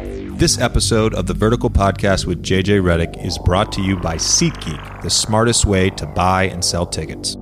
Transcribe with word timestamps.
This 0.00 0.60
episode 0.60 1.12
of 1.14 1.26
the 1.26 1.34
Vertical 1.34 1.68
Podcast 1.68 2.24
with 2.24 2.40
JJ 2.40 2.80
Redick 2.82 3.24
is 3.24 3.36
brought 3.36 3.72
to 3.72 3.82
you 3.82 3.96
by 3.96 4.14
SeatGeek, 4.14 5.02
the 5.02 5.10
smartest 5.10 5.64
way 5.64 5.90
to 5.90 6.06
buy 6.06 6.44
and 6.44 6.64
sell 6.64 6.86
tickets. 6.86 7.36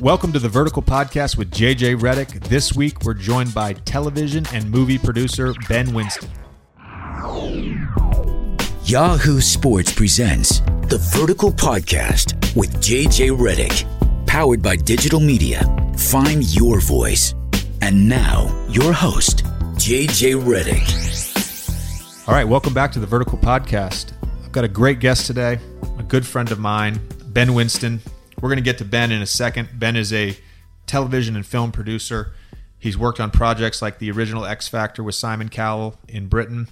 Welcome 0.00 0.32
to 0.32 0.38
the 0.38 0.48
Vertical 0.48 0.80
Podcast 0.80 1.36
with 1.36 1.50
JJ 1.50 1.98
Redick. 2.00 2.42
This 2.48 2.74
week 2.74 3.04
we're 3.04 3.12
joined 3.12 3.52
by 3.52 3.74
television 3.74 4.46
and 4.54 4.70
movie 4.70 4.96
producer 4.96 5.52
Ben 5.68 5.92
Winston. 5.92 6.30
Yahoo 8.84 9.42
Sports 9.42 9.92
presents 9.92 10.60
the 10.88 10.98
Vertical 11.12 11.52
Podcast 11.52 12.56
with 12.56 12.72
JJ 12.76 13.36
Redick, 13.36 14.26
powered 14.26 14.62
by 14.62 14.76
digital 14.76 15.20
media. 15.20 15.64
Find 15.98 16.42
your 16.54 16.80
voice. 16.80 17.34
And 17.82 18.08
now, 18.08 18.66
your 18.70 18.94
host, 18.94 19.44
JJ 19.74 20.42
Redick. 20.42 21.15
All 22.28 22.34
right, 22.34 22.42
welcome 22.42 22.74
back 22.74 22.90
to 22.90 22.98
the 22.98 23.06
Vertical 23.06 23.38
Podcast. 23.38 24.10
I've 24.44 24.50
got 24.50 24.64
a 24.64 24.68
great 24.68 24.98
guest 24.98 25.28
today, 25.28 25.60
a 25.96 26.02
good 26.02 26.26
friend 26.26 26.50
of 26.50 26.58
mine, 26.58 26.98
Ben 27.26 27.54
Winston. 27.54 28.00
We're 28.40 28.48
going 28.48 28.56
to 28.56 28.64
get 28.64 28.78
to 28.78 28.84
Ben 28.84 29.12
in 29.12 29.22
a 29.22 29.26
second. 29.26 29.68
Ben 29.74 29.94
is 29.94 30.12
a 30.12 30.36
television 30.86 31.36
and 31.36 31.46
film 31.46 31.70
producer. 31.70 32.32
He's 32.80 32.98
worked 32.98 33.20
on 33.20 33.30
projects 33.30 33.80
like 33.80 34.00
the 34.00 34.10
original 34.10 34.44
X 34.44 34.66
Factor 34.66 35.04
with 35.04 35.14
Simon 35.14 35.50
Cowell 35.50 36.00
in 36.08 36.26
Britain. 36.26 36.66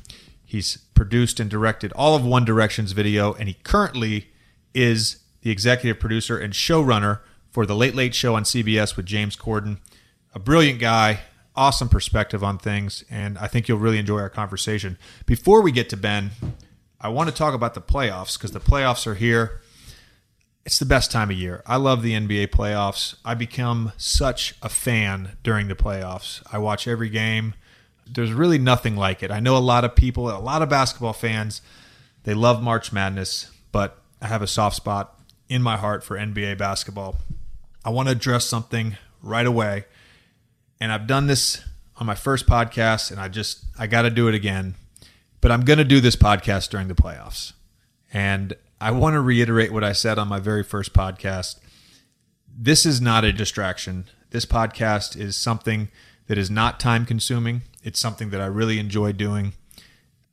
He's 0.45 0.79
produced 0.95 1.39
and 1.39 1.49
directed 1.49 1.93
all 1.93 2.17
of 2.17 2.25
One 2.25 2.45
Direction's 2.45 2.91
video, 2.91 3.33
and 3.35 3.47
he 3.47 3.55
currently 3.63 4.31
is 4.75 5.19
the 5.43 5.53
executive 5.53 6.01
producer 6.01 6.37
and 6.37 6.53
showrunner 6.53 7.21
for 7.49 7.65
The 7.65 7.77
Late 7.77 7.95
Late 7.95 8.17
Show 8.17 8.35
on 8.35 8.43
CBS 8.43 8.97
with 8.97 9.07
James 9.07 9.37
Corden. 9.37 9.79
A 10.35 10.41
brilliant 10.41 10.81
guy, 10.81 11.21
awesome 11.57 11.89
perspective 11.89 12.43
on 12.43 12.59
things, 12.59 13.05
and 13.11 13.39
I 13.39 13.47
think 13.47 13.69
you'll 13.69 13.79
really 13.79 13.99
enjoy 13.99 14.21
our 14.21 14.31
conversation. 14.31 14.99
Before 15.27 15.63
we 15.63 15.73
get 15.73 15.89
to 15.91 15.97
Ben, 15.97 16.31
I 17.01 17.09
want 17.09 17.29
to 17.29 17.35
talk 17.35 17.55
about 17.55 17.75
the 17.75 17.81
playoffs 17.81 18.37
because 18.39 18.53
the 18.53 18.61
playoffs 18.61 19.07
are 19.07 19.15
here. 19.15 19.61
It's 20.65 20.79
the 20.79 20.87
best 20.87 21.11
time 21.13 21.31
of 21.31 21.37
year. 21.37 21.63
I 21.67 21.77
love 21.77 22.03
the 22.03 22.13
NBA 22.13 22.49
playoffs. 22.49 23.17
I 23.25 23.35
become 23.35 23.93
such 23.99 24.55
a 24.63 24.69
fan 24.69 25.37
during 25.43 25.69
the 25.69 25.75
playoffs. 25.75 26.43
I 26.51 26.59
watch 26.59 26.89
every 26.89 27.11
game 27.11 27.55
there's 28.07 28.33
really 28.33 28.59
nothing 28.59 28.97
like 28.97 29.23
it. 29.23 29.31
I 29.31 29.41
know 29.41 29.57
a 29.57 29.59
lot 29.59 29.85
of 29.85 29.95
people, 29.95 30.29
a 30.29 30.39
lot 30.39 30.63
of 30.63 30.69
basketball 30.69 31.13
fans, 31.13 31.63
they 32.25 32.35
love 32.35 32.63
March 32.63 32.93
Madness, 32.93 33.51
but 33.73 33.99
I 34.21 34.27
have 34.27 34.43
a 34.43 34.47
soft 34.47 34.77
spot 34.77 35.21
in 35.49 35.63
my 35.63 35.77
heart 35.77 36.05
for 36.05 36.17
NBA 36.17 36.59
basketball. 36.59 37.17
I 37.85 37.91
want 37.91 38.09
to 38.09 38.13
address 38.13 38.45
something 38.45 38.97
right 39.23 39.47
away. 39.47 39.85
And 40.85 40.93
I've 40.93 41.07
done 41.07 41.29
this 41.29 41.65
on 41.97 42.07
my 42.07 42.15
first 42.15 42.47
podcast 42.47 43.11
and 43.11 43.19
I 43.19 43.29
just 43.29 43.65
I 43.79 43.87
got 43.87 44.03
to 44.03 44.11
do 44.11 44.29
it 44.29 44.35
again. 44.35 44.75
But 45.41 45.51
I'm 45.51 45.63
going 45.63 45.79
to 45.79 45.85
do 45.85 45.99
this 45.99 46.15
podcast 46.15 46.69
during 46.69 46.89
the 46.89 46.95
playoffs. 46.95 47.55
And 48.13 48.53
I 48.83 48.91
want 48.91 49.15
to 49.15 49.21
reiterate 49.21 49.73
what 49.73 49.83
I 49.83 49.95
said 49.95 50.19
on 50.19 50.29
my 50.29 50.41
very 50.41 50.63
first 50.63 50.93
podcast. 50.93 51.59
This 52.55 52.85
is 52.85 53.01
not 53.01 53.25
a 53.25 53.33
distraction. 53.33 54.05
This 54.29 54.45
podcast 54.45 55.17
is 55.19 55.39
something 55.39 55.89
that 56.27 56.37
is 56.37 56.51
not 56.51 56.79
time 56.79 57.07
consuming. 57.07 57.63
It's 57.83 57.99
something 57.99 58.29
that 58.29 58.43
I 58.43 58.47
really 58.47 58.79
enjoy 58.79 59.13
doing. 59.13 59.55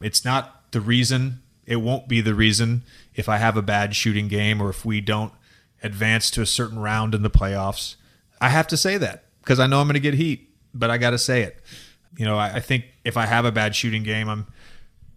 It's 0.02 0.26
not 0.26 0.70
the 0.74 0.82
reason, 0.82 1.44
it 1.66 1.78
won't 1.78 2.10
be 2.10 2.20
the 2.20 2.36
reason 2.36 2.84
if 3.16 3.30
I 3.30 3.38
have 3.38 3.56
a 3.56 3.62
bad 3.62 3.96
shooting 3.96 4.28
game 4.28 4.60
or 4.60 4.70
if 4.70 4.84
we 4.84 5.00
don't 5.00 5.32
advance 5.82 6.30
to 6.32 6.42
a 6.42 6.46
certain 6.46 6.80
round 6.80 7.16
in 7.16 7.22
the 7.22 7.30
playoffs. 7.30 7.96
I 8.42 8.50
have 8.50 8.68
to 8.68 8.76
say 8.76 8.98
that 8.98 9.24
because 9.52 9.60
I 9.60 9.68
know 9.68 9.82
I'm 9.82 9.88
going 9.88 9.96
to 9.96 10.00
get 10.00 10.14
heat, 10.14 10.50
but 10.74 10.90
I 10.90 10.98
got 10.98 11.10
to 11.10 11.18
say 11.18 11.42
it. 11.42 11.62
You 12.16 12.24
know, 12.24 12.38
I, 12.38 12.54
I 12.54 12.60
think 12.62 12.86
if 13.04 13.18
I 13.18 13.26
have 13.26 13.44
a 13.44 13.52
bad 13.52 13.76
shooting 13.76 14.02
game, 14.02 14.30
I'm 14.30 14.48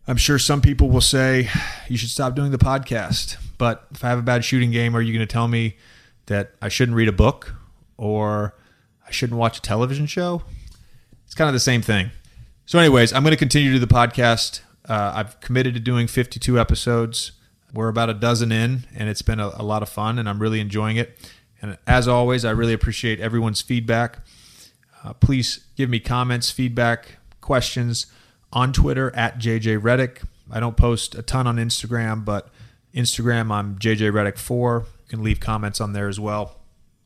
I'm 0.08 0.16
sure 0.16 0.40
some 0.40 0.60
people 0.60 0.90
will 0.90 1.00
say 1.00 1.48
you 1.88 1.96
should 1.96 2.10
stop 2.10 2.34
doing 2.34 2.50
the 2.50 2.58
podcast. 2.58 3.36
But 3.58 3.86
if 3.92 4.02
I 4.02 4.08
have 4.08 4.18
a 4.18 4.22
bad 4.22 4.44
shooting 4.44 4.72
game, 4.72 4.96
are 4.96 5.00
you 5.00 5.12
going 5.12 5.24
to 5.24 5.32
tell 5.32 5.46
me 5.46 5.77
that 6.27 6.50
I 6.60 6.68
shouldn't 6.68 6.96
read 6.96 7.06
a 7.06 7.12
book 7.12 7.55
or 7.96 8.56
I 9.06 9.12
shouldn't 9.12 9.39
watch 9.39 9.58
a 9.58 9.62
television 9.62 10.06
show? 10.06 10.42
It's 11.24 11.36
kind 11.36 11.46
of 11.46 11.55
the 11.55 11.61
same 11.61 11.80
thing. 11.80 12.11
So, 12.67 12.80
anyways, 12.80 13.12
I'm 13.12 13.23
going 13.23 13.30
to 13.30 13.36
continue 13.36 13.70
to 13.70 13.78
do 13.78 13.86
the 13.86 13.94
podcast. 13.94 14.62
Uh, 14.89 15.12
I've 15.14 15.39
committed 15.39 15.74
to 15.74 15.80
doing 15.80 16.08
52 16.08 16.58
episodes. 16.58 17.30
We're 17.73 17.86
about 17.86 18.11
a 18.11 18.14
dozen 18.14 18.50
in, 18.50 18.89
and 18.96 19.08
it's 19.08 19.23
been 19.23 19.39
a, 19.39 19.52
a 19.55 19.62
lot 19.62 19.84
of 19.84 19.89
fun, 19.89 20.18
and 20.18 20.28
I'm 20.28 20.40
really 20.40 20.58
enjoying 20.58 20.96
it. 20.96 21.17
And 21.63 21.79
as 21.87 22.09
always, 22.09 22.45
I 22.45 22.51
really 22.51 22.73
appreciate 22.73 23.20
everyone's 23.20 23.61
feedback. 23.61 24.19
Uh, 25.03 25.13
please 25.15 25.67
give 25.77 25.91
me 25.91 26.01
comments, 26.01 26.51
feedback, 26.51 27.17
questions 27.41 28.07
on 28.53 28.73
Twitter 28.73 29.15
at 29.15 29.39
JJ 29.39 29.81
Redick. 29.81 30.25
I 30.51 30.61
don't 30.61 30.77
post 30.77 31.15
a 31.15 31.23
ton 31.23 31.47
on 31.47 31.57
Instagram, 31.57 32.25
but 32.25 32.48
Instagram, 32.95 33.51
I'm 33.51 33.79
JJ 33.79 34.13
Redick4. 34.13 34.83
You 34.83 35.09
can 35.09 35.23
leave 35.23 35.41
comments 35.41 35.81
on 35.81 35.92
there 35.92 36.09
as 36.09 36.20
well. 36.20 36.61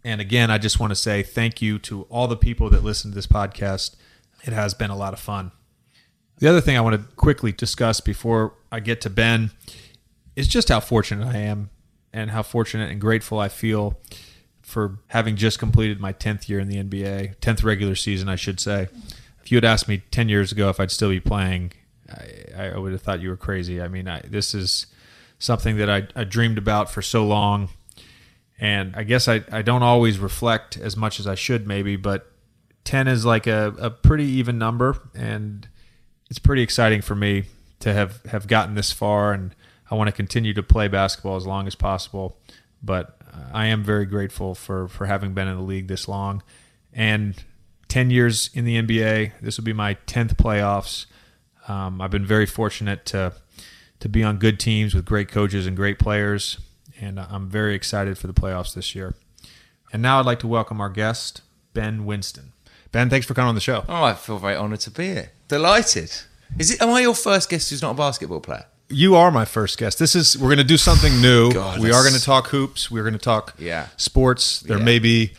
And 0.05 0.21
again, 0.21 0.51
I 0.51 0.59
just 0.59 0.79
want 0.81 0.91
to 0.91 0.97
say 0.97 1.23
thank 1.23 1.61
you 1.61 1.79
to 1.81 2.03
all 2.03 2.29
the 2.29 2.37
people 2.37 2.71
that 2.71 2.83
listen 2.83 3.11
to 3.11 3.15
this 3.15 3.27
podcast 3.27 3.97
it 4.45 4.53
has 4.53 4.75
been 4.75 4.91
a 4.91 4.97
lot 4.97 5.13
of 5.13 5.21
fun. 5.21 5.53
The 6.39 6.49
other 6.49 6.61
thing 6.61 6.77
I 6.77 6.81
want 6.81 6.97
to 6.97 7.17
quickly 7.17 7.53
discuss 7.53 8.01
before 8.01 8.55
I 8.71 8.81
get 8.81 9.01
to 9.03 9.11
Ben 9.11 9.51
is 10.37 10.47
just 10.47 10.69
how 10.69 10.81
fortunate 10.81 11.27
I 11.27 11.39
am 11.39 11.71
and 12.13 12.31
how 12.31 12.43
fortunate 12.43 12.91
and 12.91 13.01
grateful 13.01 13.39
I 13.39 13.49
feel 13.49 13.99
for 14.69 14.99
having 15.07 15.35
just 15.35 15.59
completed 15.59 15.99
my 15.99 16.13
10th 16.13 16.47
year 16.47 16.61
in 16.61 16.69
the 16.69 16.77
NBA, 16.77 17.37
10th 17.39 17.65
regular 17.65 17.95
season, 17.95 18.29
I 18.29 18.37
should 18.37 18.61
say. 18.61 18.89
If 19.43 19.51
you 19.51 19.57
had 19.57 19.65
asked 19.65 19.89
me 19.89 20.03
10 20.11 20.29
years 20.29 20.53
ago 20.53 20.69
if 20.69 20.79
I'd 20.79 20.91
still 20.91 21.09
be 21.09 21.21
playing, 21.21 21.73
I, 22.07 22.75
I 22.75 22.79
would 22.79 22.93
have 22.93 23.01
thought 23.01 23.23
you 23.23 23.31
were 23.31 23.37
crazy. 23.37 23.81
I 23.81 23.89
mean, 23.89 24.07
I, 24.07 24.21
this 24.21 24.55
is 24.55 24.87
something 25.39 25.79
that 25.79 25.89
I, 25.89 26.07
I 26.15 26.25
dreamed 26.25 26.59
about 26.59 26.91
for 26.91 27.01
so 27.01 27.27
long. 27.27 27.71
And 28.61 28.95
I 28.95 29.05
guess 29.05 29.27
I, 29.27 29.43
I 29.51 29.63
don't 29.63 29.83
always 29.83 30.19
reflect 30.19 30.77
as 30.77 30.99
much 30.99 31.19
as 31.19 31.27
I 31.27 31.35
should, 31.35 31.67
maybe, 31.67 31.97
but 31.97 32.31
10 32.85 33.09
is 33.09 33.25
like 33.25 33.47
a, 33.47 33.75
a 33.79 33.89
pretty 33.89 34.25
even 34.25 34.59
number 34.59 34.99
and 35.15 35.67
it's 36.29 36.39
pretty 36.39 36.61
exciting 36.61 37.01
for 37.01 37.15
me 37.15 37.45
to 37.81 37.95
have, 37.95 38.23
have 38.27 38.47
gotten 38.47 38.75
this 38.75 38.93
far 38.93 39.33
and 39.33 39.55
I 39.91 39.95
want 39.95 40.09
to 40.09 40.13
continue 40.13 40.53
to 40.53 40.63
play 40.63 40.89
basketball 40.89 41.37
as 41.37 41.47
long 41.47 41.67
as 41.67 41.75
possible. 41.75 42.37
But 42.83 43.18
I 43.53 43.67
am 43.67 43.83
very 43.83 44.07
grateful 44.07 44.55
for, 44.55 44.89
for 44.89 45.07
having 45.07 45.35
been 45.35 45.49
in 45.49 45.57
the 45.57 45.63
league 45.63 45.89
this 45.89 46.09
long. 46.09 46.43
And 46.93 47.43
10 47.89 48.11
years 48.11 48.51
in 48.55 48.65
the 48.65 48.81
NBA, 48.81 49.33
this 49.41 49.57
will 49.57 49.65
be 49.65 49.73
my 49.73 49.95
10th 50.07 50.35
playoffs. 50.35 51.07
Um, 51.69 52.01
I've 52.01 52.11
been 52.11 52.27
very 52.27 52.47
fortunate 52.47 53.05
to, 53.07 53.33
to 54.01 54.09
be 54.09 54.23
on 54.23 54.39
good 54.39 54.59
teams 54.59 54.95
with 54.95 55.05
great 55.05 55.29
coaches 55.29 55.67
and 55.67 55.77
great 55.77 55.99
players. 55.99 56.59
And 57.01 57.21
I'm 57.21 57.49
very 57.49 57.75
excited 57.75 58.19
for 58.19 58.27
the 58.27 58.33
playoffs 58.33 58.75
this 58.75 58.95
year. 58.95 59.15
And 59.93 60.03
now 60.03 60.19
I'd 60.19 60.27
like 60.27 60.41
to 60.41 60.49
welcome 60.49 60.81
our 60.81 60.91
guest, 60.91 61.43
Ben 61.73 62.05
Winston. 62.05 62.53
Ben, 62.91 63.11
thanks 63.11 63.27
for 63.27 63.35
coming 63.35 63.51
on 63.51 63.55
the 63.55 63.61
show. 63.61 63.85
Oh, 63.89 64.05
I 64.05 64.15
feel 64.15 64.39
very 64.39 64.57
honoured 64.57 64.81
to 64.81 64.91
be 64.91 65.07
here. 65.07 65.33
Delighted. 65.47 66.11
Is 66.59 66.71
it? 66.71 66.81
Am 66.81 66.91
I 66.91 67.01
your 67.01 67.15
first 67.15 67.51
guest 67.51 67.71
who's 67.71 67.83
not 67.83 67.91
a 67.91 67.95
basketball 67.95 68.41
player? 68.41 68.67
You 68.91 69.17
are 69.17 69.31
my 69.31 69.45
first 69.45 69.77
guest. 69.77 69.99
This 69.99 70.15
is 70.15 70.39
we're 70.39 70.49
going 70.49 70.59
to 70.59 70.65
do 70.65 70.79
something 70.79 71.21
new. 71.21 71.53
God, 71.53 71.81
we 71.81 71.93
are 71.93 72.03
going 72.03 72.15
to 72.15 72.23
talk 72.23 72.49
hoops. 72.49 72.91
We're 72.91 73.03
going 73.03 73.13
to 73.13 73.19
talk 73.19 73.55
yeah. 73.59 73.89
sports. 73.97 74.61
There 74.61 74.79
yeah. 74.79 74.85
may 74.85 74.99
be 74.99 75.33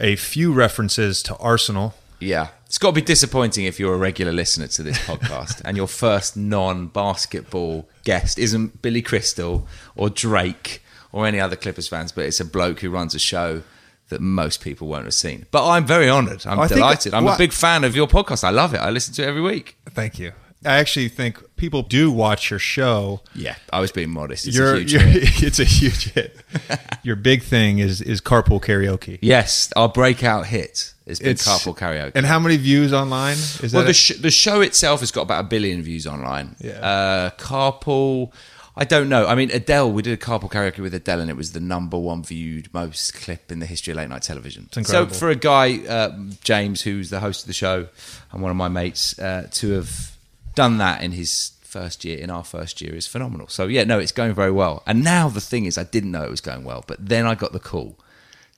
a 0.00 0.16
few 0.16 0.52
references 0.52 1.22
to 1.24 1.36
Arsenal. 1.36 1.94
Yeah. 2.20 2.48
It's 2.66 2.78
got 2.78 2.88
to 2.88 2.94
be 2.94 3.02
disappointing 3.02 3.64
if 3.66 3.78
you're 3.78 3.94
a 3.94 3.98
regular 3.98 4.32
listener 4.32 4.66
to 4.68 4.82
this 4.82 4.98
podcast 4.98 5.62
and 5.64 5.76
your 5.76 5.86
first 5.86 6.36
non-basketball 6.36 7.88
guest 8.04 8.38
isn't 8.38 8.82
Billy 8.82 9.02
Crystal 9.02 9.68
or 9.94 10.10
Drake 10.10 10.82
or 11.12 11.26
any 11.26 11.38
other 11.38 11.54
Clippers 11.54 11.88
fans, 11.88 12.12
but 12.12 12.24
it's 12.24 12.40
a 12.40 12.44
bloke 12.44 12.80
who 12.80 12.90
runs 12.90 13.14
a 13.14 13.18
show 13.18 13.62
that 14.08 14.20
most 14.20 14.60
people 14.60 14.88
won't 14.88 15.04
have 15.04 15.14
seen. 15.14 15.46
But 15.50 15.68
I'm 15.68 15.86
very 15.86 16.08
honoured. 16.08 16.46
I'm 16.46 16.60
I 16.60 16.66
delighted. 16.66 17.02
Think, 17.02 17.14
I'm 17.14 17.24
well, 17.24 17.34
a 17.34 17.38
big 17.38 17.52
fan 17.52 17.84
of 17.84 17.94
your 17.94 18.06
podcast. 18.06 18.42
I 18.42 18.50
love 18.50 18.74
it. 18.74 18.78
I 18.78 18.90
listen 18.90 19.14
to 19.14 19.22
it 19.22 19.26
every 19.26 19.40
week. 19.40 19.76
Thank 19.90 20.18
you. 20.18 20.32
I 20.64 20.78
actually 20.78 21.08
think 21.08 21.42
people 21.56 21.82
do 21.82 22.10
watch 22.10 22.50
your 22.50 22.58
show. 22.58 23.20
Yeah, 23.34 23.56
I 23.72 23.80
was 23.80 23.92
being 23.92 24.10
modest. 24.10 24.46
It's 24.46 24.56
you're, 24.56 24.74
a 24.74 24.78
huge 24.78 24.92
hit. 24.92 25.42
It's 25.42 25.58
a 25.58 25.64
huge 25.64 26.12
hit. 26.12 26.36
your 27.02 27.16
big 27.16 27.42
thing 27.42 27.78
is 27.78 28.00
is 28.00 28.20
carpool 28.20 28.62
karaoke. 28.62 29.18
Yes, 29.20 29.72
our 29.76 29.88
breakout 29.88 30.46
hit 30.46 30.94
is 31.04 31.18
been 31.18 31.30
it's, 31.30 31.46
carpool 31.46 31.76
karaoke. 31.76 32.12
And 32.14 32.26
how 32.26 32.38
many 32.38 32.56
views 32.56 32.92
online? 32.92 33.36
Is 33.62 33.72
well, 33.72 33.84
the, 33.84 33.92
sh- 33.92 34.18
the 34.18 34.30
show 34.30 34.60
itself 34.60 35.00
has 35.00 35.10
got 35.10 35.22
about 35.22 35.44
a 35.44 35.48
billion 35.48 35.82
views 35.82 36.06
online. 36.06 36.56
Yeah. 36.60 36.72
Uh, 36.80 37.30
carpool 37.30 38.32
I 38.78 38.84
don't 38.84 39.08
know. 39.08 39.26
I 39.26 39.34
mean, 39.34 39.50
Adele, 39.52 39.90
we 39.90 40.02
did 40.02 40.12
a 40.12 40.22
carpool 40.22 40.50
karaoke 40.50 40.80
with 40.80 40.92
Adele, 40.92 41.20
and 41.20 41.30
it 41.30 41.36
was 41.36 41.52
the 41.52 41.60
number 41.60 41.98
one 41.98 42.22
viewed 42.22 42.72
most 42.74 43.14
clip 43.14 43.50
in 43.50 43.58
the 43.58 43.64
history 43.64 43.92
of 43.92 43.96
late 43.96 44.10
night 44.10 44.22
television. 44.22 44.68
So 44.84 45.06
for 45.06 45.30
a 45.30 45.34
guy, 45.34 45.78
uh, 45.86 46.14
James, 46.42 46.82
who's 46.82 47.08
the 47.08 47.20
host 47.20 47.44
of 47.44 47.46
the 47.46 47.54
show 47.54 47.88
and 48.32 48.42
one 48.42 48.50
of 48.50 48.56
my 48.56 48.68
mates, 48.68 49.18
uh, 49.18 49.48
to 49.52 49.70
have 49.70 50.15
done 50.56 50.78
that 50.78 51.02
in 51.02 51.12
his 51.12 51.52
first 51.60 52.04
year, 52.04 52.18
in 52.18 52.30
our 52.30 52.42
first 52.42 52.80
year, 52.80 52.96
is 52.96 53.06
phenomenal. 53.06 53.46
So 53.46 53.68
yeah, 53.68 53.84
no, 53.84 54.00
it's 54.00 54.10
going 54.10 54.34
very 54.34 54.50
well. 54.50 54.82
And 54.86 55.04
now 55.04 55.28
the 55.28 55.40
thing 55.40 55.66
is, 55.66 55.78
I 55.78 55.84
didn't 55.84 56.10
know 56.10 56.24
it 56.24 56.30
was 56.30 56.40
going 56.40 56.64
well, 56.64 56.82
but 56.84 57.08
then 57.08 57.26
I 57.26 57.36
got 57.36 57.52
the 57.52 57.60
call 57.60 57.96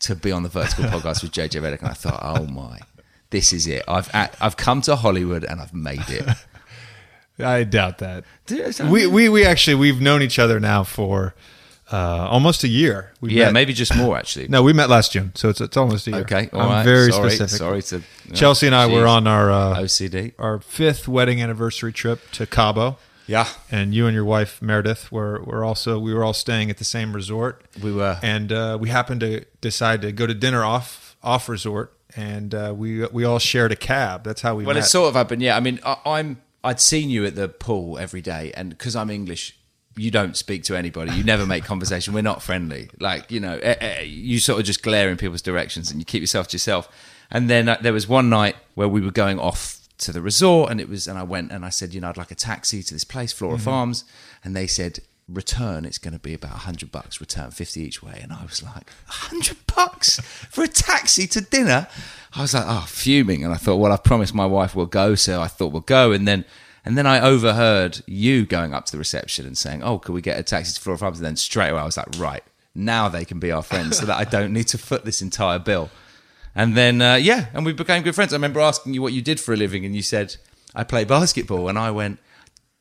to 0.01 0.15
be 0.15 0.33
on 0.33 0.45
the 0.45 0.49
Vertical 0.49 0.85
podcast 0.95 1.23
with 1.23 1.33
JJ 1.33 1.61
Redick, 1.61 1.81
and 1.81 1.89
I 1.89 1.95
thought, 1.95 2.21
oh 2.23 2.47
my, 2.47 2.79
this 3.29 3.53
is 3.53 3.67
it. 3.67 3.83
I've 3.87 4.09
I've 4.15 4.57
come 4.57 4.81
to 4.83 4.97
Hollywood 4.97 5.45
and 5.45 5.61
I've 5.61 5.75
made 5.75 6.09
it. 6.09 6.27
I 7.41 7.65
doubt 7.65 7.99
that. 7.99 8.25
We, 8.91 9.07
we 9.07 9.29
we 9.29 9.45
actually 9.45 9.77
we've 9.77 10.01
known 10.01 10.23
each 10.23 10.39
other 10.39 10.59
now 10.59 10.83
for 10.83 11.35
uh, 11.93 12.29
almost 12.31 12.65
a 12.65 12.69
year. 12.69 13.13
We 13.21 13.33
yeah, 13.35 13.47
met, 13.47 13.53
maybe 13.55 13.73
just 13.73 13.97
more 13.97 14.17
actually. 14.23 14.49
No, 14.49 14.63
we 14.63 14.73
met 14.73 14.89
last 14.91 15.13
June, 15.13 15.33
so 15.35 15.49
it's 15.49 15.61
it's 15.61 15.77
almost 15.77 16.07
a 16.07 16.11
year. 16.11 16.21
Okay, 16.21 16.49
all 16.53 16.61
I'm 16.61 16.69
right. 16.71 16.85
very 16.85 17.11
sorry, 17.13 17.31
specific. 17.31 17.59
Sorry 17.59 17.83
to 17.83 18.35
Chelsea 18.35 18.67
and 18.67 18.75
I 18.75 18.87
were 18.87 19.07
on 19.07 19.27
our 19.27 19.51
uh, 19.51 19.77
OCD. 19.81 20.33
our 20.39 20.61
fifth 20.61 21.09
wedding 21.09 21.41
anniversary 21.43 21.93
trip 21.93 22.21
to 22.33 22.47
Cabo, 22.47 22.99
Yeah, 23.27 23.47
and 23.71 23.95
you 23.95 24.07
and 24.07 24.15
your 24.15 24.25
wife 24.25 24.61
Meredith 24.63 25.11
were 25.11 25.43
were 25.43 25.65
also 25.65 25.99
we 25.99 26.13
were 26.15 26.25
all 26.25 26.35
staying 26.35 26.71
at 26.71 26.77
the 26.79 26.85
same 26.85 27.13
resort. 27.15 27.63
we 27.83 27.93
were. 27.93 28.19
and 28.23 28.53
uh, 28.53 28.77
we 28.81 28.89
happened 28.91 29.21
to 29.21 29.45
decide 29.61 30.03
to 30.03 30.13
go 30.13 30.27
to 30.27 30.35
dinner 30.35 30.63
off 30.65 31.17
off 31.23 31.49
resort, 31.49 31.93
and 32.17 32.55
uh, 32.55 32.73
we 32.77 33.07
we 33.07 33.25
all 33.25 33.39
shared 33.39 33.73
a 33.73 33.77
cab. 33.77 34.25
That's 34.25 34.43
how 34.43 34.55
we 34.57 34.65
Well, 34.65 34.75
met. 34.75 34.85
it 34.85 34.89
sort 34.89 35.09
of 35.09 35.15
happened. 35.15 35.43
Yeah, 35.43 35.57
I 35.57 35.61
mean, 35.61 35.81
I, 35.85 35.97
I'm 36.05 36.43
I'd 36.63 36.81
seen 36.81 37.09
you 37.11 37.25
at 37.25 37.35
the 37.35 37.49
pool 37.49 37.99
every 37.99 38.21
day, 38.21 38.53
and 38.55 38.71
because 38.71 38.95
I'm 38.95 39.11
English, 39.11 39.57
you 39.99 40.11
don't 40.11 40.37
speak 40.37 40.63
to 40.65 40.77
anybody. 40.77 41.13
You 41.13 41.25
never 41.25 41.45
make 41.47 41.65
conversation. 41.65 42.15
We're 42.15 42.23
not 42.23 42.43
friendly. 42.43 42.89
Like 43.01 43.31
you 43.31 43.41
know, 43.41 43.59
eh, 43.63 43.75
eh, 43.81 44.01
you 44.03 44.39
sort 44.39 44.61
of 44.61 44.67
just 44.67 44.83
glare 44.83 45.11
in 45.11 45.17
people's 45.17 45.43
directions, 45.43 45.91
and 45.91 46.01
you 46.01 46.05
keep 46.05 46.21
yourself 46.21 46.49
to 46.49 46.55
yourself. 46.55 46.89
And 47.31 47.51
then 47.51 47.69
uh, 47.69 47.77
there 47.81 47.93
was 47.93 48.09
one 48.09 48.31
night 48.31 48.57
where 48.75 48.89
we 48.89 49.01
were 49.01 49.11
going 49.11 49.39
off 49.39 49.81
to 49.99 50.13
the 50.13 50.23
resort, 50.23 50.71
and 50.71 50.81
it 50.81 50.89
was, 50.89 51.07
and 51.09 51.19
I 51.19 51.25
went 51.25 51.51
and 51.53 51.65
I 51.65 51.69
said, 51.71 51.93
you 51.93 52.01
know, 52.01 52.09
I'd 52.09 52.17
like 52.17 52.31
a 52.31 52.37
taxi 52.37 52.83
to 52.83 52.95
this 52.95 53.05
place, 53.05 53.33
Flora 53.33 53.57
Mm-hmm. 53.57 53.65
Farms, 53.65 54.05
and 54.45 54.57
they 54.57 54.67
said. 54.67 55.01
Return, 55.31 55.85
it's 55.85 55.99
going 55.99 56.15
to 56.15 56.19
be 56.19 56.33
about 56.33 56.53
hundred 56.53 56.91
bucks. 56.91 57.21
Return 57.21 57.51
fifty 57.51 57.83
each 57.83 58.03
way, 58.03 58.19
and 58.23 58.33
I 58.33 58.45
was 58.45 58.63
like, 58.63 58.91
hundred 59.09 59.59
bucks 59.77 60.21
for 60.21 60.65
a 60.65 60.69
taxi 60.69 61.27
to 61.27 61.43
dinner. 61.43 61.87
I 62.35 62.41
was 62.41 62.55
like, 62.55 62.65
oh, 62.67 62.87
fuming, 62.89 63.45
and 63.45 63.53
I 63.53 63.59
thought, 63.59 63.77
well, 63.77 63.93
I 63.93 63.99
promised 63.99 64.33
my 64.35 64.47
wife 64.47 64.75
we'll 64.75 64.87
go, 64.87 65.15
so 65.17 65.43
I 65.43 65.47
thought 65.47 65.71
we'll 65.71 65.83
go, 65.83 66.13
and 66.13 66.27
then 66.27 66.47
and 66.85 66.97
then 66.97 67.07
I 67.07 67.21
overheard 67.21 68.01
you 68.07 68.47
going 68.47 68.75
up 68.75 68.87
to 68.87 68.93
the 68.93 68.99
reception 68.99 69.47
and 69.47 69.57
saying, 69.57 69.83
oh, 69.83 69.99
could 69.99 70.15
we 70.15 70.21
get 70.21 70.39
a 70.39 70.43
taxi 70.43 70.75
to 70.75 70.81
Flora 70.81 70.99
Farms? 70.99 71.19
And 71.19 71.27
then 71.27 71.37
straight 71.37 71.71
away 71.71 71.81
I 71.81 71.85
was 71.85 71.97
like, 71.97 72.09
right, 72.19 72.43
now 72.75 73.09
they 73.09 73.25
can 73.25 73.39
be 73.39 73.51
our 73.51 73.63
friends, 73.63 73.99
so 73.99 74.07
that 74.07 74.17
I 74.17 74.25
don't 74.25 74.53
need 74.53 74.69
to 74.69 74.79
foot 74.79 75.05
this 75.05 75.21
entire 75.23 75.59
bill. 75.59 75.91
And 76.55 76.77
then 76.77 77.03
uh, 77.03 77.15
yeah, 77.17 77.47
and 77.55 77.65
we 77.65 77.73
became 77.73 78.03
good 78.03 78.15
friends. 78.15 78.33
I 78.33 78.37
remember 78.37 78.61
asking 78.61 78.95
you 78.95 79.03
what 79.03 79.13
you 79.13 79.23
did 79.23 79.41
for 79.41 79.53
a 79.53 79.57
living, 79.57 79.85
and 79.85 79.95
you 79.95 80.03
said 80.03 80.37
I 80.75 80.85
play 80.85 81.05
basketball, 81.05 81.69
and 81.69 81.79
I 81.79 81.91
went, 81.91 82.19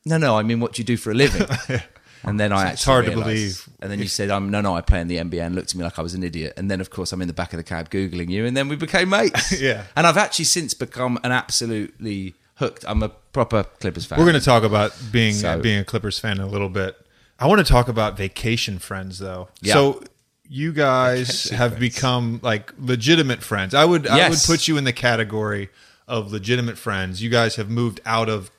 no, 0.04 0.18
no, 0.18 0.36
I 0.36 0.42
mean 0.42 0.60
what 0.60 0.72
do 0.72 0.80
you 0.80 0.86
do 0.86 0.96
for 0.96 1.10
a 1.10 1.14
living. 1.14 1.46
And 2.24 2.38
then 2.38 2.52
I 2.52 2.72
It's 2.72 2.82
actually 2.82 2.92
hard 2.92 3.04
to 3.06 3.10
believe. 3.12 3.68
And 3.80 3.90
then 3.90 3.98
you 4.00 4.08
said, 4.08 4.30
"I'm 4.30 4.50
no, 4.50 4.60
no, 4.60 4.74
I 4.74 4.80
play 4.80 5.00
in 5.00 5.08
the 5.08 5.18
NBA," 5.18 5.40
and 5.40 5.54
looked 5.54 5.70
at 5.70 5.76
me 5.76 5.84
like 5.84 5.98
I 5.98 6.02
was 6.02 6.14
an 6.14 6.22
idiot. 6.22 6.54
And 6.56 6.70
then, 6.70 6.80
of 6.80 6.90
course, 6.90 7.12
I'm 7.12 7.22
in 7.22 7.28
the 7.28 7.34
back 7.34 7.52
of 7.52 7.58
the 7.58 7.64
cab 7.64 7.90
googling 7.90 8.28
you, 8.28 8.44
and 8.44 8.56
then 8.56 8.68
we 8.68 8.76
became 8.76 9.10
mates. 9.10 9.52
Yeah. 9.60 9.84
And 9.96 10.06
I've 10.06 10.16
actually 10.16 10.44
since 10.44 10.74
become 10.74 11.18
an 11.24 11.32
absolutely 11.32 12.34
hooked. 12.58 12.84
I'm 12.86 13.02
a 13.02 13.08
proper 13.08 13.64
Clippers 13.80 14.06
fan. 14.06 14.18
We're 14.18 14.24
going 14.26 14.38
to 14.38 14.44
talk 14.44 14.62
about 14.62 14.92
being 15.12 15.34
So- 15.34 15.50
uh, 15.50 15.58
being 15.58 15.78
a 15.80 15.84
Clippers 15.84 16.18
fan 16.18 16.38
in 16.38 16.42
a 16.42 16.46
little 16.46 16.68
bit. 16.68 16.96
I 17.38 17.46
want 17.46 17.64
to 17.64 17.70
talk 17.72 17.88
about 17.88 18.16
vacation 18.16 18.78
friends 18.78 19.18
though. 19.18 19.48
Yeah. 19.60 19.74
So 19.74 20.02
you 20.48 20.72
guys 20.72 21.28
Vacation 21.28 21.56
have 21.58 21.70
friends. 21.72 21.80
become 21.94 22.40
like 22.42 22.72
legitimate 22.78 23.42
friends. 23.42 23.74
I 23.74 23.84
would 23.84 24.06
I 24.06 24.28
would 24.28 24.38
put 24.44 24.66
you 24.66 24.76
in 24.76 24.84
the 24.84 24.92
category 24.92 25.68
of 26.08 26.32
legitimate 26.32 26.78
friends. 26.78 27.22
You 27.22 27.30
guys 27.30 27.56
have 27.56 27.68
moved 27.70 28.00
out 28.06 28.28
of 28.28 28.50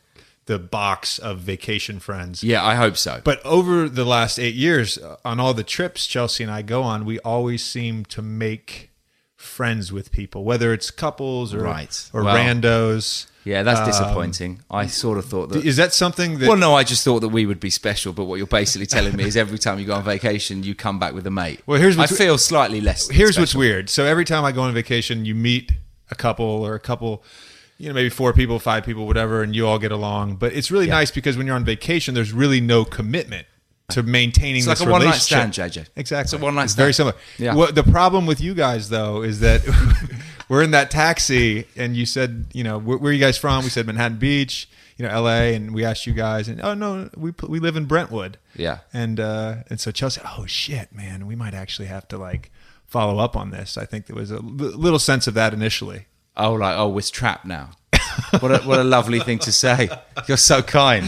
the 0.45 0.57
box 0.59 1.19
of 1.19 1.39
vacation 1.39 1.99
friends. 1.99 2.43
Yeah, 2.43 2.63
I 2.65 2.75
hope 2.75 2.95
so. 2.97 3.21
But 3.23 3.43
over 3.45 3.87
the 3.89 4.05
last 4.05 4.39
eight 4.39 4.55
years, 4.55 4.97
uh, 4.97 5.17
on 5.25 5.39
all 5.39 5.53
the 5.53 5.63
trips 5.63 6.07
Chelsea 6.07 6.43
and 6.43 6.51
I 6.51 6.61
go 6.63 6.81
on, 6.83 7.05
we 7.05 7.19
always 7.19 7.63
seem 7.65 8.05
to 8.05 8.21
make 8.21 8.88
friends 9.39 9.89
with 9.91 10.11
people, 10.11 10.43
whether 10.43 10.73
it's 10.73 10.91
couples 10.91 11.53
or 11.53 11.59
Right. 11.61 12.09
or 12.13 12.23
Well, 12.25 12.35
randos. 12.35 13.25
yeah, 13.45 13.63
that's 13.63 13.79
Um, 13.79 13.85
disappointing. 13.85 14.59
I 14.69 14.85
sort 14.87 15.17
of 15.17 15.23
thought 15.25 15.47
that. 15.49 15.65
Is 15.65 15.77
that 15.77 15.93
something 15.93 16.39
that? 16.39 16.47
well, 16.49 16.57
no, 16.57 16.75
I 16.75 16.83
just 16.83 17.05
thought 17.05 17.21
that 17.21 17.29
we 17.29 17.45
would 17.45 17.59
be 17.61 17.69
special. 17.69 18.11
But 18.11 18.25
what 18.25 18.35
you're 18.35 18.47
basically 18.47 18.85
telling 18.85 19.15
me 19.15 19.23
is 19.23 19.37
every 19.37 19.57
time 19.57 19.79
you 19.79 19.85
go 19.85 19.93
on 19.95 20.03
vacation, 20.03 20.63
you 20.63 20.75
come 20.75 20.99
back 20.99 21.13
with 21.13 21.25
a 21.25 21.31
mate. 21.31 21.61
Well, 21.65 21.79
here's 21.79 21.95
what 21.95 22.11
I 22.11 22.15
feel 22.15 22.37
slightly 22.37 22.81
less. 22.81 23.07
here's 23.09 23.39
what's 23.39 23.55
weird. 23.55 23.89
So 23.89 24.03
every 24.03 24.25
time 24.25 24.43
I 24.43 24.51
go 24.51 24.61
on 24.63 24.73
vacation, 24.73 25.23
you 25.23 25.35
meet 25.35 25.71
a 26.11 26.15
couple 26.15 26.45
or 26.45 26.75
a 26.75 26.79
couple, 26.79 27.23
you 27.77 27.87
know, 27.87 27.93
maybe 27.93 28.09
four 28.09 28.33
people, 28.33 28.59
five 28.59 28.83
people, 28.83 29.07
whatever, 29.07 29.41
and 29.41 29.55
you 29.55 29.65
all 29.65 29.79
get 29.79 29.93
along. 29.93 30.35
But 30.35 30.51
it's 30.51 30.69
really 30.69 30.87
nice 30.87 31.11
because 31.11 31.37
when 31.37 31.47
you're 31.47 31.55
on 31.55 31.63
vacation, 31.63 32.13
there's 32.13 32.33
really 32.33 32.59
no 32.59 32.83
commitment 32.83 33.47
to 33.89 34.03
maintaining 34.03 34.57
It's 34.57 34.65
this 34.65 34.79
like 34.79 34.87
a 34.87 34.91
one 34.91 35.03
night 35.03 35.15
stand, 35.15 35.53
JJ. 35.53 35.87
Exactly. 35.95 36.21
It's 36.21 36.33
a 36.33 36.37
one 36.37 36.55
night 36.55 36.69
stand. 36.69 36.77
Very 36.83 36.93
similar. 36.93 37.15
Yeah. 37.37 37.55
What 37.55 37.75
the 37.75 37.83
problem 37.83 38.25
with 38.25 38.41
you 38.41 38.53
guys 38.53 38.89
though 38.89 39.23
is 39.23 39.39
that 39.41 39.61
we're 40.49 40.63
in 40.63 40.71
that 40.71 40.91
taxi, 40.91 41.65
and 41.75 41.95
you 41.95 42.05
said, 42.05 42.47
you 42.53 42.63
know, 42.63 42.77
where, 42.77 42.97
where 42.97 43.11
are 43.11 43.13
you 43.13 43.19
guys 43.19 43.37
from? 43.37 43.63
We 43.63 43.69
said 43.69 43.85
Manhattan 43.85 44.17
Beach, 44.17 44.69
you 44.97 45.05
know, 45.05 45.11
L.A., 45.11 45.55
and 45.55 45.73
we 45.73 45.85
asked 45.85 46.05
you 46.07 46.13
guys, 46.13 46.47
and 46.47 46.61
oh 46.61 46.73
no, 46.73 47.09
we 47.15 47.31
we 47.47 47.59
live 47.59 47.75
in 47.75 47.85
Brentwood. 47.85 48.37
Yeah. 48.55 48.79
And 48.93 49.19
uh, 49.19 49.57
and 49.69 49.79
so 49.79 49.91
Chelsea, 49.91 50.21
oh 50.37 50.45
shit, 50.45 50.93
man, 50.93 51.25
we 51.27 51.35
might 51.35 51.53
actually 51.53 51.87
have 51.87 52.07
to 52.09 52.17
like 52.17 52.51
follow 52.85 53.19
up 53.19 53.37
on 53.37 53.51
this. 53.51 53.77
I 53.77 53.85
think 53.85 54.07
there 54.07 54.15
was 54.15 54.31
a 54.31 54.35
l- 54.35 54.41
little 54.43 54.99
sense 54.99 55.27
of 55.27 55.33
that 55.35 55.53
initially. 55.53 56.07
Oh, 56.35 56.53
like 56.53 56.77
oh, 56.77 56.89
we're 56.89 57.01
trapped 57.01 57.45
now. 57.45 57.71
What 58.39 58.51
a, 58.51 58.67
what 58.67 58.79
a 58.79 58.83
lovely 58.83 59.19
thing 59.19 59.39
to 59.39 59.51
say. 59.51 59.89
You're 60.27 60.37
so 60.37 60.61
kind. 60.61 61.05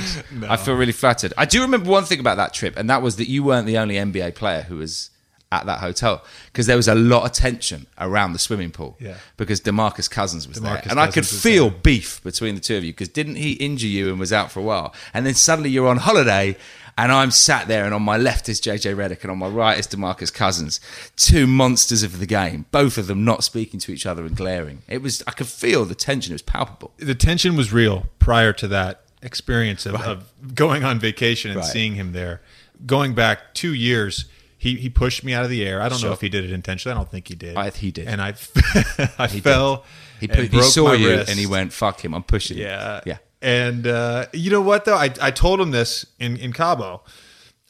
I 0.47 0.57
feel 0.57 0.75
really 0.75 0.91
flattered. 0.91 1.33
I 1.37 1.45
do 1.45 1.61
remember 1.61 1.89
one 1.89 2.05
thing 2.05 2.19
about 2.19 2.37
that 2.37 2.53
trip, 2.53 2.77
and 2.77 2.89
that 2.89 3.01
was 3.01 3.15
that 3.17 3.27
you 3.29 3.43
weren't 3.43 3.67
the 3.67 3.77
only 3.77 3.95
NBA 3.95 4.35
player 4.35 4.63
who 4.63 4.77
was 4.77 5.11
at 5.51 5.65
that 5.65 5.79
hotel 5.79 6.23
because 6.45 6.65
there 6.65 6.77
was 6.77 6.87
a 6.87 6.95
lot 6.95 7.25
of 7.25 7.33
tension 7.33 7.85
around 7.97 8.33
the 8.33 8.39
swimming 8.39 8.71
pool. 8.71 8.95
Yeah. 8.99 9.17
Because 9.37 9.59
Demarcus 9.59 10.09
Cousins 10.09 10.47
was 10.47 10.61
there, 10.61 10.77
DeMarcus 10.77 10.91
and 10.91 10.99
I 10.99 11.07
could 11.07 11.27
feel 11.27 11.69
there. 11.69 11.79
beef 11.79 12.23
between 12.23 12.55
the 12.55 12.61
two 12.61 12.77
of 12.77 12.83
you 12.83 12.93
because 12.93 13.09
didn't 13.09 13.35
he 13.35 13.53
injure 13.53 13.87
you 13.87 14.09
and 14.09 14.19
was 14.19 14.31
out 14.31 14.51
for 14.51 14.59
a 14.59 14.63
while, 14.63 14.93
and 15.13 15.25
then 15.25 15.33
suddenly 15.33 15.69
you're 15.69 15.87
on 15.87 15.97
holiday. 15.97 16.55
And 16.97 17.11
I'm 17.11 17.31
sat 17.31 17.67
there, 17.67 17.85
and 17.85 17.93
on 17.93 18.01
my 18.03 18.17
left 18.17 18.49
is 18.49 18.59
JJ 18.61 18.95
Redick, 18.95 19.21
and 19.21 19.31
on 19.31 19.37
my 19.37 19.47
right 19.47 19.79
is 19.79 19.87
Demarcus 19.87 20.31
Cousins, 20.33 20.79
two 21.15 21.47
monsters 21.47 22.03
of 22.03 22.19
the 22.19 22.25
game, 22.25 22.65
both 22.71 22.97
of 22.97 23.07
them 23.07 23.23
not 23.25 23.43
speaking 23.43 23.79
to 23.81 23.91
each 23.91 24.05
other 24.05 24.25
and 24.25 24.35
glaring. 24.35 24.81
It 24.87 25.01
was, 25.01 25.23
I 25.25 25.31
could 25.31 25.47
feel 25.47 25.85
the 25.85 25.95
tension; 25.95 26.31
it 26.31 26.35
was 26.35 26.41
palpable. 26.41 26.91
The 26.97 27.15
tension 27.15 27.55
was 27.55 27.71
real 27.73 28.07
prior 28.19 28.53
to 28.53 28.67
that 28.69 29.01
experience 29.23 29.85
of, 29.85 29.95
of 29.95 30.55
going 30.55 30.83
on 30.83 30.99
vacation 30.99 31.51
and 31.51 31.59
Right. 31.59 31.65
seeing 31.69 31.95
him 31.95 32.11
there. 32.11 32.41
Going 32.85 33.13
back 33.13 33.53
two 33.53 33.73
years, 33.73 34.25
he, 34.57 34.75
he 34.75 34.89
pushed 34.89 35.23
me 35.23 35.33
out 35.33 35.43
of 35.43 35.49
the 35.49 35.65
air. 35.65 35.81
I 35.81 35.89
don't 35.89 36.01
know 36.03 36.11
if 36.11 36.21
he 36.21 36.29
did 36.29 36.43
it 36.43 36.51
intentionally. 36.51 36.93
I 36.93 36.97
don't 36.97 37.09
think 37.09 37.27
he 37.27 37.35
did. 37.35 37.55
I- 37.55 37.69
he 37.69 37.91
did. 37.91 38.07
And 38.07 38.21
I, 38.21 38.29
I 39.19 39.27
fell. 39.27 39.85
He, 40.19 40.27
and 40.27 40.35
put, 40.35 40.43
he 40.43 40.49
broke 40.49 40.63
saw 40.71 40.85
my 40.89 40.93
you 40.95 41.09
wrist. 41.09 41.29
and 41.31 41.39
he 41.39 41.47
went, 41.47 41.73
"Fuck 41.73 42.03
him, 42.05 42.13
I'm 42.13 42.21
pushing." 42.23 42.57
him." 42.57 42.63
Yeah. 43.05 43.17
And 43.41 43.87
uh, 43.87 44.27
you 44.33 44.51
know 44.51 44.61
what 44.61 44.85
though? 44.85 44.95
I, 44.97 45.11
I 45.21 45.31
told 45.31 45.59
him 45.59 45.71
this 45.71 46.05
in, 46.19 46.37
in 46.37 46.53
Cabo. 46.53 47.01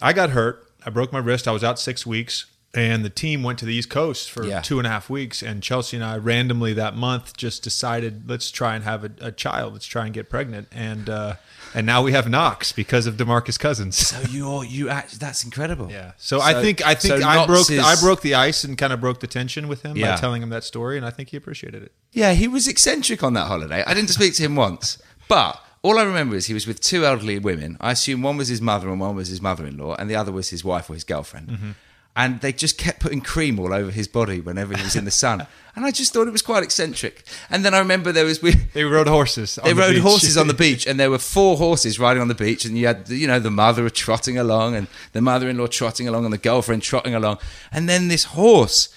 I 0.02 0.14
got 0.14 0.32
hurt. 0.32 0.68
I 0.86 0.90
broke 0.90 1.14
my 1.14 1.20
wrist. 1.20 1.48
I 1.48 1.52
was 1.52 1.64
out 1.64 1.80
six 1.80 2.06
weeks. 2.06 2.46
And 2.74 3.04
the 3.04 3.10
team 3.10 3.44
went 3.44 3.60
to 3.60 3.66
the 3.66 3.74
East 3.74 3.90
Coast 3.90 4.32
for 4.32 4.46
Yeah. 4.46 4.62
two 4.62 4.78
and 4.78 4.88
a 4.88 4.90
half 4.90 5.10
weeks. 5.10 5.44
And 5.44 5.62
Chelsea 5.62 5.98
and 5.98 6.06
I 6.06 6.16
randomly 6.18 6.72
that 6.74 6.96
month 6.96 7.36
just 7.36 7.64
decided 7.64 8.30
let's 8.30 8.50
try 8.50 8.76
and 8.76 8.86
have 8.86 9.04
a, 9.04 9.12
a 9.20 9.32
child. 9.34 9.74
Let's 9.74 9.86
try 9.86 10.06
and 10.06 10.14
get 10.14 10.30
pregnant. 10.30 10.70
And 10.72 11.10
uh, 11.10 11.36
and 11.74 11.86
now 11.86 12.02
we 12.02 12.14
have 12.14 12.30
Knox 12.30 12.72
because 12.72 13.08
of 13.08 13.16
Demarcus 13.18 13.60
Cousins. 13.60 13.98
So 13.98 14.22
you, 14.30 14.64
you 14.64 14.88
act, 14.88 15.20
that's 15.20 15.44
incredible. 15.44 15.92
Yeah. 15.92 16.14
So, 16.18 16.40
I 16.40 16.62
think 16.62 16.82
I 16.86 16.96
think 16.96 17.20
so 17.22 17.28
I 17.28 17.36
Knox 17.36 17.48
broke 17.48 17.72
is- 17.72 17.80
I 17.84 17.96
broke 18.00 18.22
the 18.22 18.36
ice 18.36 18.64
and 18.64 18.78
kind 18.78 18.94
of 18.94 19.02
broke 19.02 19.20
the 19.20 19.28
tension 19.28 19.68
with 19.68 19.82
him 19.82 19.98
Yeah. 19.98 20.16
by 20.16 20.22
telling 20.22 20.42
him 20.42 20.50
that 20.52 20.64
story, 20.64 20.96
and 20.96 21.06
I 21.06 21.10
think 21.10 21.30
he 21.32 21.38
appreciated 21.38 21.84
it. 21.84 21.92
Yeah, 22.14 22.32
he 22.32 22.48
was 22.48 22.70
eccentric 22.70 23.22
on 23.22 23.34
that 23.34 23.48
holiday. 23.48 23.84
I 23.86 23.94
didn't 23.94 24.12
speak 24.12 24.34
to 24.36 24.44
him 24.44 24.56
once, 24.56 24.98
but 25.32 25.64
all 25.82 25.98
I 25.98 26.04
remember 26.04 26.36
is 26.36 26.48
he 26.48 26.54
was 26.54 26.68
with 26.68 26.82
two 26.82 27.06
elderly 27.06 27.40
women. 27.40 27.78
I 27.80 27.92
assume 27.94 28.22
one 28.22 28.36
was 28.36 28.50
his 28.50 28.62
mother 28.62 28.90
and 28.90 29.00
one 29.00 29.16
was 29.16 29.30
his 29.30 29.42
mother-in-law, 29.42 29.96
and 29.96 30.10
the 30.10 30.16
other 30.18 30.30
was 30.30 30.50
his 30.50 30.66
wife 30.66 30.90
or 30.90 30.94
his 30.94 31.06
girlfriend. 31.06 31.48
Mm-hmm. 31.48 31.72
And 32.18 32.42
they 32.42 32.52
just 32.52 32.78
kept 32.78 33.00
putting 33.00 33.22
cream 33.22 33.58
all 33.58 33.74
over 33.74 33.92
his 33.92 34.10
body 34.10 34.42
whenever 34.42 34.76
he 34.76 34.84
was 34.84 34.98
in 34.98 35.06
the 35.06 35.12
sun. 35.12 35.48
And 35.74 35.86
I 35.86 35.92
just 35.92 36.12
thought 36.12 36.28
it 36.28 36.32
was 36.32 36.42
quite 36.42 36.64
eccentric. 36.64 37.24
And 37.50 37.64
then 37.64 37.74
I 37.74 37.80
remember 37.80 38.12
there 38.12 38.26
was 38.26 38.42
we, 38.42 38.52
They 38.74 38.84
rode 38.84 39.08
horses. 39.08 39.58
they 39.64 39.72
the 39.72 39.80
rode 39.80 39.94
beach. 39.94 40.02
horses 40.02 40.36
on 40.36 40.48
the 40.48 40.54
beach, 40.66 40.86
and 40.86 41.00
there 41.00 41.10
were 41.10 41.18
four 41.18 41.56
horses 41.56 41.98
riding 41.98 42.22
on 42.22 42.28
the 42.28 42.36
beach, 42.36 42.66
and 42.66 42.78
you 42.78 42.88
had, 42.88 43.08
you 43.08 43.26
know, 43.26 43.40
the 43.40 43.50
mother 43.50 43.90
trotting 43.90 44.38
along, 44.38 44.76
and 44.76 44.88
the 45.14 45.22
mother-in-law 45.22 45.68
trotting 45.68 46.10
along, 46.10 46.26
and 46.26 46.34
the 46.34 46.38
girlfriend 46.38 46.84
trotting 46.84 47.16
along, 47.16 47.38
and 47.72 47.88
then 47.88 48.10
this 48.10 48.26
horse, 48.26 48.90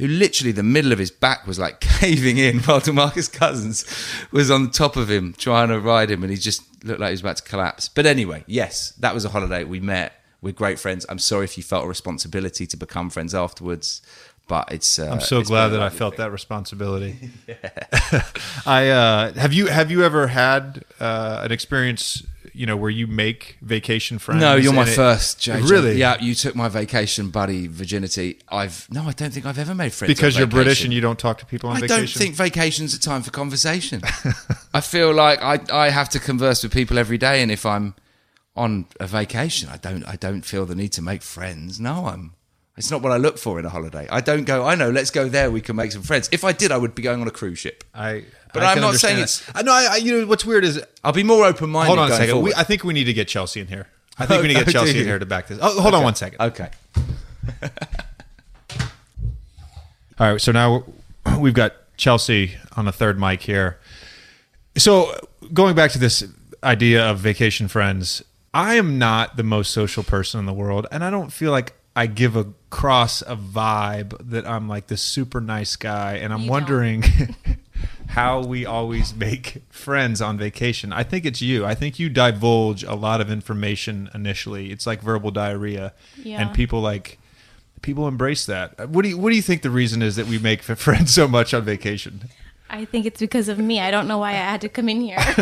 who 0.00 0.08
literally 0.08 0.50
the 0.50 0.62
middle 0.62 0.92
of 0.92 0.98
his 0.98 1.10
back 1.10 1.46
was 1.46 1.58
like 1.58 1.78
caving 2.00 2.38
in, 2.38 2.58
while 2.60 2.80
Demarcus 2.80 3.30
Cousins 3.30 3.84
was 4.32 4.50
on 4.50 4.70
top 4.70 4.96
of 4.96 5.10
him 5.10 5.34
trying 5.36 5.68
to 5.68 5.78
ride 5.78 6.10
him, 6.10 6.22
and 6.22 6.32
he 6.32 6.38
just 6.38 6.62
looked 6.84 7.00
like 7.00 7.08
he 7.08 7.12
was 7.12 7.20
about 7.20 7.36
to 7.36 7.42
collapse. 7.42 7.88
But 7.88 8.06
anyway, 8.06 8.42
yes, 8.46 8.92
that 8.92 9.14
was 9.14 9.24
a 9.26 9.28
holiday. 9.28 9.62
We 9.64 9.78
met. 9.78 10.14
We're 10.40 10.54
great 10.54 10.78
friends. 10.78 11.04
I'm 11.10 11.18
sorry 11.18 11.44
if 11.44 11.58
you 11.58 11.62
felt 11.62 11.84
a 11.84 11.88
responsibility 11.88 12.66
to 12.66 12.76
become 12.78 13.10
friends 13.10 13.34
afterwards, 13.34 14.00
but 14.48 14.72
it's. 14.72 14.98
Uh, 14.98 15.10
I'm 15.12 15.20
so 15.20 15.40
it's 15.40 15.50
glad 15.50 15.68
that 15.68 15.82
I 15.82 15.90
felt 15.90 16.16
thing. 16.16 16.24
that 16.24 16.30
responsibility. 16.30 17.30
I 18.66 18.88
uh, 18.88 19.34
have 19.34 19.52
you 19.52 19.66
have 19.66 19.90
you 19.90 20.02
ever 20.02 20.28
had 20.28 20.82
uh, 20.98 21.42
an 21.44 21.52
experience 21.52 22.26
you 22.60 22.66
know, 22.66 22.76
where 22.76 22.90
you 22.90 23.06
make 23.06 23.56
vacation 23.62 24.18
friends. 24.18 24.42
No, 24.42 24.54
you're 24.54 24.74
my 24.74 24.82
it- 24.82 24.94
first, 24.94 25.40
JJ. 25.40 25.70
Really? 25.70 25.96
Yeah, 25.96 26.20
you 26.20 26.34
took 26.34 26.54
my 26.54 26.68
vacation 26.68 27.30
buddy 27.30 27.66
virginity. 27.66 28.38
I've 28.50 28.86
no, 28.90 29.04
I 29.04 29.12
don't 29.12 29.32
think 29.32 29.46
I've 29.46 29.58
ever 29.58 29.74
made 29.74 29.94
friends 29.94 30.12
Because 30.12 30.36
you're 30.36 30.46
British 30.46 30.84
and 30.84 30.92
you 30.92 31.00
don't 31.00 31.18
talk 31.18 31.38
to 31.38 31.46
people 31.46 31.70
on 31.70 31.78
I 31.78 31.80
vacation. 31.80 31.94
I 31.94 31.98
don't 32.00 32.10
think 32.10 32.34
vacation's 32.34 32.92
a 32.92 33.00
time 33.00 33.22
for 33.22 33.30
conversation. 33.30 34.02
I 34.74 34.82
feel 34.82 35.10
like 35.10 35.40
I 35.40 35.60
I 35.72 35.88
have 35.88 36.10
to 36.10 36.20
converse 36.20 36.62
with 36.62 36.70
people 36.70 36.98
every 36.98 37.16
day, 37.16 37.40
and 37.40 37.50
if 37.50 37.64
I'm 37.64 37.94
on 38.54 38.84
a 39.00 39.06
vacation, 39.06 39.70
I 39.70 39.78
don't 39.78 40.04
I 40.04 40.16
don't 40.16 40.42
feel 40.42 40.66
the 40.66 40.74
need 40.74 40.92
to 40.92 41.02
make 41.02 41.22
friends. 41.22 41.80
No, 41.80 42.08
I'm. 42.08 42.34
It's 42.76 42.90
not 42.90 43.00
what 43.00 43.12
I 43.12 43.16
look 43.16 43.38
for 43.38 43.58
in 43.58 43.64
a 43.64 43.70
holiday. 43.70 44.06
I 44.10 44.20
don't 44.20 44.44
go. 44.44 44.66
I 44.66 44.74
know. 44.74 44.90
Let's 44.90 45.10
go 45.10 45.30
there. 45.30 45.50
We 45.50 45.62
can 45.62 45.76
make 45.76 45.92
some 45.92 46.02
friends. 46.02 46.28
If 46.30 46.44
I 46.44 46.52
did, 46.52 46.72
I 46.72 46.76
would 46.76 46.94
be 46.94 47.00
going 47.00 47.22
on 47.22 47.26
a 47.26 47.30
cruise 47.30 47.58
ship. 47.58 47.84
I. 47.94 48.24
But 48.52 48.62
I 48.62 48.72
I'm 48.72 48.80
not 48.80 48.94
saying 48.96 49.16
understand 49.16 49.54
that. 49.54 49.60
I 49.60 49.62
know. 49.62 49.72
I, 49.72 49.94
I, 49.94 49.96
you 49.96 50.20
know 50.20 50.26
what's 50.26 50.44
weird 50.44 50.64
is 50.64 50.82
I'll 51.04 51.12
be 51.12 51.22
more 51.22 51.44
open 51.44 51.70
minded. 51.70 51.88
hold 51.88 51.98
on 51.98 52.10
a 52.10 52.16
second. 52.16 52.42
We. 52.42 52.54
I 52.54 52.64
think 52.64 52.84
we 52.84 52.92
need 52.92 53.04
to 53.04 53.12
get 53.12 53.28
Chelsea 53.28 53.60
in 53.60 53.66
here. 53.66 53.86
I 54.18 54.26
think 54.26 54.42
we 54.42 54.48
need 54.48 54.54
to 54.54 54.60
get 54.60 54.66
do 54.72 54.72
Chelsea 54.72 54.98
in 55.00 55.06
here 55.06 55.18
to 55.18 55.26
back 55.26 55.46
this. 55.48 55.58
Oh, 55.60 55.80
hold 55.80 55.94
on 55.94 56.02
one 56.02 56.14
second. 56.14 56.40
okay. 56.40 56.70
All 60.18 60.32
right, 60.32 60.40
so 60.40 60.52
now 60.52 60.84
we've 61.38 61.54
got 61.54 61.72
Chelsea 61.96 62.56
on 62.76 62.84
the 62.84 62.92
third 62.92 63.18
mic 63.18 63.40
here. 63.40 63.78
So 64.76 65.14
going 65.54 65.74
back 65.74 65.92
to 65.92 65.98
this 65.98 66.24
idea 66.62 67.10
of 67.10 67.18
vacation 67.18 67.68
friends, 67.68 68.22
I 68.52 68.74
am 68.74 68.98
not 68.98 69.36
the 69.38 69.42
most 69.42 69.70
social 69.70 70.02
person 70.02 70.38
in 70.40 70.46
the 70.46 70.52
world, 70.52 70.86
and 70.92 71.02
I 71.02 71.10
don't 71.10 71.30
feel 71.32 71.52
like 71.52 71.72
I 71.96 72.06
give 72.06 72.36
across 72.36 73.22
a 73.22 73.34
vibe 73.36 74.14
that 74.30 74.46
I'm 74.46 74.68
like 74.68 74.88
this 74.88 75.02
super 75.02 75.40
nice 75.40 75.76
guy. 75.76 76.16
And 76.16 76.32
I'm 76.32 76.42
You 76.42 76.50
wondering 76.50 77.02
how 78.10 78.40
we 78.42 78.64
always 78.66 79.14
make 79.26 79.62
friends 79.70 80.20
on 80.20 80.36
vacation. 80.38 80.92
I 80.92 81.02
think 81.02 81.24
it's 81.24 81.40
you. 81.42 81.64
I 81.66 81.74
think 81.74 81.98
you 81.98 82.08
divulge 82.08 82.82
a 82.84 82.94
lot 82.94 83.20
of 83.20 83.30
information 83.30 84.10
initially. 84.14 84.70
It's 84.72 84.86
like 84.86 85.00
verbal 85.02 85.30
diarrhea, 85.30 85.92
Yeah. 86.16 86.40
and 86.40 86.54
people 86.54 86.80
like 86.80 87.18
people 87.82 88.06
embrace 88.06 88.44
that. 88.46 88.88
What 88.90 89.02
do 89.02 89.08
you 89.10 89.18
What 89.18 89.30
do 89.30 89.36
you 89.36 89.42
think 89.42 89.62
the 89.62 89.70
reason 89.70 90.02
is 90.02 90.16
that 90.16 90.26
we 90.26 90.38
make 90.38 90.62
friends 90.86 91.12
so 91.14 91.26
much 91.26 91.54
on 91.54 91.62
vacation? 91.64 92.22
I 92.72 92.84
think 92.84 93.04
it's 93.04 93.18
because 93.18 93.48
of 93.48 93.58
me. 93.58 93.80
I 93.80 93.90
don't 93.90 94.06
know 94.06 94.18
why 94.18 94.30
I 94.30 94.34
had 94.52 94.60
to 94.60 94.68
come 94.68 94.88
in 94.88 95.00
here 95.00 95.18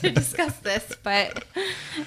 to 0.00 0.10
discuss 0.12 0.56
this, 0.58 0.96
but 1.02 1.44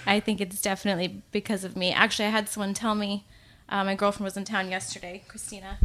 I 0.06 0.20
think 0.20 0.42
it's 0.42 0.62
definitely 0.62 1.22
because 1.32 1.64
of 1.64 1.78
me. 1.78 1.94
Actually, 1.94 2.26
I 2.26 2.32
had 2.32 2.50
someone 2.50 2.74
tell 2.74 2.94
me, 2.94 3.24
uh, 3.70 3.86
my 3.86 3.96
girlfriend 3.96 4.26
was 4.26 4.36
in 4.36 4.44
town 4.44 4.70
yesterday, 4.70 5.24
Christina, 5.30 5.78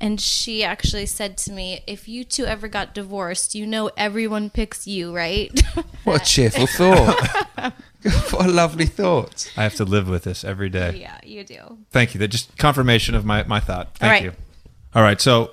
and 0.00 0.20
she 0.20 0.62
actually 0.64 1.06
said 1.06 1.36
to 1.38 1.52
me, 1.52 1.80
If 1.86 2.08
you 2.08 2.24
two 2.24 2.44
ever 2.44 2.68
got 2.68 2.94
divorced, 2.94 3.54
you 3.54 3.66
know 3.66 3.90
everyone 3.96 4.50
picks 4.50 4.86
you, 4.86 5.14
right? 5.14 5.50
What 6.04 6.22
a 6.22 6.24
cheerful 6.32 6.66
thought. 6.66 7.42
what 8.30 8.46
a 8.46 8.50
lovely 8.50 8.86
thought. 8.86 9.50
I 9.56 9.62
have 9.62 9.74
to 9.76 9.84
live 9.84 10.08
with 10.08 10.24
this 10.24 10.44
every 10.44 10.68
day. 10.68 10.96
yeah, 11.00 11.18
you 11.24 11.44
do. 11.44 11.78
Thank 11.90 12.14
you. 12.14 12.18
That 12.20 12.28
just 12.28 12.56
confirmation 12.58 13.14
of 13.14 13.24
my, 13.24 13.44
my 13.44 13.60
thought. 13.60 13.96
Thank 13.96 14.02
All 14.02 14.10
right. 14.10 14.22
you. 14.24 14.32
All 14.94 15.02
right. 15.02 15.20
So 15.20 15.52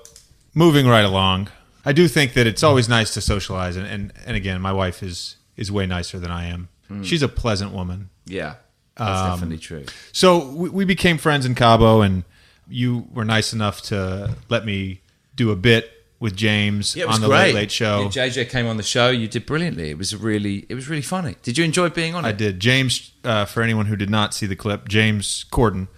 moving 0.54 0.86
right 0.86 1.04
along, 1.04 1.48
I 1.84 1.92
do 1.92 2.06
think 2.08 2.34
that 2.34 2.46
it's 2.46 2.62
always 2.62 2.88
nice 2.88 3.12
to 3.14 3.20
socialize, 3.20 3.76
and 3.76 3.86
and, 3.86 4.12
and 4.26 4.36
again, 4.36 4.60
my 4.60 4.72
wife 4.72 5.02
is 5.02 5.36
is 5.56 5.70
way 5.72 5.86
nicer 5.86 6.18
than 6.18 6.30
I 6.30 6.46
am. 6.46 6.68
She's 7.02 7.22
a 7.22 7.28
pleasant 7.28 7.72
woman. 7.72 8.10
Yeah, 8.26 8.56
that's 8.96 9.20
Um, 9.20 9.30
definitely 9.30 9.58
true. 9.58 9.86
So 10.12 10.46
we, 10.50 10.68
we 10.68 10.84
became 10.84 11.16
friends 11.16 11.46
in 11.46 11.54
Cabo, 11.54 12.02
and 12.02 12.24
you 12.72 13.06
were 13.12 13.24
nice 13.24 13.52
enough 13.52 13.82
to 13.82 14.36
let 14.48 14.64
me 14.64 15.00
do 15.36 15.50
a 15.50 15.56
bit 15.56 15.90
with 16.22 16.36
James 16.36 16.94
Yeah, 16.94 17.04
it 17.04 17.06
was 17.08 17.16
on 17.16 17.22
the 17.22 17.26
great. 17.26 17.46
Late 17.46 17.54
Late 17.54 17.70
Show. 17.72 18.02
Yeah, 18.02 18.28
JJ 18.28 18.48
came 18.48 18.66
on 18.66 18.76
the 18.76 18.84
show. 18.84 19.10
You 19.10 19.26
did 19.26 19.44
brilliantly. 19.44 19.90
It 19.90 19.98
was 19.98 20.14
really, 20.14 20.66
it 20.68 20.74
was 20.74 20.88
really 20.88 21.02
funny. 21.02 21.34
Did 21.42 21.58
you 21.58 21.64
enjoy 21.64 21.88
being 21.88 22.14
on 22.14 22.24
it? 22.24 22.28
I 22.28 22.32
did. 22.32 22.60
James, 22.60 23.12
uh, 23.24 23.44
for 23.44 23.60
anyone 23.60 23.86
who 23.86 23.96
did 23.96 24.08
not 24.08 24.32
see 24.32 24.46
the 24.46 24.54
clip, 24.54 24.88
James 24.88 25.44
Corden 25.50 25.88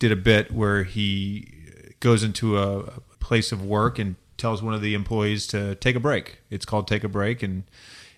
did 0.00 0.10
a 0.10 0.16
bit 0.16 0.50
where 0.50 0.82
he 0.82 1.54
goes 2.00 2.24
into 2.24 2.58
a 2.58 3.00
place 3.20 3.52
of 3.52 3.64
work 3.64 4.00
and 4.00 4.16
tells 4.36 4.62
one 4.62 4.74
of 4.74 4.82
the 4.82 4.94
employees 4.94 5.46
to 5.48 5.76
take 5.76 5.94
a 5.94 6.00
break. 6.00 6.40
It's 6.50 6.64
called 6.64 6.88
Take 6.88 7.04
a 7.04 7.08
Break. 7.08 7.42
And 7.42 7.64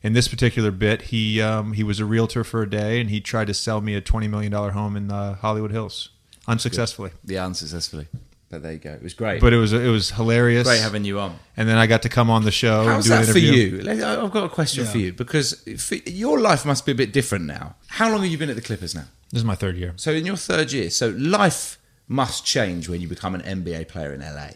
in 0.03 0.15
this 0.15 0.29
particular 0.29 0.71
bit, 0.71 1.03
he 1.03 1.43
um, 1.43 1.75
he 1.75 1.83
was 1.83 2.01
a 2.01 2.07
realtor 2.07 2.43
for 2.43 2.63
a 2.63 2.71
day 2.71 3.01
and 3.01 3.11
he 3.11 3.21
tried 3.21 3.49
to 3.49 3.55
sell 3.55 3.81
me 3.81 3.95
a 3.95 4.01
$20 4.01 4.31
million 4.31 4.53
home 4.53 4.97
in 4.97 5.09
the 5.09 5.35
Hollywood 5.35 5.73
Hills 5.73 6.11
unsuccessfully. 6.47 7.11
Yeah, 7.25 7.45
unsuccessfully. 7.47 8.07
But 8.51 8.63
there 8.65 8.73
you 8.73 8.79
go. 8.79 8.91
It 8.93 9.03
was 9.03 9.15
great. 9.15 9.41
But 9.41 9.53
it 9.53 9.59
was 9.59 9.73
it 9.73 9.87
was 9.89 10.11
hilarious. 10.11 10.67
great 10.67 10.81
having 10.81 11.05
you 11.05 11.21
on. 11.21 11.39
and 11.57 11.69
then 11.69 11.79
I 11.79 11.87
got 11.87 12.03
to 12.03 12.09
come 12.09 12.29
on 12.31 12.45
the 12.45 12.51
show 12.51 12.85
How's 12.85 13.07
that 13.07 13.27
an 13.29 13.33
for 13.33 13.39
you? 13.39 13.79
I've 13.89 14.33
got 14.33 14.45
a 14.45 14.49
question 14.49 14.85
Yeah. 14.85 14.91
for 14.91 14.99
you 14.99 15.13
because 15.13 15.55
for, 15.79 15.95
your 15.95 16.41
life 16.41 16.67
must 16.67 16.85
be 16.85 16.91
a 16.93 16.97
bit 16.97 17.13
different 17.13 17.45
now. 17.45 17.77
How 17.87 18.11
long 18.11 18.23
have 18.23 18.31
you 18.31 18.39
been 18.39 18.51
at 18.51 18.57
the 18.57 18.63
Clippers 18.63 18.93
now? 18.95 19.05
This 19.31 19.39
is 19.39 19.45
my 19.45 19.55
third 19.55 19.77
year. 19.77 19.93
So 19.97 20.11
in 20.11 20.27
your 20.27 20.37
third 20.37 20.73
year, 20.73 20.91
so 20.91 21.11
life 21.17 21.79
must 22.09 22.45
change 22.45 22.89
when 22.89 23.01
you 23.01 23.07
become 23.07 23.37
an 23.37 23.43
NBA 23.43 23.87
player 23.87 24.13
in 24.13 24.21
LA. 24.21 24.49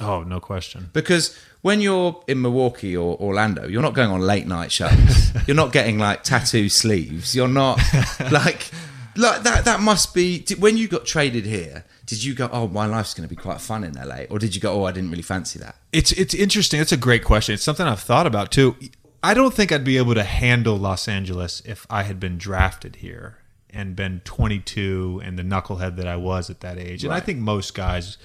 Oh, 0.00 0.22
no 0.24 0.38
question. 0.40 0.90
Because 0.92 1.38
when 1.62 1.80
you're 1.80 2.22
in 2.26 2.42
Milwaukee 2.42 2.94
or 2.96 3.16
Orlando, 3.18 3.66
you're 3.66 3.82
not 3.82 3.94
going 3.94 4.10
on 4.10 4.20
late 4.20 4.46
night 4.46 4.72
shows. 4.72 5.30
you're 5.46 5.54
not 5.56 5.72
getting 5.72 5.98
like 5.98 6.22
tattoo 6.22 6.68
sleeves. 6.68 7.34
You're 7.34 7.48
not 7.48 7.78
like 8.30 8.70
like 9.16 9.42
that. 9.42 9.64
That 9.64 9.80
must 9.80 10.14
be 10.14 10.40
did, 10.40 10.60
when 10.60 10.76
you 10.76 10.88
got 10.88 11.04
traded 11.04 11.46
here. 11.46 11.84
Did 12.04 12.24
you 12.24 12.34
go? 12.34 12.48
Oh, 12.52 12.68
my 12.68 12.86
life's 12.86 13.14
going 13.14 13.28
to 13.28 13.34
be 13.34 13.40
quite 13.40 13.60
fun 13.60 13.84
in 13.84 13.94
LA, 13.94 14.24
or 14.28 14.38
did 14.38 14.54
you 14.54 14.60
go? 14.60 14.72
Oh, 14.72 14.84
I 14.84 14.92
didn't 14.92 15.10
really 15.10 15.22
fancy 15.22 15.58
that. 15.60 15.76
It's 15.92 16.12
it's 16.12 16.34
interesting. 16.34 16.80
It's 16.80 16.92
a 16.92 16.96
great 16.96 17.24
question. 17.24 17.54
It's 17.54 17.62
something 17.62 17.86
I've 17.86 18.00
thought 18.00 18.26
about 18.26 18.50
too. 18.50 18.76
I 19.22 19.34
don't 19.34 19.54
think 19.54 19.70
I'd 19.70 19.84
be 19.84 19.98
able 19.98 20.14
to 20.14 20.24
handle 20.24 20.76
Los 20.76 21.06
Angeles 21.06 21.62
if 21.64 21.86
I 21.88 22.02
had 22.02 22.18
been 22.18 22.38
drafted 22.38 22.96
here 22.96 23.38
and 23.70 23.94
been 23.94 24.20
22 24.24 25.22
and 25.24 25.38
the 25.38 25.42
knucklehead 25.42 25.96
that 25.96 26.06
I 26.06 26.16
was 26.16 26.50
at 26.50 26.60
that 26.60 26.78
age. 26.78 27.04
And 27.04 27.12
I 27.12 27.20
think 27.20 27.38
most 27.38 27.74
guys 27.74 28.18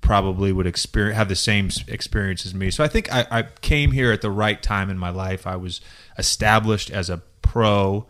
probably 0.00 0.52
would 0.52 0.66
experience 0.66 1.16
have 1.16 1.28
the 1.28 1.36
same 1.36 1.70
experience 1.88 2.44
as 2.44 2.54
me. 2.54 2.70
So 2.70 2.82
I 2.82 2.88
think 2.88 3.12
I, 3.12 3.26
I 3.30 3.42
came 3.60 3.92
here 3.92 4.12
at 4.12 4.22
the 4.22 4.30
right 4.30 4.62
time 4.62 4.90
in 4.90 4.98
my 4.98 5.10
life. 5.10 5.46
I 5.46 5.56
was 5.56 5.80
established 6.18 6.90
as 6.90 7.08
a 7.08 7.18
pro, 7.42 8.06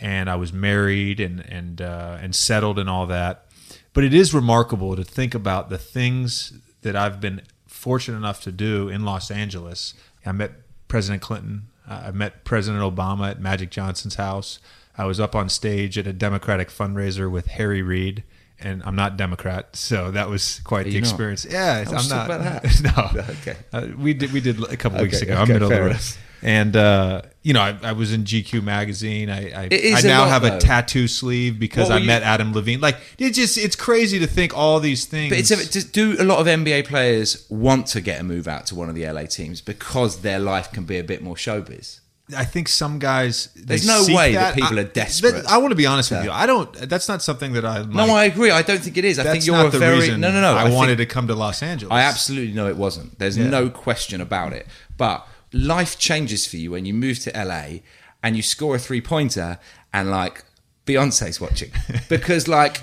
and 0.00 0.28
I 0.30 0.36
was 0.36 0.52
married 0.52 1.20
and 1.20 1.40
and 1.40 1.80
uh, 1.80 2.18
and 2.20 2.34
settled 2.34 2.78
and 2.78 2.88
all 2.88 3.06
that. 3.06 3.46
But 3.92 4.04
it 4.04 4.12
is 4.12 4.34
remarkable 4.34 4.94
to 4.96 5.04
think 5.04 5.34
about 5.34 5.70
the 5.70 5.78
things 5.78 6.52
that 6.82 6.94
I've 6.94 7.20
been 7.20 7.42
fortunate 7.66 8.18
enough 8.18 8.42
to 8.42 8.52
do 8.52 8.88
in 8.88 9.04
Los 9.04 9.30
Angeles. 9.30 9.94
I 10.24 10.32
met 10.32 10.52
President 10.88 11.22
Clinton. 11.22 11.68
Uh, 11.88 12.04
I 12.06 12.10
met 12.10 12.44
President 12.44 12.82
Obama 12.82 13.30
at 13.30 13.40
Magic 13.40 13.70
Johnson's 13.70 14.16
house. 14.16 14.58
I 14.98 15.04
was 15.04 15.20
up 15.20 15.34
on 15.34 15.48
stage 15.48 15.96
at 15.98 16.06
a 16.06 16.12
Democratic 16.12 16.68
fundraiser 16.68 17.30
with 17.30 17.46
Harry 17.46 17.80
Reid, 17.82 18.24
and 18.58 18.82
I'm 18.84 18.96
not 18.96 19.16
Democrat, 19.16 19.76
so 19.76 20.10
that 20.10 20.28
was 20.28 20.60
quite 20.64 20.84
the 20.84 20.90
you 20.92 21.00
not? 21.00 21.08
experience. 21.08 21.46
Yeah, 21.48 21.84
I'm 21.86 21.92
not. 21.94 22.08
talk 22.08 22.26
about 22.26 22.62
that. 22.62 23.14
no, 23.16 23.22
Okay. 23.42 23.56
Uh, 23.72 23.88
we 23.96 24.14
did 24.14 24.32
we 24.32 24.40
did 24.40 24.62
a 24.64 24.76
couple 24.76 25.00
weeks 25.02 25.16
Okay, 25.22 25.26
ago. 25.32 25.36
I'm 25.36 25.42
okay, 25.44 25.52
middle 25.52 25.70
of 25.72 25.78
the 25.78 25.84
road. 25.84 26.00
And 26.42 26.76
uh, 26.76 27.22
you 27.42 27.52
know, 27.54 27.60
I, 27.60 27.76
I 27.82 27.92
was 27.92 28.12
in 28.12 28.24
GQ 28.24 28.62
magazine. 28.62 29.30
I 29.30 29.64
I, 29.64 29.68
I 29.96 30.00
now 30.02 30.26
have 30.26 30.42
though. 30.42 30.56
a 30.56 30.60
tattoo 30.60 31.08
sleeve 31.08 31.58
because 31.58 31.90
I 31.90 31.98
you- 31.98 32.06
met 32.06 32.22
Adam 32.22 32.52
Levine. 32.52 32.80
Like 32.80 32.98
it 33.18 33.30
just 33.30 33.56
it's 33.58 33.76
crazy 33.76 34.18
to 34.18 34.26
think 34.26 34.56
all 34.56 34.78
these 34.80 35.06
things. 35.06 35.30
But 35.30 35.38
it's 35.38 35.76
a, 35.76 35.88
do 35.90 36.16
a 36.20 36.24
lot 36.24 36.38
of 36.38 36.46
NBA 36.46 36.86
players 36.86 37.46
want 37.48 37.86
to 37.88 38.00
get 38.00 38.20
a 38.20 38.24
move 38.24 38.46
out 38.46 38.66
to 38.66 38.74
one 38.74 38.88
of 38.88 38.94
the 38.94 39.06
LA 39.10 39.22
teams 39.24 39.60
because 39.60 40.20
their 40.22 40.38
life 40.38 40.70
can 40.72 40.84
be 40.84 40.98
a 40.98 41.04
bit 41.04 41.22
more 41.22 41.36
showbiz? 41.36 42.00
I 42.36 42.44
think 42.44 42.66
some 42.66 42.98
guys. 42.98 43.50
There's 43.54 43.86
no 43.86 44.04
way 44.12 44.32
that 44.34 44.56
people 44.56 44.76
I- 44.78 44.82
are 44.82 44.84
desperate. 44.84 45.30
that- 45.32 45.46
I 45.48 45.58
want 45.58 45.70
to 45.70 45.76
be 45.76 45.86
honest 45.86 46.10
with 46.10 46.24
you. 46.24 46.30
I 46.32 46.44
don't. 46.44 46.72
That's 46.72 47.08
not 47.08 47.22
something 47.22 47.52
that 47.52 47.64
I. 47.64 47.82
No, 47.84 48.14
I 48.14 48.24
agree. 48.24 48.50
I 48.50 48.62
don't 48.62 48.80
think 48.80 48.96
it 48.96 49.04
is. 49.04 49.18
I 49.20 49.22
think 49.24 49.46
you're 49.46 49.64
a 49.66 49.70
the 49.70 49.78
very 49.78 50.08
no, 50.10 50.16
no, 50.32 50.40
no. 50.40 50.56
I, 50.56 50.64
think- 50.64 50.74
wanted 50.74 50.98
to 50.98 51.06
come 51.06 51.28
to 51.28 51.34
Los 51.36 51.62
Angeles. 51.62 51.92
I 51.92 52.00
absolutely 52.02 52.52
know 52.52 52.66
it 52.68 52.76
wasn't. 52.76 53.18
There's 53.20 53.38
Yeah. 53.38 53.48
no 53.48 53.70
question 53.70 54.20
about 54.20 54.52
it. 54.52 54.66
But 54.98 55.24
life 55.56 55.98
changes 55.98 56.46
for 56.46 56.56
you 56.56 56.70
when 56.72 56.84
you 56.84 56.94
move 56.94 57.18
to 57.20 57.30
LA 57.34 57.78
and 58.22 58.36
you 58.36 58.42
score 58.42 58.76
a 58.76 58.78
three 58.78 59.00
pointer 59.00 59.58
and 59.92 60.10
like 60.10 60.44
Beyonce's 60.86 61.40
watching. 61.40 61.70
because 62.08 62.46
like 62.48 62.82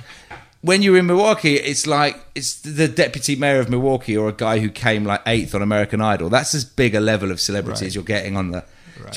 when 0.61 0.81
you're 0.81 0.97
in 0.97 1.05
Milwaukee, 1.05 1.55
it's 1.55 1.85
like 1.85 2.15
it's 2.35 2.55
the 2.61 2.87
deputy 2.87 3.35
mayor 3.35 3.59
of 3.59 3.69
Milwaukee 3.69 4.15
or 4.15 4.29
a 4.29 4.33
guy 4.33 4.59
who 4.59 4.69
came 4.69 5.03
like 5.03 5.21
eighth 5.25 5.53
on 5.53 5.61
American 5.61 6.01
Idol. 6.01 6.29
That's 6.29 6.53
as 6.55 6.63
big 6.65 6.95
a 6.95 6.99
level 6.99 7.31
of 7.31 7.39
celebrity 7.41 7.85
as 7.85 7.95
you're 7.95 8.03
getting 8.03 8.37
on 8.37 8.51
the 8.51 8.63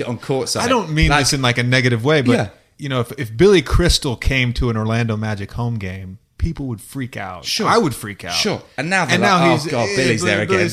on 0.06 0.18
court 0.18 0.48
side. 0.48 0.64
I 0.64 0.68
don't 0.68 0.90
mean 0.90 1.10
Like, 1.10 1.20
this 1.20 1.32
in 1.32 1.42
like 1.42 1.58
a 1.58 1.62
negative 1.62 2.04
way, 2.04 2.22
but 2.22 2.32
Yeah. 2.32 2.48
you 2.78 2.88
know, 2.88 3.00
if, 3.00 3.12
if 3.18 3.36
Billy 3.36 3.62
Crystal 3.62 4.16
came 4.16 4.52
to 4.54 4.70
an 4.70 4.76
Orlando 4.76 5.16
Magic 5.16 5.52
home 5.52 5.78
game, 5.78 6.18
people 6.38 6.66
would 6.66 6.80
freak 6.80 7.16
out. 7.16 7.44
Sure. 7.44 7.66
I 7.66 7.78
would 7.78 7.94
freak 7.94 8.24
out. 8.24 8.34
Sure. 8.34 8.62
And 8.76 8.90
now 8.90 9.04
they're 9.06 9.18
like, 9.18 9.60
oh, 9.66 9.70
God, 9.70 9.88
Billy's 9.96 10.22
there 10.22 10.42
again. 10.42 10.68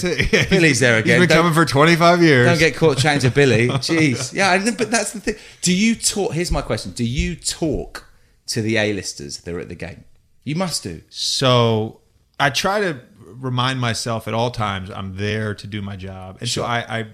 Billy's 0.50 0.80
there 0.80 0.98
again. 0.98 1.20
He's 1.22 1.28
been 1.28 1.36
Don't- 1.36 1.44
coming 1.44 1.54
for 1.54 1.66
25 1.66 2.22
years. 2.22 2.48
Don't 2.48 2.60
get 2.60 2.76
caught 2.76 2.98
chatting 2.98 3.22
to 3.22 3.32
Billy. 3.32 3.68
Jeez. 3.70 4.34
Yeah, 4.34 4.58
but 4.78 4.92
that's 4.92 5.14
the 5.14 5.20
thing. 5.20 5.36
Do 5.62 5.74
you 5.74 5.96
talk? 5.96 6.34
Here's 6.34 6.52
my 6.52 6.62
question. 6.62 6.92
Do 6.92 7.06
you 7.06 7.36
talk 7.36 8.08
to 8.48 8.62
the 8.62 8.78
A-listers 8.78 9.38
that 9.42 9.54
are 9.56 9.60
at 9.60 9.70
the 9.70 9.76
game? 9.76 10.04
You 10.44 10.56
must 10.56 10.84
do. 10.84 11.02
So 11.10 12.02
I 12.40 12.50
try 12.50 12.82
to 12.82 13.00
remind 13.26 13.80
myself 13.80 14.28
at 14.28 14.34
all 14.34 14.52
times 14.52 14.90
I'm 14.92 15.16
there 15.18 15.56
to 15.56 15.66
do 15.68 15.82
my 15.82 15.96
job, 15.96 16.38
and 16.40 16.50
Sure. 16.50 16.64
so 16.66 16.70
I, 16.70 17.00
I 17.00 17.06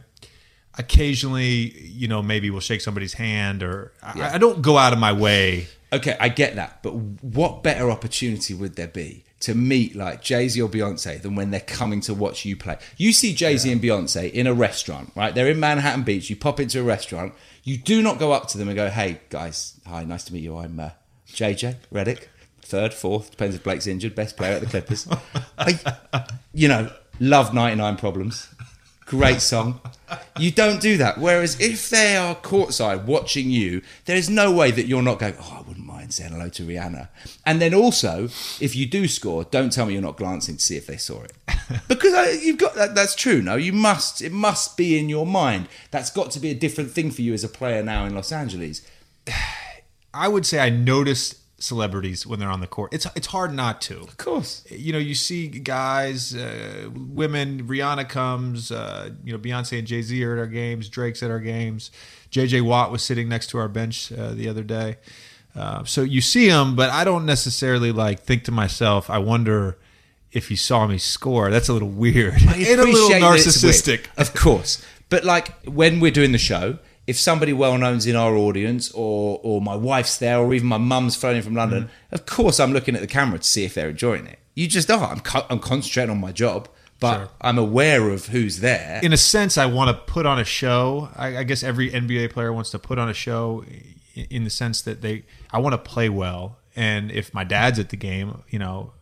occasionally, 0.77 1.74
you 1.79 2.08
know, 2.08 2.22
maybe 2.22 2.50
we'll 2.50 2.62
shake 2.62 2.82
somebody's 2.82 3.13
hand, 3.13 3.63
or 3.63 3.91
I, 4.01 4.32
I 4.34 4.38
don't 4.38 4.62
go 4.62 4.77
out 4.77 4.94
of 4.94 5.00
my 5.00 5.13
way. 5.13 5.68
Okay, 5.91 6.15
I 6.19 6.29
get 6.29 6.55
that, 6.55 6.84
but 6.84 6.93
what 6.93 7.63
better 7.63 7.89
opportunity 7.89 8.53
would 8.53 8.75
there 8.75 8.88
be 8.88 9.24
to 9.39 9.55
meet 9.55 9.96
like 9.96 10.22
Jay 10.22 10.48
Z 10.48 10.62
or 10.62 10.69
Beyonce 10.69 11.19
than 11.19 11.36
when 11.36 11.50
they're 11.50 11.60
coming 11.60 12.00
to 12.01 12.13
watch 12.13 12.46
you 12.46 12.55
play? 12.55 12.77
You 12.98 13.12
see 13.12 13.34
Jay 13.34 13.58
Z 13.58 13.67
yeah. 13.67 13.74
and 13.74 13.81
Beyonce 13.81 14.31
in 14.31 14.46
a 14.46 14.53
restaurant, 14.53 15.12
right? 15.15 15.34
They're 15.34 15.50
in 15.50 15.60
Manhattan 15.60 16.03
Beach. 16.03 16.29
You 16.29 16.36
pop 16.36 16.60
into 16.60 16.79
a 16.79 16.84
restaurant. 16.84 17.34
You 17.63 17.77
do 17.77 18.03
not 18.03 18.19
go 18.19 18.31
up 18.31 18.48
to 18.50 18.58
them 18.60 18.69
and 18.69 18.75
go, 18.75 18.89
"Hey 18.89 19.22
guys, 19.29 19.79
hi, 19.88 20.03
nice 20.03 20.24
to 20.25 20.34
meet 20.34 20.43
you. 20.43 20.58
I'm 20.58 20.79
uh, 20.79 20.91
JJ 21.27 21.77
Redick, 21.91 22.27
third, 22.62 22.93
fourth, 22.93 23.31
depends 23.31 23.55
if 23.55 23.63
Blake's 23.63 23.88
injured, 23.88 24.13
best 24.13 24.38
player 24.38 24.53
at 24.53 24.62
the 24.62 24.67
Clippers." 24.67 25.08
I, 25.58 26.27
you 26.53 26.67
know, 26.67 26.91
love 27.19 27.53
99 27.53 27.98
Problems. 27.98 28.53
Great 29.05 29.41
song. 29.41 29.81
You 30.37 30.51
don't 30.51 30.81
do 30.81 30.97
that. 30.97 31.17
Whereas 31.17 31.59
if 31.59 31.89
they 31.89 32.15
are 32.15 32.35
courtside 32.35 33.05
watching 33.05 33.49
you, 33.49 33.81
there 34.05 34.15
is 34.15 34.29
no 34.29 34.51
way 34.51 34.71
that 34.71 34.87
you're 34.87 35.01
not 35.01 35.19
going, 35.19 35.35
oh, 35.39 35.57
I 35.59 35.67
wouldn't 35.67 35.85
mind 35.85 36.13
saying 36.13 36.31
hello 36.31 36.49
to 36.49 36.63
Rihanna. 36.63 37.09
And 37.45 37.61
then 37.61 37.73
also, 37.73 38.25
if 38.59 38.75
you 38.75 38.85
do 38.85 39.07
score, 39.07 39.43
don't 39.43 39.71
tell 39.71 39.85
me 39.85 39.93
you're 39.93 40.01
not 40.01 40.17
glancing 40.17 40.57
to 40.57 40.63
see 40.63 40.77
if 40.77 40.87
they 40.87 40.97
saw 40.97 41.23
it. 41.23 41.33
Because 41.87 42.15
I, 42.15 42.31
you've 42.31 42.57
got 42.57 42.73
that. 42.75 42.95
That's 42.95 43.13
true. 43.13 43.43
No, 43.43 43.55
you 43.55 43.73
must. 43.73 44.23
It 44.23 44.31
must 44.31 44.75
be 44.75 44.97
in 44.97 45.07
your 45.07 45.27
mind. 45.27 45.67
That's 45.91 46.09
got 46.09 46.31
to 46.31 46.39
be 46.39 46.49
a 46.49 46.55
different 46.55 46.91
thing 46.91 47.11
for 47.11 47.21
you 47.21 47.31
as 47.33 47.43
a 47.43 47.47
player 47.47 47.83
now 47.83 48.05
in 48.05 48.15
Los 48.15 48.31
Angeles. 48.31 48.81
I 50.13 50.27
would 50.27 50.47
say 50.47 50.59
I 50.59 50.69
noticed 50.69 51.38
celebrities 51.59 52.25
when 52.25 52.39
they're 52.39 52.49
on 52.49 52.61
the 52.61 52.67
court. 52.67 52.93
It's 52.93 53.07
it's 53.15 53.27
hard 53.27 53.53
not 53.53 53.81
to. 53.81 54.01
Of 54.01 54.17
course. 54.17 54.63
You 54.69 54.93
know, 54.93 54.99
you 54.99 55.15
see 55.15 55.47
guys, 55.47 56.35
uh, 56.35 56.89
women. 56.93 57.67
Rihanna 57.67 58.07
comes. 58.09 58.71
Uh, 58.71 59.11
you 59.23 59.31
know, 59.31 59.39
Beyonce 59.39 59.77
and 59.79 59.87
Jay 59.87 60.01
Z 60.01 60.23
are 60.23 60.33
at 60.33 60.39
our 60.39 60.47
games. 60.47 60.89
Drake's 60.89 61.23
at 61.23 61.31
our 61.31 61.39
games. 61.39 61.91
J.J. 62.29 62.61
Watt 62.61 62.91
was 62.91 63.03
sitting 63.03 63.27
next 63.27 63.47
to 63.47 63.57
our 63.57 63.67
bench 63.67 64.11
uh, 64.11 64.33
the 64.33 64.47
other 64.47 64.63
day. 64.63 64.97
Uh, 65.55 65.83
so 65.83 66.03
you 66.03 66.21
see 66.21 66.47
him, 66.47 66.75
but 66.75 66.89
I 66.91 67.03
don't 67.03 67.25
necessarily 67.25 67.91
like 67.91 68.19
think 68.19 68.43
to 68.43 68.51
myself. 68.51 69.09
I 69.09 69.17
wonder 69.17 69.77
if 70.31 70.49
he 70.49 70.55
saw 70.55 70.85
me 70.85 70.99
score. 70.99 71.49
That's 71.49 71.69
a 71.69 71.73
little 71.73 71.89
weird. 71.89 72.33
And 72.41 72.79
a 72.79 72.83
little 72.83 73.09
narcissistic, 73.09 74.05
of 74.17 74.33
course. 74.35 74.83
But 75.09 75.23
like 75.23 75.59
when 75.63 75.99
we're 75.99 76.11
doing 76.11 76.31
the 76.31 76.37
show 76.37 76.77
if 77.09 77.19
somebody 77.19 77.51
well 77.51 77.75
known's 77.75 78.05
in 78.05 78.15
our 78.15 78.35
audience 78.35 78.91
or 78.91 79.39
or 79.41 79.61
my 79.61 79.75
wife's 79.75 80.17
there 80.17 80.37
or 80.37 80.53
even 80.53 80.67
my 80.67 80.77
mum's 80.77 81.15
phoning 81.15 81.41
from 81.41 81.55
London, 81.55 81.85
mm. 81.85 81.89
of 82.11 82.27
course 82.27 82.59
I'm 82.59 82.71
looking 82.71 82.93
at 82.93 83.01
the 83.01 83.07
camera 83.07 83.39
to 83.39 83.47
see 83.47 83.65
if 83.65 83.73
they're 83.73 83.89
enjoying 83.89 84.27
it. 84.27 84.37
You 84.53 84.67
just 84.67 84.91
are. 84.91 85.09
I'm, 85.09 85.19
co- 85.21 85.45
I'm 85.49 85.57
concentrating 85.57 86.11
on 86.11 86.21
my 86.21 86.31
job, 86.31 86.69
but 86.99 87.17
sure. 87.17 87.29
I'm 87.41 87.57
aware 87.57 88.11
of 88.11 88.27
who's 88.27 88.59
there. 88.59 88.99
In 89.01 89.11
a 89.11 89.17
sense, 89.17 89.57
I 89.57 89.65
want 89.65 89.89
to 89.89 90.13
put 90.13 90.27
on 90.27 90.37
a 90.37 90.43
show. 90.43 91.09
I, 91.15 91.37
I 91.37 91.43
guess 91.43 91.63
every 91.63 91.89
NBA 91.89 92.31
player 92.31 92.53
wants 92.53 92.69
to 92.71 92.79
put 92.79 92.99
on 92.99 93.09
a 93.09 93.13
show 93.15 93.65
in 94.13 94.43
the 94.43 94.51
sense 94.51 94.83
that 94.83 95.01
they, 95.01 95.23
I 95.49 95.57
want 95.57 95.73
to 95.73 95.79
play 95.79 96.09
well. 96.09 96.59
And 96.75 97.11
if 97.11 97.33
my 97.33 97.43
dad's 97.43 97.79
at 97.79 97.89
the 97.89 97.97
game, 97.97 98.43
you 98.49 98.59
know, 98.59 98.93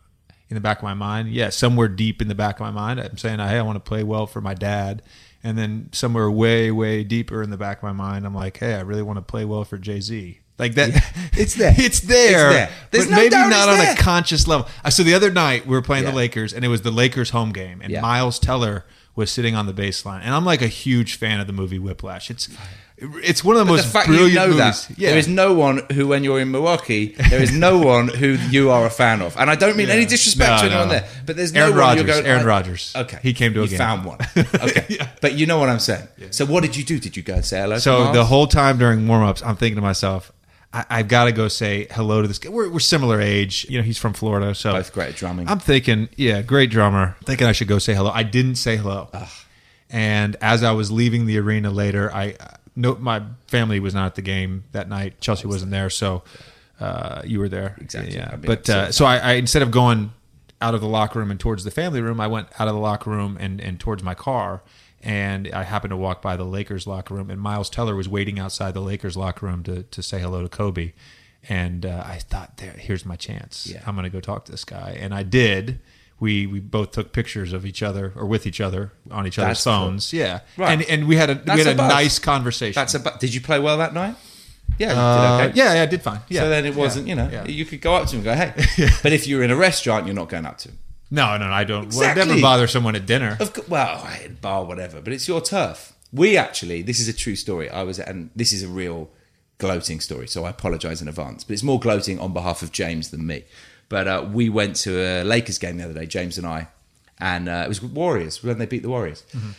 in 0.48 0.54
the 0.54 0.62
back 0.62 0.78
of 0.78 0.84
my 0.84 0.94
mind, 0.94 1.28
yeah, 1.30 1.50
somewhere 1.50 1.88
deep 1.88 2.22
in 2.22 2.28
the 2.28 2.34
back 2.34 2.54
of 2.54 2.60
my 2.60 2.70
mind, 2.70 3.00
I'm 3.00 3.18
saying, 3.18 3.38
hey, 3.38 3.58
I 3.58 3.62
want 3.62 3.76
to 3.76 3.86
play 3.86 4.02
well 4.02 4.26
for 4.26 4.40
my 4.40 4.54
dad 4.54 5.02
and 5.42 5.56
then 5.56 5.88
somewhere 5.92 6.30
way 6.30 6.70
way 6.70 7.04
deeper 7.04 7.42
in 7.42 7.50
the 7.50 7.56
back 7.56 7.78
of 7.78 7.82
my 7.82 7.92
mind 7.92 8.26
i'm 8.26 8.34
like 8.34 8.56
hey 8.58 8.74
i 8.74 8.80
really 8.80 9.02
want 9.02 9.16
to 9.16 9.22
play 9.22 9.44
well 9.44 9.64
for 9.64 9.78
jay-z 9.78 10.38
like 10.58 10.74
that 10.74 10.90
yeah. 10.90 11.00
it's 11.34 11.54
there 11.54 11.74
it's 11.76 12.00
there, 12.00 12.50
it's 12.50 12.54
there. 12.54 12.70
but 12.90 13.10
no 13.10 13.16
maybe 13.16 13.30
not 13.30 13.68
on 13.68 13.78
there. 13.78 13.92
a 13.92 13.96
conscious 13.96 14.46
level 14.46 14.66
so 14.90 15.02
the 15.02 15.14
other 15.14 15.30
night 15.30 15.66
we 15.66 15.72
were 15.72 15.82
playing 15.82 16.04
yeah. 16.04 16.10
the 16.10 16.16
lakers 16.16 16.52
and 16.52 16.64
it 16.64 16.68
was 16.68 16.82
the 16.82 16.90
lakers 16.90 17.30
home 17.30 17.52
game 17.52 17.80
and 17.82 17.92
yeah. 17.92 18.00
miles 18.00 18.38
teller 18.38 18.84
was 19.14 19.30
sitting 19.30 19.54
on 19.54 19.66
the 19.66 19.74
baseline 19.74 20.20
and 20.22 20.34
i'm 20.34 20.44
like 20.44 20.62
a 20.62 20.68
huge 20.68 21.16
fan 21.16 21.40
of 21.40 21.46
the 21.46 21.52
movie 21.52 21.78
whiplash 21.78 22.30
it's 22.30 22.48
it's 23.00 23.44
one 23.44 23.56
of 23.56 23.60
the 23.60 23.64
but 23.64 23.76
most 23.76 23.84
the 23.84 23.90
fact 23.90 24.06
brilliant 24.08 24.32
you 24.32 24.38
know 24.38 24.46
movies. 24.48 24.86
That, 24.86 24.98
yeah. 24.98 25.10
There 25.10 25.18
is 25.18 25.28
no 25.28 25.54
one 25.54 25.82
who, 25.92 26.08
when 26.08 26.24
you're 26.24 26.40
in 26.40 26.50
Milwaukee, 26.50 27.14
there 27.30 27.40
is 27.40 27.52
no 27.52 27.78
one 27.78 28.08
who 28.08 28.36
you 28.50 28.70
are 28.70 28.86
a 28.86 28.90
fan 28.90 29.22
of, 29.22 29.36
and 29.36 29.48
I 29.48 29.54
don't 29.54 29.76
mean 29.76 29.88
yeah. 29.88 29.94
any 29.94 30.04
disrespect 30.04 30.50
no, 30.50 30.68
to 30.68 30.74
anyone 30.74 30.88
no. 30.88 30.94
there, 30.94 31.08
but 31.24 31.36
there's 31.36 31.52
no 31.52 31.60
Aaron 31.60 31.72
one 31.72 31.80
Rodgers, 31.80 32.06
you're 32.06 32.14
going. 32.14 32.26
Aaron 32.26 32.46
Rodgers. 32.46 32.92
Okay, 32.96 33.18
he 33.22 33.32
came 33.32 33.54
to 33.54 33.60
a 33.60 33.62
you 33.64 33.68
game. 33.70 33.78
found 33.78 34.04
one. 34.04 34.18
Okay, 34.58 34.86
yeah. 34.88 35.08
but 35.20 35.34
you 35.34 35.46
know 35.46 35.58
what 35.58 35.68
I'm 35.68 35.78
saying. 35.78 36.08
So 36.30 36.44
what 36.44 36.62
did 36.62 36.76
you 36.76 36.82
do? 36.82 36.98
Did 36.98 37.16
you 37.16 37.22
go 37.22 37.34
and 37.34 37.44
say 37.44 37.60
hello? 37.60 37.78
So 37.78 38.12
the 38.12 38.24
whole 38.24 38.46
time 38.46 38.78
during 38.78 39.06
warm 39.06 39.22
ups, 39.22 39.42
I'm 39.42 39.56
thinking 39.56 39.76
to 39.76 39.82
myself, 39.82 40.32
I, 40.72 40.98
have 40.98 41.08
got 41.08 41.24
to 41.24 41.32
go 41.32 41.48
say 41.48 41.86
hello 41.90 42.22
to 42.22 42.28
this 42.28 42.38
guy. 42.38 42.50
We're, 42.50 42.68
we're, 42.68 42.80
similar 42.80 43.20
age. 43.20 43.66
You 43.68 43.78
know, 43.78 43.84
he's 43.84 43.98
from 43.98 44.12
Florida, 44.12 44.54
so 44.54 44.72
both 44.72 44.92
great 44.92 45.10
at 45.10 45.16
drumming. 45.16 45.48
I'm 45.48 45.60
thinking, 45.60 46.08
yeah, 46.16 46.42
great 46.42 46.70
drummer. 46.70 47.16
Thinking 47.24 47.46
I 47.46 47.52
should 47.52 47.68
go 47.68 47.78
say 47.78 47.94
hello. 47.94 48.10
I 48.10 48.22
didn't 48.22 48.56
say 48.56 48.76
hello. 48.76 49.08
Ugh. 49.12 49.28
And 49.90 50.36
as 50.42 50.62
I 50.62 50.72
was 50.72 50.90
leaving 50.90 51.26
the 51.26 51.38
arena 51.38 51.70
later, 51.70 52.12
I 52.12 52.36
no, 52.78 52.94
my 52.94 53.22
family 53.48 53.80
was 53.80 53.92
not 53.92 54.06
at 54.06 54.14
the 54.14 54.22
game 54.22 54.64
that 54.70 54.88
night. 54.88 55.20
Chelsea 55.20 55.48
wasn't 55.48 55.72
there, 55.72 55.90
so 55.90 56.22
uh, 56.78 57.22
you 57.24 57.40
were 57.40 57.48
there. 57.48 57.76
Exactly. 57.80 58.14
Yeah. 58.14 58.36
But 58.36 58.70
uh, 58.70 58.92
so 58.92 59.04
I, 59.04 59.16
I, 59.16 59.32
instead 59.32 59.62
of 59.62 59.72
going 59.72 60.12
out 60.62 60.74
of 60.74 60.80
the 60.80 60.86
locker 60.86 61.18
room 61.18 61.32
and 61.32 61.40
towards 61.40 61.64
the 61.64 61.72
family 61.72 62.00
room, 62.00 62.20
I 62.20 62.28
went 62.28 62.48
out 62.58 62.68
of 62.68 62.74
the 62.74 62.80
locker 62.80 63.10
room 63.10 63.36
and, 63.40 63.60
and 63.60 63.80
towards 63.80 64.04
my 64.04 64.14
car. 64.14 64.62
And 65.02 65.48
I 65.52 65.64
happened 65.64 65.90
to 65.90 65.96
walk 65.96 66.22
by 66.22 66.36
the 66.36 66.44
Lakers 66.44 66.86
locker 66.86 67.14
room, 67.14 67.30
and 67.30 67.40
Miles 67.40 67.68
Teller 67.68 67.96
was 67.96 68.08
waiting 68.08 68.38
outside 68.38 68.74
the 68.74 68.80
Lakers 68.80 69.16
locker 69.16 69.46
room 69.46 69.64
to, 69.64 69.82
to 69.82 70.02
say 70.02 70.20
hello 70.20 70.42
to 70.42 70.48
Kobe. 70.48 70.92
And 71.48 71.84
uh, 71.84 72.04
I 72.06 72.18
thought, 72.18 72.58
there, 72.58 72.72
here's 72.72 73.04
my 73.04 73.16
chance. 73.16 73.66
Yeah. 73.66 73.82
I'm 73.86 73.94
going 73.94 74.04
to 74.04 74.10
go 74.10 74.20
talk 74.20 74.44
to 74.46 74.52
this 74.52 74.64
guy, 74.64 74.96
and 75.00 75.12
I 75.12 75.24
did 75.24 75.80
we 76.20 76.46
we 76.46 76.60
both 76.60 76.92
took 76.92 77.12
pictures 77.12 77.52
of 77.52 77.64
each 77.64 77.82
other 77.82 78.12
or 78.16 78.26
with 78.26 78.46
each 78.46 78.60
other 78.60 78.92
on 79.10 79.26
each 79.26 79.38
other's 79.38 79.50
That's 79.58 79.64
phones. 79.64 80.10
Cool. 80.10 80.20
Yeah, 80.20 80.40
right. 80.56 80.72
And 80.72 80.82
and 80.82 81.08
we 81.08 81.16
had 81.16 81.30
a 81.30 81.34
That's 81.34 81.58
we 81.58 81.64
had 81.64 81.74
a, 81.74 81.88
nice 81.88 82.18
conversation. 82.18 82.74
That's 82.74 82.94
a. 82.94 83.18
Did 83.18 83.34
you 83.34 83.40
play 83.40 83.58
well 83.58 83.78
that 83.78 83.94
night? 83.94 84.16
Yeah, 84.76 84.92
uh, 84.92 85.42
okay. 85.42 85.56
yeah, 85.56 85.74
yeah, 85.74 85.82
I 85.82 85.86
did 85.86 86.02
fine. 86.02 86.20
Yeah. 86.28 86.42
So 86.42 86.48
then 86.50 86.66
it 86.66 86.74
wasn't, 86.74 87.06
yeah. 87.06 87.10
you 87.10 87.16
know, 87.16 87.28
yeah. 87.30 87.46
you 87.46 87.64
could 87.64 87.80
go 87.80 87.94
up 87.94 88.06
to 88.08 88.16
him 88.16 88.18
and 88.18 88.24
go, 88.24 88.34
hey. 88.34 88.88
But 89.02 89.12
if 89.12 89.26
you're 89.26 89.42
in 89.42 89.50
a 89.50 89.56
restaurant, 89.56 90.06
you're 90.06 90.14
not 90.14 90.28
going 90.28 90.46
up 90.46 90.58
to 90.58 90.68
him. 90.68 90.78
No, 91.10 91.36
no, 91.36 91.46
no 91.46 91.52
I 91.52 91.64
don't. 91.64 91.84
Exactly. 91.84 92.20
Well, 92.20 92.28
never 92.28 92.40
bother 92.40 92.66
someone 92.66 92.94
at 92.94 93.06
dinner. 93.06 93.36
Of, 93.40 93.68
well, 93.68 94.04
at 94.04 94.40
bar, 94.40 94.64
whatever. 94.64 95.00
But 95.00 95.14
it's 95.14 95.26
your 95.26 95.40
turf. 95.40 95.94
We 96.12 96.36
actually, 96.36 96.82
this 96.82 97.00
is 97.00 97.08
a 97.08 97.12
true 97.12 97.34
story. 97.34 97.68
I 97.68 97.82
was, 97.82 97.98
and 97.98 98.30
this 98.36 98.52
is 98.52 98.62
a 98.62 98.68
real 98.68 99.10
gloating 99.56 100.00
story. 100.00 100.28
So 100.28 100.44
I 100.44 100.50
apologise 100.50 101.00
in 101.00 101.08
advance. 101.08 101.44
But 101.44 101.54
it's 101.54 101.62
more 101.62 101.80
gloating 101.80 102.20
on 102.20 102.32
behalf 102.32 102.62
of 102.62 102.70
James 102.70 103.10
than 103.10 103.26
me. 103.26 103.44
But 103.88 104.08
uh, 104.08 104.28
we 104.30 104.48
went 104.48 104.76
to 104.76 104.98
a 105.00 105.24
Lakers 105.24 105.58
game 105.58 105.78
the 105.78 105.84
other 105.84 105.94
day, 105.94 106.06
James 106.06 106.36
and 106.36 106.46
I, 106.46 106.68
and 107.18 107.48
uh, 107.48 107.62
it 107.64 107.68
was 107.68 107.82
Warriors 107.82 108.42
when 108.42 108.58
they 108.58 108.66
beat 108.66 108.82
the 108.82 108.88
Warriors. 108.88 109.24
Mm-hmm. 109.32 109.50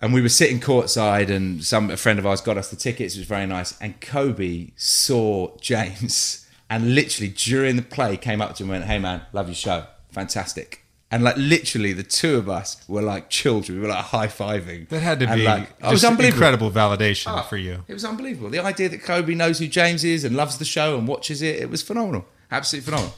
And 0.00 0.12
we 0.12 0.20
were 0.20 0.28
sitting 0.28 0.60
courtside, 0.60 1.30
and 1.30 1.64
some 1.64 1.90
a 1.90 1.96
friend 1.96 2.18
of 2.18 2.26
ours 2.26 2.42
got 2.42 2.58
us 2.58 2.68
the 2.68 2.76
tickets. 2.76 3.14
It 3.14 3.20
was 3.20 3.26
very 3.26 3.46
nice. 3.46 3.80
And 3.80 3.98
Kobe 4.00 4.72
saw 4.76 5.56
James, 5.58 6.46
and 6.70 6.94
literally 6.94 7.32
during 7.34 7.76
the 7.76 7.82
play 7.82 8.16
came 8.16 8.42
up 8.42 8.56
to 8.56 8.62
him 8.62 8.70
and 8.70 8.80
went, 8.80 8.90
"Hey 8.90 8.98
man, 8.98 9.22
love 9.32 9.48
your 9.48 9.54
show, 9.54 9.86
fantastic." 10.10 10.82
And 11.10 11.22
like 11.22 11.36
literally, 11.36 11.92
the 11.92 12.02
two 12.02 12.36
of 12.36 12.48
us 12.48 12.86
were 12.88 13.00
like 13.00 13.30
children. 13.30 13.78
We 13.78 13.86
were 13.86 13.92
like 13.92 14.06
high 14.06 14.26
fiving. 14.26 14.88
That 14.88 15.00
had 15.00 15.20
to 15.20 15.28
and 15.28 15.40
be 15.40 15.46
like, 15.46 15.70
it 15.80 15.90
was 15.90 16.04
unbelievable. 16.04 16.34
incredible 16.34 16.70
validation 16.72 17.32
oh, 17.32 17.42
for 17.42 17.56
you. 17.56 17.84
It 17.86 17.94
was 17.94 18.04
unbelievable. 18.04 18.50
The 18.50 18.58
idea 18.58 18.88
that 18.88 19.02
Kobe 19.02 19.34
knows 19.34 19.60
who 19.60 19.68
James 19.68 20.02
is 20.02 20.24
and 20.24 20.36
loves 20.36 20.58
the 20.58 20.64
show 20.64 20.98
and 20.98 21.06
watches 21.06 21.42
it, 21.42 21.56
it 21.56 21.70
was 21.70 21.80
phenomenal. 21.80 22.26
Absolutely 22.50 22.86
phenomenal. 22.86 23.14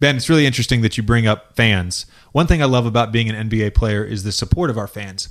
Ben, 0.00 0.16
it's 0.16 0.28
really 0.28 0.46
interesting 0.46 0.80
that 0.82 0.96
you 0.96 1.02
bring 1.02 1.26
up 1.26 1.56
fans. 1.56 2.06
One 2.30 2.46
thing 2.46 2.62
I 2.62 2.66
love 2.66 2.86
about 2.86 3.10
being 3.10 3.28
an 3.28 3.48
NBA 3.48 3.74
player 3.74 4.04
is 4.04 4.22
the 4.22 4.30
support 4.30 4.70
of 4.70 4.78
our 4.78 4.86
fans. 4.86 5.30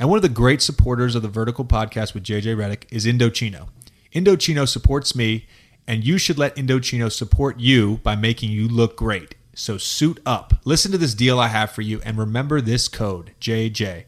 And 0.00 0.08
one 0.08 0.16
of 0.16 0.22
the 0.22 0.28
great 0.28 0.60
supporters 0.60 1.14
of 1.14 1.22
the 1.22 1.28
Vertical 1.28 1.64
podcast 1.64 2.12
with 2.12 2.24
JJ 2.24 2.56
Redick 2.56 2.84
is 2.90 3.06
Indochino. 3.06 3.68
Indochino 4.12 4.66
supports 4.66 5.14
me, 5.14 5.46
and 5.86 6.04
you 6.04 6.18
should 6.18 6.38
let 6.38 6.56
Indochino 6.56 7.12
support 7.12 7.60
you 7.60 7.98
by 8.02 8.16
making 8.16 8.50
you 8.50 8.66
look 8.66 8.96
great. 8.96 9.36
So 9.54 9.78
suit 9.78 10.18
up. 10.26 10.54
Listen 10.64 10.90
to 10.90 10.98
this 10.98 11.14
deal 11.14 11.38
I 11.38 11.46
have 11.46 11.70
for 11.70 11.82
you, 11.82 12.00
and 12.04 12.18
remember 12.18 12.60
this 12.60 12.88
code, 12.88 13.32
JJ. 13.40 14.06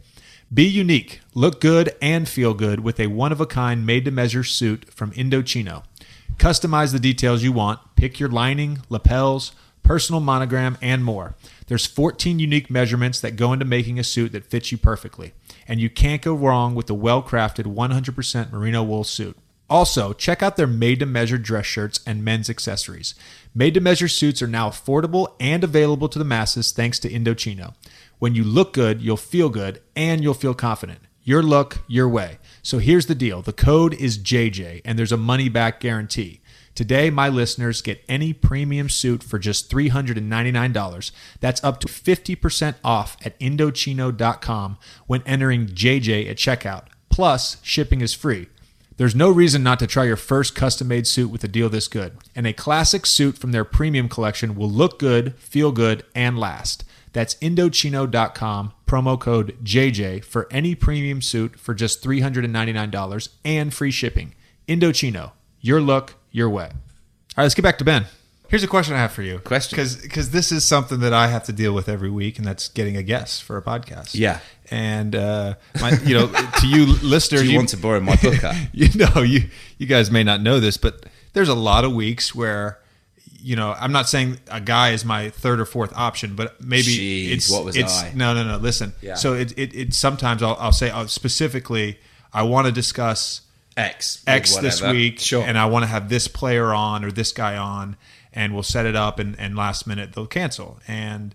Be 0.53 0.65
unique, 0.65 1.21
look 1.33 1.61
good, 1.61 1.95
and 2.03 2.29
feel 2.29 2.55
good 2.55 2.81
with 2.81 2.99
a 2.99 3.07
one 3.07 3.31
of 3.31 3.41
a 3.41 3.47
kind, 3.47 3.87
made 3.87 4.05
to 4.07 4.11
measure 4.11 4.43
suit 4.43 4.93
from 4.93 5.13
Indochino. 5.13 5.85
Customize 6.39 6.91
the 6.91 6.99
details 6.99 7.45
you 7.45 7.53
want, 7.53 7.79
pick 7.95 8.19
your 8.19 8.29
lining, 8.29 8.81
lapels, 8.89 9.53
personal 9.83 10.21
monogram, 10.21 10.79
and 10.81 11.05
more. 11.05 11.35
There's 11.67 11.87
14 11.87 12.39
unique 12.39 12.71
measurements 12.71 13.21
that 13.21 13.37
go 13.37 13.53
into 13.53 13.65
making 13.65 13.99
a 13.99 14.05
suit 14.05 14.33
that 14.33 14.47
fits 14.47 14.73
you 14.73 14.79
perfectly, 14.79 15.33
and 15.67 15.81
you 15.81 15.91
can't 15.91 16.23
go 16.23 16.35
wrong 16.35 16.75
with 16.75 16.87
the 16.87 16.95
well-crafted 16.95 17.67
100% 17.67 18.53
merino 18.53 18.83
wool 18.83 19.05
suit. 19.05 19.37
Also, 19.73 20.13
check 20.13 20.43
out 20.43 20.57
their 20.57 20.67
made 20.67 20.99
to 20.99 21.07
measure 21.07 21.39
dress 21.39 21.65
shirts 21.65 22.01
and 22.07 22.23
men's 22.23 22.51
accessories. 22.51 23.15
Made 23.55 23.73
to 23.73 23.81
measure 23.81 24.07
suits 24.07 24.43
are 24.43 24.47
now 24.47 24.69
affordable 24.69 25.35
and 25.41 25.65
available 25.65 26.11
to 26.11 26.19
the 26.19 26.27
masses 26.27 26.73
thanks 26.73 26.99
to 26.99 27.11
Indochino. 27.11 27.75
When 28.19 28.35
you 28.35 28.45
look 28.45 28.75
good, 28.75 29.01
you'll 29.01 29.17
feel 29.17 29.49
good 29.49 29.81
and 29.97 30.23
you'll 30.23 30.35
feel 30.35 30.53
confident. 30.53 31.01
Your 31.25 31.43
look, 31.43 31.79
your 31.87 32.07
way. 32.07 32.39
So 32.63 32.79
here's 32.79 33.07
the 33.07 33.15
deal 33.15 33.41
the 33.41 33.53
code 33.55 33.95
is 33.95 34.19
JJ, 34.19 34.83
and 34.85 34.99
there's 34.99 35.11
a 35.11 35.17
money 35.17 35.49
back 35.49 35.81
guarantee. 35.81 36.42
Today, 36.75 37.11
my 37.11 37.29
listeners 37.29 37.83
get 37.83 38.03
any 38.09 38.33
premium 38.33 38.89
suit 38.89 39.23
for 39.23 39.39
just 39.39 39.71
$399. 39.71 41.11
That's 41.41 41.63
up 41.63 41.81
to 41.81 41.87
50% 41.87 42.75
off 42.83 43.17
at 43.25 43.39
Indochino.com 43.39 44.79
when 45.07 45.23
entering 45.23 45.67
JJ 45.67 46.31
at 46.31 46.37
checkout. 46.37 46.85
Plus, 47.11 47.59
shipping 47.63 48.01
is 48.01 48.15
free. 48.15 48.49
There's 48.97 49.15
no 49.15 49.31
reason 49.31 49.63
not 49.63 49.79
to 49.81 49.87
try 49.87 50.05
your 50.05 50.17
first 50.17 50.55
custom 50.55 50.89
made 50.89 51.07
suit 51.07 51.31
with 51.31 51.45
a 51.45 51.49
deal 51.49 51.69
this 51.69 51.89
good. 51.89 52.17
And 52.35 52.47
a 52.47 52.53
classic 52.53 53.05
suit 53.05 53.37
from 53.37 53.53
their 53.53 53.65
premium 53.65 54.09
collection 54.09 54.55
will 54.55 54.71
look 54.71 54.99
good, 54.99 55.35
feel 55.37 55.73
good, 55.73 56.05
and 56.15 56.39
last. 56.39 56.85
That's 57.13 57.35
Indochino.com, 57.37 58.73
promo 58.87 59.21
code 59.21 59.57
JJ 59.63 60.25
for 60.25 60.49
any 60.51 60.75
premium 60.75 61.21
suit 61.21 61.59
for 61.59 61.75
just 61.75 62.03
$399 62.03 63.29
and 63.45 63.75
free 63.75 63.91
shipping. 63.91 64.35
Indochino, 64.67 65.33
your 65.61 65.81
look, 65.81 66.15
your 66.33 66.49
way. 66.51 66.65
All 66.65 66.71
right, 67.37 67.45
let's 67.45 67.55
get 67.55 67.63
back 67.63 67.79
to 67.79 67.85
Ben. 67.85 68.07
Here's 68.49 68.63
a 68.63 68.69
question 68.69 68.95
I 68.95 68.99
have 68.99 69.13
for 69.13 69.23
you. 69.23 69.39
Question. 69.39 69.79
Because 70.03 70.31
this 70.31 70.53
is 70.53 70.63
something 70.63 71.01
that 71.01 71.15
I 71.15 71.29
have 71.29 71.45
to 71.45 71.53
deal 71.55 71.73
with 71.73 71.89
every 71.89 72.11
week, 72.11 72.37
and 72.37 72.47
that's 72.47 72.69
getting 72.69 72.99
a 72.99 73.03
guest 73.03 73.43
for 73.45 73.57
a 73.57 73.63
podcast. 73.63 74.11
Yeah. 74.15 74.41
And, 74.71 75.17
uh, 75.17 75.55
my, 75.81 75.93
you 76.05 76.15
know, 76.15 76.27
to 76.61 76.67
you 76.67 76.85
listeners, 77.03 77.43
Do 77.43 77.51
you, 77.51 77.57
want 77.57 77.71
to 77.71 77.79
borrow 77.79 78.01
my 78.01 78.17
book? 78.17 78.43
you 78.75 78.89
know, 78.95 79.23
you 79.23 79.49
you 79.79 79.87
guys 79.87 80.11
may 80.11 80.23
not 80.23 80.43
know 80.43 80.61
this, 80.61 80.77
but 80.77 81.07
there's 81.33 81.49
a 81.49 81.55
lot 81.55 81.85
of 81.87 81.95
weeks 81.95 82.35
where, 82.35 82.79
you 83.41 83.57
know, 83.57 83.73
I'm 83.73 83.91
not 83.93 84.07
saying 84.07 84.39
a 84.51 84.61
guy 84.61 84.91
is 84.91 85.03
my 85.03 85.31
third 85.31 85.59
or 85.59 85.65
fourth 85.65 85.93
option, 85.97 86.37
but 86.37 86.61
maybe 86.63 87.29
Jeez, 87.31 87.33
it's 87.33 87.51
what 87.51 87.65
was 87.65 87.75
it's 87.75 88.03
I? 88.03 88.13
no 88.15 88.35
no 88.35 88.45
no. 88.45 88.57
Listen, 88.59 88.93
Yeah. 89.01 89.15
so 89.15 89.33
it, 89.33 89.57
it 89.59 89.75
it 89.75 89.95
sometimes 89.95 90.43
I'll 90.43 90.57
I'll 90.61 90.73
say 90.73 90.91
uh, 90.91 91.07
specifically 91.07 91.99
I 92.35 92.43
want 92.43 92.67
to 92.67 92.73
discuss 92.73 93.41
X. 93.77 94.23
X 94.27 94.57
this 94.57 94.81
whatever. 94.81 94.97
week, 94.99 95.19
Sure. 95.21 95.43
and 95.43 95.57
I 95.59 95.67
want 95.67 95.83
to 95.85 95.87
have 95.89 96.09
this 96.09 96.29
player 96.29 96.73
on 96.75 97.05
or 97.05 97.11
this 97.11 97.33
guy 97.33 97.57
on, 97.57 97.97
and 98.33 98.53
we'll 98.55 98.63
set 98.63 98.87
it 98.87 98.97
up, 98.97 99.19
and, 99.19 99.39
and 99.39 99.57
last 99.57 99.87
minute 99.87 100.13
they'll 100.15 100.27
cancel. 100.27 100.79
And 100.89 101.35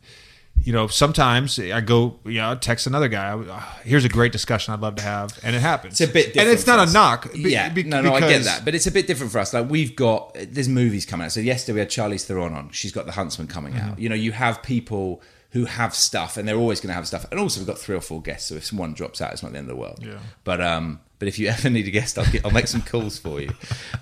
you 0.64 0.74
know, 0.74 0.88
sometimes 0.88 1.60
I 1.60 1.82
go, 1.82 2.20
you 2.26 2.42
know, 2.42 2.56
text 2.56 2.88
another 2.88 3.08
guy. 3.08 3.30
"Uh, 3.32 3.60
Here's 3.84 4.06
a 4.06 4.10
great 4.10 4.32
discussion 4.32 4.74
I'd 4.74 4.80
love 4.80 4.96
to 4.96 5.04
have, 5.04 5.38
and 5.44 5.56
it 5.56 5.60
happens. 5.62 6.02
It's 6.02 6.10
a 6.10 6.12
bit 6.14 6.28
different. 6.34 6.48
and 6.50 6.58
it's 6.58 6.66
not 6.66 6.80
us. 6.80 6.90
a 6.90 6.94
knock. 6.94 7.32
be- 7.32 7.52
yeah, 7.52 7.70
be- 7.70 7.84
no, 7.84 8.02
no, 8.02 8.14
I 8.16 8.22
get 8.22 8.44
that, 8.44 8.66
but 8.66 8.74
it's 8.74 8.88
a 8.88 8.92
bit 8.92 9.06
different 9.06 9.32
for 9.32 9.38
us. 9.38 9.54
Like 9.54 9.70
we've 9.70 9.96
got 9.96 10.36
there's 10.50 10.68
movies 10.68 11.06
coming 11.06 11.26
out. 11.26 11.32
So 11.32 11.42
yesterday 11.42 11.74
we 11.76 11.80
had 11.82 11.90
Charlize 11.90 12.24
Theron 12.26 12.54
on. 12.54 12.72
She's 12.72 12.92
got 12.92 13.06
The 13.06 13.12
Huntsman 13.12 13.48
coming 13.48 13.74
Mm-hmm. 13.74 13.90
out. 13.92 14.00
You 14.00 14.10
know, 14.10 14.16
you 14.16 14.32
have 14.32 14.64
people 14.64 15.22
who 15.52 15.66
have 15.66 15.96
stuff, 15.96 16.38
and 16.38 16.48
they're 16.48 16.58
always 16.58 16.80
going 16.82 16.90
to 16.90 16.94
have 16.94 17.08
stuff. 17.08 17.26
And 17.32 17.40
also 17.40 17.60
we've 17.60 17.68
got 17.68 17.78
three 17.78 17.96
or 17.96 18.02
four 18.02 18.22
guests. 18.22 18.50
So 18.50 18.56
if 18.56 18.66
someone 18.66 18.94
drops 18.94 19.22
out, 19.22 19.32
it's 19.34 19.42
not 19.44 19.52
the 19.54 19.58
end 19.58 19.70
of 19.70 19.76
the 19.76 19.82
world. 19.82 20.00
Yeah. 20.02 20.20
But 20.44 20.62
um, 20.62 21.00
but 21.20 21.28
if 21.28 21.40
you 21.40 21.48
ever 21.56 21.70
need 21.70 21.88
a 21.88 21.92
guest, 21.92 22.18
I'll 22.18 22.30
get, 22.32 22.46
I'll 22.46 22.52
make 22.52 22.68
some 22.68 22.82
calls 22.82 23.18
for 23.20 23.40
you. 23.42 23.52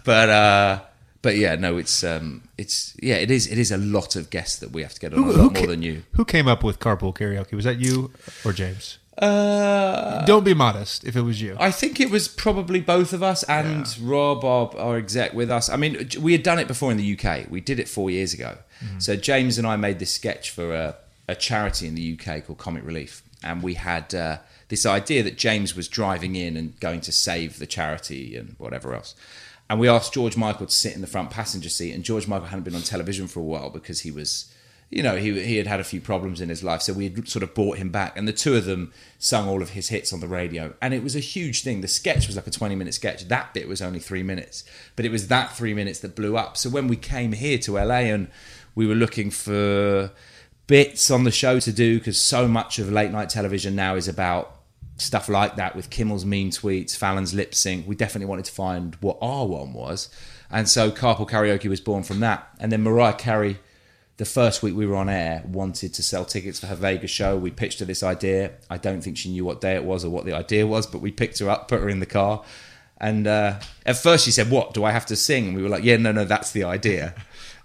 But 0.03 0.29
uh. 0.29 0.81
But 1.21 1.37
yeah, 1.37 1.55
no, 1.55 1.77
it's 1.77 2.03
um, 2.03 2.47
it's 2.55 2.95
yeah, 3.01 3.15
it 3.15 3.31
is. 3.31 3.47
It 3.51 3.57
is 3.57 3.71
a 3.71 3.77
lot 3.77 4.15
of 4.15 4.29
guests 4.29 4.59
that 4.59 4.69
we 4.69 4.83
have 4.83 4.93
to 4.93 4.99
get 4.99 5.11
on. 5.11 5.23
a 5.23 5.31
lot 5.31 5.55
ca- 5.55 5.61
more 5.61 5.67
than 5.67 5.81
you. 5.81 6.03
Who 6.11 6.23
came 6.23 6.47
up 6.47 6.63
with 6.63 6.77
carpool 6.77 7.15
karaoke? 7.15 7.53
Was 7.53 7.65
that 7.65 7.79
you 7.79 8.11
or 8.45 8.53
James? 8.53 8.99
Uh, 9.17 10.23
Don't 10.25 10.43
be 10.43 10.53
modest. 10.53 11.03
If 11.03 11.15
it 11.15 11.21
was 11.21 11.41
you, 11.41 11.55
I 11.59 11.71
think 11.71 11.99
it 11.99 12.11
was 12.11 12.27
probably 12.27 12.79
both 12.79 13.11
of 13.11 13.23
us 13.23 13.41
and 13.43 13.87
Rob, 13.99 14.45
our, 14.45 14.69
our 14.77 14.97
exec, 14.97 15.33
with 15.33 15.49
us. 15.49 15.67
I 15.67 15.77
mean, 15.77 16.09
we 16.21 16.31
had 16.33 16.43
done 16.43 16.59
it 16.59 16.67
before 16.67 16.91
in 16.91 16.97
the 16.97 17.17
UK. 17.17 17.49
We 17.49 17.59
did 17.59 17.79
it 17.79 17.87
four 17.89 18.11
years 18.11 18.33
ago. 18.35 18.57
So 18.99 19.15
James 19.15 19.57
and 19.57 19.65
I 19.65 19.77
made 19.77 19.97
this 19.97 20.11
sketch 20.13 20.51
for 20.51 20.75
a, 20.75 20.95
a 21.27 21.35
charity 21.35 21.87
in 21.87 21.95
the 21.95 22.19
UK 22.19 22.45
called 22.45 22.59
Comic 22.59 22.85
Relief, 22.85 23.23
and 23.43 23.63
we 23.63 23.75
had 23.75 24.13
uh, 24.13 24.37
this 24.69 24.85
idea 24.85 25.23
that 25.23 25.37
James 25.37 25.75
was 25.75 25.87
driving 25.87 26.35
in 26.35 26.57
and 26.57 26.79
going 26.79 27.01
to 27.01 27.11
save 27.11 27.59
the 27.59 27.67
charity 27.67 28.35
and 28.35 28.55
whatever 28.57 28.93
else. 28.93 29.15
And 29.69 29.79
we 29.79 29.89
asked 29.89 30.13
George 30.13 30.37
Michael 30.37 30.67
to 30.67 30.71
sit 30.71 30.95
in 30.95 31.01
the 31.01 31.07
front 31.07 31.31
passenger 31.31 31.69
seat, 31.69 31.93
and 31.93 32.03
George 32.03 32.27
Michael 32.27 32.47
hadn't 32.47 32.65
been 32.65 32.75
on 32.75 32.81
television 32.81 33.27
for 33.27 33.39
a 33.39 33.43
while 33.43 33.69
because 33.69 34.01
he 34.01 34.11
was 34.11 34.53
you 34.91 35.01
know, 35.01 35.15
he 35.15 35.43
he 35.43 35.57
had 35.57 35.67
had 35.67 35.79
a 35.79 35.83
few 35.83 35.99
problems 35.99 36.41
in 36.41 36.49
his 36.49 36.63
life, 36.63 36.81
so 36.81 36.93
we 36.93 37.05
had 37.05 37.27
sort 37.27 37.41
of 37.43 37.53
brought 37.55 37.77
him 37.77 37.89
back, 37.89 38.15
and 38.17 38.27
the 38.27 38.33
two 38.33 38.55
of 38.55 38.65
them 38.65 38.93
sung 39.17 39.47
all 39.47 39.61
of 39.61 39.71
his 39.71 39.89
hits 39.89 40.13
on 40.13 40.19
the 40.19 40.27
radio, 40.27 40.73
and 40.81 40.93
it 40.93 41.03
was 41.03 41.15
a 41.15 41.19
huge 41.19 41.63
thing. 41.63 41.81
The 41.81 41.87
sketch 41.87 42.27
was 42.27 42.35
like 42.35 42.47
a 42.47 42.51
twenty 42.51 42.75
minute 42.75 42.93
sketch. 42.93 43.27
That 43.27 43.53
bit 43.53 43.67
was 43.67 43.81
only 43.81 43.99
three 43.99 44.21
minutes, 44.21 44.63
but 44.95 45.05
it 45.05 45.11
was 45.11 45.27
that 45.27 45.53
three 45.53 45.73
minutes 45.73 45.99
that 45.99 46.15
blew 46.15 46.37
up. 46.37 46.55
So 46.55 46.69
when 46.69 46.87
we 46.87 46.95
came 46.95 47.31
here 47.31 47.57
to 47.59 47.73
LA 47.73 48.05
and 48.13 48.27
we 48.75 48.85
were 48.85 48.95
looking 48.95 49.31
for 49.31 50.11
bits 50.67 51.11
on 51.11 51.23
the 51.23 51.31
show 51.31 51.59
to 51.59 51.71
do, 51.71 51.99
because 51.99 52.19
so 52.19 52.47
much 52.47 52.79
of 52.79 52.91
late 52.91 53.11
night 53.11 53.29
television 53.29 53.75
now 53.75 53.95
is 53.95 54.07
about 54.07 54.55
stuff 54.97 55.27
like 55.27 55.55
that 55.57 55.75
with 55.75 55.89
Kimmel's 55.89 56.25
mean 56.25 56.51
tweets, 56.51 56.95
Fallon's 56.95 57.33
lip 57.33 57.53
sync. 57.53 57.87
We 57.87 57.95
definitely 57.95 58.27
wanted 58.27 58.45
to 58.45 58.51
find 58.51 58.95
what 59.01 59.17
our 59.21 59.45
one 59.45 59.73
was. 59.73 60.09
And 60.49 60.69
so 60.69 60.91
Carpool 60.91 61.29
Karaoke 61.29 61.69
was 61.69 61.81
born 61.81 62.03
from 62.03 62.19
that. 62.21 62.47
And 62.59 62.71
then 62.71 62.83
Mariah 62.83 63.13
Carey, 63.13 63.59
the 64.17 64.25
first 64.25 64.63
week 64.63 64.75
we 64.75 64.85
were 64.85 64.95
on 64.95 65.09
air, 65.09 65.43
wanted 65.45 65.93
to 65.95 66.03
sell 66.03 66.23
tickets 66.23 66.59
for 66.59 66.67
her 66.67 66.75
Vegas 66.75 67.11
show. 67.11 67.35
We 67.35 67.51
pitched 67.51 67.79
her 67.79 67.85
this 67.85 68.03
idea. 68.03 68.51
I 68.69 68.77
don't 68.77 69.01
think 69.01 69.17
she 69.17 69.29
knew 69.29 69.43
what 69.43 69.59
day 69.59 69.75
it 69.75 69.83
was 69.83 70.05
or 70.05 70.09
what 70.09 70.25
the 70.25 70.33
idea 70.33 70.65
was, 70.65 70.87
but 70.87 71.01
we 71.01 71.11
picked 71.11 71.39
her 71.39 71.49
up, 71.49 71.67
put 71.67 71.81
her 71.81 71.89
in 71.89 71.99
the 71.99 72.05
car. 72.05 72.43
And 72.97 73.27
uh, 73.27 73.59
at 73.85 73.97
first 73.97 74.23
she 74.23 74.31
said, 74.31 74.49
"What 74.49 74.73
do 74.73 74.85
I 74.85 74.91
have 74.91 75.05
to 75.07 75.17
sing?" 75.17 75.47
And 75.47 75.55
we 75.57 75.61
were 75.61 75.69
like, 75.69 75.83
"Yeah, 75.83 75.97
no, 75.97 76.13
no, 76.13 76.23
that's 76.23 76.51
the 76.51 76.63
idea." 76.63 77.13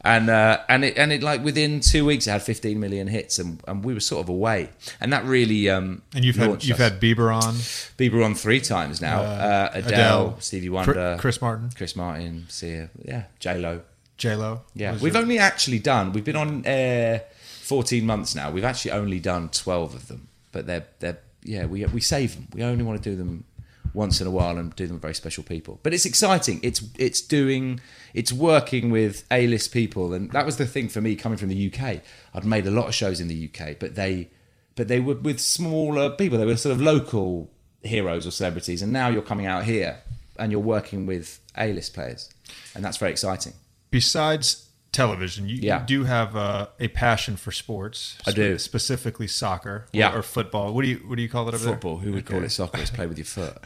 And 0.03 0.31
uh, 0.31 0.61
and 0.69 0.85
it 0.85 0.97
and 0.97 1.13
it 1.13 1.23
like 1.23 1.45
within 1.45 1.81
two 1.81 2.07
weeks 2.07 2.27
it 2.27 2.31
had 2.31 2.43
15 2.43 2.81
million 2.81 3.07
hits, 3.07 3.39
and, 3.39 3.63
and 3.69 3.85
we 3.85 3.93
were 3.93 4.01
sort 4.01 4.25
of 4.25 4.31
away. 4.31 4.71
And 4.99 5.13
that 5.13 5.25
really 5.25 5.69
um, 5.69 6.01
and 6.15 6.25
you've 6.25 6.37
had 6.37 6.65
you've 6.65 6.81
us. 6.81 6.93
had 6.93 7.01
Bieber 7.01 7.35
on, 7.35 7.55
Bieber 7.99 8.25
on 8.25 8.35
three 8.35 8.61
times 8.61 9.03
now. 9.03 9.21
Uh, 9.21 9.71
Adele, 9.75 9.89
Adele, 9.89 10.37
Stevie 10.41 10.71
Wonder, 10.71 11.17
Chris 11.21 11.43
Martin, 11.43 11.71
Chris 11.77 11.95
Martin, 11.95 12.47
Sia, 12.49 12.89
yeah, 13.05 13.25
J 13.41 13.59
Lo. 13.59 13.83
J 14.17 14.37
Lo. 14.37 14.63
Yeah, 14.75 14.97
we've 15.01 15.17
only 15.17 15.39
actually 15.39 15.79
done. 15.79 16.13
We've 16.13 16.25
been 16.25 16.37
on 16.37 16.63
air 16.65 17.25
14 17.63 18.05
months 18.05 18.35
now. 18.35 18.51
We've 18.51 18.65
actually 18.65 18.93
only 18.93 19.21
done 19.21 19.51
12 19.51 19.95
of 19.95 20.09
them, 20.09 20.29
but 20.51 20.67
they're 20.67 20.87
they're 21.01 21.19
yeah. 21.43 21.67
We 21.67 21.85
we 21.87 22.01
save 22.01 22.37
them. 22.37 22.49
We 22.55 22.63
only 22.63 22.85
want 22.85 23.03
to 23.03 23.11
do 23.11 23.17
them 23.17 23.45
once 23.95 24.21
in 24.21 24.27
a 24.27 24.31
while 24.31 24.57
and 24.59 24.75
do 24.77 24.87
them 24.87 24.95
with 24.95 25.03
very 25.03 25.15
special 25.15 25.43
people. 25.43 25.81
But 25.83 25.95
it's 25.95 26.07
exciting. 26.07 26.61
It's 26.63 26.83
it's 26.99 27.21
doing 27.21 27.81
it's 28.15 28.33
working 28.33 28.91
with 28.91 29.25
A 29.31 29.47
list 29.47 29.73
people, 29.73 30.13
and 30.13 30.31
that 30.33 30.47
was 30.47 30.57
the 30.57 30.67
thing 30.67 30.89
for 30.89 31.01
me 31.01 31.17
coming 31.17 31.39
from 31.39 31.49
the 31.49 31.73
UK. 31.73 32.03
I'd 32.35 32.45
made 32.45 32.67
a 32.67 32.71
lot 32.71 32.89
of 32.89 32.95
shows 32.95 33.21
in 33.21 33.29
the 33.29 33.51
UK, 33.53 33.79
but 33.79 33.95
they 33.95 34.31
but 34.77 34.89
they 34.89 35.01
were 35.01 35.17
with 35.17 35.41
smaller 35.41 36.11
people. 36.11 36.39
They 36.39 36.47
were 36.47 36.57
sort 36.57 36.75
of 36.75 36.81
local 36.81 37.51
heroes 37.83 38.27
or 38.27 38.31
celebrities, 38.31 38.83
and 38.83 38.93
now 38.93 39.09
you're 39.09 39.23
coming 39.23 39.47
out 39.47 39.65
here 39.65 40.01
and 40.39 40.51
you're 40.51 40.61
working 40.61 41.07
with 41.07 41.41
A 41.59 41.73
list 41.73 41.95
players, 41.95 42.31
and 42.75 42.85
that's 42.85 42.97
very 42.97 43.11
exciting. 43.11 43.53
Besides 43.91 44.70
television, 44.93 45.49
you, 45.49 45.57
Yeah. 45.57 45.81
you 45.81 45.87
do 45.87 46.05
have 46.05 46.35
uh, 46.37 46.67
a 46.81 46.89
passion 46.89 47.37
for 47.37 47.53
sports. 47.53 48.17
I 48.27 48.33
do. 48.33 48.59
specifically 48.59 49.27
soccer, 49.29 49.71
or, 49.71 49.87
Yeah. 49.93 50.15
or 50.15 50.23
football. 50.23 50.73
What 50.75 50.83
do 50.83 50.89
you 50.89 50.97
what 51.07 51.17
do 51.17 51.23
you 51.23 51.29
call 51.29 51.49
it 51.49 51.55
over 51.55 51.65
Football. 51.71 51.97
there? 51.99 52.07
Who 52.07 52.13
would 52.15 52.27
call 52.27 52.43
it 52.43 52.51
soccer? 52.51 52.81
It's 52.81 52.91
play 52.91 53.07
with 53.07 53.19
your 53.19 53.25
foot. 53.37 53.59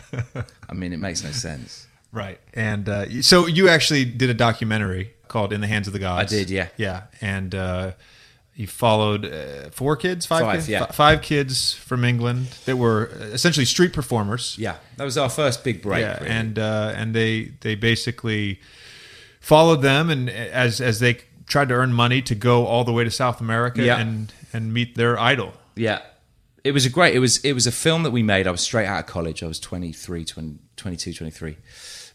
I 0.68 0.74
mean, 0.74 0.92
it 0.92 0.98
makes 0.98 1.22
no 1.24 1.30
sense. 1.30 1.86
Right. 2.12 2.38
And 2.52 2.88
uh, 2.88 3.22
so 3.22 3.46
you 3.46 3.68
actually 3.68 4.04
did 4.04 4.30
a 4.30 4.34
documentary 4.34 5.14
called 5.28 5.52
"In 5.52 5.60
the 5.60 5.66
Hands 5.66 5.86
of 5.86 5.92
the 5.92 5.98
Gods." 5.98 6.32
I 6.32 6.36
did, 6.36 6.50
yeah. 6.50 6.68
yeah. 6.76 7.02
And 7.20 7.54
uh, 7.54 7.92
you 8.54 8.68
followed 8.68 9.24
uh, 9.24 9.70
four 9.70 9.96
kids, 9.96 10.24
five, 10.26 10.42
Five, 10.42 10.54
kids, 10.56 10.68
yeah. 10.68 10.86
Fi- 10.86 10.92
five 10.92 11.22
kids 11.22 11.72
from 11.72 12.04
England 12.04 12.46
that 12.66 12.76
were 12.76 13.06
essentially 13.32 13.64
street 13.66 13.92
performers. 13.92 14.54
Yeah, 14.58 14.76
that 14.96 15.04
was 15.04 15.18
our 15.18 15.28
first 15.28 15.64
big 15.64 15.82
break. 15.82 16.02
yeah, 16.02 16.18
really. 16.18 16.28
and 16.30 16.58
uh, 16.58 16.92
and 16.94 17.14
they 17.14 17.52
they 17.62 17.74
basically 17.74 18.60
followed 19.44 19.82
them, 19.82 20.10
and 20.10 20.28
as 20.30 20.80
as 20.80 20.98
they 21.00 21.18
tried 21.46 21.68
to 21.68 21.74
earn 21.74 21.92
money 21.92 22.22
to 22.22 22.34
go 22.34 22.66
all 22.66 22.84
the 22.84 22.92
way 22.92 23.04
to 23.04 23.10
South 23.10 23.40
America 23.40 23.82
Yeah. 23.82 23.98
and 23.98 24.32
and 24.52 24.72
meet 24.72 24.94
their 24.96 25.18
idol. 25.18 25.52
yeah, 25.76 26.00
it 26.64 26.72
was 26.72 26.86
a 26.86 26.90
great. 26.90 27.14
It 27.14 27.18
was 27.20 27.38
it 27.44 27.52
was 27.52 27.66
a 27.66 27.72
film 27.72 28.02
that 28.04 28.10
we 28.12 28.22
made. 28.22 28.46
I 28.46 28.50
was 28.50 28.62
straight 28.62 28.86
out 28.86 29.00
of 29.00 29.06
college. 29.06 29.42
I 29.42 29.46
was 29.46 29.60
23, 29.60 30.24
20, 30.24 30.58
22, 30.76 31.12
23. 31.12 31.56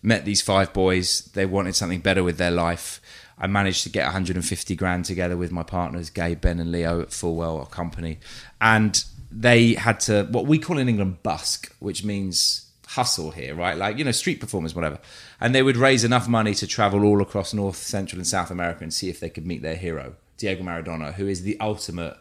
Met 0.01 0.25
these 0.25 0.41
five 0.41 0.71
boys. 0.73 1.21
They 1.33 1.45
wanted 1.45 1.75
something 1.75 1.99
better 1.99 2.23
with 2.23 2.37
their 2.37 2.51
life. 2.51 2.99
I 3.37 3.47
managed 3.47 3.83
to 3.83 3.89
get 3.89 4.03
150 4.05 4.75
grand 4.75 5.05
together 5.05 5.37
with 5.37 5.51
my 5.51 5.63
partners, 5.63 6.09
Gabe, 6.09 6.41
Ben, 6.41 6.59
and 6.59 6.71
Leo 6.71 6.99
at 7.01 7.09
Fulwell, 7.09 7.59
our 7.59 7.65
company, 7.67 8.19
and 8.59 9.03
they 9.31 9.73
had 9.75 9.99
to 10.01 10.23
what 10.31 10.45
we 10.47 10.57
call 10.57 10.77
in 10.79 10.89
England 10.89 11.21
busk, 11.23 11.73
which 11.79 12.03
means 12.03 12.68
hustle 12.89 13.29
here, 13.31 13.53
right? 13.53 13.77
Like 13.77 13.97
you 13.97 14.03
know, 14.03 14.11
street 14.11 14.39
performers, 14.39 14.73
whatever. 14.73 14.99
And 15.39 15.53
they 15.53 15.61
would 15.61 15.77
raise 15.77 16.03
enough 16.03 16.27
money 16.27 16.55
to 16.55 16.67
travel 16.67 17.03
all 17.03 17.21
across 17.21 17.53
North, 17.53 17.77
Central, 17.77 18.19
and 18.19 18.27
South 18.27 18.49
America 18.49 18.83
and 18.83 18.93
see 18.93 19.09
if 19.09 19.19
they 19.19 19.29
could 19.29 19.45
meet 19.45 19.61
their 19.61 19.75
hero, 19.75 20.15
Diego 20.37 20.63
Maradona, 20.63 21.13
who 21.13 21.27
is 21.27 21.43
the 21.43 21.59
ultimate 21.59 22.17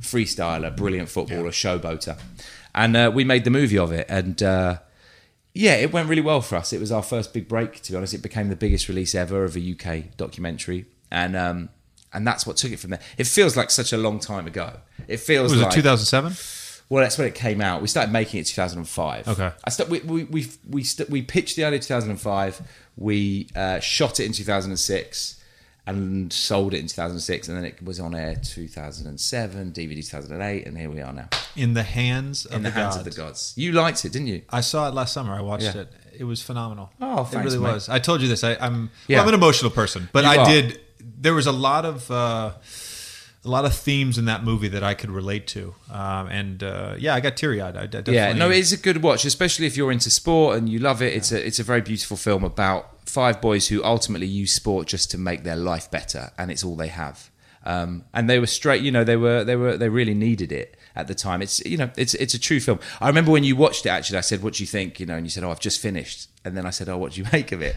freestyler, 0.00 0.74
brilliant 0.76 1.08
footballer, 1.08 1.50
showboater. 1.50 2.18
And 2.74 2.96
uh, 2.96 3.10
we 3.12 3.24
made 3.24 3.44
the 3.44 3.50
movie 3.50 3.78
of 3.78 3.90
it, 3.90 4.06
and 4.08 4.40
uh, 4.42 4.78
yeah, 5.54 5.74
it 5.74 5.92
went 5.92 6.08
really 6.08 6.22
well 6.22 6.40
for 6.40 6.56
us. 6.56 6.72
It 6.72 6.80
was 6.80 6.92
our 6.92 7.02
first 7.02 7.34
big 7.34 7.48
break, 7.48 7.80
to 7.82 7.92
be 7.92 7.96
honest. 7.96 8.14
It 8.14 8.22
became 8.22 8.48
the 8.48 8.56
biggest 8.56 8.88
release 8.88 9.14
ever 9.14 9.44
of 9.44 9.56
a 9.56 9.72
UK 9.72 10.16
documentary, 10.16 10.86
and 11.10 11.36
um, 11.36 11.68
and 12.12 12.24
that's 12.24 12.46
what 12.46 12.56
took 12.56 12.70
it 12.70 12.78
from 12.78 12.90
there. 12.90 13.00
It 13.18 13.26
feels 13.26 13.56
like 13.56 13.70
such 13.72 13.92
a 13.92 13.96
long 13.96 14.20
time 14.20 14.46
ago. 14.46 14.78
It 15.08 15.18
feels 15.18 15.50
Was 15.50 15.62
like 15.62 15.72
it 15.72 15.82
2007? 15.82 16.61
Well, 16.92 17.02
that's 17.02 17.16
when 17.16 17.26
it 17.26 17.34
came 17.34 17.60
out. 17.62 17.80
We 17.80 17.88
started 17.88 18.12
making 18.12 18.40
it 18.40 18.44
2005. 18.44 19.28
Okay. 19.28 19.50
I 19.64 19.70
st- 19.70 19.88
we 19.88 20.00
we 20.00 20.24
we 20.24 20.46
we, 20.68 20.84
st- 20.84 21.08
we 21.08 21.22
pitched 21.22 21.56
the 21.56 21.64
idea 21.64 21.78
2005. 21.78 22.60
We 22.96 23.48
uh, 23.56 23.80
shot 23.80 24.20
it 24.20 24.26
in 24.26 24.32
2006 24.32 25.38
and 25.86 26.32
sold 26.32 26.74
it 26.74 26.80
in 26.80 26.86
2006, 26.86 27.48
and 27.48 27.56
then 27.56 27.64
it 27.64 27.82
was 27.82 27.98
on 27.98 28.14
air 28.14 28.36
2007, 28.96 29.72
DVD 29.72 29.94
2008, 30.06 30.66
and 30.66 30.78
here 30.78 30.90
we 30.90 31.00
are 31.00 31.12
now. 31.12 31.28
In 31.56 31.74
the 31.74 31.82
hands 31.82 32.44
of 32.46 32.52
in 32.56 32.62
the, 32.62 32.68
the 32.70 32.74
hands 32.74 32.96
gods. 32.96 33.06
of 33.08 33.14
the 33.14 33.20
gods. 33.22 33.52
You 33.56 33.72
liked 33.72 34.04
it, 34.04 34.12
didn't 34.12 34.28
you? 34.28 34.42
I 34.50 34.60
saw 34.60 34.88
it 34.88 34.94
last 34.94 35.12
summer. 35.12 35.32
I 35.34 35.40
watched 35.40 35.64
Yeah. 35.74 35.82
it. 35.82 35.92
It 36.18 36.24
was 36.24 36.42
phenomenal. 36.42 36.90
Oh, 37.00 37.28
it 37.32 37.36
really 37.36 37.58
mate. 37.58 37.72
was. 37.72 37.88
I 37.88 37.98
told 37.98 38.20
you 38.20 38.28
this. 38.28 38.44
I, 38.44 38.54
I'm 38.60 38.90
Yeah. 39.08 39.16
well, 39.18 39.22
I'm 39.22 39.28
an 39.28 39.34
emotional 39.34 39.70
person, 39.70 40.08
but 40.12 40.24
You 40.24 40.30
I 40.30 40.36
are. 40.36 40.46
did. 40.46 40.80
There 41.00 41.34
was 41.34 41.46
a 41.46 41.52
lot 41.52 41.84
of 41.84 42.10
uh, 42.10 42.52
a 43.44 43.48
lot 43.48 43.64
of 43.64 43.74
themes 43.74 44.18
in 44.18 44.26
that 44.26 44.44
movie 44.44 44.68
that 44.68 44.84
I 44.84 44.94
could 44.94 45.10
relate 45.10 45.46
to, 45.48 45.74
um, 45.90 46.28
and 46.28 46.62
uh, 46.62 46.94
yeah, 46.98 47.14
I 47.14 47.20
got 47.20 47.36
teary 47.36 47.60
eyed. 47.60 47.74
Yeah, 48.08 48.32
no, 48.32 48.50
it's 48.50 48.72
a 48.72 48.76
good 48.76 49.02
watch, 49.02 49.24
especially 49.24 49.66
if 49.66 49.76
you're 49.76 49.90
into 49.90 50.10
sport 50.10 50.58
and 50.58 50.68
you 50.68 50.78
love 50.78 51.02
it. 51.02 51.12
It's 51.14 51.32
a 51.32 51.44
it's 51.44 51.58
a 51.58 51.64
very 51.64 51.80
beautiful 51.80 52.16
film 52.16 52.44
about 52.44 53.08
five 53.08 53.40
boys 53.40 53.68
who 53.68 53.82
ultimately 53.82 54.28
use 54.28 54.52
sport 54.52 54.86
just 54.86 55.10
to 55.10 55.18
make 55.18 55.42
their 55.42 55.56
life 55.56 55.90
better, 55.90 56.30
and 56.38 56.50
it's 56.50 56.62
all 56.62 56.76
they 56.76 56.88
have. 56.88 57.30
Um, 57.64 58.04
and 58.12 58.28
they 58.28 58.38
were 58.38 58.46
straight, 58.46 58.82
you 58.82 58.90
know, 58.90 59.04
they 59.04 59.16
were 59.16 59.44
they 59.44 59.56
were 59.56 59.76
they 59.76 59.88
really 59.88 60.14
needed 60.14 60.52
it 60.52 60.76
at 60.94 61.06
the 61.08 61.14
time. 61.14 61.42
It's 61.42 61.64
you 61.64 61.76
know, 61.76 61.90
it's 61.96 62.14
it's 62.14 62.34
a 62.34 62.38
true 62.38 62.60
film. 62.60 62.78
I 63.00 63.08
remember 63.08 63.30
when 63.30 63.44
you 63.44 63.56
watched 63.56 63.86
it. 63.86 63.90
Actually, 63.90 64.18
I 64.18 64.22
said, 64.22 64.42
"What 64.42 64.54
do 64.54 64.62
you 64.62 64.66
think?" 64.66 65.00
You 65.00 65.06
know, 65.06 65.14
and 65.14 65.26
you 65.26 65.30
said, 65.30 65.44
"Oh, 65.44 65.50
I've 65.50 65.60
just 65.60 65.80
finished," 65.80 66.28
and 66.44 66.56
then 66.56 66.66
I 66.66 66.70
said, 66.70 66.88
"Oh, 66.88 66.98
what 66.98 67.12
do 67.12 67.20
you 67.20 67.26
make 67.32 67.52
of 67.52 67.62
it?" 67.62 67.76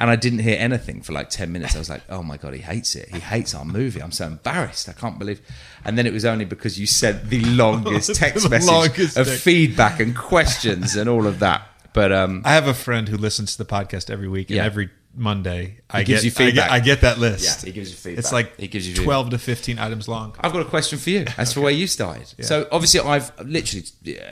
And 0.00 0.10
I 0.10 0.16
didn't 0.16 0.38
hear 0.40 0.56
anything 0.58 1.02
for 1.02 1.12
like 1.12 1.28
10 1.30 1.52
minutes. 1.52 1.76
I 1.76 1.78
was 1.78 1.90
like, 1.90 2.00
oh 2.08 2.22
my 2.22 2.38
God, 2.38 2.54
he 2.54 2.60
hates 2.62 2.96
it. 2.96 3.10
He 3.10 3.20
hates 3.20 3.54
our 3.54 3.64
movie. 3.66 4.02
I'm 4.02 4.10
so 4.12 4.26
embarrassed. 4.26 4.88
I 4.88 4.92
can't 4.94 5.18
believe. 5.18 5.40
And 5.84 5.96
then 5.98 6.06
it 6.06 6.12
was 6.12 6.24
only 6.24 6.46
because 6.46 6.80
you 6.80 6.86
sent 6.86 7.24
the 7.30 7.44
longest 7.44 8.14
text 8.14 8.42
The 8.44 8.48
message 8.48 8.70
longest 8.70 9.16
of 9.18 9.26
text. 9.26 9.42
feedback 9.44 10.00
and 10.00 10.16
questions 10.16 10.96
and 10.96 11.08
all 11.08 11.26
of 11.26 11.38
that. 11.40 11.66
But 11.92 12.12
um, 12.12 12.42
I 12.46 12.54
have 12.54 12.66
a 12.66 12.74
friend 12.74 13.08
who 13.08 13.16
listens 13.18 13.56
to 13.56 13.62
the 13.62 13.70
podcast 13.70 14.10
every 14.10 14.28
week, 14.28 14.48
and 14.48 14.56
Yeah. 14.56 14.64
every 14.64 14.88
Monday 15.20 15.76
I 15.90 16.02
gives 16.02 16.22
get, 16.22 16.24
you 16.24 16.30
feedback. 16.30 16.70
I 16.70 16.78
get 16.78 16.82
I 16.82 16.84
get 16.84 17.00
that 17.02 17.18
list. 17.18 17.44
Yeah, 17.44 17.66
he 17.66 17.72
gives 17.72 17.90
you 17.90 17.96
feedback. 17.96 18.18
It's 18.18 18.32
like 18.32 18.58
He 18.58 18.68
gives 18.68 18.88
you 18.88 19.04
twelve 19.04 19.28
to 19.30 19.38
fifteen 19.38 19.78
items 19.78 20.08
long. 20.08 20.34
I've 20.40 20.52
got 20.52 20.62
a 20.62 20.68
question 20.68 20.98
for 20.98 21.10
you 21.10 21.26
as 21.36 21.52
for 21.52 21.60
where 21.60 21.72
you 21.72 21.86
started. 21.86 22.26
So 22.44 22.66
obviously, 22.72 23.00
I've 23.00 23.38
literally 23.38 23.84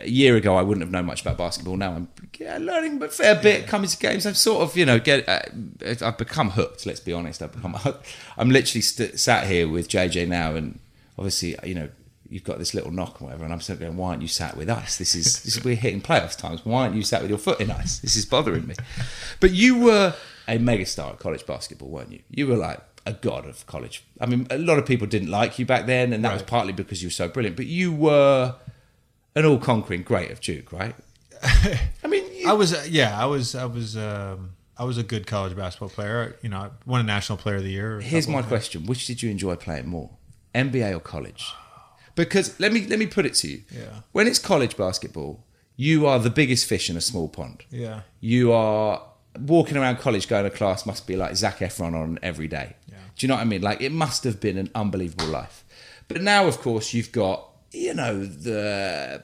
a 0.03 0.09
year 0.09 0.37
ago 0.37 0.57
I 0.57 0.63
wouldn't 0.63 0.83
have 0.83 0.91
known 0.91 1.05
much 1.05 1.21
about 1.21 1.37
basketball. 1.37 1.77
Now 1.77 1.93
I'm 1.93 2.09
yeah, 2.39 2.57
learning 2.59 3.03
a 3.03 3.09
fair 3.09 3.35
bit. 3.37 3.67
Coming 3.67 3.89
to 3.89 3.99
games, 3.99 4.25
I'm 4.25 4.35
sort 4.35 4.63
of 4.63 4.77
you 4.77 4.87
know 4.87 4.99
get. 4.99 5.29
Uh, 5.29 5.41
I've 6.01 6.17
become 6.17 6.51
hooked. 6.51 6.87
Let's 6.87 7.01
be 7.01 7.13
honest. 7.13 7.43
I've 7.43 7.53
become. 7.53 7.75
Hooked. 7.79 8.07
I'm 8.37 8.51
literally 8.51 8.81
st- 8.81 9.21
sat 9.21 9.47
here 9.47 9.69
with 9.69 9.89
JJ 9.89 10.27
now, 10.27 10.55
and 10.55 10.79
obviously 11.19 11.57
you 11.65 11.75
know. 11.75 11.89
You've 12.31 12.45
got 12.45 12.59
this 12.59 12.75
little 12.75 12.91
knock 12.91 13.21
and 13.21 13.29
whatever, 13.29 13.45
and 13.45 13.55
I'm 13.55 13.61
sort 13.63 13.77
of 13.77 13.81
going, 13.81 13.97
"Why 13.97 14.11
aren't 14.11 14.21
you 14.21 14.29
sat 14.29 14.55
with 14.55 14.69
us? 14.69 14.99
This 14.99 15.15
is, 15.15 15.43
this 15.45 15.57
is 15.57 15.65
we're 15.65 15.77
hitting 15.77 16.03
playoffs 16.03 16.37
times. 16.37 16.63
Why 16.63 16.83
aren't 16.83 16.95
you 16.95 17.03
sat 17.03 17.23
with 17.23 17.31
your 17.31 17.39
foot 17.39 17.59
in 17.59 17.71
ice? 17.71 18.01
This 18.01 18.17
is 18.17 18.27
bothering 18.27 18.67
me." 18.67 18.75
But 19.41 19.53
you 19.53 19.79
were 19.79 20.15
a 20.49 20.59
megastar 20.59 21.13
at 21.13 21.19
college 21.19 21.45
basketball, 21.47 21.91
weren't 21.91 22.11
you? 22.13 22.21
You 22.31 22.47
were 22.47 22.57
like 22.57 22.81
a 23.07 23.13
god 23.13 23.47
of 23.47 23.67
college. 23.67 24.05
I 24.21 24.27
mean, 24.27 24.47
a 24.51 24.59
lot 24.59 24.79
of 24.79 24.87
people 24.87 25.07
didn't 25.07 25.31
like 25.31 25.59
you 25.59 25.67
back 25.67 25.87
then, 25.87 26.13
and 26.13 26.25
that 26.25 26.33
was 26.33 26.43
partly 26.43 26.73
because 26.73 27.03
you 27.03 27.09
were 27.09 27.13
so 27.13 27.29
brilliant. 27.29 27.57
But 27.57 27.67
you 27.67 27.93
were 27.93 28.55
an 29.35 29.45
all-conquering 29.45 30.03
great 30.03 30.31
of 30.31 30.41
Duke, 30.41 30.73
right? 30.73 30.95
I 31.43 32.07
mean, 32.09 32.25
you, 32.35 32.49
I 32.49 32.53
was 32.55 32.73
uh, 32.75 32.85
yeah, 32.89 33.17
I 33.21 33.27
was 33.27 33.55
I 33.55 33.67
was 33.67 33.97
um, 33.97 34.51
I 34.77 34.85
was 34.85 34.99
a 34.99 35.03
good 35.03 35.27
college 35.27 35.55
basketball 35.57 35.91
player. 35.91 36.37
You 36.43 36.49
know, 36.49 36.59
I 36.59 36.71
won 36.87 37.01
a 37.01 37.05
national 37.05 37.39
player 37.39 37.57
of 37.57 37.63
the 37.63 37.71
year. 37.71 38.01
here's 38.01 38.27
my 38.27 38.43
question: 38.43 38.87
Which 38.87 39.07
did 39.07 39.23
you 39.23 39.31
enjoy 39.31 39.55
playing 39.57 39.87
more, 39.87 40.11
NBA 40.55 40.97
or 40.97 41.01
college? 41.01 41.53
Because 42.15 42.59
let 42.59 42.73
me 42.73 42.87
let 42.87 42.99
me 42.99 43.07
put 43.07 43.25
it 43.27 43.35
to 43.35 43.49
you: 43.49 43.63
Yeah. 43.71 44.01
when 44.13 44.27
it's 44.27 44.39
college 44.41 44.77
basketball, 44.77 45.45
you 45.77 46.07
are 46.07 46.19
the 46.19 46.31
biggest 46.31 46.67
fish 46.67 46.91
in 46.91 46.97
a 46.97 47.01
small 47.01 47.29
pond. 47.29 47.65
Yeah. 47.71 48.01
you 48.21 48.51
are 48.53 49.03
walking 49.39 49.77
around 49.77 49.99
college 49.99 50.29
going 50.29 50.45
to 50.45 50.51
class 50.51 50.87
must 50.87 51.07
be 51.07 51.17
like 51.17 51.37
Zac 51.37 51.59
Efron 51.59 51.95
on 51.95 52.19
every 52.23 52.49
day. 52.49 52.77
Yeah. 52.89 52.97
Do 53.17 53.27
you 53.27 53.29
know 53.29 53.35
what 53.35 53.41
I 53.43 53.45
mean? 53.45 53.63
Like 53.63 53.81
it 53.81 53.93
must 53.93 54.25
have 54.25 54.41
been 54.41 54.57
an 54.59 54.71
unbelievable 54.75 55.27
life. 55.27 55.65
But 56.09 56.23
now, 56.23 56.47
of 56.47 56.59
course, 56.59 56.95
you've 56.95 57.13
got 57.13 57.45
you 57.73 57.95
know 57.95 58.25
the 58.25 59.23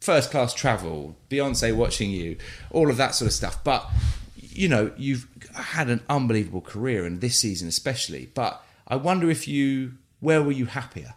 first 0.00 0.30
class 0.30 0.52
travel, 0.52 1.16
Beyonce 1.30 1.74
watching 1.74 2.10
you, 2.10 2.36
all 2.70 2.90
of 2.90 2.96
that 2.98 3.14
sort 3.14 3.26
of 3.26 3.32
stuff. 3.32 3.62
But 3.64 3.88
you 4.36 4.68
know 4.68 4.92
you've 4.96 5.26
had 5.54 5.88
an 5.88 6.02
unbelievable 6.08 6.60
career, 6.60 7.04
and 7.04 7.20
this 7.20 7.38
season 7.38 7.68
especially. 7.68 8.26
But 8.34 8.62
I 8.86 8.96
wonder 8.96 9.30
if 9.30 9.48
you 9.48 9.94
where 10.20 10.42
were 10.42 10.52
you 10.52 10.66
happier? 10.66 11.14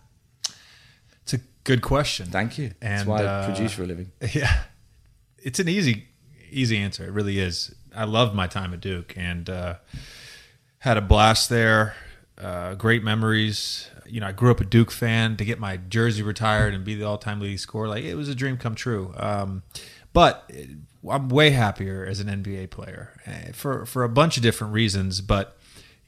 It's 1.23 1.33
a 1.33 1.39
good 1.63 1.81
question. 1.81 2.27
Thank 2.27 2.57
you. 2.57 2.71
That's 2.79 3.01
And, 3.01 3.09
why 3.09 3.21
I 3.21 3.25
uh, 3.25 3.45
produce 3.45 3.73
for 3.73 3.83
a 3.83 3.87
living. 3.87 4.11
Yeah, 4.33 4.63
it's 5.37 5.59
an 5.59 5.67
easy, 5.69 6.07
easy 6.49 6.77
answer. 6.77 7.05
It 7.05 7.11
really 7.11 7.39
is. 7.39 7.73
I 7.99 8.05
loved 8.05 8.33
my 8.35 8.47
time 8.47 8.73
at 8.73 8.81
Duke 8.81 9.13
and 9.17 9.49
uh, 9.49 9.75
had 10.79 10.97
a 10.97 11.01
blast 11.01 11.49
there. 11.49 11.95
Uh, 12.37 12.75
great 12.75 13.03
memories. 13.03 13.89
You 14.05 14.21
know, 14.21 14.27
I 14.27 14.31
grew 14.31 14.51
up 14.51 14.61
a 14.61 14.65
Duke 14.65 14.91
fan. 14.91 15.35
To 15.37 15.45
get 15.45 15.59
my 15.59 15.77
jersey 15.77 16.23
retired 16.23 16.73
and 16.73 16.83
be 16.85 16.95
the 16.95 17.05
all-time 17.05 17.39
leading 17.39 17.57
scorer, 17.57 17.87
like 17.87 18.03
it 18.05 18.15
was 18.15 18.29
a 18.29 18.35
dream 18.35 18.57
come 18.57 18.75
true. 18.75 19.13
Um, 19.17 19.63
but 20.13 20.45
it- 20.49 20.69
I'm 21.09 21.29
way 21.29 21.51
happier 21.51 22.05
as 22.05 22.19
an 22.19 22.27
NBA 22.27 22.71
player 22.71 23.13
eh, 23.25 23.51
for 23.53 23.85
for 23.85 24.03
a 24.03 24.09
bunch 24.09 24.35
of 24.35 24.43
different 24.43 24.73
reasons. 24.73 25.21
But 25.21 25.57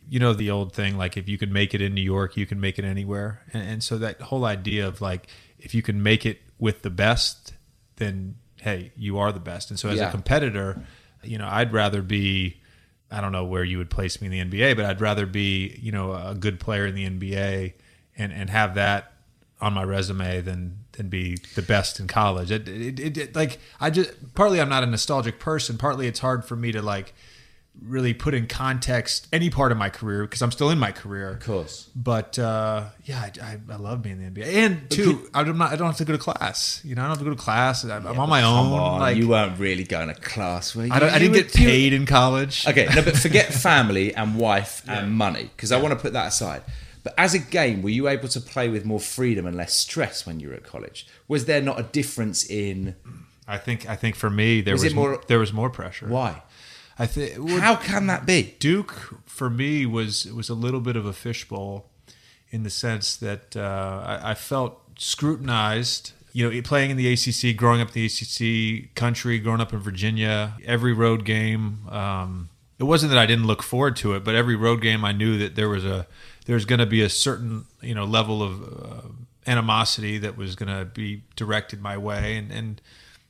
you 0.09 0.19
know 0.19 0.33
the 0.33 0.51
old 0.51 0.73
thing 0.73 0.97
like 0.97 1.15
if 1.15 1.29
you 1.29 1.37
can 1.37 1.53
make 1.53 1.73
it 1.73 1.81
in 1.81 1.93
new 1.93 2.01
york 2.01 2.35
you 2.35 2.45
can 2.45 2.59
make 2.59 2.77
it 2.79 2.83
anywhere 2.83 3.43
and, 3.53 3.63
and 3.63 3.83
so 3.83 3.97
that 3.99 4.19
whole 4.19 4.43
idea 4.43 4.85
of 4.85 4.99
like 4.99 5.27
if 5.59 5.73
you 5.75 5.81
can 5.83 6.01
make 6.03 6.25
it 6.25 6.41
with 6.59 6.81
the 6.81 6.89
best 6.89 7.53
then 7.97 8.35
hey 8.61 8.91
you 8.97 9.17
are 9.19 9.31
the 9.31 9.39
best 9.39 9.69
and 9.69 9.79
so 9.79 9.87
as 9.89 9.99
Yeah. 9.99 10.09
a 10.09 10.11
competitor 10.11 10.81
you 11.23 11.37
know 11.37 11.47
i'd 11.51 11.73
rather 11.73 12.01
be 12.01 12.59
i 13.11 13.21
don't 13.21 13.31
know 13.31 13.45
where 13.45 13.63
you 13.63 13.77
would 13.77 13.89
place 13.89 14.21
me 14.21 14.27
in 14.27 14.49
the 14.49 14.57
nba 14.57 14.75
but 14.75 14.85
i'd 14.85 15.01
rather 15.01 15.25
be 15.25 15.77
you 15.81 15.91
know 15.91 16.13
a 16.13 16.35
good 16.35 16.59
player 16.59 16.85
in 16.85 16.95
the 16.95 17.07
nba 17.07 17.73
and 18.17 18.33
and 18.33 18.49
have 18.49 18.75
that 18.75 19.13
on 19.61 19.73
my 19.73 19.83
resume 19.83 20.41
than 20.41 20.77
than 20.93 21.07
be 21.07 21.37
the 21.55 21.61
best 21.61 21.99
in 21.99 22.07
college. 22.07 22.51
It, 22.51 22.67
it, 22.67 22.99
it, 22.99 23.17
it 23.17 23.35
like 23.35 23.59
i 23.79 23.89
just 23.89 24.33
partly 24.33 24.59
i'm 24.59 24.69
not 24.69 24.83
a 24.83 24.87
nostalgic 24.87 25.39
person. 25.39 25.77
Partly 25.77 26.07
it's 26.07 26.19
hard 26.19 26.43
for 26.43 26.55
me 26.55 26.71
to 26.71 26.81
like 26.81 27.13
really 27.79 28.13
put 28.13 28.33
in 28.33 28.47
context 28.47 29.27
any 29.33 29.49
part 29.49 29.71
of 29.71 29.77
my 29.77 29.89
career 29.89 30.23
because 30.23 30.41
I'm 30.41 30.51
still 30.51 30.69
in 30.69 30.77
my 30.77 30.91
career. 30.91 31.29
Of 31.31 31.39
course. 31.45 31.89
But 31.95 32.37
uh, 32.37 32.85
yeah, 33.05 33.21
I, 33.21 33.31
I, 33.43 33.59
I 33.71 33.75
love 33.77 34.01
being 34.01 34.21
in 34.21 34.33
the 34.33 34.41
NBA. 34.41 34.45
And 34.53 34.89
two, 34.89 35.29
I'm 35.33 35.57
not. 35.57 35.71
I 35.71 35.75
don't 35.75 35.87
have 35.87 35.97
to 35.97 36.05
go 36.05 36.13
to 36.13 36.19
class. 36.19 36.81
You 36.83 36.95
know, 36.95 37.01
I 37.01 37.05
don't 37.05 37.17
have 37.17 37.19
to 37.19 37.25
go 37.25 37.31
to 37.31 37.41
class. 37.41 37.83
I'm, 37.83 38.05
I'm 38.05 38.19
on 38.19 38.29
my 38.29 38.43
own. 38.43 38.73
On, 38.73 38.99
like 38.99 39.17
you 39.17 39.29
weren't 39.29 39.59
really 39.59 39.83
going 39.83 40.07
to 40.09 40.15
class, 40.15 40.75
were 40.75 40.85
you? 40.85 40.91
I, 40.91 40.99
don't, 40.99 41.11
I 41.11 41.19
didn't 41.19 41.33
get 41.33 41.53
paid 41.53 41.93
in 41.93 42.05
college. 42.05 42.67
Okay, 42.67 42.87
no, 42.95 43.01
but 43.03 43.17
forget 43.17 43.53
family 43.53 44.13
and 44.13 44.37
wife 44.37 44.83
and 44.87 45.11
money 45.13 45.49
because 45.55 45.71
I 45.71 45.81
want 45.81 45.93
to 45.93 45.99
put 45.99 46.13
that 46.13 46.27
aside. 46.27 46.63
But 47.03 47.15
as 47.17 47.33
a 47.33 47.39
game, 47.39 47.81
were 47.81 47.89
you 47.89 48.07
able 48.07 48.27
to 48.27 48.39
play 48.39 48.69
with 48.69 48.85
more 48.85 48.99
freedom 48.99 49.47
and 49.47 49.57
less 49.57 49.73
stress 49.73 50.27
when 50.27 50.39
you 50.39 50.49
were 50.49 50.53
at 50.53 50.63
college? 50.63 51.07
Was 51.27 51.45
there 51.45 51.59
not 51.59 51.79
a 51.79 51.83
difference 51.83 52.47
in 52.47 52.95
I 53.47 53.57
think. 53.57 53.89
I 53.89 53.95
think 53.95 54.15
for 54.15 54.29
me 54.29 54.61
there 54.61 54.75
Was 54.75 54.83
was, 54.83 54.93
more- 54.95 55.21
there 55.27 55.39
was 55.39 55.51
more 55.51 55.69
pressure. 55.69 56.07
why? 56.07 56.41
I 57.01 57.07
think 57.07 57.49
How 57.61 57.75
can 57.77 58.05
that 58.07 58.27
be? 58.27 58.55
Duke 58.59 58.93
for 59.25 59.49
me 59.49 59.87
was 59.87 60.31
was 60.31 60.49
a 60.49 60.53
little 60.53 60.79
bit 60.79 60.95
of 60.95 61.03
a 61.03 61.13
fishbowl 61.13 61.89
in 62.51 62.61
the 62.61 62.69
sense 62.69 63.15
that 63.15 63.57
uh, 63.57 64.03
I, 64.05 64.31
I 64.31 64.33
felt 64.35 64.79
scrutinized. 64.99 66.11
You 66.31 66.51
know, 66.51 66.61
playing 66.61 66.91
in 66.91 66.97
the 66.97 67.11
ACC, 67.11 67.57
growing 67.57 67.81
up 67.81 67.87
in 67.87 67.93
the 67.95 68.05
ACC 68.05 68.93
country, 68.93 69.39
growing 69.39 69.61
up 69.61 69.73
in 69.73 69.79
Virginia, 69.79 70.53
every 70.63 70.93
road 70.93 71.25
game. 71.25 71.79
Um, 71.89 72.49
it 72.77 72.83
wasn't 72.83 73.11
that 73.11 73.17
I 73.19 73.25
didn't 73.25 73.47
look 73.47 73.63
forward 73.63 73.95
to 73.97 74.13
it, 74.13 74.23
but 74.23 74.35
every 74.35 74.55
road 74.55 74.81
game 74.81 75.03
I 75.03 75.11
knew 75.11 75.39
that 75.39 75.55
there 75.55 75.69
was 75.69 75.83
a 75.83 76.05
there's 76.45 76.65
going 76.65 76.79
to 76.79 76.85
be 76.85 77.01
a 77.01 77.09
certain 77.09 77.65
you 77.81 77.95
know 77.95 78.05
level 78.05 78.43
of 78.43 78.61
uh, 78.61 79.07
animosity 79.47 80.19
that 80.19 80.37
was 80.37 80.55
going 80.55 80.69
to 80.69 80.85
be 80.85 81.23
directed 81.35 81.81
my 81.81 81.97
way, 81.97 82.37
and 82.37 82.51
and 82.51 82.79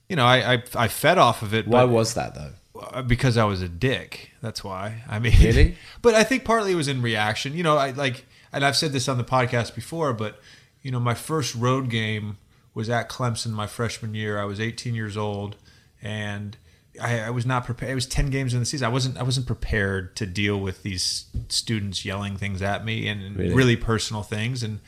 you 0.10 0.18
know 0.18 0.26
I 0.26 0.56
I, 0.56 0.64
I 0.76 0.88
fed 0.90 1.18
off 1.18 1.42
of 1.42 1.54
it. 1.54 1.70
Why 1.70 1.86
but- 1.86 1.94
was 1.94 2.16
that 2.16 2.36
though? 2.36 2.52
Uh, 2.94 3.02
because 3.02 3.38
I 3.38 3.44
was 3.46 3.62
a 3.62 3.70
dick. 3.70 4.32
That's 4.42 4.64
why. 4.64 5.04
I 5.10 5.20
mean, 5.20 5.34
Really? 5.42 5.76
but 6.02 6.14
I 6.16 6.24
think 6.24 6.44
partly 6.46 6.72
it 6.72 6.76
was 6.76 6.88
in 6.88 7.02
reaction. 7.02 7.54
You 7.56 7.64
know, 7.64 7.78
I 7.78 7.92
like, 7.92 8.26
and 8.52 8.66
I've 8.66 8.78
said 8.78 8.92
this 8.92 9.08
on 9.08 9.18
the 9.18 9.24
podcast 9.24 9.76
before, 9.76 10.14
but 10.14 10.40
you 10.82 10.92
know, 10.92 11.00
my 11.00 11.14
first 11.14 11.54
road 11.56 11.90
game 11.90 12.38
was 12.74 12.90
at 12.90 13.10
Clemson 13.10 13.52
my 13.52 13.68
freshman 13.68 14.14
year. 14.16 14.40
I 14.40 14.46
was 14.46 14.60
18 14.60 14.96
years 14.96 15.16
old, 15.18 15.56
and 16.02 16.58
I, 17.02 17.20
I 17.20 17.30
was 17.30 17.46
not 17.46 17.66
prepared. 17.66 17.92
It 17.92 17.96
was 17.96 18.06
10 18.08 18.30
games 18.30 18.54
in 18.54 18.60
the 18.60 18.66
season. 18.66 18.86
I 18.86 18.90
wasn't. 18.90 19.18
I 19.18 19.24
wasn't 19.24 19.46
prepared 19.48 20.16
to 20.18 20.26
deal 20.26 20.60
with 20.60 20.84
these 20.84 21.26
students 21.50 22.04
yelling 22.04 22.36
things 22.38 22.62
at 22.62 22.84
me 22.84 23.08
and, 23.08 23.22
and 23.22 23.36
Really? 23.38 23.54
really 23.54 23.76
personal 23.76 24.24
things 24.24 24.64
and 24.64 24.80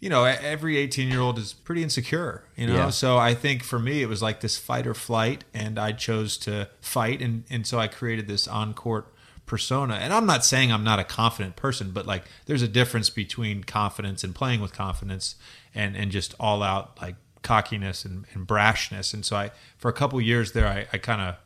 you 0.00 0.08
know, 0.08 0.24
every 0.24 0.76
18 0.76 1.08
year 1.08 1.20
old 1.20 1.38
is 1.38 1.52
pretty 1.52 1.82
insecure, 1.82 2.44
you 2.56 2.66
know? 2.66 2.74
Yeah. 2.74 2.90
So 2.90 3.18
I 3.18 3.34
think 3.34 3.62
for 3.64 3.78
me, 3.78 4.02
it 4.02 4.08
was 4.08 4.22
like 4.22 4.40
this 4.40 4.56
fight 4.56 4.86
or 4.86 4.94
flight, 4.94 5.44
and 5.52 5.78
I 5.78 5.92
chose 5.92 6.36
to 6.38 6.68
fight. 6.80 7.20
And, 7.20 7.44
and 7.50 7.66
so 7.66 7.78
I 7.78 7.88
created 7.88 8.28
this 8.28 8.46
on 8.46 8.74
court 8.74 9.06
persona. 9.46 9.94
And 9.94 10.12
I'm 10.12 10.26
not 10.26 10.44
saying 10.44 10.70
I'm 10.70 10.84
not 10.84 10.98
a 10.98 11.04
confident 11.04 11.56
person, 11.56 11.90
but 11.90 12.06
like 12.06 12.24
there's 12.46 12.62
a 12.62 12.68
difference 12.68 13.10
between 13.10 13.64
confidence 13.64 14.22
and 14.22 14.34
playing 14.34 14.60
with 14.60 14.72
confidence 14.72 15.36
and, 15.74 15.96
and 15.96 16.10
just 16.12 16.34
all 16.38 16.62
out 16.62 17.00
like 17.00 17.16
cockiness 17.42 18.04
and, 18.04 18.26
and 18.34 18.46
brashness. 18.46 19.14
And 19.14 19.24
so 19.24 19.36
I, 19.36 19.50
for 19.78 19.88
a 19.88 19.92
couple 19.92 20.20
years 20.20 20.52
there, 20.52 20.66
I, 20.68 20.86
I 20.92 20.98
kind 20.98 21.22
of, 21.22 21.36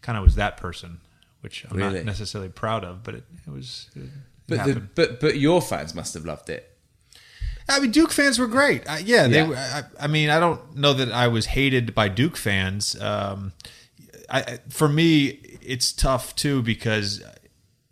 kind 0.00 0.16
of 0.18 0.24
was 0.24 0.34
that 0.36 0.56
person, 0.56 1.00
which 1.42 1.64
I'm 1.70 1.76
Really? 1.76 1.96
not 1.96 2.06
necessarily 2.06 2.48
proud 2.48 2.84
of, 2.84 3.04
but 3.04 3.14
it, 3.16 3.24
it 3.46 3.50
was, 3.52 3.90
it, 3.94 4.08
But 4.48 4.64
the, 4.64 4.80
but 4.80 5.20
but 5.20 5.38
your 5.38 5.60
fans 5.62 5.94
must 5.94 6.14
have 6.14 6.24
loved 6.24 6.48
it. 6.50 6.71
I 7.72 7.80
mean, 7.80 7.90
Duke 7.90 8.12
fans 8.12 8.38
were 8.38 8.46
great. 8.46 8.88
Uh, 8.88 8.98
yeah, 9.04 9.26
they. 9.28 9.46
Yeah. 9.46 9.82
I, 9.98 10.04
I 10.04 10.06
mean, 10.06 10.30
I 10.30 10.38
don't 10.40 10.76
know 10.76 10.92
that 10.92 11.10
I 11.12 11.28
was 11.28 11.46
hated 11.46 11.94
by 11.94 12.08
Duke 12.08 12.36
fans. 12.36 13.00
Um, 13.00 13.52
I, 14.30 14.40
I- 14.40 14.58
for 14.68 14.88
me, 14.88 15.40
it's 15.62 15.92
tough 15.92 16.34
too 16.34 16.62
because, 16.62 17.22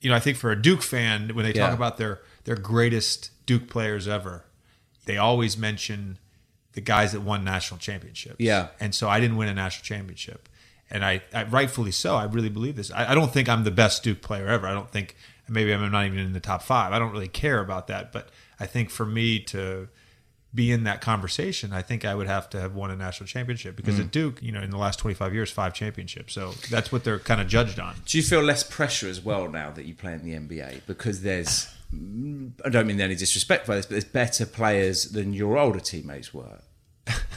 you 0.00 0.10
know, 0.10 0.16
I 0.16 0.20
think 0.20 0.36
for 0.36 0.50
a 0.50 0.60
Duke 0.60 0.82
fan, 0.82 1.30
when 1.34 1.44
they 1.44 1.52
talk 1.52 1.74
about 1.74 1.96
their 1.98 2.20
their 2.44 2.56
greatest 2.56 3.30
Duke 3.46 3.68
players 3.68 4.08
ever, 4.08 4.44
they 5.06 5.16
always 5.16 5.56
mention 5.58 6.18
the 6.72 6.80
guys 6.80 7.12
that 7.12 7.20
won 7.20 7.42
national 7.44 7.78
championships. 7.78 8.36
Yeah. 8.38 8.68
and 8.78 8.94
so 8.94 9.08
I 9.08 9.18
didn't 9.20 9.36
win 9.36 9.48
a 9.48 9.54
national 9.54 9.84
championship, 9.84 10.48
and 10.90 11.04
I, 11.04 11.20
I 11.34 11.42
rightfully 11.44 11.90
so. 11.90 12.14
I 12.16 12.24
really 12.24 12.48
believe 12.48 12.76
this. 12.76 12.90
I, 12.92 13.10
I 13.10 13.14
don't 13.14 13.32
think 13.32 13.48
I'm 13.48 13.64
the 13.64 13.70
best 13.72 14.02
Duke 14.04 14.22
player 14.22 14.46
ever. 14.46 14.66
I 14.68 14.72
don't 14.72 14.88
think 14.90 15.16
maybe 15.48 15.72
I'm 15.74 15.90
not 15.90 16.06
even 16.06 16.18
in 16.20 16.32
the 16.32 16.38
top 16.40 16.62
five. 16.62 16.92
I 16.92 16.98
don't 17.00 17.10
really 17.12 17.26
care 17.28 17.58
about 17.60 17.88
that, 17.88 18.12
but 18.12 18.28
I 18.60 18.66
think 18.66 18.90
for 18.90 19.06
me 19.06 19.40
to 19.40 19.88
be 20.54 20.70
in 20.72 20.82
that 20.84 21.00
conversation, 21.00 21.72
I 21.72 21.80
think 21.80 22.04
I 22.04 22.14
would 22.14 22.26
have 22.26 22.50
to 22.50 22.60
have 22.60 22.74
won 22.74 22.90
a 22.90 22.96
national 22.96 23.26
championship 23.28 23.76
because 23.76 23.94
Mm. 23.96 24.00
at 24.00 24.10
Duke, 24.10 24.42
you 24.42 24.50
know, 24.52 24.60
in 24.60 24.70
the 24.70 24.76
last 24.78 24.98
25 24.98 25.32
years, 25.32 25.50
five 25.50 25.72
championships. 25.74 26.34
So 26.34 26.54
that's 26.70 26.90
what 26.92 27.04
they're 27.04 27.20
kind 27.20 27.40
of 27.40 27.46
judged 27.46 27.78
on. 27.78 27.94
Do 28.04 28.18
you 28.18 28.22
feel 28.24 28.42
less 28.42 28.62
pressure 28.64 29.08
as 29.08 29.20
well 29.20 29.48
now 29.48 29.70
that 29.70 29.84
you 29.86 29.94
play 29.94 30.12
in 30.12 30.24
the 30.24 30.34
NBA 30.34 30.82
because 30.86 31.22
there's 31.22 31.68
I 32.64 32.68
don't 32.68 32.86
mean 32.86 33.00
any 33.00 33.14
disrespect 33.16 33.66
by 33.66 33.76
this, 33.76 33.86
but 33.86 33.92
there's 33.92 34.04
better 34.04 34.46
players 34.46 35.06
than 35.10 35.32
your 35.32 35.56
older 35.58 35.80
teammates 35.80 36.32
were, 36.32 36.60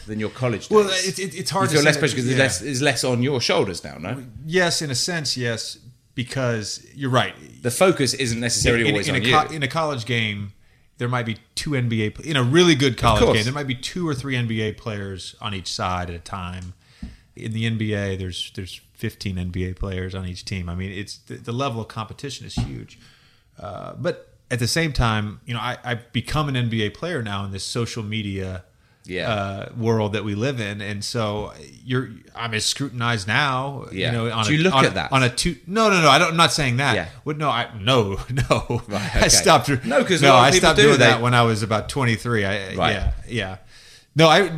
than 0.06 0.20
your 0.20 0.30
college 0.30 0.62
days. 0.68 0.72
Well, 0.72 0.90
it- 0.92 1.18
it- 1.18 1.34
it's 1.36 1.50
hard 1.50 1.72
You 1.72 1.78
to 1.80 1.84
less 1.84 1.98
pressure 1.98 2.16
because 2.16 2.30
yeah. 2.30 2.38
there's, 2.38 2.54
less, 2.54 2.60
there's 2.60 2.82
less 2.82 3.04
on 3.04 3.24
your 3.24 3.42
shoulders 3.42 3.84
now. 3.84 3.98
No, 3.98 4.24
Yes, 4.46 4.82
in 4.84 4.92
a 4.92 4.96
sense, 4.96 5.36
yes, 5.38 5.78
because 6.14 6.86
you're 6.96 7.10
right. 7.10 7.36
the 7.64 7.72
focus 7.72 8.14
isn't 8.14 8.40
necessarily 8.40 8.86
in, 8.86 8.92
always 8.92 9.08
in 9.08 9.16
on 9.16 9.22
a 9.22 9.26
you. 9.26 9.56
in 9.56 9.64
a 9.64 9.68
college 9.68 10.06
game, 10.06 10.54
there 10.98 11.08
might 11.08 11.26
be 11.26 11.38
two 11.56 11.72
NBA 11.72 12.22
in 12.22 12.36
a 12.36 12.44
really 12.44 12.76
good 12.76 12.98
college 12.98 13.34
game. 13.34 13.44
There 13.44 13.54
might 13.54 13.68
be 13.68 13.76
two 13.76 14.08
or 14.08 14.14
three 14.14 14.36
NBA 14.36 14.78
players 14.78 15.36
on 15.42 15.54
each 15.54 15.72
side 15.72 16.10
at 16.10 16.16
a 16.16 16.20
time. 16.20 16.74
In 17.36 17.52
the 17.52 17.70
NBA, 17.70 18.20
there's 18.20 18.52
there's 18.56 18.80
15 18.94 19.36
NBA 19.36 19.76
players 19.76 20.14
on 20.14 20.26
each 20.28 20.46
team. 20.46 20.70
I 20.70 20.76
mean, 20.76 20.92
it's 20.92 21.18
the, 21.18 21.36
the 21.36 21.52
level 21.52 21.82
of 21.82 21.88
competition 21.88 22.46
is 22.46 22.56
huge. 22.56 23.00
Uh, 23.60 23.94
but 23.96 24.34
at 24.52 24.60
the 24.60 24.68
same 24.68 24.94
time, 24.94 25.42
you 25.46 25.54
know, 25.54 25.60
I, 25.60 25.78
I've 25.84 26.12
become 26.14 26.48
an 26.48 26.56
NBA 26.56 26.94
player 26.94 27.24
now 27.24 27.44
in 27.44 27.52
this 27.52 27.64
social 27.64 28.04
media 28.04 28.64
Yeah. 29.06 29.30
uh, 29.30 29.70
world 29.78 30.14
that 30.14 30.24
we 30.24 30.34
live 30.34 30.62
in, 30.62 30.82
and 30.82 31.04
so 31.04 31.52
you're 31.84 32.10
I'm 32.36 32.54
as 32.54 32.64
scrutinized 32.66 33.28
now. 33.28 33.86
Yeah. 33.92 34.08
You 34.08 34.12
know, 34.14 34.32
on 34.32 34.46
Do 34.46 34.54
a, 34.54 34.56
you 34.56 34.64
look 34.64 34.74
on 34.74 34.86
at 34.86 34.94
that? 34.94 35.12
on 35.12 35.24
a 35.24 35.30
two? 35.30 35.58
No, 35.68 35.90
no, 35.90 36.02
no. 36.02 36.10
I 36.10 36.18
don't, 36.20 36.32
I'm 36.32 36.38
not 36.38 36.54
saying 36.54 36.78
that. 36.78 36.96
Yeah. 36.96 37.10
Well, 37.26 37.36
no, 37.36 37.50
I 37.50 37.68
no 37.80 38.18
no. 38.50 38.82
Right, 38.88 39.16
I 39.16 39.28
stopped. 39.28 39.68
No, 39.86 40.04
'cause 40.06 40.22
a 40.22 40.26
no, 40.26 40.36
I 40.36 40.52
stopped 40.52 40.78
do, 40.78 40.84
doing 40.84 41.00
they- 41.00 41.06
that 41.06 41.22
when 41.22 41.34
I 41.34 41.42
was 41.44 41.64
about 41.64 41.90
23. 41.90 42.46
I 42.46 42.76
Right. 42.76 42.92
yeah 42.94 43.12
yeah. 43.28 43.58
No, 44.16 44.28
I 44.30 44.50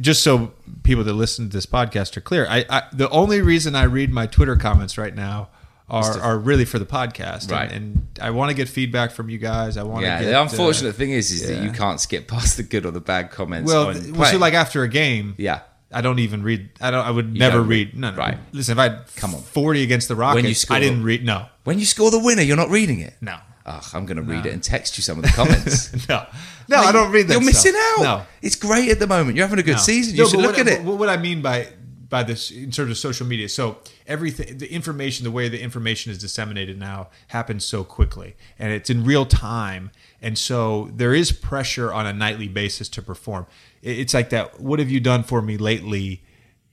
just 0.00 0.22
so 0.22 0.52
people 0.82 1.02
that 1.02 1.14
listen 1.14 1.48
to 1.48 1.56
this 1.56 1.66
podcast 1.66 2.16
are 2.16 2.20
clear. 2.20 2.46
I, 2.48 2.64
I 2.70 2.82
the 2.92 3.08
only 3.10 3.40
reason 3.42 3.74
I 3.74 3.84
read 3.84 4.12
my 4.12 4.26
Twitter 4.26 4.54
comments 4.54 4.96
right 4.98 5.14
now 5.14 5.48
are 5.90 6.20
are 6.20 6.38
really 6.38 6.64
for 6.64 6.78
the 6.78 6.86
podcast, 6.86 7.42
And- 7.44 7.50
Right. 7.52 7.72
And, 7.72 8.04
I 8.20 8.30
want 8.30 8.50
to 8.50 8.54
get 8.56 8.68
feedback 8.68 9.12
from 9.12 9.30
you 9.30 9.38
guys. 9.38 9.76
I 9.76 9.84
want 9.84 10.02
yeah, 10.02 10.18
to. 10.18 10.24
Get, 10.24 10.30
the 10.32 10.42
unfortunate 10.42 10.88
uh, 10.90 10.92
thing 10.92 11.10
is, 11.12 11.30
is 11.30 11.46
that 11.48 11.62
you 11.62 11.70
can't 11.70 12.00
skip 12.00 12.26
past 12.26 12.56
the 12.56 12.62
good 12.64 12.84
or 12.84 12.90
the 12.90 13.00
bad 13.00 13.30
comments. 13.30 13.72
well, 13.72 13.94
well, 14.12 14.30
so 14.32 14.38
like 14.38 14.54
after 14.54 14.82
a 14.82 14.88
game, 14.88 15.34
Yeah. 15.38 15.60
I 15.90 16.00
don't 16.02 16.18
even 16.18 16.42
read. 16.42 16.68
I 16.82 16.90
don't. 16.90 17.06
I 17.06 17.10
would 17.10 17.32
never 17.32 17.62
read. 17.62 17.96
No, 17.96 18.10
no. 18.10 18.16
Right. 18.18 18.36
Listen, 18.52 18.72
if 18.72 18.78
I 18.78 18.82
had 18.90 19.04
Come 19.16 19.34
on. 19.34 19.40
forty 19.40 19.82
against 19.82 20.08
the 20.08 20.16
Rockets, 20.16 20.46
you 20.46 20.54
score- 20.54 20.76
I 20.76 20.80
didn't 20.80 21.02
read. 21.02 21.24
No, 21.24 21.46
when 21.64 21.78
you 21.78 21.86
score 21.86 22.10
the 22.10 22.18
winner, 22.18 22.42
you're 22.42 22.58
not 22.58 22.68
reading 22.68 23.00
it. 23.00 23.14
no, 23.22 23.38
Ugh, 23.64 23.84
I'm 23.94 24.04
going 24.04 24.18
to 24.18 24.22
read 24.22 24.44
it 24.44 24.52
and 24.52 24.62
text 24.62 24.98
you 24.98 25.02
some 25.02 25.16
of 25.18 25.24
the 25.24 25.30
comments. 25.30 25.92
no, 26.08 26.26
no. 26.68 26.76
I 26.76 26.92
don't 26.92 27.10
read 27.10 27.28
that. 27.28 27.40
You're 27.40 27.42
stuff. 27.52 27.64
missing 27.64 27.74
out. 27.74 28.02
No, 28.02 28.22
It's 28.42 28.56
great 28.56 28.90
at 28.90 28.98
the 28.98 29.06
moment. 29.06 29.36
You're 29.36 29.46
having 29.46 29.60
a 29.60 29.62
good 29.62 29.76
No. 29.76 29.78
season. 29.78 30.14
You 30.14 30.24
No, 30.24 30.28
should 30.28 30.40
look 30.40 30.56
what, 30.58 30.68
at 30.68 30.80
it. 30.80 30.82
What, 30.84 30.98
what 30.98 31.08
I 31.08 31.16
mean 31.16 31.40
by 31.40 31.68
by 32.08 32.22
this 32.22 32.50
in 32.50 32.70
terms 32.70 32.90
of 32.90 32.98
social 32.98 33.26
media, 33.26 33.48
so 33.48 33.78
everything, 34.06 34.58
the 34.58 34.72
information, 34.72 35.24
the 35.24 35.30
way 35.30 35.48
the 35.48 35.60
information 35.60 36.10
is 36.10 36.18
disseminated 36.18 36.78
now 36.78 37.08
happens 37.28 37.64
so 37.64 37.84
quickly, 37.84 38.36
and 38.58 38.72
it's 38.72 38.88
in 38.90 39.04
real 39.04 39.26
time, 39.26 39.90
and 40.22 40.38
so 40.38 40.90
there 40.94 41.14
is 41.14 41.32
pressure 41.32 41.92
on 41.92 42.06
a 42.06 42.12
nightly 42.12 42.48
basis 42.48 42.88
to 42.90 43.02
perform. 43.02 43.46
It's 43.82 44.14
like 44.14 44.30
that. 44.30 44.60
What 44.60 44.78
have 44.78 44.90
you 44.90 45.00
done 45.00 45.22
for 45.22 45.42
me 45.42 45.56
lately? 45.56 46.22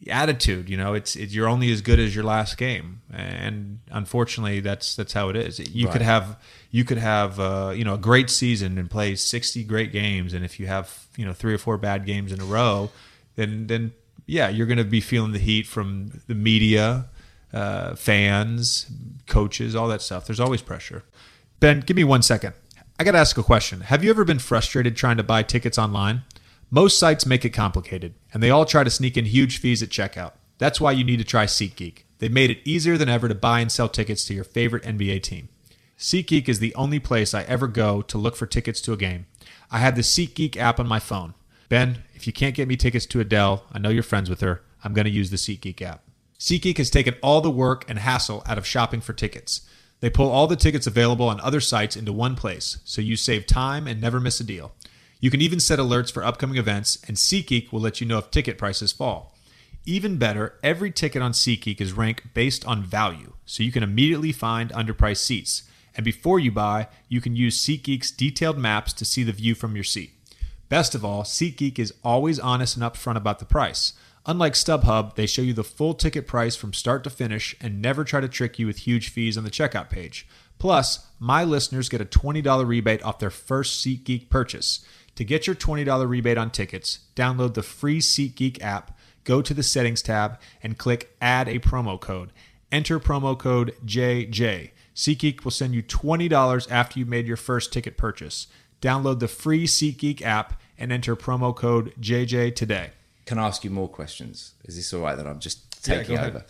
Attitude, 0.10 0.70
you 0.70 0.78
know, 0.78 0.94
it's, 0.94 1.16
it's 1.16 1.34
you're 1.34 1.48
only 1.48 1.72
as 1.72 1.82
good 1.82 2.00
as 2.00 2.14
your 2.14 2.26
last 2.26 2.58
game, 2.58 3.02
and 3.12 3.80
unfortunately, 3.90 4.60
that's 4.60 4.96
that's 4.96 5.14
how 5.14 5.30
it 5.30 5.36
is. 5.36 5.58
You 5.74 5.88
could 5.88 6.02
have 6.02 6.38
you 6.76 6.84
could 6.84 6.98
have 6.98 7.40
uh, 7.40 7.72
you 7.74 7.86
know 7.86 7.94
a 7.94 7.98
great 7.98 8.30
season 8.30 8.78
and 8.78 8.92
play 8.92 9.16
60 9.16 9.64
great 9.64 9.94
games 9.94 10.34
and 10.34 10.44
if 10.44 10.60
you 10.60 10.68
have 10.68 11.08
you 11.16 11.26
know 11.26 11.32
three 11.32 11.54
or 11.54 11.58
four 11.58 11.78
bad 11.78 12.06
games 12.06 12.34
in 12.34 12.42
a 12.42 12.44
row 12.44 12.90
then 13.38 13.68
then 13.68 13.94
yeah 14.26 14.50
you're 14.50 14.68
going 14.68 14.78
to 14.78 14.84
be 14.84 15.02
feeling 15.02 15.32
the 15.32 15.40
heat 15.40 15.66
from 15.68 16.22
the 16.28 16.36
media 16.36 17.08
uh, 17.54 17.96
fans 17.96 18.88
coaches 19.28 19.76
all 19.76 19.88
that 19.88 20.02
stuff 20.02 20.26
there's 20.26 20.40
always 20.40 20.62
pressure 20.62 21.04
ben 21.60 21.80
give 21.80 21.96
me 21.96 22.04
one 22.04 22.22
second 22.22 22.54
i 23.00 23.04
got 23.04 23.12
to 23.12 23.18
ask 23.18 23.38
a 23.38 23.44
question 23.44 23.82
have 23.82 24.04
you 24.04 24.10
ever 24.10 24.26
been 24.26 24.40
frustrated 24.40 24.96
trying 24.96 25.18
to 25.18 25.24
buy 25.24 25.42
tickets 25.42 25.78
online 25.78 26.24
most 26.70 27.00
sites 27.00 27.26
make 27.26 27.46
it 27.46 27.52
complicated 27.52 28.14
and 28.34 28.42
they 28.42 28.50
all 28.50 28.66
try 28.66 28.84
to 28.84 28.90
sneak 28.90 29.16
in 29.16 29.26
huge 29.26 29.60
fees 29.60 29.82
at 29.82 29.90
checkout 29.90 30.34
that's 30.58 30.80
why 30.80 30.92
you 30.92 31.04
need 31.04 31.18
to 31.18 31.26
try 31.26 31.46
SeatGeek. 31.46 32.04
They've 32.20 32.32
made 32.32 32.50
it 32.50 32.60
easier 32.64 32.98
than 32.98 33.10
ever 33.10 33.28
to 33.28 33.36
buy 33.36 33.60
and 33.60 33.72
sell 33.72 33.90
tickets 33.90 34.24
to 34.26 34.34
your 34.34 34.44
favorite 34.44 34.84
NBA 34.84 35.24
team. 35.24 35.50
SeatGeek 35.98 36.48
is 36.48 36.60
the 36.60 36.76
only 36.76 37.00
place 37.00 37.34
I 37.34 37.44
ever 37.44 37.68
go 37.68 38.02
to 38.04 38.18
look 38.18 38.36
for 38.36 38.46
tickets 38.46 38.82
to 38.82 38.94
a 38.94 38.98
game. 38.98 39.26
I 39.72 39.80
have 39.80 39.96
the 39.96 40.02
SeatGeek 40.02 40.58
app 40.58 40.80
on 40.80 40.88
my 40.88 41.00
phone. 41.00 41.34
Ben, 41.68 42.04
if 42.26 42.28
you 42.28 42.34
can't 42.34 42.56
get 42.56 42.68
me 42.68 42.76
tickets 42.76 43.06
to 43.06 43.20
Adele, 43.20 43.64
I 43.72 43.78
know 43.78 43.90
you're 43.90 44.02
friends 44.02 44.32
with 44.32 44.42
her. 44.42 44.64
I'm 44.84 44.96
going 44.96 45.06
to 45.06 45.12
use 45.12 45.30
the 45.30 45.38
SeatGeek 45.38 45.80
app. 45.84 46.02
SeatGeek 46.40 46.80
has 46.80 46.90
taken 46.90 47.14
all 47.22 47.40
the 47.40 47.52
work 47.52 47.88
and 47.88 48.00
hassle 48.00 48.42
out 48.48 48.58
of 48.58 48.66
shopping 48.66 49.00
for 49.00 49.14
tickets. 49.14 49.62
They 50.00 50.10
pull 50.10 50.32
all 50.32 50.48
the 50.48 50.56
tickets 50.56 50.88
available 50.88 51.30
on 51.30 51.40
other 51.40 51.60
sites 51.60 51.96
into 51.96 52.12
one 52.12 52.36
place, 52.36 52.80
so 52.84 53.00
you 53.00 53.16
save 53.16 53.46
time 53.46 53.86
and 53.86 54.02
never 54.02 54.20
miss 54.20 54.40
a 54.40 54.44
deal. 54.44 54.74
You 55.20 55.30
can 55.30 55.40
even 55.40 55.60
set 55.60 55.78
alerts 55.78 56.12
for 56.12 56.24
upcoming 56.24 56.58
events, 56.58 56.98
and 57.08 57.16
SeatGeek 57.16 57.72
will 57.72 57.80
let 57.80 58.02
you 58.02 58.08
know 58.08 58.18
if 58.18 58.32
ticket 58.32 58.58
prices 58.58 58.92
fall. 58.92 59.36
Even 59.86 60.18
better, 60.18 60.58
every 60.64 60.90
ticket 60.90 61.22
on 61.22 61.32
SeatGeek 61.32 61.80
is 61.80 61.94
ranked 61.94 62.34
based 62.34 62.66
on 62.66 62.82
value, 62.82 63.34
so 63.46 63.62
you 63.62 63.72
can 63.72 63.84
immediately 63.84 64.32
find 64.32 64.72
underpriced 64.72 65.18
seats. 65.18 65.62
And 65.94 66.04
before 66.04 66.40
you 66.40 66.52
buy, 66.52 66.88
you 67.08 67.22
can 67.22 67.36
use 67.36 67.64
SeatGeek's 67.64 68.10
detailed 68.10 68.58
maps 68.58 68.94
to 68.94 69.06
see 69.06 69.22
the 69.22 69.32
view 69.32 69.54
from 69.54 69.76
your 69.76 69.84
seat. 69.84 70.14
Best 70.70 70.96
of 70.96 71.06
all, 71.06 71.24
SeatGeek 71.24 71.78
is 71.80 71.94
always 72.04 72.40
honest 72.40 72.76
and 72.76 72.84
upfront 72.84 73.18
about 73.18 73.40
the 73.40 73.46
price. 73.46 73.94
Unlike 74.26 74.54
StubHub, 74.54 75.16
they 75.16 75.28
show 75.28 75.44
you 75.44 75.54
the 75.54 75.64
full 75.64 75.94
ticket 75.94 76.26
price 76.26 76.56
from 76.56 76.74
start 76.74 77.04
to 77.04 77.10
finish 77.10 77.56
and 77.62 77.82
never 77.82 78.04
try 78.04 78.20
to 78.20 78.28
trick 78.28 78.58
you 78.58 78.66
with 78.66 78.80
huge 78.80 79.10
fees 79.10 79.38
on 79.38 79.44
the 79.44 79.52
checkout 79.52 79.90
page. 79.90 80.28
Plus, 80.58 81.08
my 81.20 81.44
listeners 81.44 81.90
get 81.90 82.02
a 82.02 82.06
$20 82.06 82.68
rebate 82.68 83.04
off 83.04 83.20
their 83.20 83.30
first 83.30 83.86
SeatGeek 83.86 84.30
purchase. 84.30 84.84
To 85.16 85.24
get 85.24 85.46
your 85.46 85.56
$20 85.56 86.10
rebate 86.10 86.38
on 86.38 86.50
tickets, 86.50 87.00
download 87.16 87.54
the 87.54 87.64
free 87.64 88.00
SeatGeek 88.00 88.62
app 88.62 88.98
go 89.26 89.42
to 89.42 89.54
the 89.54 89.64
settings 89.64 90.02
tab 90.02 90.40
and 90.64 90.78
click 90.78 91.16
add 91.20 91.50
a 91.50 91.60
promo 91.60 92.00
code. 92.00 92.32
Enter 92.72 93.00
promo 93.00 93.38
code 93.38 93.76
JJ. 93.86 94.72
SeatGeek 94.96 95.44
will 95.44 95.52
send 95.52 95.76
you 95.76 95.84
$20 95.84 96.72
after 96.72 97.00
you 97.00 97.06
made 97.06 97.28
your 97.28 97.36
first 97.36 97.74
ticket 97.74 97.98
purchase. 97.98 98.48
Download 98.86 99.20
the 99.20 99.28
free 99.28 99.66
SeatGeek 99.66 100.22
app 100.22 100.62
and 100.78 100.92
enter 100.92 101.16
promo 101.16 101.56
code 101.56 101.92
JJ 102.00 102.56
today. 102.56 102.92
Can 103.26 103.40
I 103.40 103.48
ask 103.48 103.64
you 103.64 103.72
more 103.72 103.90
questions? 103.90 104.54
Is 104.66 104.76
this 104.76 104.94
all 104.94 105.02
right 105.02 105.18
that 105.18 105.26
I'm 105.26 105.40
just 105.40 105.84
taking 105.84 106.16
ahead. 106.16 106.30
over? 106.30 106.46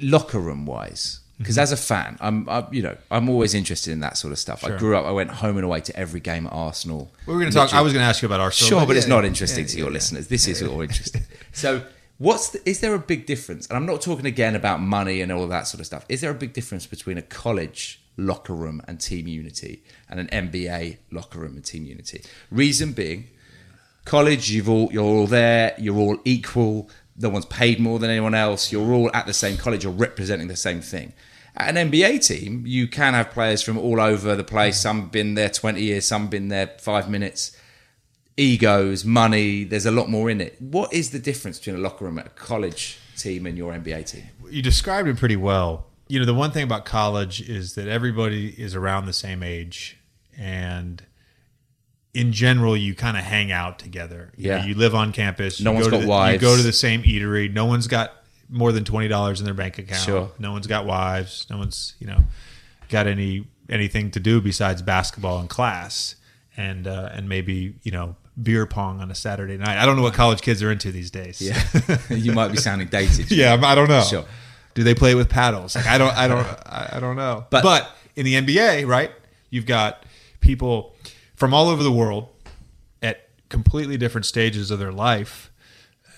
Locker 0.00 0.38
room 0.38 0.64
wise, 0.64 1.18
because 1.38 1.56
mm-hmm. 1.56 1.62
as 1.62 1.72
a 1.72 1.76
fan, 1.76 2.18
I'm, 2.20 2.48
i 2.48 2.64
you 2.70 2.82
know 2.82 2.96
I'm 3.10 3.28
always 3.28 3.52
interested 3.52 3.90
in 3.90 3.98
that 3.98 4.16
sort 4.16 4.30
of 4.30 4.38
stuff. 4.38 4.62
I 4.62 4.76
grew 4.76 4.96
up. 4.96 5.04
I 5.04 5.10
went 5.10 5.30
home 5.30 5.56
and 5.56 5.64
away 5.64 5.80
to 5.80 5.96
every 5.96 6.20
game 6.20 6.46
at 6.46 6.52
Arsenal. 6.52 7.10
We 7.26 7.34
were 7.34 7.40
going 7.40 7.50
to 7.50 7.56
talk. 7.56 7.74
I 7.74 7.80
was 7.80 7.92
going 7.92 8.04
to 8.04 8.08
ask 8.08 8.22
you 8.22 8.26
about 8.26 8.38
Arsenal. 8.38 8.68
Sure, 8.68 8.86
but 8.86 8.96
it's 8.96 9.08
yeah, 9.08 9.14
not 9.16 9.24
interesting 9.24 9.64
yeah, 9.64 9.70
to 9.70 9.78
your 9.78 9.88
yeah. 9.88 9.94
listeners. 9.94 10.28
This 10.28 10.46
is 10.46 10.62
all 10.62 10.80
interesting. 10.88 11.22
So, 11.50 11.82
what's 12.18 12.50
the, 12.50 12.68
is 12.68 12.78
there 12.78 12.94
a 12.94 13.00
big 13.00 13.26
difference? 13.26 13.66
And 13.66 13.76
I'm 13.76 13.86
not 13.86 14.00
talking 14.02 14.26
again 14.26 14.54
about 14.54 14.80
money 14.80 15.20
and 15.20 15.32
all 15.32 15.48
that 15.48 15.66
sort 15.66 15.80
of 15.80 15.86
stuff. 15.86 16.06
Is 16.08 16.20
there 16.20 16.30
a 16.30 16.34
big 16.34 16.52
difference 16.52 16.86
between 16.86 17.18
a 17.18 17.22
college 17.22 18.01
locker 18.16 18.54
room 18.54 18.82
and 18.86 19.00
team 19.00 19.26
unity 19.26 19.82
and 20.08 20.20
an 20.20 20.28
NBA 20.28 20.98
locker 21.10 21.38
room 21.38 21.54
and 21.54 21.64
team 21.64 21.84
unity? 21.84 22.22
Reason 22.50 22.92
being, 22.92 23.28
college 24.04 24.50
you've 24.50 24.68
all 24.68 24.90
you're 24.92 25.04
all 25.04 25.26
there, 25.26 25.74
you're 25.78 25.98
all 25.98 26.18
equal. 26.24 26.90
No 27.16 27.28
one's 27.28 27.46
paid 27.46 27.78
more 27.78 27.98
than 27.98 28.10
anyone 28.10 28.34
else. 28.34 28.72
You're 28.72 28.92
all 28.92 29.10
at 29.14 29.26
the 29.26 29.34
same 29.34 29.56
college. 29.56 29.84
You're 29.84 29.92
representing 29.92 30.48
the 30.48 30.56
same 30.56 30.80
thing. 30.80 31.12
At 31.54 31.76
an 31.76 31.90
NBA 31.90 32.26
team, 32.26 32.64
you 32.66 32.88
can 32.88 33.12
have 33.12 33.30
players 33.30 33.62
from 33.62 33.76
all 33.76 34.00
over 34.00 34.34
the 34.34 34.44
place. 34.44 34.80
Some 34.80 35.08
been 35.08 35.34
there 35.34 35.50
20 35.50 35.82
years, 35.82 36.06
some 36.06 36.28
been 36.28 36.48
there 36.48 36.74
five 36.78 37.10
minutes 37.10 37.56
egos, 38.36 39.04
money. 39.04 39.64
There's 39.64 39.86
a 39.86 39.90
lot 39.90 40.08
more 40.08 40.30
in 40.30 40.40
it. 40.40 40.60
What 40.60 40.92
is 40.92 41.10
the 41.10 41.18
difference 41.18 41.58
between 41.58 41.76
a 41.76 41.80
locker 41.80 42.04
room 42.04 42.18
at 42.18 42.26
a 42.26 42.30
college 42.30 42.98
team 43.16 43.46
and 43.46 43.56
your 43.56 43.72
NBA 43.72 44.10
team? 44.10 44.24
You 44.50 44.62
described 44.62 45.08
it 45.08 45.16
pretty 45.16 45.36
well. 45.36 45.86
You 46.12 46.18
know, 46.18 46.26
the 46.26 46.34
one 46.34 46.50
thing 46.50 46.62
about 46.62 46.84
college 46.84 47.40
is 47.40 47.74
that 47.76 47.88
everybody 47.88 48.48
is 48.48 48.74
around 48.74 49.06
the 49.06 49.14
same 49.14 49.42
age, 49.42 49.96
and 50.36 51.02
in 52.12 52.34
general, 52.34 52.76
you 52.76 52.94
kind 52.94 53.16
of 53.16 53.22
hang 53.24 53.50
out 53.50 53.78
together. 53.78 54.30
You 54.36 54.50
know, 54.50 54.56
Yeah. 54.56 54.64
you 54.66 54.74
live 54.74 54.94
on 54.94 55.12
campus. 55.12 55.58
No 55.58 55.70
you 55.70 55.76
one's 55.76 55.86
go 55.86 55.90
to 55.92 55.96
got 55.96 56.02
the, 56.02 56.08
wives. 56.08 56.34
You 56.34 56.38
go 56.50 56.54
to 56.58 56.62
the 56.62 56.72
same 56.74 57.02
eatery. 57.04 57.50
No 57.50 57.64
one's 57.64 57.86
got 57.86 58.12
more 58.50 58.72
than 58.72 58.84
twenty 58.84 59.08
dollars 59.08 59.40
in 59.40 59.46
their 59.46 59.54
bank 59.54 59.78
account. 59.78 60.02
Sure. 60.02 60.30
No 60.38 60.52
one's 60.52 60.66
got 60.66 60.84
wives. 60.84 61.46
No 61.48 61.56
one's 61.56 61.94
you 61.98 62.06
know 62.06 62.24
got 62.90 63.06
any 63.06 63.46
anything 63.70 64.10
to 64.10 64.20
do 64.20 64.42
besides 64.42 64.82
basketball 64.82 65.38
and 65.40 65.48
class, 65.48 66.16
and 66.58 66.86
uh, 66.86 67.08
and 67.14 67.26
maybe 67.26 67.76
you 67.84 67.90
know 67.90 68.16
beer 68.42 68.66
pong 68.66 69.00
on 69.00 69.10
a 69.10 69.14
Saturday 69.14 69.56
night. 69.56 69.78
I 69.78 69.86
don't 69.86 69.96
know 69.96 70.02
what 70.02 70.12
college 70.12 70.42
kids 70.42 70.62
are 70.62 70.70
into 70.70 70.92
these 70.92 71.10
days. 71.10 71.40
Yeah, 71.40 71.98
you 72.10 72.32
might 72.32 72.48
be 72.48 72.58
sounding 72.58 72.88
dated. 72.88 73.30
yeah, 73.30 73.58
I 73.62 73.74
don't 73.74 73.88
know. 73.88 74.02
Sure. 74.02 74.26
Do 74.74 74.82
they 74.82 74.94
play 74.94 75.14
with 75.14 75.28
paddles? 75.28 75.74
Like 75.76 75.86
I 75.86 75.98
don't, 75.98 76.16
I 76.16 76.28
don't, 76.28 76.46
I 76.66 76.98
don't 77.00 77.16
know. 77.16 77.46
But- 77.50 77.62
But, 77.62 77.90
in 78.16 78.24
the 78.26 78.34
NBA, 78.34 78.86
right? 78.86 79.10
You've 79.50 79.66
got 79.66 80.04
people 80.40 80.94
from 81.34 81.54
all 81.54 81.68
over 81.68 81.82
the 81.82 81.92
world 81.92 82.28
at 83.02 83.28
completely 83.48 83.96
different 83.96 84.26
stages 84.26 84.70
of 84.70 84.78
their 84.78 84.92
life, 84.92 85.50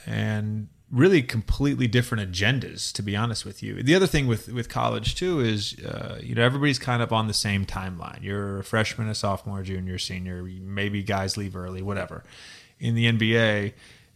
and 0.07 0.69
really 0.91 1.23
completely 1.23 1.87
different 1.87 2.31
agendas. 2.31 2.93
To 2.93 3.03
be 3.03 3.17
honest 3.17 3.45
with 3.45 3.63
you, 3.63 3.83
the 3.83 3.95
other 3.95 4.07
thing 4.07 4.27
with 4.27 4.49
with 4.53 4.69
college 4.69 5.15
too 5.15 5.41
is, 5.41 5.77
uh, 5.85 6.19
you 6.23 6.35
know, 6.35 6.43
everybody's 6.43 6.79
kind 6.79 7.03
of 7.03 7.13
on 7.13 7.27
the 7.27 7.35
same 7.35 7.65
timeline. 7.65 8.23
You're 8.23 8.59
a 8.61 8.65
freshman, 8.65 9.09
a 9.09 9.15
sophomore, 9.15 9.63
junior, 9.63 9.99
senior. 9.99 10.43
Maybe 10.43 11.03
guys 11.03 11.37
leave 11.37 11.57
early, 11.57 11.83
whatever. 11.83 12.25
In 12.81 12.95
the 12.95 13.07
NBA, 13.11 13.73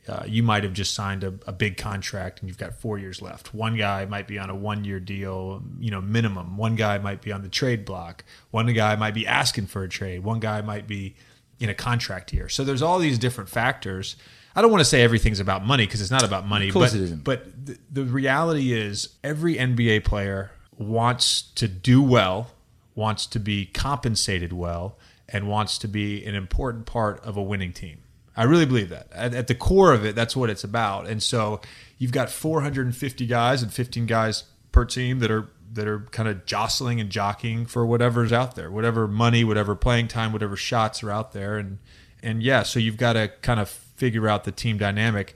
uh, 0.08 0.24
you 0.26 0.42
might 0.42 0.64
have 0.64 0.72
just 0.72 0.94
signed 0.94 1.22
a, 1.22 1.34
a 1.46 1.52
big 1.52 1.76
contract 1.76 2.40
and 2.40 2.48
you've 2.48 2.58
got 2.58 2.74
four 2.74 2.98
years 2.98 3.20
left. 3.20 3.52
One 3.52 3.76
guy 3.76 4.06
might 4.06 4.26
be 4.26 4.38
on 4.38 4.48
a 4.48 4.54
one 4.54 4.84
year 4.84 5.00
deal, 5.00 5.62
you 5.78 5.90
know, 5.90 6.00
minimum. 6.00 6.56
One 6.56 6.76
guy 6.76 6.98
might 6.98 7.20
be 7.20 7.30
on 7.30 7.42
the 7.42 7.48
trade 7.48 7.84
block. 7.84 8.24
One 8.50 8.72
guy 8.72 8.96
might 8.96 9.14
be 9.14 9.26
asking 9.26 9.66
for 9.66 9.82
a 9.82 9.88
trade. 9.88 10.24
One 10.24 10.40
guy 10.40 10.62
might 10.62 10.86
be 10.86 11.14
in 11.60 11.68
a 11.68 11.74
contract 11.74 12.32
year. 12.32 12.48
So 12.48 12.64
there's 12.64 12.80
all 12.80 12.98
these 12.98 13.18
different 13.18 13.50
factors. 13.50 14.16
I 14.56 14.62
don't 14.62 14.70
want 14.70 14.80
to 14.80 14.86
say 14.86 15.02
everything's 15.02 15.40
about 15.40 15.64
money 15.64 15.84
because 15.84 16.00
it's 16.00 16.10
not 16.10 16.24
about 16.24 16.46
money. 16.46 16.68
Of 16.68 16.74
course 16.74 16.92
but, 16.92 17.00
it 17.00 17.04
isn't. 17.04 17.24
But 17.24 17.66
the, 17.66 17.78
the 17.90 18.04
reality 18.04 18.72
is 18.72 19.10
every 19.22 19.56
NBA 19.56 20.04
player 20.04 20.52
wants 20.78 21.42
to 21.42 21.68
do 21.68 22.02
well, 22.02 22.52
wants 22.94 23.26
to 23.26 23.38
be 23.38 23.66
compensated 23.66 24.52
well, 24.52 24.96
and 25.28 25.48
wants 25.48 25.76
to 25.78 25.88
be 25.88 26.24
an 26.24 26.34
important 26.34 26.86
part 26.86 27.22
of 27.24 27.36
a 27.36 27.42
winning 27.42 27.72
team. 27.72 27.98
I 28.38 28.44
really 28.44 28.66
believe 28.66 28.90
that. 28.90 29.08
At, 29.12 29.34
at 29.34 29.48
the 29.48 29.54
core 29.56 29.92
of 29.92 30.06
it, 30.06 30.14
that's 30.14 30.36
what 30.36 30.48
it's 30.48 30.62
about. 30.62 31.08
And 31.08 31.20
so 31.20 31.60
you've 31.98 32.12
got 32.12 32.30
450 32.30 33.26
guys 33.26 33.64
and 33.64 33.72
15 33.72 34.06
guys 34.06 34.44
per 34.70 34.84
team 34.84 35.18
that 35.18 35.30
are 35.30 35.48
that 35.72 35.88
are 35.88 36.00
kind 36.12 36.28
of 36.28 36.46
jostling 36.46 37.00
and 37.00 37.10
jockeying 37.10 37.66
for 37.66 37.84
whatever's 37.84 38.32
out 38.32 38.54
there, 38.54 38.70
whatever 38.70 39.08
money, 39.08 39.42
whatever 39.42 39.74
playing 39.74 40.06
time, 40.06 40.32
whatever 40.32 40.56
shots 40.56 41.02
are 41.02 41.10
out 41.10 41.32
there. 41.32 41.58
And 41.58 41.78
and 42.22 42.40
yeah, 42.40 42.62
so 42.62 42.78
you've 42.78 42.96
got 42.96 43.14
to 43.14 43.28
kind 43.42 43.58
of 43.58 43.68
figure 43.68 44.28
out 44.28 44.44
the 44.44 44.52
team 44.52 44.78
dynamic. 44.78 45.34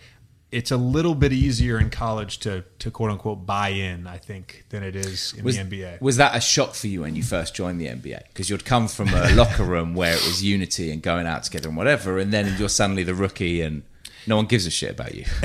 It's 0.52 0.70
a 0.70 0.76
little 0.76 1.14
bit 1.14 1.32
easier 1.32 1.78
in 1.78 1.90
college 1.90 2.38
to 2.40 2.64
to 2.78 2.90
quote 2.90 3.10
unquote 3.10 3.46
buy 3.46 3.70
in, 3.70 4.06
I 4.06 4.18
think, 4.18 4.66
than 4.68 4.82
it 4.82 4.94
is 4.94 5.34
in 5.36 5.44
Was, 5.44 5.56
the 5.56 5.64
NBA. 5.64 6.00
was 6.00 6.18
that 6.18 6.36
a 6.36 6.40
shock 6.40 6.74
for 6.74 6.86
you 6.86 7.00
when 7.00 7.16
you 7.16 7.22
first 7.22 7.54
joined 7.54 7.80
the 7.80 7.86
NBA? 7.86 8.28
Because 8.28 8.50
you'd 8.50 8.64
come 8.64 8.86
from 8.86 9.08
a 9.08 9.30
locker 9.34 9.64
room 9.64 9.94
where 9.94 10.12
it 10.12 10.24
was 10.26 10.44
unity 10.44 10.92
and 10.92 11.02
going 11.02 11.26
out 11.26 11.44
together 11.44 11.68
and 11.68 11.76
whatever, 11.76 12.18
and 12.18 12.32
then 12.32 12.54
you're 12.58 12.68
suddenly 12.68 13.02
the 13.02 13.14
rookie 13.14 13.62
and 13.62 13.82
no 14.26 14.36
one 14.36 14.46
gives 14.46 14.66
a 14.66 14.70
shit 14.70 14.90
about 14.90 15.14
you. 15.14 15.24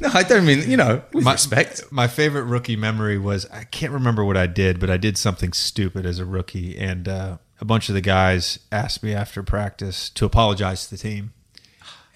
no, 0.00 0.10
I 0.12 0.22
don't 0.22 0.44
mean 0.44 0.68
you 0.68 0.76
know 0.76 1.02
with 1.12 1.24
my, 1.24 1.32
respect. 1.32 1.82
My 1.90 2.08
favorite 2.08 2.44
rookie 2.44 2.76
memory 2.76 3.18
was 3.18 3.46
I 3.46 3.64
can't 3.64 3.92
remember 3.92 4.24
what 4.24 4.36
I 4.36 4.46
did, 4.46 4.80
but 4.80 4.90
I 4.90 4.96
did 4.96 5.16
something 5.16 5.52
stupid 5.52 6.04
as 6.04 6.18
a 6.18 6.24
rookie, 6.24 6.76
and 6.76 7.08
uh, 7.08 7.38
a 7.60 7.64
bunch 7.64 7.88
of 7.88 7.94
the 7.94 8.00
guys 8.00 8.58
asked 8.70 9.02
me 9.02 9.14
after 9.14 9.42
practice 9.42 10.10
to 10.10 10.24
apologize 10.24 10.84
to 10.84 10.90
the 10.90 10.98
team. 10.98 11.32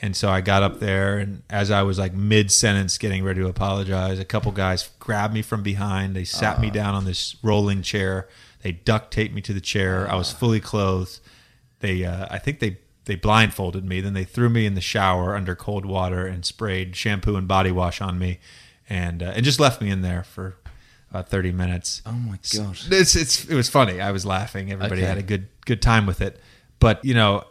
And 0.05 0.17
so 0.17 0.29
I 0.29 0.41
got 0.41 0.65
up 0.65 0.81
there, 0.81 1.17
and 1.19 1.45
as 1.49 1.71
I 1.71 1.83
was 1.83 1.97
like 1.97 2.13
mid 2.13 2.51
sentence 2.51 2.99
getting 2.99 3.23
ready 3.23 3.41
to 3.41 3.47
apologize, 3.47 4.19
a 4.19 4.25
couple 4.25 4.51
guys 4.51 4.91
grabbed 4.99 5.33
me 5.33 5.43
from 5.43 5.63
behind. 5.63 6.17
They 6.17 6.25
sat 6.25 6.61
me 6.61 6.71
down 6.71 6.97
on 6.97 7.05
this 7.05 7.37
rolling 7.41 7.83
chair. 7.83 8.29
They 8.63 8.73
duct 8.73 9.13
taped 9.13 9.33
me 9.33 9.41
to 9.43 9.53
the 9.53 9.61
chair. 9.61 10.11
I 10.11 10.17
was 10.17 10.33
fully 10.33 10.59
clothed. 10.59 11.21
They, 11.79 12.05
uh, 12.05 12.27
I 12.31 12.39
think 12.39 12.59
they 12.59 12.79
they 13.05 13.15
blindfolded 13.15 13.85
me. 13.85 14.01
Then 14.01 14.13
they 14.15 14.25
threw 14.25 14.49
me 14.49 14.67
in 14.67 14.75
the 14.75 14.81
shower 14.81 15.37
under 15.37 15.55
cold 15.55 15.87
water 15.87 16.27
and 16.27 16.45
sprayed 16.45 16.97
shampoo 16.97 17.37
and 17.37 17.47
body 17.47 17.71
wash 17.71 18.01
on 18.01 18.19
me, 18.19 18.41
and 18.89 19.23
uh, 19.23 19.33
and 19.37 19.45
just 19.45 19.61
left 19.61 19.81
me 19.81 19.89
in 19.89 20.03
there 20.03 20.25
for 20.25 20.57
about 21.11 21.29
thirty 21.29 21.53
minutes. 21.53 22.03
Oh 22.07 22.11
my 22.13 22.39
god! 22.57 22.77
It's 22.91 23.15
it's 23.15 23.45
it 23.45 23.55
was 23.55 23.69
funny. 23.69 24.01
I 24.01 24.11
was 24.11 24.27
laughing. 24.27 24.73
Everybody 24.73 25.03
Okay. 25.03 25.09
had 25.09 25.19
a 25.19 25.23
good 25.23 25.47
good 25.65 25.81
time 25.81 26.07
with 26.07 26.21
it. 26.21 26.41
But 26.81 27.05
you 27.05 27.15
know, 27.15 27.45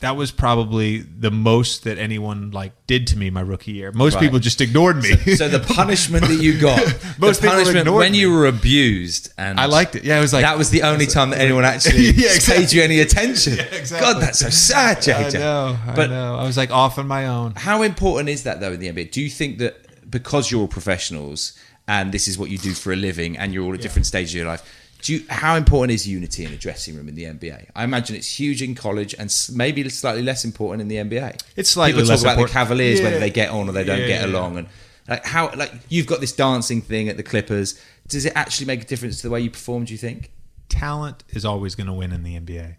that 0.00 0.16
was 0.16 0.30
probably 0.30 0.98
the 0.98 1.30
most 1.30 1.82
that 1.84 1.98
anyone 1.98 2.52
like 2.52 2.72
did 2.86 3.08
to 3.08 3.18
me 3.18 3.30
my 3.30 3.40
rookie 3.40 3.72
year. 3.72 3.90
Most 3.92 4.14
Right. 4.14 4.22
people 4.22 4.38
just 4.38 4.60
ignored 4.60 5.02
me. 5.02 5.16
So 5.34 5.48
the 5.48 5.58
punishment 5.58 6.26
that 6.28 6.40
you 6.40 6.56
got, 6.60 6.78
Most 7.18 7.40
the 7.40 7.48
people 7.48 7.64
punishment 7.64 7.92
when 7.92 8.12
me. 8.12 8.18
you 8.20 8.30
were 8.32 8.46
abused, 8.46 9.32
and 9.36 9.58
I 9.58 9.66
liked 9.66 9.96
it. 9.96 10.04
Yeah, 10.04 10.18
it 10.18 10.20
was 10.20 10.32
like 10.32 10.42
that 10.42 10.56
was 10.56 10.70
the 10.70 10.82
only 10.82 11.06
time 11.16 11.30
that 11.30 11.40
anyone 11.40 11.64
actually 11.74 12.04
Yeah, 12.12 12.34
exactly. 12.34 12.54
paid 12.64 12.72
you 12.72 12.82
any 12.82 13.00
attention. 13.00 13.56
Yeah, 13.56 13.62
exactly. 13.64 14.12
God, 14.12 14.22
that's 14.22 14.38
so 14.38 14.50
sad, 14.50 14.98
JJ. 14.98 15.36
I 15.36 15.38
know. 15.38 15.78
I 15.88 15.94
But 15.94 16.10
know. 16.10 16.36
I 16.36 16.44
was 16.44 16.56
like 16.56 16.70
off 16.70 16.98
on 16.98 17.08
my 17.08 17.26
own. 17.26 17.54
how 17.56 17.82
important 17.82 18.28
is 18.28 18.44
that 18.44 18.60
though 18.60 18.72
in 18.72 18.80
the 18.80 18.88
NBA? 18.92 19.10
Do 19.10 19.20
you 19.20 19.30
think 19.30 19.58
that 19.58 20.10
because 20.10 20.50
you're 20.50 20.60
all 20.60 20.68
professionals 20.68 21.52
and 21.88 22.12
this 22.12 22.28
is 22.28 22.38
what 22.38 22.50
you 22.50 22.58
do 22.58 22.72
for 22.72 22.92
a 22.92 22.96
living 22.96 23.36
and 23.36 23.52
you're 23.52 23.64
all 23.64 23.74
at 23.74 23.80
different 23.80 24.06
stages 24.06 24.32
of 24.34 24.36
your 24.38 24.46
life, 24.46 24.62
do 25.02 25.14
you, 25.14 25.24
how 25.28 25.56
important 25.56 25.92
is 25.92 26.06
unity 26.08 26.44
in 26.44 26.52
a 26.52 26.56
dressing 26.56 26.96
room 26.96 27.08
in 27.08 27.14
the 27.14 27.24
NBA? 27.24 27.70
I 27.74 27.84
imagine 27.84 28.16
it's 28.16 28.38
huge 28.38 28.62
in 28.62 28.74
college 28.74 29.14
and 29.18 29.32
maybe 29.54 29.88
slightly 29.88 30.22
less 30.22 30.44
important 30.44 30.82
in 30.82 30.88
the 30.88 30.96
NBA. 30.96 31.40
It's 31.56 31.70
slightly 31.70 31.92
People 32.00 32.08
talk 32.08 32.20
about 32.20 32.30
important. 32.32 32.48
the 32.48 32.52
Cavaliers 32.52 33.00
whether 33.00 33.18
they 33.18 33.30
get 33.30 33.50
on 33.50 33.68
or 33.68 33.72
they 33.72 33.84
don't 33.84 34.00
Yeah, 34.00 34.06
get 34.06 34.20
yeah, 34.22 34.26
yeah. 34.26 34.32
along 34.32 34.58
and 34.58 34.68
like 35.08 35.24
how 35.24 35.52
like 35.54 35.72
you've 35.88 36.06
got 36.06 36.20
this 36.20 36.32
dancing 36.32 36.82
thing 36.82 37.08
at 37.08 37.16
the 37.16 37.22
Clippers. 37.22 37.80
Does 38.08 38.26
it 38.26 38.32
actually 38.34 38.66
make 38.66 38.82
a 38.82 38.86
difference 38.86 39.18
to 39.20 39.28
the 39.28 39.30
way 39.30 39.40
you 39.40 39.50
perform? 39.50 39.84
Do 39.84 39.92
you 39.92 39.98
think? 39.98 40.32
talent 40.68 41.24
is 41.30 41.44
always 41.46 41.74
going 41.74 41.86
to 41.86 41.92
win 41.94 42.12
in 42.12 42.22
the 42.22 42.38
NBA. 42.38 42.76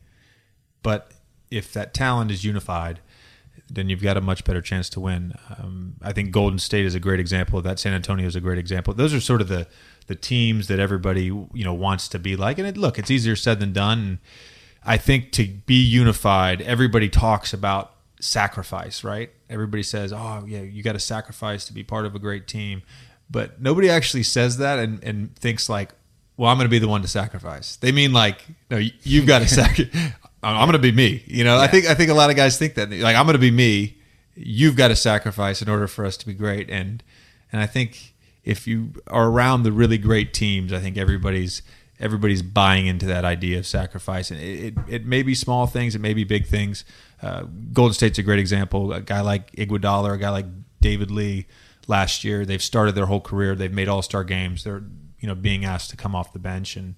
But 0.84 1.11
if 1.49 1.74
that 1.74 1.93
talent 1.93 2.30
is 2.30 2.45
unified, 2.45 2.99
then 3.70 3.89
you've 3.89 4.01
got 4.01 4.17
a 4.17 4.22
much 4.22 4.43
better 4.43 4.61
chance 4.61 4.89
to 4.91 4.99
win. 4.99 5.34
Um, 5.57 5.95
I 6.01 6.11
think 6.13 6.32
Golden 6.32 6.59
State 6.59 6.86
is 6.86 6.95
a 6.95 6.99
great 6.99 7.20
example 7.20 7.57
of 7.57 7.63
that. 7.65 7.80
San 7.80 7.93
Antonio 7.93 8.26
is 8.28 8.36
a 8.36 8.41
great 8.41 8.57
example. 8.57 8.93
Those 8.93 9.13
are 9.13 9.22
sort 9.22 9.41
of 9.41 9.47
the 9.47 9.67
the 10.07 10.15
teams 10.15 10.67
that 10.67 10.80
everybody 10.80 11.26
you 11.26 11.63
know 11.63 11.74
wants 11.74 12.07
to 12.09 12.20
be 12.20 12.36
like. 12.36 12.57
And 12.57 12.67
it, 12.67 12.78
look, 12.78 12.97
it's 12.99 13.11
easier 13.11 13.36
said 13.36 13.59
than 13.59 13.72
done. 13.74 13.99
And 13.99 14.17
I 14.84 14.97
think 14.97 15.32
to 15.34 15.45
be 15.47 15.82
unified, 15.84 16.61
everybody 16.61 17.09
talks 17.09 17.53
about 17.53 17.93
sacrifice, 18.20 19.03
right? 19.03 19.30
Everybody 19.49 19.84
says, 19.84 20.11
"Oh, 20.13 20.43
yeah, 20.47 20.61
you 20.61 20.84
got 20.84 20.93
to 20.93 20.99
sacrifice 20.99 21.65
to 21.65 21.74
be 21.74 21.84
part 21.84 22.05
of 22.05 22.15
a 22.15 22.20
great 22.20 22.47
team," 22.47 22.82
but 23.30 23.61
nobody 23.61 23.89
actually 23.89 24.24
says 24.24 24.57
that 24.57 24.80
and, 24.80 25.03
and 25.03 25.36
thinks 25.36 25.70
like, 25.70 25.91
"Well, 26.38 26.49
I'm 26.49 26.57
going 26.57 26.65
to 26.65 26.70
be 26.70 26.80
the 26.80 26.88
one 26.88 27.01
to 27.01 27.07
sacrifice." 27.07 27.76
They 27.78 27.91
mean 27.91 28.13
like, 28.13 28.45
"No, 28.72 28.78
you- 28.78 28.91
you've 29.03 29.26
got 29.28 29.39
to 29.39 29.47
sacrifice. 29.61 30.11
I'm 30.44 30.68
going 30.68 30.74
to 30.74 30.80
be 30.80 30.92
me." 30.92 31.24
You 31.28 31.44
know, 31.44 31.58
I 31.58 31.68
think 31.68 31.86
I 31.86 31.94
think 31.94 32.10
a 32.10 32.14
lot 32.14 32.30
of 32.30 32.36
guys 32.36 32.58
think 32.58 32.76
that 32.76 32.92
like 32.92 33.16
I'm 33.16 33.26
going 33.26 33.34
to 33.34 33.40
be 33.40 33.52
me. 33.52 33.98
You've 34.36 34.76
got 34.76 34.88
to 34.88 34.96
sacrifice 34.96 35.62
in 35.62 35.70
order 35.70 35.88
for 35.88 36.06
us 36.06 36.16
to 36.18 36.26
be 36.26 36.34
great, 36.34 36.70
and 36.70 37.04
and 37.52 37.62
I 37.62 37.66
think 37.66 38.14
if 38.44 38.68
you 38.68 38.94
are 39.08 39.28
around 39.28 39.64
the 39.64 39.72
really 39.72 39.98
great 39.98 40.34
teams, 40.34 40.72
I 40.74 40.80
think 40.80 40.98
everybody's 40.98 41.62
everybody's 42.00 42.42
buying 42.42 42.88
into 42.88 43.06
that 43.08 43.26
idea 43.26 43.60
of 43.60 43.68
sacrifice, 43.68 44.32
and 44.32 44.40
it, 44.40 44.60
it, 44.60 44.74
it 44.88 45.06
may 45.06 45.22
be 45.22 45.36
small 45.36 45.68
things, 45.68 45.96
it 45.96 46.00
may 46.00 46.14
be 46.14 46.24
big 46.24 46.48
things. 46.48 46.86
Uh, 47.22 47.44
Golden 47.74 47.94
State's 47.94 48.18
a 48.18 48.24
great 48.24 48.40
example. 48.40 48.94
A 48.94 49.02
guy 49.02 49.22
like 49.22 49.52
Iguodala, 49.52 50.14
a 50.14 50.18
guy 50.18 50.30
like 50.30 50.46
David 50.80 51.12
Lee, 51.12 51.46
last 51.88 52.24
year 52.24 52.46
they've 52.46 52.64
started 52.64 52.96
their 52.96 53.08
whole 53.08 53.20
career. 53.20 53.56
They've 53.56 53.74
made 53.74 53.90
All 53.90 54.02
Star 54.02 54.24
games. 54.24 54.64
They're 54.64 54.84
you 55.20 55.28
know 55.28 55.36
being 55.36 55.66
asked 55.66 55.90
to 55.90 55.98
come 55.98 56.16
off 56.16 56.32
the 56.32 56.40
bench, 56.40 56.78
and 56.78 56.96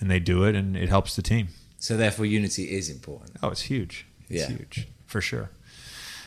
and 0.00 0.10
they 0.10 0.18
do 0.18 0.44
it, 0.44 0.54
and 0.54 0.76
it 0.76 0.88
helps 0.88 1.14
the 1.14 1.22
team. 1.22 1.48
So 1.82 1.96
therefore, 1.96 2.26
unity 2.26 2.64
is 2.76 2.88
important. 2.88 3.32
Oh, 3.42 3.48
it's 3.48 3.62
huge. 3.62 4.06
It's 4.30 4.42
Yeah. 4.42 4.56
huge 4.56 4.86
for 5.04 5.20
sure. 5.20 5.50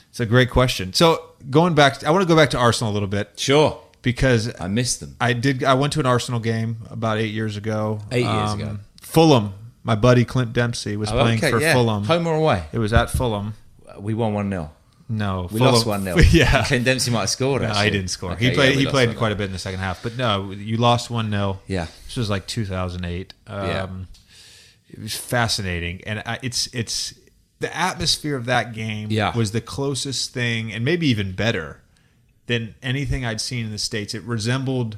It's 0.09 0.19
a 0.19 0.25
great 0.25 0.49
question. 0.49 0.91
So 0.91 1.21
going 1.49 1.75
back, 1.75 2.03
I 2.03 2.11
want 2.11 2.23
to 2.23 2.27
go 2.27 2.35
back 2.35 2.49
to 2.49 2.57
Arsenal 2.57 2.91
a 2.91 2.93
little 2.93 3.07
bit 3.07 3.31
Sure, 3.37 3.79
because 4.01 4.51
I 4.59 4.67
missed 4.67 4.99
them. 4.99 5.15
I 5.21 5.31
did. 5.31 5.63
I 5.63 5.73
went 5.75 5.93
to 5.93 6.01
an 6.01 6.05
Arsenal 6.05 6.41
game 6.41 6.77
about 6.89 7.19
eight 7.19 7.33
years 7.33 7.55
ago. 7.55 7.99
Um, 8.01 8.07
Eight 8.11 8.25
years 8.25 8.53
ago. 8.53 8.79
Fulham. 9.01 9.53
My 9.83 9.95
buddy 9.95 10.25
Clint 10.25 10.51
Dempsey 10.51 10.97
was 10.97 11.09
Oh, 11.09 11.21
playing 11.21 11.37
okay, 11.37 11.51
for 11.51 11.61
yeah. 11.61 11.73
Fulham. 11.73 12.03
home 12.03 12.27
or 12.27 12.35
away. 12.35 12.65
It 12.73 12.79
was 12.79 12.91
at 12.91 13.09
Fulham. 13.09 13.53
We 13.99 14.13
won 14.13 14.33
one 14.33 14.49
0 14.49 14.71
No, 15.07 15.47
We 15.51 15.59
Fulham- 15.59 15.73
lost 15.75 15.85
one 15.85 16.03
0 16.03 16.17
Yeah, 16.31 16.65
Clint 16.65 16.83
Dempsey 16.83 17.11
might 17.11 17.21
have 17.21 17.29
scored. 17.29 17.61
no, 17.61 17.69
actually. 17.69 17.85
he 17.85 17.91
didn't 17.91 18.09
score. 18.09 18.31
Okay, 18.33 18.49
he 18.49 18.51
played. 18.55 18.73
yeah, 18.75 18.79
he 18.81 18.85
played 18.87 19.15
quite 19.15 19.31
a 19.31 19.35
bit 19.35 19.45
in 19.45 19.53
the 19.53 19.59
second 19.59 19.79
half, 19.79 20.03
but 20.03 20.17
no, 20.17 20.51
you 20.51 20.75
lost 20.77 21.09
one 21.09 21.29
0 21.29 21.59
Yeah. 21.67 21.87
This 22.07 22.17
was 22.17 22.29
like 22.29 22.45
2008. 22.47 23.33
Um, 23.47 23.67
Yeah. 23.67 23.87
It 24.97 25.01
was 25.01 25.15
fascinating, 25.15 26.01
and 26.05 26.23
I, 26.25 26.39
it's 26.41 26.67
it's 26.73 27.13
the 27.59 27.75
atmosphere 27.75 28.35
of 28.35 28.45
that 28.45 28.73
game 28.73 29.07
Yeah. 29.11 29.35
was 29.35 29.51
the 29.51 29.61
closest 29.61 30.33
thing, 30.33 30.71
and 30.71 30.83
maybe 30.85 31.07
even 31.07 31.33
better 31.33 31.81
than 32.47 32.75
anything 32.83 33.25
I'd 33.25 33.41
seen 33.41 33.65
in 33.65 33.71
the 33.71 33.77
states. 33.77 34.13
It 34.13 34.23
resembled 34.23 34.97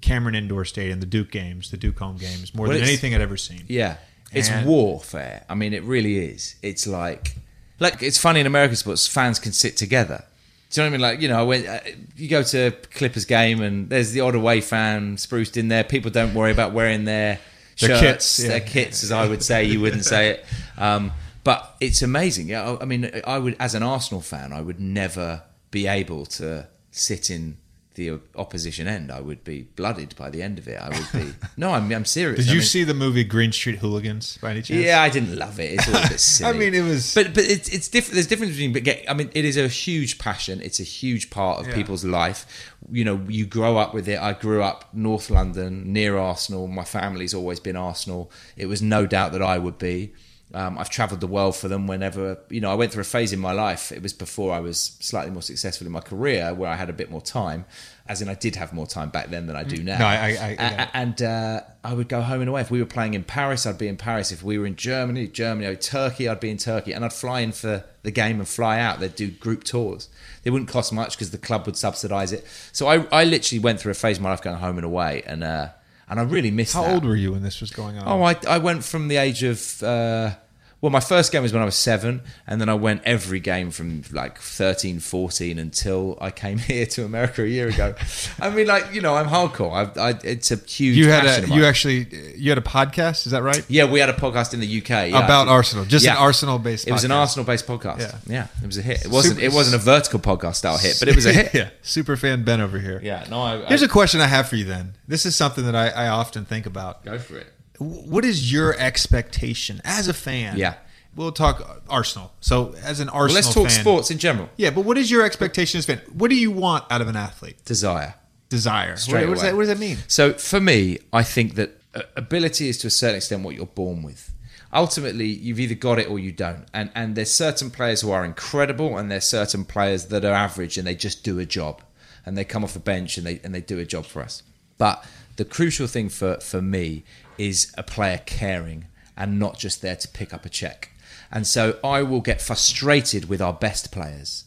Cameron 0.00 0.34
Indoor 0.34 0.64
Stadium, 0.64 1.00
the 1.00 1.06
Duke 1.06 1.30
games, 1.30 1.70
the 1.70 1.76
Duke 1.76 1.98
home 1.98 2.16
games, 2.16 2.54
more 2.54 2.66
Well, 2.66 2.76
than 2.78 2.86
anything 2.86 3.14
I'd 3.14 3.20
ever 3.20 3.36
seen. 3.36 3.64
Yeah, 3.68 3.96
It's 4.32 4.48
And- 4.50 4.66
warfare. 4.66 5.44
I 5.48 5.54
mean, 5.54 5.72
it 5.72 5.82
really 5.84 6.18
is. 6.18 6.56
It's 6.62 6.86
like, 6.86 7.36
like 7.80 8.02
it's 8.02 8.18
funny 8.18 8.40
in 8.40 8.46
American 8.46 8.76
sports, 8.76 9.06
fans 9.06 9.38
can 9.38 9.52
sit 9.52 9.76
together. 9.76 10.24
Do 10.70 10.80
you 10.82 10.84
know 10.84 10.90
what 10.90 10.94
I 10.94 10.98
mean? 10.98 11.00
Like, 11.00 11.22
you 11.22 11.28
know, 11.28 11.46
when 11.46 11.66
uh, 11.66 11.80
you 12.16 12.28
go 12.28 12.42
to 12.42 12.72
Clippers 12.92 13.24
game 13.24 13.62
and 13.62 13.88
there's 13.88 14.12
the 14.12 14.20
odd 14.20 14.34
away 14.34 14.60
fan 14.60 15.16
spruced 15.16 15.56
in 15.56 15.68
there, 15.68 15.82
people 15.82 16.10
don't 16.10 16.34
worry 16.34 16.50
about 16.52 16.72
wearing 16.74 17.04
their 17.04 17.36
Their 17.36 17.40
shirts, 17.86 18.00
kits, 18.00 18.38
yeah. 18.40 18.48
their 18.48 18.60
kits, 18.60 19.04
as 19.04 19.12
I 19.12 19.28
would 19.28 19.42
say. 19.42 19.64
You 19.64 19.80
wouldn't 19.80 20.04
say 20.04 20.30
it, 20.30 20.46
um, 20.76 21.12
but 21.44 21.76
it's 21.80 22.02
amazing. 22.02 22.48
Yeah, 22.48 22.70
I 22.70 22.82
I 22.82 22.84
mean, 22.84 23.10
I 23.26 23.38
would, 23.38 23.56
as 23.60 23.74
an 23.74 23.82
Arsenal 23.82 24.20
fan, 24.20 24.52
I 24.52 24.60
would 24.60 24.80
never 24.80 25.42
be 25.70 25.86
able 25.86 26.26
to 26.26 26.68
sit 26.90 27.30
in 27.30 27.58
the 27.98 28.18
opposition 28.36 28.86
end. 28.88 29.10
I 29.12 29.20
would 29.20 29.42
be 29.44 29.62
blooded 29.76 30.14
by 30.16 30.30
the 30.30 30.40
end 30.42 30.58
of 30.58 30.66
it. 30.68 30.80
I 30.80 30.88
would 30.88 31.12
be. 31.12 31.34
No, 31.58 31.70
I'm, 31.72 31.90
I'm 31.92 32.04
serious. 32.04 32.38
Did 32.46 32.50
I 32.50 32.52
you 32.54 32.58
mean- 32.60 32.66
see 32.66 32.84
the 32.84 32.94
movie 32.94 33.24
Green 33.24 33.50
Street 33.52 33.78
Hooligans 33.80 34.38
by 34.40 34.52
any 34.52 34.62
chance? 34.62 34.84
yeah, 34.84 35.02
I 35.02 35.08
didn't 35.10 35.36
love 35.36 35.58
it. 35.58 35.72
It's 35.74 35.88
all 35.88 35.96
a 35.96 36.08
bit 36.08 36.20
silly. 36.34 36.50
I 36.50 36.52
mean, 36.58 36.72
it 36.74 36.82
was- 36.82 37.14
but 37.14 37.34
but 37.34 37.44
it's 37.44 37.68
it's 37.68 37.88
different. 37.88 38.14
There's 38.14 38.26
difference 38.28 38.52
between. 38.52 38.72
But 38.72 38.84
get, 38.84 39.04
I 39.10 39.14
mean, 39.14 39.30
it 39.34 39.44
is 39.44 39.56
a 39.56 39.66
huge 39.68 40.18
passion. 40.18 40.60
It's 40.62 40.80
a 40.80 40.84
huge 40.84 41.30
part 41.30 41.60
of 41.60 41.66
Yeah. 41.68 41.74
people's 41.74 42.04
life. 42.04 42.46
You 42.90 43.04
know, 43.04 43.20
you 43.28 43.44
grow 43.44 43.76
up 43.76 43.92
with 43.92 44.08
it. 44.08 44.18
I 44.20 44.32
grew 44.34 44.62
up 44.62 44.88
North 44.94 45.28
London, 45.30 45.92
near 45.92 46.16
Arsenal. 46.16 46.68
My 46.68 46.84
family's 46.84 47.34
always 47.34 47.60
been 47.60 47.76
Arsenal. 47.76 48.30
It 48.56 48.66
was 48.66 48.80
no 48.80 49.04
doubt 49.06 49.32
that 49.32 49.42
I 49.42 49.58
would 49.58 49.78
be. 49.78 50.12
Um, 50.54 50.78
I've 50.78 50.88
travelled 50.88 51.20
the 51.20 51.26
world 51.26 51.56
for 51.56 51.68
them 51.68 51.86
whenever, 51.86 52.38
you 52.48 52.62
know, 52.62 52.70
I 52.70 52.74
went 52.74 52.90
through 52.92 53.02
a 53.02 53.04
phase 53.04 53.34
in 53.34 53.38
my 53.38 53.52
life. 53.52 53.92
It 53.92 54.02
was 54.02 54.14
before 54.14 54.54
I 54.54 54.60
was 54.60 54.96
slightly 54.98 55.30
more 55.30 55.42
successful 55.42 55.86
in 55.86 55.92
my 55.92 56.00
career 56.00 56.54
where 56.54 56.70
I 56.70 56.76
had 56.76 56.88
a 56.88 56.94
bit 56.94 57.10
more 57.10 57.20
time. 57.20 57.66
As 58.08 58.22
in, 58.22 58.30
I 58.30 58.34
did 58.34 58.56
have 58.56 58.72
more 58.72 58.86
time 58.86 59.10
back 59.10 59.28
then 59.28 59.46
than 59.46 59.56
I 59.56 59.64
do 59.64 59.82
now. 59.82 59.98
No, 59.98 60.06
I- 60.06 60.14
I- 60.14 60.26
I- 60.28 60.56
yeah. 60.58 60.88
and 60.94 61.20
uh, 61.20 61.60
I 61.84 61.92
would 61.92 62.08
go 62.08 62.22
home 62.22 62.40
and 62.40 62.48
away. 62.48 62.62
If 62.62 62.70
we 62.70 62.78
were 62.80 62.86
playing 62.86 63.12
in 63.12 63.24
Paris, 63.24 63.66
I'd 63.66 63.76
be 63.76 63.88
in 63.88 63.98
Paris. 63.98 64.32
If 64.32 64.42
we 64.42 64.56
were 64.56 64.64
in 64.64 64.76
Germany, 64.76 65.26
Germany, 65.28 65.66
or 65.66 65.74
Turkey, 65.76 66.26
I'd 66.26 66.40
be 66.40 66.48
in 66.48 66.56
Turkey. 66.56 66.92
And 66.94 67.04
I'd 67.04 67.12
fly 67.12 67.40
in 67.40 67.52
for 67.52 67.84
the 68.02 68.10
game 68.10 68.38
and 68.38 68.48
fly 68.48 68.80
out. 68.80 69.00
They'd 69.00 69.14
do 69.14 69.30
group 69.30 69.64
tours. 69.64 70.08
They 70.44 70.50
wouldn't 70.50 70.70
cost 70.70 70.94
much 70.94 71.14
because 71.16 71.30
the 71.30 71.36
club 71.36 71.66
would 71.66 71.76
subsidise 71.76 72.32
it. 72.32 72.46
So 72.72 72.86
I, 72.86 73.04
I 73.12 73.24
literally 73.24 73.58
went 73.58 73.80
through 73.80 73.92
a 73.92 73.94
phase 73.94 74.16
in 74.16 74.22
my 74.22 74.30
life 74.30 74.40
going 74.40 74.56
home 74.56 74.78
and 74.78 74.86
away, 74.86 75.22
and 75.26 75.44
uh, 75.44 75.68
and 76.10 76.20
I 76.20 76.22
really 76.22 76.50
missed. 76.50 76.74
How 76.74 76.82
that. 76.82 76.94
old 76.94 77.04
were 77.04 77.16
you 77.16 77.32
when 77.32 77.42
this 77.42 77.60
was 77.60 77.70
going 77.70 77.98
on? 77.98 78.06
Oh, 78.06 78.22
I, 78.22 78.36
I 78.48 78.58
went 78.58 78.84
from 78.84 79.08
the 79.08 79.16
age 79.16 79.42
of. 79.42 79.82
Uh, 79.82 80.32
well, 80.80 80.90
my 80.90 81.00
first 81.00 81.32
game 81.32 81.42
was 81.42 81.52
when 81.52 81.60
I 81.60 81.64
was 81.64 81.74
seven, 81.74 82.20
and 82.46 82.60
then 82.60 82.68
I 82.68 82.74
went 82.74 83.02
every 83.04 83.40
game 83.40 83.72
from 83.72 84.02
like 84.12 84.38
13, 84.38 85.00
14 85.00 85.58
until 85.58 86.16
I 86.20 86.30
came 86.30 86.58
here 86.70 86.86
to 86.86 87.04
America 87.04 87.42
a 87.42 87.46
year 87.46 87.68
ago. 87.68 87.94
I 88.40 88.50
mean, 88.50 88.68
like, 88.68 88.92
you 88.94 89.00
know, 89.00 89.16
I'm 89.16 89.26
hardcore. 89.26 89.72
I, 89.98 90.10
I, 90.10 90.14
it's 90.22 90.52
a 90.52 90.56
huge 90.56 90.96
you 90.96 91.08
had 91.10 91.26
a 91.44 91.48
you 91.52 91.64
actually 91.64 92.06
you 92.36 92.50
had 92.50 92.58
a 92.58 92.62
podcast. 92.62 93.26
Is 93.26 93.32
that 93.32 93.42
right? 93.42 93.64
Yeah, 93.68 93.90
we 93.90 93.98
had 93.98 94.08
a 94.08 94.12
podcast 94.12 94.54
in 94.54 94.60
the 94.60 94.78
UK 94.80 94.88
yeah. 95.10 95.24
About 95.24 95.48
Arsenal, 95.48 95.84
just 95.84 96.06
an 96.06 96.16
Arsenal-based 96.16 96.86
It 96.86 96.92
was 96.92 97.04
an. 97.04 97.10
Arsenal-based 97.10 97.66
podcast. 97.66 97.98
Yeah. 98.00 98.18
Yeah, 98.26 98.46
it 98.62 98.66
was 98.66 98.78
a 98.78 98.82
hit. 98.82 99.04
It 99.04 99.10
wasn't. 99.10 99.34
Super- 99.36 99.46
It 99.46 99.52
wasn't 99.52 99.82
a 99.82 99.84
vertical 99.84 100.20
podcast 100.20 100.54
style 100.56 100.78
hit, 100.78 100.96
but 101.00 101.08
it 101.08 101.16
was 101.16 101.26
a 101.26 101.32
hit. 101.40 101.54
yeah, 101.54 101.70
super 101.82 102.16
fan 102.16 102.44
Ben 102.44 102.60
over 102.60 102.78
here. 102.78 103.00
Yeah, 103.02 103.26
no, 103.28 103.40
I, 103.42 103.64
Here's 103.64 103.82
I 103.82 103.86
a 103.86 103.88
question 103.88 104.20
I 104.20 104.26
have 104.26 104.48
for 104.48 104.54
you. 104.54 104.64
Then 104.64 104.94
this 105.08 105.26
is 105.26 105.34
something 105.34 105.64
that 105.64 105.74
I, 105.74 105.88
I 105.88 106.08
often 106.08 106.44
think 106.44 106.66
about. 106.66 107.04
go 107.04 107.18
for 107.18 107.38
it. 107.38 107.52
What 107.78 108.24
is 108.24 108.52
your 108.52 108.76
expectation 108.78 109.80
as 109.84 110.08
a 110.08 110.14
fan? 110.14 110.56
Yeah. 110.56 110.74
we'll 111.16 111.32
talk 111.32 111.82
Arsenal. 111.88 112.32
So 112.40 112.74
as 112.82 113.00
an 113.00 113.08
Arsenal, 113.08 113.26
Well, 113.26 113.34
let's 113.34 113.54
talk 113.54 113.68
fan- 113.68 113.80
sports 113.80 114.10
in 114.10 114.18
general. 114.18 114.48
Yeah, 114.56 114.70
but 114.70 114.84
what 114.84 114.98
is 114.98 115.10
your 115.10 115.24
expectation 115.24 115.78
as 115.78 115.88
a 115.88 115.96
fan? 115.96 116.02
What 116.12 116.30
do 116.30 116.36
you 116.36 116.50
want 116.50 116.84
out 116.90 117.00
of 117.00 117.08
an 117.08 117.16
athlete? 117.16 117.64
Desire. 117.64 118.14
Desire. 118.48 118.96
Straight 118.96 119.26
what, 119.28 119.36
what 119.36 119.42
that, 119.42 119.54
what 119.54 119.60
does 119.62 119.68
that 119.68 119.78
mean? 119.78 119.98
So 120.08 120.32
for 120.34 120.60
me, 120.60 120.98
I 121.12 121.22
think 121.22 121.54
that 121.56 121.80
ability 122.16 122.68
is 122.68 122.78
to 122.78 122.86
a 122.86 122.90
certain 122.90 123.16
extent 123.16 123.42
what 123.42 123.54
you're 123.54 123.66
born 123.66 124.02
with. 124.02 124.32
Ultimately, 124.72 125.26
you've 125.26 125.58
either 125.60 125.74
got 125.74 125.98
it 125.98 126.10
or 126.10 126.18
you 126.18 126.30
don't. 126.32 126.66
And 126.74 126.90
and 126.94 127.14
there's 127.16 127.32
certain 127.32 127.70
players 127.70 128.02
who 128.02 128.10
are 128.10 128.24
incredible, 128.24 128.98
and 128.98 129.10
there's 129.10 129.24
certain 129.24 129.64
players 129.64 130.06
that 130.06 130.24
are 130.24 130.32
average 130.34 130.76
and 130.78 130.86
they 130.86 130.94
just 130.94 131.24
do 131.24 131.38
a 131.38 131.46
job, 131.46 131.82
and 132.26 132.36
they 132.36 132.44
come 132.44 132.64
off 132.64 132.74
the 132.74 132.78
bench 132.80 133.16
and 133.16 133.26
they 133.26 133.40
and 133.42 133.54
they 133.54 133.60
do 133.62 133.78
a 133.78 133.84
job 133.86 134.04
for 134.04 134.20
us. 134.22 134.42
But 134.76 135.04
the 135.38 135.44
crucial 135.44 135.86
thing 135.86 136.10
for 136.10 136.38
for 136.40 136.60
me 136.60 137.04
is 137.38 137.72
a 137.78 137.82
player 137.82 138.20
caring 138.26 138.86
and 139.16 139.38
not 139.38 139.56
just 139.56 139.80
there 139.80 139.96
to 139.96 140.08
pick 140.08 140.34
up 140.34 140.44
a 140.44 140.48
check. 140.48 140.90
And 141.30 141.46
so 141.46 141.78
I 141.82 142.02
will 142.02 142.20
get 142.20 142.42
frustrated 142.42 143.28
with 143.28 143.40
our 143.40 143.52
best 143.52 143.90
players 143.90 144.44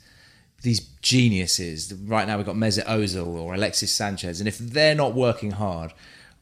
these 0.62 0.82
geniuses. 1.02 1.92
Right 1.94 2.28
now, 2.28 2.38
we've 2.38 2.46
got 2.46 2.56
Mesut 2.56 2.86
Ozil 2.86 3.26
or 3.26 3.56
Alexis 3.56 3.92
Sanchez, 3.92 4.40
and 4.40 4.48
if 4.48 4.58
they're 4.60 4.94
not 4.94 5.16
working 5.16 5.52
hard, 5.52 5.92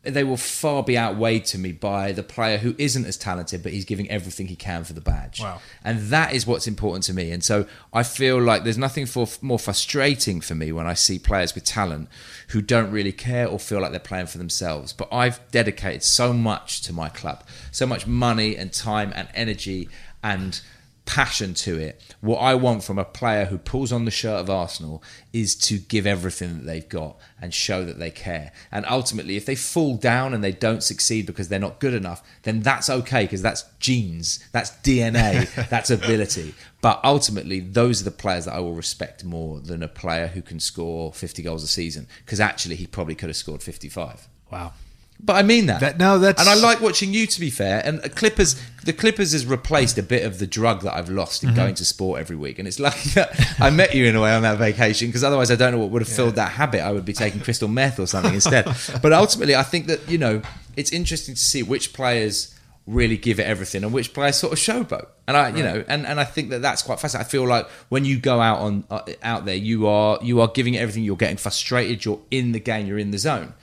they 0.04 0.24
will 0.24 0.38
far 0.38 0.82
be 0.82 0.98
outweighed 0.98 1.44
to 1.44 1.58
me 1.58 1.74
by 1.74 2.14
the 2.14 2.24
player 2.24 2.58
who 2.58 2.74
isn't 2.78 3.06
as 3.06 3.18
talented, 3.18 3.62
but 3.62 3.74
he's 3.74 3.84
giving 3.84 4.10
everything 4.10 4.48
he 4.48 4.56
can 4.56 4.86
for 4.86 4.94
the 4.94 5.02
badge. 5.02 5.42
Wow. 5.42 5.60
And 5.84 6.00
that 6.08 6.34
is 6.34 6.48
what's 6.48 6.68
important 6.68 7.04
to 7.06 7.14
me. 7.14 7.32
And 7.32 7.44
so 7.44 7.66
I 7.94 8.04
feel 8.04 8.42
like 8.42 8.64
there's 8.64 8.78
nothing 8.78 9.06
for 9.06 9.28
more 9.42 9.60
frustrating 9.60 10.40
for 10.40 10.56
me 10.56 10.72
when 10.72 10.88
I 10.88 10.94
see 10.94 11.20
players 11.20 11.54
with 11.54 11.66
talent 11.66 12.08
who 12.50 12.62
don't 12.62 12.92
really 12.92 13.12
care 13.12 13.48
or 13.48 13.60
feel 13.60 13.82
like 13.82 13.92
they're 13.92 14.00
playing 14.00 14.28
for 14.28 14.38
themselves. 14.38 14.94
But 14.94 15.10
I've 15.12 15.40
dedicated 15.52 16.04
so 16.04 16.32
much 16.32 16.82
to 16.84 16.94
my 16.94 17.10
club, 17.10 17.44
so 17.72 17.86
much 17.86 18.08
money 18.08 18.56
and 18.56 18.72
time 18.72 19.12
and 19.14 19.28
energy 19.34 19.90
and 20.24 20.62
passion 21.10 21.56
to 21.56 21.76
it. 21.76 22.00
What 22.22 22.38
I 22.38 22.54
want 22.54 22.84
from 22.84 23.00
a 23.00 23.04
player 23.04 23.46
who 23.46 23.58
pulls 23.58 23.92
on 23.92 24.06
the 24.06 24.12
shirt 24.12 24.40
of 24.42 24.48
Arsenal 24.48 25.02
is 25.34 25.56
to 25.56 25.80
give 25.80 26.06
everything 26.06 26.60
that 26.60 26.66
they've 26.68 26.88
got 26.88 27.18
and 27.42 27.52
show 27.52 27.84
that 27.84 27.98
they 27.98 28.12
care. 28.12 28.52
And 28.72 28.86
ultimately, 28.88 29.36
if 29.36 29.44
they 29.44 29.56
fall 29.56 29.98
down 29.98 30.36
and 30.36 30.44
they 30.44 30.52
don't 30.52 30.84
succeed 30.84 31.26
because 31.26 31.50
they're 31.50 31.58
not 31.58 31.80
good 31.80 31.96
enough, 31.96 32.22
then 32.44 32.60
that's 32.62 32.92
okay 32.92 33.24
because 33.24 33.42
that's 33.42 33.64
genes, 33.80 34.48
that's 34.52 34.70
DNA, 34.84 35.52
that's 35.70 35.90
ability. 35.90 36.54
But 36.80 37.02
ultimately, 37.04 37.60
those 37.60 38.02
are 38.02 38.06
the 38.06 38.12
players 38.12 38.46
that 38.46 38.54
I 38.54 38.60
will 38.60 38.76
respect 38.76 39.26
more 39.26 39.60
than 39.60 39.82
a 39.82 39.88
player 39.88 40.28
who 40.28 40.44
can 40.44 40.60
score 40.60 41.12
50 41.12 41.42
goals 41.42 41.64
a 41.64 41.68
season 41.68 42.08
because 42.24 42.40
actually 42.40 42.76
he 42.76 42.86
probably 42.86 43.16
could 43.16 43.30
have 43.30 43.36
scored 43.36 43.64
55. 43.64 44.28
Wow. 44.52 44.74
But 45.22 45.36
I 45.36 45.44
mean 45.44 45.66
that. 45.66 45.82
That- 45.82 45.98
no, 46.00 46.18
that's- 46.18 46.40
and 46.46 46.50
I 46.50 46.60
like 46.62 46.80
watching 46.82 47.14
you. 47.14 47.28
To 47.28 47.40
be 47.40 47.50
fair, 47.50 47.82
and 47.86 48.02
Clippers, 48.16 48.56
the 48.86 48.94
Clippers 48.94 49.34
has 49.34 49.46
replaced 49.46 49.98
a 49.98 50.04
bit 50.04 50.24
of 50.26 50.40
the 50.40 50.48
drug 50.48 50.82
that 50.84 50.96
I've 50.96 51.10
lost 51.10 51.42
Mm-hmm. 51.42 51.50
in 51.50 51.56
going 51.56 51.76
to 51.76 51.86
sport 51.86 52.20
every 52.22 52.36
week. 52.38 52.58
And 52.58 52.68
it's 52.68 52.80
lucky 52.80 53.10
that 53.16 53.56
I 53.60 53.70
met 53.70 53.94
you 53.94 54.06
in 54.06 54.16
a 54.16 54.22
way 54.22 54.34
on 54.34 54.44
that 54.44 54.58
vacation 54.58 55.08
because 55.10 55.24
otherwise 55.24 55.52
I 55.52 55.56
don't 55.56 55.74
know 55.74 55.78
what 55.80 55.90
would 55.90 56.02
have 56.02 56.10
filled 56.10 56.36
that 56.36 56.52
habit. 56.54 56.82
I 56.82 56.92
would 56.92 57.06
be 57.06 57.14
taking 57.14 57.42
crystal 57.42 57.68
meth 57.68 58.00
or 58.00 58.08
something 58.08 58.34
instead. 58.34 58.66
But 59.02 59.12
ultimately, 59.14 59.56
I 59.56 59.64
think 59.64 59.88
that 59.88 60.08
you 60.10 60.18
know 60.18 60.42
it's 60.78 60.92
interesting 60.92 61.36
to 61.36 61.42
see 61.42 61.64
which 61.64 61.92
players 61.94 62.56
really 62.88 63.18
give 63.18 63.40
it 63.40 63.44
everything 63.44 63.84
and 63.84 63.94
which 63.94 64.14
players 64.14 64.38
sort 64.38 64.52
of 64.54 64.58
showboat. 64.58 65.06
And 65.28 65.38
I, 65.38 65.50
you 65.50 65.62
know, 65.62 65.84
and, 65.88 66.08
and 66.08 66.20
I 66.20 66.24
think 66.24 66.50
that 66.50 66.64
that's 66.64 66.82
quite 66.82 67.00
fascinating. 67.00 67.28
I 67.28 67.30
feel 67.30 67.46
like 67.48 67.68
when 67.90 68.04
you 68.04 68.18
go 68.20 68.40
out 68.42 68.60
on 68.60 68.84
uh, 68.90 69.02
out 69.22 69.46
there, 69.46 69.54
you 69.56 69.86
are 69.88 70.18
you 70.24 70.40
are 70.42 70.48
giving 70.48 70.74
it 70.76 70.80
everything. 70.80 71.04
You're 71.04 71.18
getting 71.18 71.38
frustrated. 71.38 72.04
You're 72.06 72.22
in 72.32 72.54
the 72.54 72.60
game. 72.60 72.88
You're 72.88 72.98
in 72.98 73.12
the 73.12 73.20
zone 73.20 73.54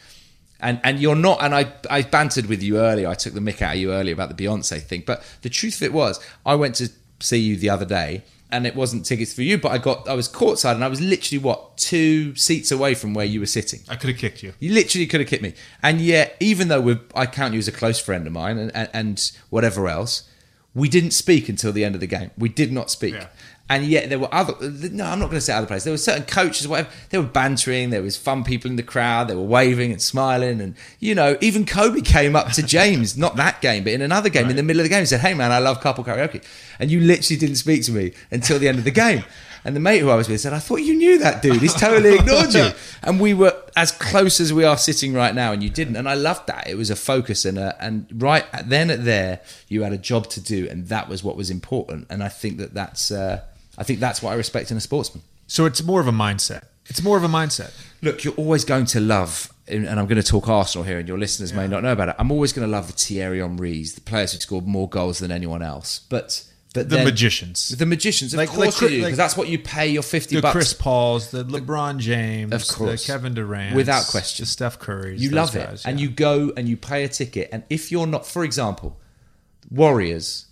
and 0.61 0.81
and 0.85 0.99
you're 0.99 1.17
not 1.17 1.43
and 1.43 1.55
I, 1.55 1.73
I 1.91 2.03
bantered 2.03 2.47
with 2.47 2.63
you 2.63 2.79
earlier. 2.79 3.09
I 3.09 3.15
took 3.15 3.35
the 3.35 3.41
mick 3.41 3.63
out 3.63 3.75
of 3.75 3.81
you 3.81 3.93
earlier 3.93 4.15
about 4.15 4.35
the 4.35 4.45
beyonce 4.45 4.81
thing. 4.83 5.03
But 5.07 5.23
the 5.43 5.51
truth 5.51 5.77
of 5.77 5.83
it 5.83 5.93
was 5.93 6.21
i 6.45 6.55
went 6.55 6.75
to 6.77 6.89
see 7.21 7.39
you 7.39 7.57
the 7.57 7.71
other 7.71 7.85
day 7.85 8.23
and 8.51 8.67
it 8.67 8.77
wasn't 8.77 9.05
tickets 9.05 9.33
for 9.33 9.43
you 9.43 9.59
but 9.59 9.73
i 9.73 9.79
got 9.79 10.09
i 10.09 10.15
was 10.15 10.29
courtside 10.29 10.75
and 10.75 10.85
i 10.85 10.89
was 10.89 11.01
literally 11.01 11.39
what 11.39 11.77
two 11.77 12.35
seats 12.37 12.71
away 12.71 12.95
from 12.95 13.15
where 13.15 13.27
you 13.27 13.41
were 13.41 13.47
sitting. 13.47 13.81
I 13.89 13.97
could 13.97 14.11
have 14.11 14.19
kicked 14.19 14.43
you. 14.43 14.53
you 14.61 14.73
literally 14.73 15.07
could 15.07 15.21
have 15.21 15.29
kicked 15.29 15.43
me. 15.43 15.55
And 15.83 16.01
yet 16.01 16.37
even 16.41 16.69
though 16.69 16.81
we're, 16.81 17.01
i 17.15 17.27
count 17.27 17.55
you 17.55 17.59
as 17.59 17.69
a 17.69 17.73
close 17.73 17.99
friend 17.99 18.27
of 18.27 18.33
mine 18.33 18.59
and, 18.59 18.75
and, 18.75 18.89
and 18.93 19.33
whatever 19.51 19.89
else 19.89 20.29
we 20.77 20.91
didn't 20.91 21.13
speak 21.13 21.49
until 21.49 21.73
the 21.73 21.85
end 21.85 21.95
of 21.95 22.03
the 22.03 22.07
game. 22.07 22.31
We 22.37 22.51
did 22.51 22.71
not 22.71 22.91
speak. 22.91 23.15
Yeah. 23.15 23.29
And 23.69 23.85
yet 23.85 24.09
there 24.09 24.21
were 24.21 24.33
other 24.33 24.55
no 24.61 25.05
i'm 25.07 25.19
not 25.19 25.27
going 25.27 25.39
to 25.39 25.41
say 25.41 25.53
other 25.53 25.67
players 25.67 25.83
there 25.83 25.93
were 25.93 25.99
certain 25.99 26.25
coaches 26.25 26.69
whatever 26.69 26.89
they 27.11 27.19
were 27.19 27.25
bantering 27.25 27.91
there 27.91 28.01
was 28.01 28.17
fun 28.17 28.45
people 28.45 28.71
in 28.71 28.77
the 28.77 28.83
crowd 28.83 29.27
they 29.27 29.35
were 29.35 29.43
waving 29.43 29.91
and 29.91 30.01
smiling 30.01 30.61
and 30.61 30.77
you 31.01 31.17
know 31.17 31.37
even 31.41 31.67
kobe 31.67 32.01
came 32.01 32.37
up 32.37 32.53
to 32.53 32.63
james 32.63 33.17
not 33.17 33.35
that 33.35 33.61
game 33.61 33.83
but 33.83 33.93
in 33.93 34.03
another 34.03 34.29
game 34.29 34.49
in 34.49 34.55
the 34.55 34.63
middle 34.63 34.79
of 34.79 34.85
the 34.85 34.89
game 34.89 35.01
and 35.01 35.09
said 35.09 35.19
hey 35.19 35.35
man 35.35 35.51
i 35.51 35.59
love 35.59 35.81
carpool 35.81 36.07
karaoke 36.07 36.41
and 36.79 36.93
you 36.93 37.01
literally 37.01 37.37
didn't 37.37 37.57
speak 37.57 37.83
to 37.83 37.91
me 37.91 38.13
until 38.31 38.57
the 38.61 38.69
end 38.69 38.79
of 38.79 38.85
the 38.85 38.91
game 38.93 39.25
and 39.67 39.75
the 39.75 39.81
mate 39.81 39.99
who 39.99 40.11
I 40.11 40.15
was 40.15 40.29
with 40.29 40.41
said, 40.41 40.53
I 40.53 40.61
thought 40.61 40.77
you 40.77 40.95
knew 40.95 41.19
that 41.19 41.43
dude. 41.43 41.61
He's 41.61 41.75
totally 41.75 42.15
ignored 42.15 42.55
you. 42.55 42.71
And 43.03 43.21
we 43.21 43.35
were 43.35 43.55
as 43.77 43.91
close 43.91 44.41
as 44.41 44.53
we 44.53 44.65
are 44.65 44.79
sitting 44.79 45.13
right 45.13 45.35
now, 45.35 45.53
and 45.53 45.63
you 45.63 45.71
didn't. 45.71 45.97
And 45.97 46.09
I 46.09 46.15
loved 46.15 46.47
that. 46.47 46.69
It 46.69 46.77
was 46.77 46.89
a 46.89 46.97
focus, 46.97 47.45
and 47.45 47.59
a, 47.59 47.77
and 47.81 48.07
right 48.15 48.45
then 48.65 48.91
at 48.91 49.05
there, 49.05 49.41
you 49.69 49.83
had 49.83 49.93
a 49.93 49.99
job 49.99 50.29
to 50.31 50.41
do, 50.41 50.69
and 50.69 50.87
that 50.89 51.09
was 51.09 51.23
what 51.23 51.37
was 51.37 51.51
important. 51.51 52.07
And 52.11 52.23
I 52.23 52.29
think 52.29 52.59
that 52.59 52.75
that's 52.75 53.11
uh, 53.11 53.43
I 53.79 53.83
think 53.85 54.01
that's 54.01 54.23
what 54.23 54.33
I 54.33 54.35
respect 54.37 54.71
in 54.71 54.77
a 54.77 54.81
sportsman. 54.81 55.23
So 55.47 55.65
it's 55.67 55.83
more 55.83 56.01
of 56.01 56.07
a 56.09 56.13
mindset. 56.13 56.65
It's 56.87 57.03
more 57.03 57.17
of 57.17 57.25
a 57.25 57.29
mindset. 57.29 57.73
Look, 58.03 58.25
you're 58.25 58.35
always 58.35 58.65
going 58.65 58.87
to 58.87 59.01
love, 59.01 59.53
and 59.69 59.89
I'm 59.89 60.07
going 60.07 60.21
to 60.21 60.23
talk 60.23 60.49
Arsenal 60.49 60.85
here, 60.85 60.99
and 60.99 61.09
your 61.09 61.19
listeners 61.19 61.53
may 61.53 61.67
not 61.67 61.83
know 61.83 61.93
about 61.93 62.09
it. 62.11 62.17
I'm 62.19 62.31
always 62.31 62.53
going 62.53 62.67
to 62.67 62.71
love 62.71 62.87
the 62.87 62.93
Thierry 62.93 63.41
Henrys, 63.41 63.95
the 63.95 64.01
players 64.01 64.33
who 64.33 64.39
scored 64.39 64.67
more 64.67 64.89
goals 64.89 65.19
than 65.19 65.31
anyone 65.33 65.63
else. 65.63 66.01
But 66.09 66.45
but 66.75 66.91
The 66.91 66.97
then- 66.97 67.05
magicians. 67.07 67.69
the 67.71 67.87
magicians, 67.87 68.35
of 68.35 68.39
Like- 68.39 68.51
course 68.51 68.81
like 68.83 68.83
you 68.83 68.89
do, 68.99 69.03
like- 69.03 69.07
because 69.07 69.17
that's 69.17 69.35
what 69.37 69.49
you 69.49 69.59
pay 69.59 69.89
your 69.89 70.03
fifty 70.03 70.37
The 70.37 70.43
bucks. 70.43 70.53
Chris 70.53 70.73
Pauls, 70.75 71.31
the 71.31 71.43
LeBron 71.45 71.99
James, 71.99 72.53
Of 72.53 72.69
course. 72.69 73.07
the 73.07 73.13
Kevin 73.13 73.33
Durant, 73.35 73.75
Without 73.75 74.05
question. 74.07 74.43
the 74.45 74.47
Steph 74.47 74.79
Curry. 74.79 75.17
You 75.19 75.31
love 75.31 75.57
it, 75.57 75.83
and 75.87 75.99
you 75.99 76.11
go 76.11 76.53
and 76.57 76.69
you 76.69 76.77
pay 76.77 77.05
a 77.05 77.09
ticket. 77.09 77.49
And 77.51 77.63
if 77.71 77.91
you're 77.91 78.07
not, 78.07 78.27
for 78.27 78.45
example, 78.45 78.99
Warriors. 79.71 80.46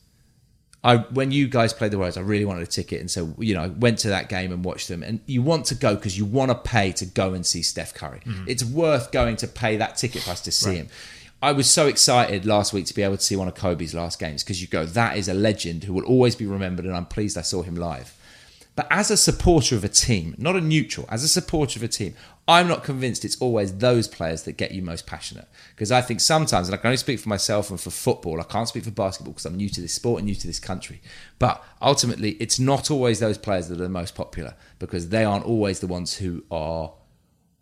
I 0.85 0.99
when 0.99 1.33
you 1.33 1.49
guys 1.49 1.73
played 1.73 1.91
the 1.93 1.99
Warriors, 1.99 2.19
I 2.19 2.21
really 2.21 2.45
wanted 2.45 2.63
a 2.63 2.67
ticket, 2.67 3.01
and 3.01 3.11
so 3.11 3.35
you 3.39 3.55
know, 3.55 3.63
I 3.63 3.67
went 3.69 3.99
to 4.01 4.09
that 4.09 4.29
game 4.29 4.53
and 4.53 4.63
watched 4.63 4.89
them. 4.89 5.03
And 5.03 5.21
you 5.25 5.41
want 5.41 5.65
to 5.67 5.75
go 5.75 5.95
because 5.95 6.17
you 6.19 6.27
want 6.27 6.51
to 6.51 6.55
pay 6.55 6.93
to 6.93 7.07
go 7.07 7.33
and 7.33 7.45
see 7.45 7.63
Steph 7.63 7.95
Curry. 7.95 8.21
Mm-hmm. 8.21 8.45
It's 8.47 8.63
worth 8.63 9.11
going 9.11 9.37
to 9.37 9.49
pay 9.49 9.79
that 9.79 9.97
ticket 9.97 10.23
price 10.23 10.43
to 10.43 10.53
see 10.53 10.69
right. 10.69 10.77
him. 10.77 10.89
I 11.43 11.53
was 11.53 11.69
so 11.69 11.89
excited 11.89 12.47
last 12.47 12.73
week 12.73 12.87
to 12.87 12.95
be 12.95 13.03
able 13.03 13.17
to 13.17 13.23
see 13.23 13.37
one 13.37 13.49
of 13.49 13.55
Kobe's 13.55 13.95
last 13.95 14.19
games 14.19 14.43
because 14.43 14.63
you 14.63 14.69
go, 14.69 14.87
that 14.87 15.17
is 15.17 15.29
a 15.29 15.35
legend 15.35 15.85
who 15.85 15.93
will 15.93 16.05
always 16.05 16.37
be 16.37 16.47
remembered, 16.47 16.85
and 16.85 16.95
I'm 16.95 17.07
pleased 17.07 17.37
I 17.37 17.43
saw 17.43 17.63
him 17.63 17.75
live. 17.75 18.15
But 18.77 18.87
as 18.91 19.11
a 19.11 19.17
supporter 19.17 19.77
of 19.77 19.85
a 19.85 19.89
team, 19.89 20.35
not 20.37 20.57
a 20.57 20.61
neutral, 20.61 21.07
as 21.11 21.23
a 21.23 21.29
supporter 21.29 21.79
of 21.79 21.83
a 21.83 21.89
team, 21.89 22.15
I'm 22.47 22.69
not 22.69 22.85
convinced 22.85 23.25
it's 23.25 23.41
always 23.41 23.79
those 23.79 24.07
players 24.07 24.43
that 24.43 24.59
get 24.59 24.73
you 24.73 24.83
most 24.83 25.07
passionate. 25.07 25.49
Because 25.75 25.91
I 25.91 26.03
think 26.03 26.21
sometimes, 26.21 26.69
and 26.69 26.75
I 26.75 26.77
can 26.77 26.89
only 26.89 26.99
speak 26.99 27.19
for 27.21 27.29
myself 27.31 27.71
and 27.71 27.81
for 27.81 27.91
football, 27.91 28.41
I 28.41 28.45
can't 28.45 28.69
speak 28.69 28.85
for 28.85 28.91
basketball 28.91 29.33
because 29.33 29.47
I'm 29.47 29.57
new 29.57 29.71
to 29.71 29.81
this 29.81 29.95
sport 29.95 30.19
and 30.19 30.27
new 30.27 30.35
to 30.35 30.47
this 30.47 30.61
country. 30.61 31.01
But 31.39 31.65
ultimately, 31.81 32.33
it's 32.33 32.59
not 32.59 32.91
always 32.91 33.21
those 33.21 33.39
players 33.39 33.69
that 33.69 33.81
are 33.81 33.83
the 33.83 33.89
most 33.89 34.15
popular 34.15 34.55
because 34.79 35.09
they 35.09 35.25
aren't 35.25 35.47
always 35.47 35.81
the 35.81 35.87
ones 35.87 36.19
who 36.19 36.45
are 36.51 36.93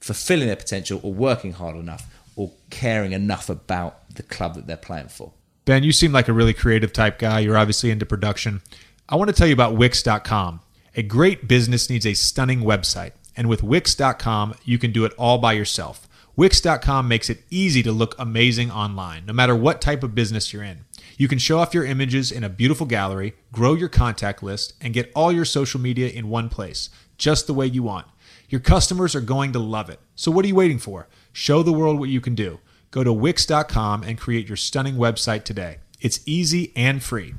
fulfilling 0.00 0.48
their 0.48 0.56
potential 0.56 1.00
or 1.04 1.12
working 1.12 1.52
hard 1.52 1.76
enough 1.76 2.12
or 2.34 2.50
caring 2.70 3.12
enough 3.12 3.48
about 3.48 4.08
the 4.16 4.22
club 4.22 4.54
that 4.54 4.66
they're 4.66 4.76
playing 4.76 5.08
for. 5.08 5.32
Ben, 5.64 5.84
you 5.84 5.92
seem 5.92 6.10
like 6.10 6.26
a 6.26 6.32
really 6.32 6.54
creative 6.54 6.92
type 6.92 7.20
guy. 7.20 7.38
You're 7.38 7.56
obviously 7.56 7.90
into 7.90 8.04
production. 8.04 8.62
I 9.08 9.14
want 9.14 9.28
to 9.28 9.34
tell 9.34 9.46
you 9.46 9.52
about 9.52 9.76
Wix.com. 9.76 10.60
A 10.96 11.02
great 11.02 11.46
business 11.46 11.88
needs 11.88 12.04
a 12.04 12.14
stunning 12.14 12.60
website, 12.60 13.12
and 13.36 13.48
with 13.48 13.62
Wix.com, 13.62 14.54
you 14.64 14.78
can 14.78 14.92
do 14.92 15.04
it 15.04 15.12
all 15.18 15.38
by 15.38 15.52
yourself. 15.52 16.08
Wix.com 16.34 17.08
makes 17.08 17.28
it 17.28 17.44
easy 17.50 17.82
to 17.82 17.92
look 17.92 18.14
amazing 18.18 18.70
online, 18.70 19.26
no 19.26 19.32
matter 19.32 19.54
what 19.54 19.80
type 19.80 20.02
of 20.02 20.14
business 20.14 20.52
you're 20.52 20.62
in. 20.62 20.84
You 21.18 21.28
can 21.28 21.38
show 21.38 21.58
off 21.58 21.74
your 21.74 21.84
images 21.84 22.32
in 22.32 22.42
a 22.42 22.48
beautiful 22.48 22.86
gallery, 22.86 23.34
grow 23.52 23.74
your 23.74 23.90
contact 23.90 24.42
list, 24.42 24.72
and 24.80 24.94
get 24.94 25.12
all 25.14 25.30
your 25.30 25.44
social 25.44 25.80
media 25.80 26.08
in 26.08 26.30
one 26.30 26.48
place, 26.48 26.88
just 27.18 27.46
the 27.46 27.54
way 27.54 27.66
you 27.66 27.82
want. 27.82 28.06
Your 28.48 28.60
customers 28.60 29.14
are 29.14 29.20
going 29.20 29.52
to 29.52 29.58
love 29.58 29.90
it. 29.90 30.00
So 30.14 30.30
what 30.30 30.44
are 30.44 30.48
you 30.48 30.54
waiting 30.54 30.78
for? 30.78 31.08
Show 31.32 31.62
the 31.62 31.72
world 31.72 31.98
what 31.98 32.08
you 32.08 32.20
can 32.20 32.34
do. 32.34 32.60
Go 32.90 33.04
to 33.04 33.12
Wix.com 33.12 34.02
and 34.02 34.18
create 34.18 34.48
your 34.48 34.56
stunning 34.56 34.96
website 34.96 35.44
today. 35.44 35.78
It's 36.00 36.20
easy 36.26 36.72
and 36.74 37.02
free. 37.02 37.30
All 37.30 37.36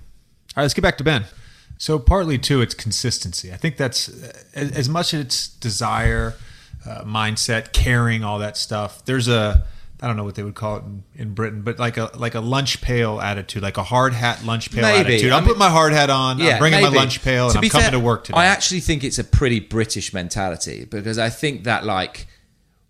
right, 0.58 0.64
let's 0.64 0.74
get 0.74 0.82
back 0.82 0.98
to 1.00 1.04
Ben. 1.04 1.26
So 1.78 2.00
partly 2.00 2.38
too, 2.38 2.62
it's 2.62 2.74
consistency. 2.74 3.52
I 3.52 3.58
think 3.58 3.78
that's 3.78 4.10
as 4.54 4.88
much 4.88 5.14
as 5.14 5.22
it's 5.22 5.48
desire, 5.48 6.36
uh, 6.86 7.04
mindset, 7.04 7.74
caring, 7.74 8.24
all 8.24 8.40
that 8.40 8.58
stuff. 8.58 9.04
There's 9.06 9.28
a 9.28 9.66
I 10.04 10.08
don't 10.08 10.18
know 10.18 10.26
what 10.26 10.36
they 10.36 10.44
would 10.44 10.56
call 10.56 10.78
it 10.78 10.84
in, 10.84 11.04
in, 11.16 11.34
Britain, 11.34 11.62
but 11.62 11.80
like 11.80 11.96
a 11.96 12.12
like 12.16 12.36
a 12.36 12.42
lunch 12.42 12.82
pail 12.82 13.22
attitude, 13.22 13.64
like 13.64 13.78
a 13.78 13.84
hard 13.84 14.14
hat 14.14 14.44
lunch 14.44 14.70
pail 14.70 14.82
maybe. 14.84 15.14
attitude. 15.14 15.32
I'll 15.32 15.38
I 15.38 15.42
mean, 15.42 15.48
put 15.48 15.58
my 15.58 15.70
hard 15.70 15.94
hat 15.94 16.10
on. 16.10 16.40
Yeah, 16.40 16.54
I'm 16.54 16.60
bringing 16.60 16.82
maybe. 16.82 16.94
my 16.94 17.02
lunch 17.02 17.24
pail, 17.24 17.46
and 17.46 17.54
to 17.54 17.60
I'm 17.60 17.70
coming 17.70 17.84
fair, 17.84 17.92
to 17.92 18.00
work 18.00 18.26
today. 18.26 18.38
I 18.38 18.48
actually 18.48 18.82
think 18.82 19.06
it's 19.06 19.18
a 19.18 19.24
pretty 19.24 19.62
British 19.62 20.14
mentality 20.14 20.84
because 20.84 21.18
I 21.18 21.30
think 21.30 21.64
that 21.64 21.86
like 21.86 22.28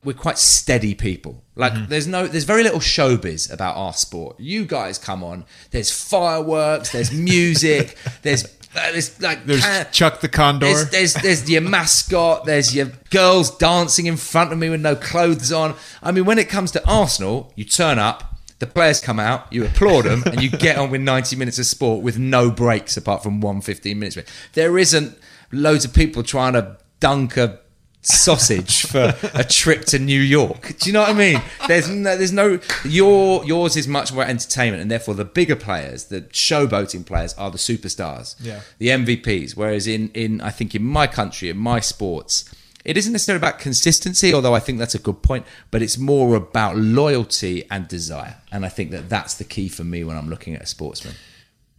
we're 0.04 0.14
quite 0.14 0.40
steady 0.40 0.96
people. 0.96 1.44
Like 1.56 1.74
mm-hmm. 1.74 1.86
there's 1.86 2.08
no 2.08 2.26
there's 2.26 2.46
very 2.46 2.64
little 2.64 2.80
showbiz 2.80 3.52
about 3.54 3.78
our 3.78 3.94
sport. 3.94 4.40
You 4.40 4.66
guys 4.66 4.98
come 4.98 5.24
on. 5.24 5.46
There's 5.70 5.92
fireworks. 5.92 6.92
There's 6.92 7.12
music. 7.12 7.96
there's 8.24 8.44
uh, 8.76 8.92
there's 8.92 9.22
like 9.22 9.46
there's 9.46 9.64
Chuck 9.92 10.22
the 10.22 10.30
Condor. 10.30 10.66
There's, 10.66 10.90
there's, 10.90 11.14
there's 11.14 11.50
your 11.50 11.62
mascot. 11.62 12.46
There's 12.46 12.76
your 12.76 12.92
girls 13.10 13.56
dancing 13.58 14.06
in 14.06 14.18
front 14.18 14.52
of 14.52 14.58
me 14.58 14.70
with 14.70 14.82
no 14.82 14.96
clothes 14.96 15.52
on. 15.52 15.76
I 16.02 16.12
mean, 16.12 16.26
when 16.26 16.40
it 16.40 16.50
comes 16.50 16.72
to 16.72 16.88
Arsenal, 16.90 17.54
you 17.56 17.66
turn 17.66 18.00
up, 18.00 18.36
the 18.60 18.68
players 18.68 19.00
come 19.00 19.20
out, 19.20 19.52
you 19.52 19.66
applaud 19.66 20.04
them, 20.04 20.24
and 20.26 20.42
you 20.42 20.50
get 20.50 20.78
on 20.78 20.90
with 20.90 21.02
90 21.02 21.36
minutes 21.36 21.60
of 21.60 21.66
sport 21.66 22.04
with 22.04 22.18
no 22.18 22.50
breaks 22.50 22.98
apart 22.98 23.22
from 23.22 23.42
one 23.42 23.62
15 23.62 23.98
minutes. 24.00 24.18
There 24.54 24.78
isn't 24.78 25.18
loads 25.52 25.86
of 25.86 25.94
people 25.94 26.24
trying 26.24 26.54
to 26.54 26.78
dunk 27.00 27.38
a 27.38 27.60
sausage 28.04 28.86
for 28.86 29.16
a 29.34 29.44
trip 29.44 29.86
to 29.86 30.00
New 30.00 30.20
York. 30.20 30.76
Do 30.80 30.90
you 30.90 30.94
know 30.94 31.02
what 31.02 31.10
I 31.10 31.14
mean? 31.14 31.42
There's 31.68 31.90
no, 31.90 32.18
there's 32.18 32.32
no 32.32 32.60
your 32.84 33.44
yours 33.46 33.76
is 33.76 33.88
much 33.88 34.14
more 34.14 34.24
entertainment, 34.24 34.82
and 34.82 34.92
therefore 34.92 35.16
the 35.16 35.26
bigger 35.26 35.56
players, 35.56 36.06
the 36.06 36.22
showboating 36.22 37.06
players, 37.06 37.34
are 37.36 37.50
the 37.50 37.58
superstars, 37.58 38.36
yeah. 38.40 38.62
the 38.78 38.90
MVPs. 38.90 39.56
Whereas 39.56 39.88
in 39.88 40.10
in 40.10 40.42
I 40.42 40.50
think 40.50 40.76
in 40.76 40.84
my 40.84 41.08
country, 41.08 41.50
in 41.50 41.58
my 41.58 41.80
sports. 41.80 42.54
It 42.86 42.98
isn't 42.98 43.14
necessarily 43.14 43.38
about 43.38 43.60
consistency, 43.60 44.34
although 44.34 44.54
I 44.54 44.60
think 44.60 44.78
that's 44.78 44.94
a 44.94 45.00
good 45.00 45.24
point, 45.24 45.46
but 45.72 45.82
it's 45.82 45.98
more 45.98 46.36
about 46.36 46.76
loyalty 46.76 47.64
and 47.72 47.88
desire. 47.88 48.36
And 48.52 48.66
I 48.66 48.68
think 48.68 48.92
that 48.92 49.08
that's 49.08 49.36
the 49.36 49.46
key 49.46 49.70
for 49.70 49.86
me 49.86 50.04
when 50.04 50.18
I'm 50.18 50.30
looking 50.30 50.54
at 50.54 50.64
a 50.64 50.66
sportsman. 50.66 51.14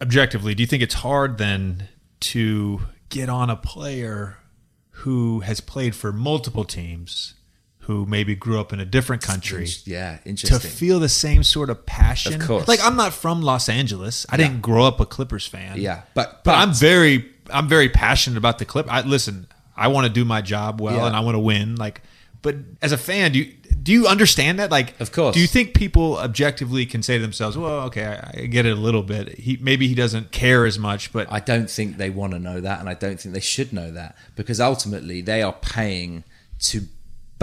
Objectively, 0.01 0.55
do 0.55 0.62
you 0.62 0.66
think 0.66 0.83
it's 0.83 0.95
hard 0.95 1.37
then 1.37 1.89
to 2.20 2.81
get 3.11 3.29
on 3.29 3.51
a 3.51 3.57
player 3.57 4.39
who 4.99 5.40
has 5.40 5.61
played 5.61 5.95
for 5.95 6.12
multiple 6.12 6.64
teams 6.64 7.34
who 7.80 8.07
maybe 8.07 8.34
grew 8.34 8.59
up 8.59 8.72
in 8.72 8.80
a 8.80 8.84
different 8.84 9.22
country. 9.22 9.66
Yeah, 9.84 10.18
interesting. 10.24 10.59
To 10.59 10.66
feel 10.66 11.01
the 11.01 11.09
same 11.09 11.42
sort 11.42 11.68
of 11.68 11.84
passion. 11.84 12.40
Of 12.40 12.47
course. 12.47 12.68
Like 12.68 12.80
I'm 12.82 12.97
not 12.97 13.12
from 13.12 13.42
Los 13.42 13.68
Angeles. 13.68 14.24
I 14.30 14.36
yeah. 14.36 14.49
didn't 14.49 14.62
grow 14.62 14.84
up 14.84 15.01
a 15.01 15.07
Clippers 15.07 15.47
fan. 15.47 15.78
Yeah. 15.78 16.03
But, 16.14 16.45
but, 16.45 16.45
but 16.45 16.55
I'm 16.55 16.72
very 16.72 17.30
I'm 17.51 17.68
very 17.68 17.88
passionate 17.90 18.38
about 18.38 18.59
the 18.59 18.64
clip. 18.64 18.90
I 18.90 19.03
listen, 19.03 19.49
I 19.76 19.88
want 19.88 20.07
to 20.07 20.12
do 20.12 20.24
my 20.24 20.40
job 20.40 20.80
well 20.80 20.97
yeah. 20.97 21.07
and 21.07 21.16
I 21.16 21.20
want 21.20 21.34
to 21.34 21.40
win. 21.40 21.76
Like 21.76 22.01
but 22.45 22.57
as 22.82 22.92
a 22.92 22.99
fan, 22.99 23.32
do 23.32 23.38
you 23.40 23.53
do 23.82 23.90
you 23.90 24.07
understand 24.07 24.59
that? 24.59 24.70
Like, 24.70 25.01
of 25.01 25.12
course. 25.12 25.34
Do 25.34 25.40
you 25.40 25.47
think 25.47 25.74
people 25.74 26.18
objectively 26.18 26.84
can 26.86 27.03
say 27.03 27.16
to 27.16 27.22
themselves, 27.22 27.57
"Well, 27.57 27.80
okay, 27.86 28.05
I, 28.05 28.42
I 28.42 28.47
get 28.47 28.66
it 28.66 28.76
a 28.76 28.80
little 28.80 29.03
bit. 29.03 29.38
He 29.38 29.57
maybe 29.61 29.88
he 29.88 29.95
doesn't 29.95 30.30
care 30.30 30.66
as 30.66 30.78
much, 30.78 31.11
but 31.11 31.26
I 31.32 31.40
don't 31.40 31.70
think 31.70 31.97
they 31.97 32.11
want 32.11 32.34
to 32.34 32.38
know 32.38 32.61
that, 32.61 32.80
and 32.80 32.88
I 32.88 32.95
don't 32.95 33.18
think 33.18 33.34
they 33.34 33.40
should 33.40 33.72
know 33.72 33.90
that 33.92 34.14
because 34.36 34.61
ultimately 34.61 35.22
they 35.22 35.42
are 35.42 35.55
paying 35.55 36.22
to 36.61 36.82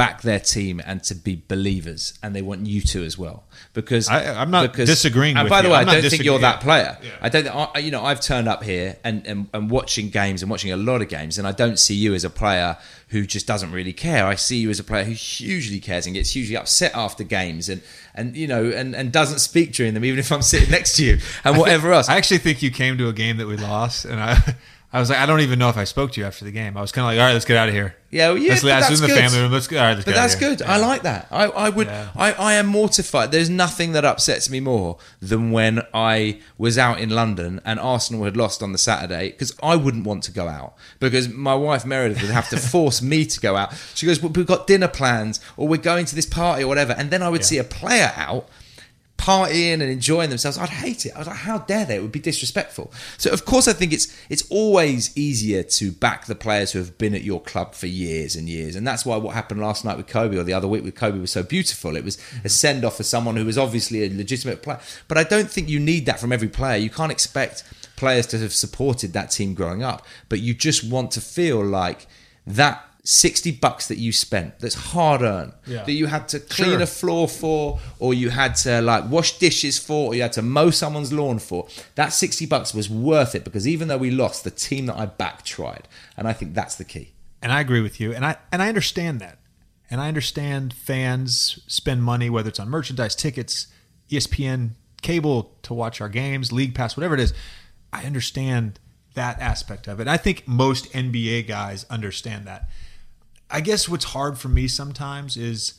back 0.01 0.23
their 0.23 0.39
team 0.39 0.81
and 0.83 1.03
to 1.03 1.13
be 1.13 1.43
believers, 1.47 2.17
and 2.23 2.35
they 2.35 2.41
want 2.41 2.65
you 2.65 2.81
to 2.81 3.03
as 3.03 3.19
well. 3.19 3.43
Because 3.73 4.09
I, 4.09 4.41
am 4.41 4.49
not 4.49 4.71
because, 4.71 4.89
disagreeing. 4.89 5.37
And 5.37 5.47
by 5.47 5.61
the 5.61 5.69
way, 5.69 5.75
I'm 5.75 5.87
I 5.87 6.01
don't 6.01 6.09
think 6.09 6.23
you're 6.23 6.39
that 6.39 6.59
player. 6.59 6.97
Yeah. 7.03 7.09
I 7.21 7.29
don't. 7.29 7.47
I, 7.47 7.77
you 7.77 7.91
know, 7.91 8.03
I've 8.03 8.19
turned 8.19 8.47
up 8.47 8.63
here 8.63 8.97
and, 9.03 9.27
and 9.27 9.47
and 9.53 9.69
watching 9.69 10.09
games 10.09 10.41
and 10.41 10.49
watching 10.49 10.71
a 10.71 10.75
lot 10.75 11.03
of 11.03 11.07
games, 11.07 11.37
and 11.37 11.47
I 11.47 11.51
don't 11.51 11.77
see 11.77 11.93
you 11.93 12.15
as 12.15 12.23
a 12.23 12.31
player 12.31 12.77
who 13.09 13.27
just 13.27 13.45
doesn't 13.45 13.71
really 13.71 13.93
care. 13.93 14.25
I 14.25 14.33
see 14.33 14.57
you 14.57 14.71
as 14.71 14.79
a 14.79 14.83
player 14.83 15.03
who 15.03 15.11
hugely 15.11 15.79
cares 15.79 16.07
and 16.07 16.15
gets 16.15 16.31
hugely 16.31 16.57
upset 16.57 16.95
after 16.95 17.23
games, 17.23 17.69
and 17.69 17.83
and 18.15 18.35
you 18.35 18.47
know, 18.47 18.71
and 18.71 18.95
and 18.95 19.11
doesn't 19.11 19.37
speak 19.37 19.71
during 19.71 19.93
them, 19.93 20.03
even 20.03 20.17
if 20.17 20.31
I'm 20.31 20.41
sitting 20.41 20.71
next 20.71 20.95
to 20.95 21.05
you 21.05 21.19
and 21.43 21.59
whatever 21.59 21.93
else. 21.93 22.09
I 22.09 22.17
actually 22.17 22.39
think 22.39 22.63
you 22.63 22.71
came 22.71 22.97
to 22.97 23.07
a 23.07 23.13
game 23.13 23.37
that 23.37 23.45
we 23.45 23.55
lost, 23.55 24.05
and 24.05 24.19
I. 24.19 24.55
I 24.93 24.99
was 24.99 25.09
like, 25.09 25.19
I 25.19 25.25
don't 25.25 25.39
even 25.39 25.57
know 25.57 25.69
if 25.69 25.77
I 25.77 25.85
spoke 25.85 26.11
to 26.13 26.19
you 26.21 26.27
after 26.27 26.43
the 26.43 26.51
game. 26.51 26.75
I 26.75 26.81
was 26.81 26.91
kind 26.91 27.03
of 27.05 27.11
like, 27.11 27.19
all 27.19 27.27
right, 27.27 27.33
let's 27.33 27.45
get 27.45 27.55
out 27.55 27.69
of 27.69 27.73
here. 27.73 27.95
Yeah, 28.09 28.29
well, 28.31 28.37
yeah, 28.37 28.49
let's, 28.49 28.63
let's 28.63 28.89
in 28.89 28.95
the 28.99 29.07
good. 29.07 29.17
family 29.17 29.39
room. 29.39 29.51
Let's 29.53 29.67
go. 29.67 29.77
All 29.77 29.83
right, 29.85 29.93
let's 29.93 30.03
but 30.03 30.15
that's 30.15 30.35
good. 30.35 30.59
Yeah. 30.59 30.73
I 30.73 30.77
like 30.77 31.03
that. 31.03 31.27
I, 31.31 31.45
I 31.45 31.69
would. 31.69 31.87
Yeah. 31.87 32.09
I, 32.13 32.33
I 32.33 32.53
am 32.55 32.65
mortified. 32.65 33.31
There's 33.31 33.49
nothing 33.49 33.93
that 33.93 34.03
upsets 34.03 34.49
me 34.49 34.59
more 34.59 34.97
than 35.21 35.51
when 35.51 35.81
I 35.93 36.41
was 36.57 36.77
out 36.77 36.99
in 36.99 37.09
London 37.09 37.61
and 37.63 37.79
Arsenal 37.79 38.25
had 38.25 38.35
lost 38.35 38.61
on 38.61 38.73
the 38.73 38.77
Saturday 38.77 39.29
because 39.29 39.55
I 39.63 39.77
wouldn't 39.77 40.05
want 40.05 40.23
to 40.23 40.31
go 40.33 40.49
out 40.49 40.73
because 40.99 41.29
my 41.29 41.55
wife 41.55 41.85
Meredith 41.85 42.21
would 42.21 42.31
have 42.31 42.49
to 42.49 42.57
force 42.71 43.01
me 43.01 43.25
to 43.25 43.39
go 43.39 43.55
out. 43.55 43.73
She 43.95 44.05
goes, 44.05 44.21
well, 44.21 44.33
"We've 44.33 44.45
got 44.45 44.67
dinner 44.67 44.89
plans, 44.89 45.39
or 45.55 45.69
we're 45.69 45.77
going 45.77 46.05
to 46.07 46.15
this 46.15 46.25
party, 46.25 46.65
or 46.65 46.67
whatever," 46.67 46.91
and 46.91 47.11
then 47.11 47.23
I 47.23 47.29
would 47.29 47.41
yeah. 47.41 47.47
see 47.47 47.57
a 47.59 47.63
player 47.63 48.11
out 48.17 48.49
partying 49.21 49.73
and 49.73 49.83
enjoying 49.83 50.29
themselves. 50.29 50.57
I'd 50.57 50.69
hate 50.69 51.05
it. 51.05 51.13
I 51.15 51.19
was 51.19 51.27
like, 51.27 51.37
how 51.37 51.59
dare 51.59 51.85
they? 51.85 51.97
It 51.97 52.01
would 52.01 52.11
be 52.11 52.19
disrespectful. 52.19 52.91
So 53.17 53.31
of 53.31 53.45
course 53.45 53.67
I 53.67 53.73
think 53.73 53.93
it's 53.93 54.07
it's 54.29 54.43
always 54.49 55.15
easier 55.15 55.61
to 55.61 55.91
back 55.91 56.25
the 56.25 56.33
players 56.33 56.71
who 56.71 56.79
have 56.79 56.97
been 56.97 57.13
at 57.13 57.21
your 57.21 57.39
club 57.39 57.75
for 57.75 57.85
years 57.85 58.35
and 58.35 58.49
years. 58.49 58.75
And 58.75 58.85
that's 58.85 59.05
why 59.05 59.17
what 59.17 59.35
happened 59.35 59.61
last 59.61 59.85
night 59.85 59.97
with 59.97 60.07
Kobe 60.07 60.37
or 60.37 60.43
the 60.43 60.53
other 60.53 60.67
week 60.67 60.83
with 60.83 60.95
Kobe 60.95 61.19
was 61.19 61.31
so 61.31 61.43
beautiful. 61.43 61.95
It 61.95 62.03
was 62.03 62.17
a 62.17 62.19
mm-hmm. 62.19 62.47
send 62.47 62.83
off 62.83 62.97
for 62.97 63.03
someone 63.03 63.35
who 63.35 63.45
was 63.45 63.59
obviously 63.59 64.03
a 64.03 64.09
legitimate 64.09 64.63
player. 64.63 64.79
But 65.07 65.19
I 65.19 65.23
don't 65.23 65.49
think 65.49 65.69
you 65.69 65.79
need 65.79 66.07
that 66.07 66.19
from 66.19 66.31
every 66.31 66.49
player. 66.49 66.77
You 66.77 66.89
can't 66.89 67.11
expect 67.11 67.63
players 67.95 68.25
to 68.27 68.39
have 68.39 68.53
supported 68.53 69.13
that 69.13 69.29
team 69.29 69.53
growing 69.53 69.83
up. 69.83 70.03
But 70.29 70.39
you 70.39 70.55
just 70.55 70.83
want 70.83 71.11
to 71.11 71.21
feel 71.21 71.63
like 71.63 72.07
that 72.47 72.83
60 73.03 73.53
bucks 73.53 73.87
that 73.87 73.97
you 73.97 74.11
spent 74.11 74.59
that's 74.59 74.75
hard 74.75 75.23
earned 75.23 75.53
yeah. 75.65 75.83
that 75.83 75.93
you 75.93 76.05
had 76.05 76.27
to 76.27 76.39
clean 76.39 76.71
sure. 76.71 76.81
a 76.81 76.85
floor 76.85 77.27
for 77.27 77.79
or 77.97 78.13
you 78.13 78.29
had 78.29 78.55
to 78.55 78.79
like 78.81 79.09
wash 79.09 79.39
dishes 79.39 79.79
for 79.79 80.09
or 80.09 80.15
you 80.15 80.21
had 80.21 80.33
to 80.33 80.41
mow 80.41 80.69
someone's 80.69 81.11
lawn 81.11 81.39
for. 81.39 81.67
That 81.95 82.09
60 82.13 82.45
bucks 82.45 82.73
was 82.73 82.89
worth 82.89 83.33
it 83.33 83.43
because 83.43 83.67
even 83.67 83.87
though 83.87 83.97
we 83.97 84.11
lost 84.11 84.43
the 84.43 84.51
team 84.51 84.85
that 84.85 84.97
I 84.97 85.07
back 85.07 85.43
tried. 85.43 85.87
And 86.15 86.27
I 86.27 86.33
think 86.33 86.53
that's 86.53 86.75
the 86.75 86.83
key. 86.83 87.13
And 87.41 87.51
I 87.51 87.59
agree 87.59 87.81
with 87.81 87.99
you. 87.99 88.13
And 88.13 88.23
I 88.23 88.37
and 88.51 88.61
I 88.61 88.69
understand 88.69 89.19
that. 89.21 89.39
And 89.89 89.99
I 89.99 90.07
understand 90.07 90.73
fans 90.73 91.59
spend 91.67 92.03
money 92.03 92.29
whether 92.29 92.49
it's 92.49 92.59
on 92.59 92.69
merchandise 92.69 93.15
tickets 93.15 93.67
ESPN 94.09 94.71
cable 95.01 95.57
to 95.63 95.73
watch 95.73 95.99
our 95.99 96.09
games 96.09 96.51
league 96.51 96.75
pass 96.75 96.95
whatever 96.95 97.15
it 97.15 97.19
is. 97.19 97.33
I 97.91 98.03
understand 98.03 98.79
that 99.15 99.39
aspect 99.39 99.87
of 99.87 99.99
it. 99.99 100.07
I 100.07 100.17
think 100.17 100.47
most 100.47 100.91
NBA 100.93 101.47
guys 101.47 101.85
understand 101.89 102.45
that 102.45 102.69
I 103.51 103.61
guess 103.61 103.89
what's 103.89 104.05
hard 104.05 104.37
for 104.37 104.49
me 104.49 104.67
sometimes 104.67 105.37
is, 105.37 105.75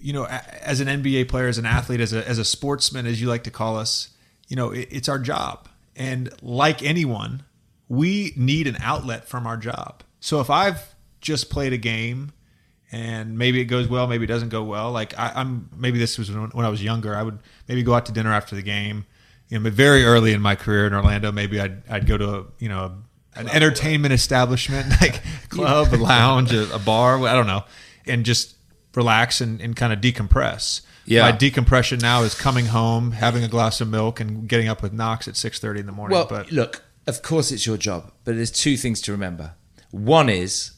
you 0.00 0.12
know, 0.12 0.26
as 0.26 0.80
an 0.80 0.88
NBA 0.88 1.28
player, 1.28 1.48
as 1.48 1.58
an 1.58 1.66
athlete, 1.66 2.00
as 2.00 2.12
a 2.12 2.26
as 2.28 2.38
a 2.38 2.44
sportsman, 2.44 3.06
as 3.06 3.20
you 3.20 3.28
like 3.28 3.44
to 3.44 3.50
call 3.50 3.76
us, 3.76 4.10
you 4.48 4.56
know, 4.56 4.70
it, 4.70 4.88
it's 4.90 5.08
our 5.08 5.18
job. 5.18 5.68
And 5.96 6.30
like 6.42 6.82
anyone, 6.82 7.42
we 7.88 8.32
need 8.36 8.66
an 8.66 8.76
outlet 8.80 9.26
from 9.26 9.46
our 9.46 9.56
job. 9.56 10.02
So 10.20 10.40
if 10.40 10.50
I've 10.50 10.94
just 11.20 11.50
played 11.50 11.72
a 11.72 11.78
game 11.78 12.32
and 12.92 13.36
maybe 13.36 13.60
it 13.60 13.64
goes 13.64 13.88
well, 13.88 14.06
maybe 14.06 14.24
it 14.24 14.28
doesn't 14.28 14.50
go 14.50 14.62
well. 14.62 14.92
Like 14.92 15.18
I, 15.18 15.40
am 15.40 15.68
maybe 15.76 15.98
this 15.98 16.18
was 16.18 16.30
when, 16.30 16.50
when, 16.50 16.64
I 16.64 16.68
was 16.68 16.82
younger. 16.82 17.14
I 17.14 17.22
would 17.22 17.38
maybe 17.66 17.82
go 17.82 17.94
out 17.94 18.06
to 18.06 18.12
dinner 18.12 18.32
after 18.32 18.54
the 18.54 18.62
game. 18.62 19.06
You 19.48 19.58
know, 19.58 19.70
very 19.70 20.04
early 20.04 20.32
in 20.32 20.42
my 20.42 20.54
career 20.54 20.86
in 20.86 20.94
Orlando, 20.94 21.32
maybe 21.32 21.60
I'd 21.60 21.88
I'd 21.88 22.06
go 22.06 22.18
to 22.18 22.34
a, 22.36 22.44
you 22.58 22.68
know 22.68 22.98
an 23.38 23.48
entertainment 23.48 24.12
establishment 24.12 24.90
like 25.00 25.22
club, 25.48 25.92
a 25.92 25.96
lounge, 25.96 26.52
a, 26.52 26.74
a, 26.74 26.78
bar. 26.78 27.26
I 27.26 27.34
don't 27.34 27.46
know, 27.46 27.64
and 28.06 28.24
just 28.24 28.56
relax 28.94 29.40
and, 29.40 29.60
and 29.60 29.74
kind 29.74 29.92
of 29.92 30.00
decompress. 30.00 30.82
Yeah. 31.06 31.22
My 31.22 31.32
decompression 31.32 32.00
now 32.00 32.22
is 32.22 32.34
coming 32.34 32.66
home, 32.66 33.12
having 33.12 33.42
a 33.42 33.48
glass 33.48 33.80
of 33.80 33.88
milk, 33.88 34.20
and 34.20 34.46
getting 34.46 34.68
up 34.68 34.82
with 34.82 34.92
Knox 34.92 35.26
at 35.26 35.36
six 35.36 35.58
thirty 35.58 35.80
in 35.80 35.86
the 35.86 35.92
morning. 35.92 36.16
Well, 36.16 36.26
but 36.28 36.52
look, 36.52 36.82
of 37.06 37.22
course 37.22 37.50
it's 37.50 37.64
your 37.64 37.78
job, 37.78 38.12
but 38.24 38.36
there's 38.36 38.50
two 38.50 38.76
things 38.76 39.00
to 39.02 39.12
remember. 39.12 39.52
One 39.90 40.28
is 40.28 40.72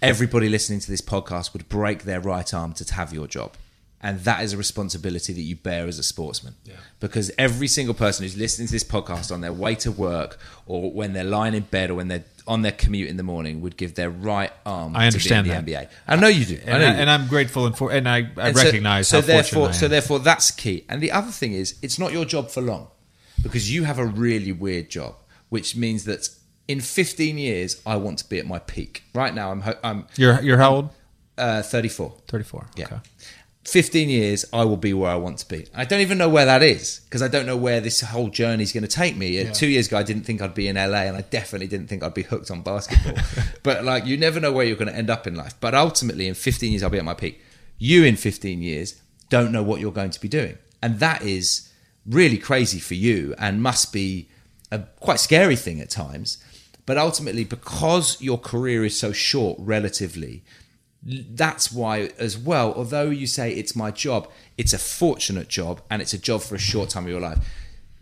everybody 0.00 0.48
listening 0.48 0.80
to 0.80 0.90
this 0.90 1.02
podcast 1.02 1.52
would 1.52 1.68
break 1.68 2.04
their 2.04 2.20
right 2.20 2.54
arm 2.54 2.72
to 2.74 2.94
have 2.94 3.12
your 3.12 3.26
job. 3.26 3.54
And 4.02 4.20
that 4.20 4.42
is 4.42 4.54
a 4.54 4.56
responsibility 4.56 5.34
that 5.34 5.42
you 5.42 5.56
bear 5.56 5.86
as 5.86 5.98
a 5.98 6.02
sportsman. 6.02 6.54
Yeah. 6.64 6.76
Because 7.00 7.30
every 7.36 7.68
single 7.68 7.94
person 7.94 8.24
who's 8.24 8.36
listening 8.36 8.66
to 8.68 8.72
this 8.72 8.84
podcast 8.84 9.30
on 9.30 9.42
their 9.42 9.52
way 9.52 9.74
to 9.76 9.92
work 9.92 10.38
or 10.66 10.90
when 10.90 11.12
they're 11.12 11.22
lying 11.22 11.54
in 11.54 11.64
bed 11.64 11.90
or 11.90 11.96
when 11.96 12.08
they're 12.08 12.24
on 12.46 12.62
their 12.62 12.72
commute 12.72 13.08
in 13.08 13.18
the 13.18 13.22
morning 13.22 13.60
would 13.60 13.76
give 13.76 13.94
their 13.96 14.08
right 14.08 14.52
arm 14.64 14.96
I 14.96 15.06
understand 15.06 15.46
to 15.46 15.52
be 15.52 15.56
in 15.56 15.64
the 15.64 15.72
NBA. 15.72 15.88
I 16.08 16.16
know 16.16 16.28
you 16.28 16.46
do. 16.46 16.58
And, 16.64 16.76
I 16.76 16.78
know 16.78 16.86
I, 16.86 16.90
you 16.92 16.96
and 16.96 17.10
I'm 17.10 17.28
grateful 17.28 17.66
and 17.66 17.76
for 17.76 17.92
and 17.92 18.08
I, 18.08 18.30
I 18.36 18.48
and 18.48 18.56
recognize 18.56 19.08
so, 19.08 19.20
so 19.20 19.26
therefore 19.26 19.72
so 19.74 19.86
therefore 19.86 20.18
that's 20.18 20.50
key. 20.50 20.84
And 20.88 21.02
the 21.02 21.12
other 21.12 21.30
thing 21.30 21.52
is 21.52 21.78
it's 21.82 21.98
not 21.98 22.12
your 22.12 22.24
job 22.24 22.50
for 22.50 22.62
long 22.62 22.88
because 23.42 23.72
you 23.72 23.84
have 23.84 23.98
a 23.98 24.06
really 24.06 24.52
weird 24.52 24.88
job, 24.88 25.16
which 25.50 25.76
means 25.76 26.04
that 26.04 26.28
in 26.70 26.80
15 26.80 27.36
years, 27.36 27.82
I 27.84 27.96
want 27.96 28.18
to 28.18 28.28
be 28.28 28.38
at 28.38 28.46
my 28.46 28.60
peak. 28.60 29.02
Right 29.12 29.34
now, 29.34 29.50
I'm. 29.50 29.64
I'm 29.82 30.06
you're 30.16 30.40
you're 30.40 30.58
how 30.58 30.74
old? 30.76 30.90
Uh, 31.36 31.62
34. 31.62 32.14
34. 32.28 32.66
Yeah. 32.76 32.84
Okay. 32.84 32.96
15 33.64 34.08
years, 34.08 34.46
I 34.52 34.64
will 34.64 34.78
be 34.78 34.94
where 34.94 35.10
I 35.10 35.16
want 35.16 35.38
to 35.38 35.48
be. 35.48 35.66
I 35.74 35.84
don't 35.84 36.00
even 36.00 36.16
know 36.16 36.30
where 36.30 36.46
that 36.46 36.62
is 36.62 37.00
because 37.04 37.20
I 37.20 37.28
don't 37.28 37.44
know 37.44 37.56
where 37.56 37.80
this 37.80 38.00
whole 38.00 38.28
journey 38.28 38.62
is 38.62 38.72
going 38.72 38.82
to 38.82 38.88
take 38.88 39.16
me. 39.16 39.38
Yeah. 39.38 39.52
Two 39.52 39.68
years 39.68 39.86
ago, 39.86 39.98
I 39.98 40.02
didn't 40.02 40.22
think 40.22 40.40
I'd 40.40 40.54
be 40.54 40.66
in 40.66 40.76
LA, 40.76 41.02
and 41.02 41.16
I 41.16 41.20
definitely 41.22 41.66
didn't 41.66 41.88
think 41.88 42.02
I'd 42.02 42.14
be 42.14 42.22
hooked 42.22 42.50
on 42.50 42.62
basketball. 42.62 43.22
but 43.62 43.84
like, 43.84 44.06
you 44.06 44.16
never 44.16 44.40
know 44.40 44.50
where 44.50 44.64
you're 44.64 44.76
going 44.76 44.90
to 44.90 44.96
end 44.96 45.10
up 45.10 45.26
in 45.26 45.34
life. 45.34 45.54
But 45.60 45.74
ultimately, 45.74 46.26
in 46.26 46.34
15 46.34 46.72
years, 46.72 46.82
I'll 46.82 46.90
be 46.90 46.98
at 46.98 47.04
my 47.04 47.14
peak. 47.14 47.40
You, 47.78 48.04
in 48.04 48.16
15 48.16 48.62
years, 48.62 49.00
don't 49.28 49.52
know 49.52 49.62
what 49.62 49.80
you're 49.80 49.92
going 49.92 50.10
to 50.10 50.20
be 50.20 50.28
doing, 50.28 50.56
and 50.82 50.98
that 51.00 51.22
is 51.22 51.70
really 52.06 52.38
crazy 52.38 52.80
for 52.80 52.94
you, 52.94 53.34
and 53.38 53.62
must 53.62 53.92
be 53.92 54.28
a 54.70 54.80
quite 55.00 55.20
scary 55.20 55.56
thing 55.56 55.80
at 55.80 55.90
times. 55.90 56.38
But 56.86 56.96
ultimately, 56.96 57.44
because 57.44 58.20
your 58.20 58.38
career 58.38 58.84
is 58.84 58.98
so 58.98 59.12
short 59.12 59.58
relatively, 59.60 60.42
that's 61.02 61.72
why, 61.72 62.10
as 62.18 62.36
well, 62.36 62.74
although 62.74 63.08
you 63.10 63.26
say 63.26 63.52
it's 63.52 63.74
my 63.74 63.90
job, 63.90 64.28
it's 64.58 64.72
a 64.72 64.78
fortunate 64.78 65.48
job 65.48 65.80
and 65.88 66.02
it's 66.02 66.12
a 66.12 66.18
job 66.18 66.42
for 66.42 66.54
a 66.54 66.58
short 66.58 66.90
time 66.90 67.04
of 67.04 67.10
your 67.10 67.20
life. 67.20 67.38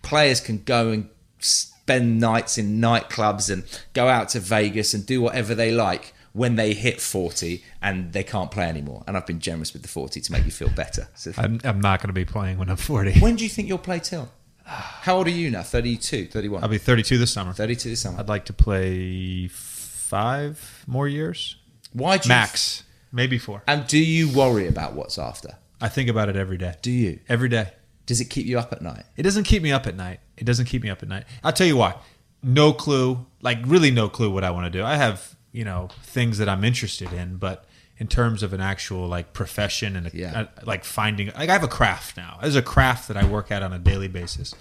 Players 0.02 0.40
can 0.40 0.62
go 0.64 0.90
and 0.90 1.08
spend 1.38 2.20
nights 2.20 2.58
in 2.58 2.80
nightclubs 2.80 3.50
and 3.50 3.64
go 3.92 4.08
out 4.08 4.30
to 4.30 4.40
Vegas 4.40 4.94
and 4.94 5.06
do 5.06 5.20
whatever 5.20 5.54
they 5.54 5.70
like 5.70 6.12
when 6.32 6.56
they 6.56 6.74
hit 6.74 7.00
40 7.00 7.64
and 7.80 8.12
they 8.12 8.24
can't 8.24 8.50
play 8.50 8.68
anymore. 8.68 9.04
And 9.06 9.16
I've 9.16 9.26
been 9.26 9.40
generous 9.40 9.72
with 9.72 9.82
the 9.82 9.88
40 9.88 10.20
to 10.20 10.32
make 10.32 10.44
you 10.44 10.50
feel 10.50 10.70
better. 10.70 11.08
So, 11.14 11.32
I'm, 11.36 11.60
I'm 11.64 11.80
not 11.80 12.00
going 12.00 12.08
to 12.08 12.12
be 12.12 12.24
playing 12.24 12.58
when 12.58 12.68
I'm 12.68 12.76
40. 12.76 13.20
When 13.20 13.36
do 13.36 13.44
you 13.44 13.50
think 13.50 13.68
you'll 13.68 13.78
play 13.78 14.00
till? 14.00 14.28
How 14.64 15.16
old 15.16 15.26
are 15.28 15.30
you 15.30 15.50
now? 15.50 15.62
32, 15.62 16.26
31? 16.26 16.62
I'll 16.62 16.68
be 16.68 16.78
32 16.78 17.16
this 17.16 17.32
summer. 17.32 17.52
32 17.52 17.88
this 17.90 18.00
summer. 18.00 18.18
I'd 18.20 18.28
like 18.28 18.44
to 18.46 18.52
play 18.52 19.48
five 19.48 20.84
more 20.86 21.08
years. 21.08 21.56
Why 21.92 22.18
do 22.18 22.28
Max. 22.28 22.84
Maybe 23.12 23.38
four. 23.38 23.62
And 23.66 23.86
do 23.86 23.98
you 23.98 24.28
worry 24.30 24.66
about 24.66 24.94
what's 24.94 25.18
after? 25.18 25.56
I 25.80 25.88
think 25.88 26.08
about 26.08 26.28
it 26.28 26.36
every 26.36 26.58
day. 26.58 26.74
Do 26.82 26.90
you? 26.90 27.20
Every 27.28 27.48
day. 27.48 27.72
Does 28.06 28.20
it 28.20 28.26
keep 28.26 28.46
you 28.46 28.58
up 28.58 28.72
at 28.72 28.82
night? 28.82 29.04
It 29.16 29.22
doesn't 29.22 29.44
keep 29.44 29.62
me 29.62 29.70
up 29.70 29.86
at 29.86 29.96
night. 29.96 30.20
It 30.36 30.44
doesn't 30.44 30.66
keep 30.66 30.82
me 30.82 30.90
up 30.90 31.02
at 31.02 31.08
night. 31.08 31.24
I'll 31.44 31.52
tell 31.52 31.66
you 31.66 31.76
why. 31.76 31.94
No 32.42 32.72
clue, 32.72 33.26
like 33.42 33.58
really 33.64 33.90
no 33.90 34.08
clue 34.08 34.30
what 34.30 34.44
I 34.44 34.50
want 34.50 34.72
to 34.72 34.78
do. 34.78 34.84
I 34.84 34.96
have, 34.96 35.36
you 35.52 35.64
know, 35.64 35.88
things 36.02 36.38
that 36.38 36.48
I'm 36.48 36.64
interested 36.64 37.12
in, 37.12 37.36
but 37.36 37.66
in 37.98 38.06
terms 38.06 38.42
of 38.42 38.52
an 38.52 38.60
actual 38.60 39.08
like 39.08 39.32
profession 39.32 39.96
and 39.96 40.06
a, 40.06 40.10
yeah. 40.14 40.46
a, 40.56 40.64
like 40.64 40.84
finding 40.84 41.26
like 41.28 41.48
I 41.48 41.52
have 41.52 41.64
a 41.64 41.68
craft 41.68 42.16
now. 42.16 42.38
There's 42.40 42.56
a 42.56 42.62
craft 42.62 43.08
that 43.08 43.16
I 43.16 43.26
work 43.26 43.50
at 43.50 43.62
on 43.62 43.72
a 43.72 43.78
daily 43.78 44.08
basis, 44.08 44.54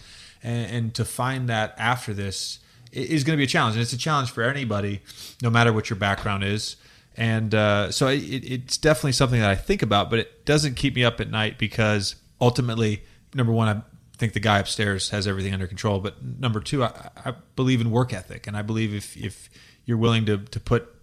and, 0.43 0.72
and 0.72 0.93
to 0.95 1.06
find 1.06 1.48
that 1.50 1.76
after 1.78 2.14
this 2.14 2.60
is 2.91 3.24
going 3.24 3.36
to 3.36 3.38
be 3.38 3.43
a 3.43 3.48
challenge, 3.48 3.76
and 3.76 3.84
it's 3.84 3.93
a 3.93 3.98
challenge 3.98 4.32
for 4.32 4.43
anybody, 4.43 5.02
no 5.41 5.50
matter 5.50 5.72
what 5.72 5.89
your 5.89 5.98
background 5.98 6.43
is. 6.43 6.78
And 7.18 7.53
uh, 7.55 7.91
so 7.91 8.07
it, 8.07 8.20
it's 8.20 8.78
definitely 8.78 9.13
something 9.13 9.39
that 9.41 9.49
I 9.49 9.55
think 9.55 9.82
about, 9.82 10.09
but 10.09 10.20
it 10.20 10.45
doesn't 10.45 10.76
keep 10.76 10.95
me 10.95 11.03
up 11.03 11.20
at 11.20 11.30
night 11.32 11.57
because 11.57 12.15
ultimately, 12.39 13.03
number 13.34 13.51
one, 13.51 13.68
I 13.68 13.82
think 14.18 14.34
the 14.34 14.39
guy 14.39 14.59
upstairs 14.59 15.09
has 15.09 15.28
everything 15.28 15.53
under 15.53 15.68
control. 15.68 15.99
But 15.99 16.24
number 16.24 16.59
two, 16.59 16.84
I, 16.84 17.09
I 17.26 17.34
believe 17.55 17.82
in 17.82 17.89
work 17.89 18.13
ethic, 18.13 18.45
and 18.45 18.55
I 18.55 18.61
believe 18.61 18.93
if 18.93 19.18
if 19.18 19.49
you're 19.86 19.97
willing 19.97 20.26
to 20.28 20.38
to 20.38 20.59
put 20.59 20.93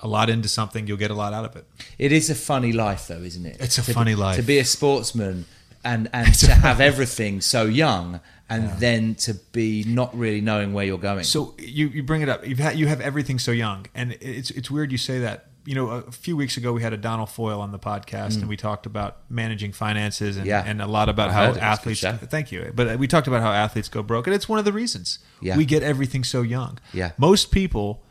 a 0.00 0.08
lot 0.08 0.28
into 0.28 0.48
something, 0.48 0.86
you'll 0.88 0.98
get 0.98 1.12
a 1.12 1.14
lot 1.14 1.32
out 1.32 1.44
of 1.44 1.56
it. 1.56 1.66
It 1.98 2.10
is 2.10 2.28
a 2.30 2.34
funny 2.34 2.72
life, 2.72 3.06
though, 3.06 3.22
isn't 3.22 3.46
it? 3.46 3.56
It's 3.60 3.78
a 3.78 3.82
to 3.82 3.94
funny 3.94 4.12
be, 4.12 4.20
life 4.20 4.36
to 4.36 4.42
be 4.42 4.58
a 4.58 4.64
sportsman 4.64 5.46
and 5.84 6.10
and 6.12 6.34
to 6.40 6.52
have 6.52 6.80
everything 6.80 7.40
so 7.40 7.64
young 7.64 8.20
and 8.48 8.64
yeah. 8.64 8.76
then 8.78 9.14
to 9.14 9.34
be 9.34 9.84
not 9.86 10.16
really 10.16 10.40
knowing 10.40 10.72
where 10.72 10.84
you're 10.84 10.98
going. 10.98 11.24
So 11.24 11.54
you, 11.58 11.88
you 11.88 12.02
bring 12.02 12.22
it 12.22 12.28
up. 12.28 12.46
You've 12.46 12.58
had, 12.58 12.78
you 12.78 12.86
have 12.86 13.00
everything 13.00 13.38
so 13.38 13.52
young, 13.52 13.86
and 13.94 14.16
it's 14.20 14.50
it's 14.50 14.70
weird 14.70 14.92
you 14.92 14.98
say 14.98 15.20
that. 15.20 15.46
You 15.66 15.74
know, 15.74 15.88
a 15.88 16.12
few 16.12 16.36
weeks 16.36 16.58
ago 16.58 16.74
we 16.74 16.82
had 16.82 16.92
Adonal 16.92 17.24
Foyle 17.24 17.58
on 17.62 17.72
the 17.72 17.78
podcast, 17.78 18.32
mm. 18.32 18.40
and 18.40 18.48
we 18.50 18.56
talked 18.56 18.84
about 18.84 19.20
managing 19.30 19.72
finances 19.72 20.36
and, 20.36 20.44
yeah. 20.44 20.62
and 20.66 20.82
a 20.82 20.86
lot 20.86 21.08
about 21.08 21.30
I 21.30 21.32
how 21.32 21.58
athletes. 21.58 22.02
Thank 22.02 22.52
you, 22.52 22.70
but 22.74 22.98
we 22.98 23.08
talked 23.08 23.28
about 23.28 23.40
how 23.40 23.50
athletes 23.50 23.88
go 23.88 24.02
broke, 24.02 24.26
and 24.26 24.34
it's 24.34 24.46
one 24.46 24.58
of 24.58 24.66
the 24.66 24.74
reasons 24.74 25.20
yeah. 25.40 25.56
we 25.56 25.64
get 25.64 25.82
everything 25.82 26.22
so 26.22 26.42
young. 26.42 26.78
Yeah, 26.92 27.12
most 27.16 27.50
people 27.50 28.02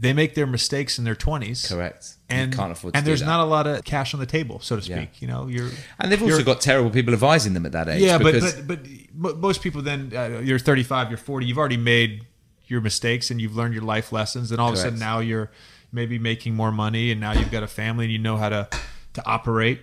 they 0.00 0.12
make 0.12 0.34
their 0.34 0.46
mistakes 0.46 0.98
in 0.98 1.04
their 1.04 1.16
20s. 1.16 1.68
Correct. 1.68 2.14
And 2.28 2.52
you 2.52 2.58
can't 2.58 2.72
afford 2.72 2.94
and 2.94 3.06
there's 3.06 3.22
not 3.22 3.40
a 3.40 3.44
lot 3.44 3.66
of 3.66 3.84
cash 3.84 4.14
on 4.14 4.20
the 4.20 4.26
table, 4.26 4.60
so 4.60 4.76
to 4.76 4.82
speak. 4.82 4.96
Yeah. 4.96 5.06
You 5.20 5.26
know, 5.26 5.46
you're 5.48 5.70
and 5.98 6.12
they've 6.12 6.22
also 6.22 6.44
got 6.44 6.60
terrible 6.60 6.90
people 6.90 7.12
advising 7.14 7.54
them 7.54 7.66
at 7.66 7.72
that 7.72 7.88
age. 7.88 8.02
Yeah, 8.02 8.18
but, 8.18 8.34
but 8.66 8.80
but 9.14 9.38
most 9.38 9.62
people 9.62 9.82
then 9.82 10.12
uh, 10.14 10.40
you're 10.44 10.58
35, 10.58 11.10
you're 11.10 11.18
40, 11.18 11.46
you've 11.46 11.58
already 11.58 11.78
made 11.78 12.26
your 12.66 12.80
mistakes 12.80 13.30
and 13.30 13.40
you've 13.40 13.56
learned 13.56 13.74
your 13.74 13.82
life 13.82 14.12
lessons, 14.12 14.52
and 14.52 14.60
all 14.60 14.68
Correct. 14.68 14.78
of 14.80 14.84
a 14.84 14.86
sudden 14.88 14.98
now 15.00 15.20
you're 15.20 15.50
maybe 15.90 16.18
making 16.18 16.54
more 16.54 16.70
money, 16.70 17.10
and 17.10 17.20
now 17.20 17.32
you've 17.32 17.50
got 17.50 17.62
a 17.62 17.68
family 17.68 18.04
and 18.04 18.12
you 18.12 18.18
know 18.18 18.36
how 18.36 18.50
to 18.50 18.68
to 19.14 19.26
operate. 19.26 19.80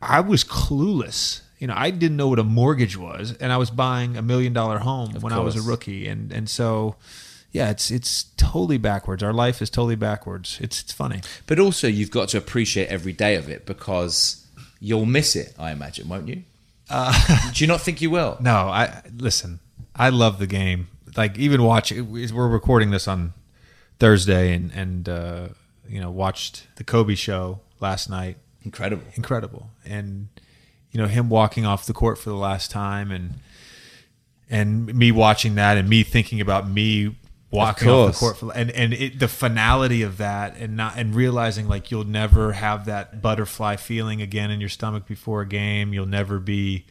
I 0.00 0.20
was 0.20 0.44
clueless. 0.44 1.42
You 1.58 1.66
know, 1.66 1.74
I 1.76 1.90
didn't 1.90 2.16
know 2.16 2.28
what 2.28 2.38
a 2.38 2.44
mortgage 2.44 2.96
was, 2.96 3.36
and 3.38 3.52
I 3.52 3.58
was 3.58 3.70
buying 3.70 4.16
a 4.16 4.22
million 4.22 4.52
dollar 4.52 4.78
home 4.78 5.14
of 5.16 5.22
when 5.22 5.32
course. 5.32 5.40
I 5.40 5.44
was 5.44 5.56
a 5.56 5.62
rookie, 5.68 6.06
and 6.06 6.32
and 6.32 6.48
so 6.48 6.94
yeah, 7.52 7.70
it's 7.70 7.90
it's 7.90 8.24
totally 8.36 8.78
backwards. 8.78 9.22
Our 9.22 9.32
life 9.32 9.60
is 9.60 9.70
totally 9.70 9.96
backwards. 9.96 10.58
It's 10.60 10.82
it's 10.82 10.92
funny. 10.92 11.20
But 11.46 11.58
also, 11.58 11.88
you've 11.88 12.10
got 12.10 12.28
to 12.30 12.38
appreciate 12.38 12.88
every 12.88 13.12
day 13.12 13.34
of 13.34 13.48
it 13.48 13.66
because 13.66 14.46
you'll 14.78 15.06
miss 15.06 15.34
it. 15.34 15.54
I 15.58 15.72
imagine, 15.72 16.08
won't 16.08 16.28
you? 16.28 16.44
Uh, 16.88 17.50
Do 17.52 17.64
you 17.64 17.68
not 17.68 17.80
think 17.80 18.00
you 18.00 18.10
will? 18.10 18.36
No, 18.40 18.68
I 18.68 19.02
listen. 19.16 19.60
I 19.96 20.10
love 20.10 20.38
the 20.38 20.46
game. 20.46 20.88
Like 21.16 21.36
even 21.38 21.64
watch. 21.64 21.92
We're 21.92 22.48
recording 22.48 22.90
this 22.90 23.08
on 23.08 23.32
Thursday, 23.98 24.54
and 24.54 24.70
and 24.72 25.08
uh, 25.08 25.48
you 25.88 26.00
know 26.00 26.10
watched 26.10 26.68
the 26.76 26.84
Kobe 26.84 27.16
show 27.16 27.60
last 27.80 28.08
night. 28.08 28.36
Incredible, 28.62 29.04
incredible, 29.14 29.70
and 29.84 30.28
you 30.92 31.00
know 31.00 31.08
him 31.08 31.28
walking 31.28 31.66
off 31.66 31.86
the 31.86 31.92
court 31.92 32.16
for 32.16 32.30
the 32.30 32.36
last 32.36 32.70
time, 32.70 33.10
and 33.10 33.34
and 34.48 34.94
me 34.94 35.10
watching 35.10 35.56
that, 35.56 35.76
and 35.76 35.88
me 35.88 36.04
thinking 36.04 36.40
about 36.40 36.68
me 36.68 37.16
walking 37.50 37.88
off 37.88 38.12
the 38.12 38.18
court 38.18 38.36
for, 38.36 38.52
and 38.54 38.70
and 38.70 38.92
it, 38.92 39.18
the 39.18 39.28
finality 39.28 40.02
of 40.02 40.18
that 40.18 40.56
and 40.56 40.76
not 40.76 40.96
and 40.96 41.14
realizing 41.14 41.68
like 41.68 41.90
you'll 41.90 42.04
never 42.04 42.52
have 42.52 42.84
that 42.84 43.20
butterfly 43.20 43.76
feeling 43.76 44.22
again 44.22 44.50
in 44.50 44.60
your 44.60 44.68
stomach 44.68 45.06
before 45.06 45.42
a 45.42 45.46
game 45.46 45.92
you'll 45.92 46.06
never 46.06 46.38
be 46.38 46.84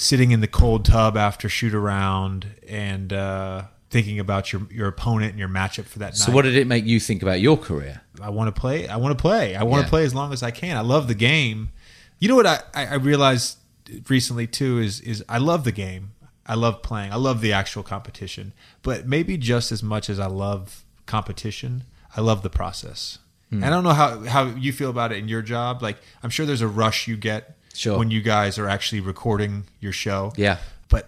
sitting 0.00 0.30
in 0.30 0.40
the 0.40 0.48
cold 0.48 0.84
tub 0.84 1.16
after 1.16 1.48
shoot 1.48 1.74
around 1.74 2.46
and 2.66 3.12
uh, 3.12 3.62
thinking 3.90 4.18
about 4.18 4.52
your 4.52 4.62
your 4.70 4.88
opponent 4.88 5.30
and 5.30 5.38
your 5.38 5.48
matchup 5.48 5.84
for 5.84 5.98
that 5.98 6.16
so 6.16 6.24
night. 6.24 6.26
So 6.26 6.32
what 6.32 6.42
did 6.42 6.56
it 6.56 6.66
make 6.66 6.86
you 6.86 6.98
think 6.98 7.22
about 7.22 7.40
your 7.40 7.58
career? 7.58 8.00
I 8.20 8.30
want 8.30 8.54
to 8.54 8.58
play. 8.58 8.88
I 8.88 8.96
want 8.96 9.16
to 9.16 9.20
play. 9.20 9.54
I 9.54 9.62
want 9.62 9.84
to 9.84 9.90
play 9.90 10.04
as 10.04 10.14
long 10.14 10.32
as 10.32 10.42
I 10.42 10.50
can. 10.50 10.76
I 10.76 10.80
love 10.80 11.06
the 11.06 11.14
game. 11.14 11.70
You 12.18 12.28
know 12.28 12.36
what 12.36 12.46
I, 12.46 12.60
I 12.74 12.94
realized 12.94 13.58
recently 14.08 14.46
too 14.46 14.78
is 14.78 15.00
is 15.00 15.22
I 15.28 15.38
love 15.38 15.64
the 15.64 15.72
game. 15.72 16.12
I 16.50 16.54
love 16.54 16.82
playing. 16.82 17.12
I 17.12 17.16
love 17.16 17.40
the 17.40 17.52
actual 17.52 17.82
competition, 17.82 18.52
but 18.82 19.06
maybe 19.06 19.36
just 19.36 19.70
as 19.72 19.82
much 19.82 20.10
as 20.10 20.18
I 20.18 20.26
love 20.26 20.84
competition, 21.06 21.84
I 22.16 22.20
love 22.20 22.42
the 22.42 22.50
process. 22.50 23.18
Hmm. 23.50 23.64
I 23.64 23.70
don't 23.70 23.84
know 23.84 23.92
how 24.02 24.20
how 24.24 24.44
you 24.64 24.72
feel 24.72 24.90
about 24.90 25.12
it 25.12 25.18
in 25.18 25.28
your 25.28 25.42
job. 25.42 25.82
Like 25.82 25.98
I'm 26.22 26.30
sure 26.30 26.46
there's 26.46 26.60
a 26.62 26.68
rush 26.84 27.08
you 27.08 27.16
get 27.16 27.56
sure. 27.74 27.98
when 27.98 28.10
you 28.10 28.20
guys 28.20 28.58
are 28.58 28.68
actually 28.68 29.00
recording 29.00 29.64
your 29.80 29.92
show. 29.92 30.32
Yeah. 30.36 30.58
But 30.88 31.04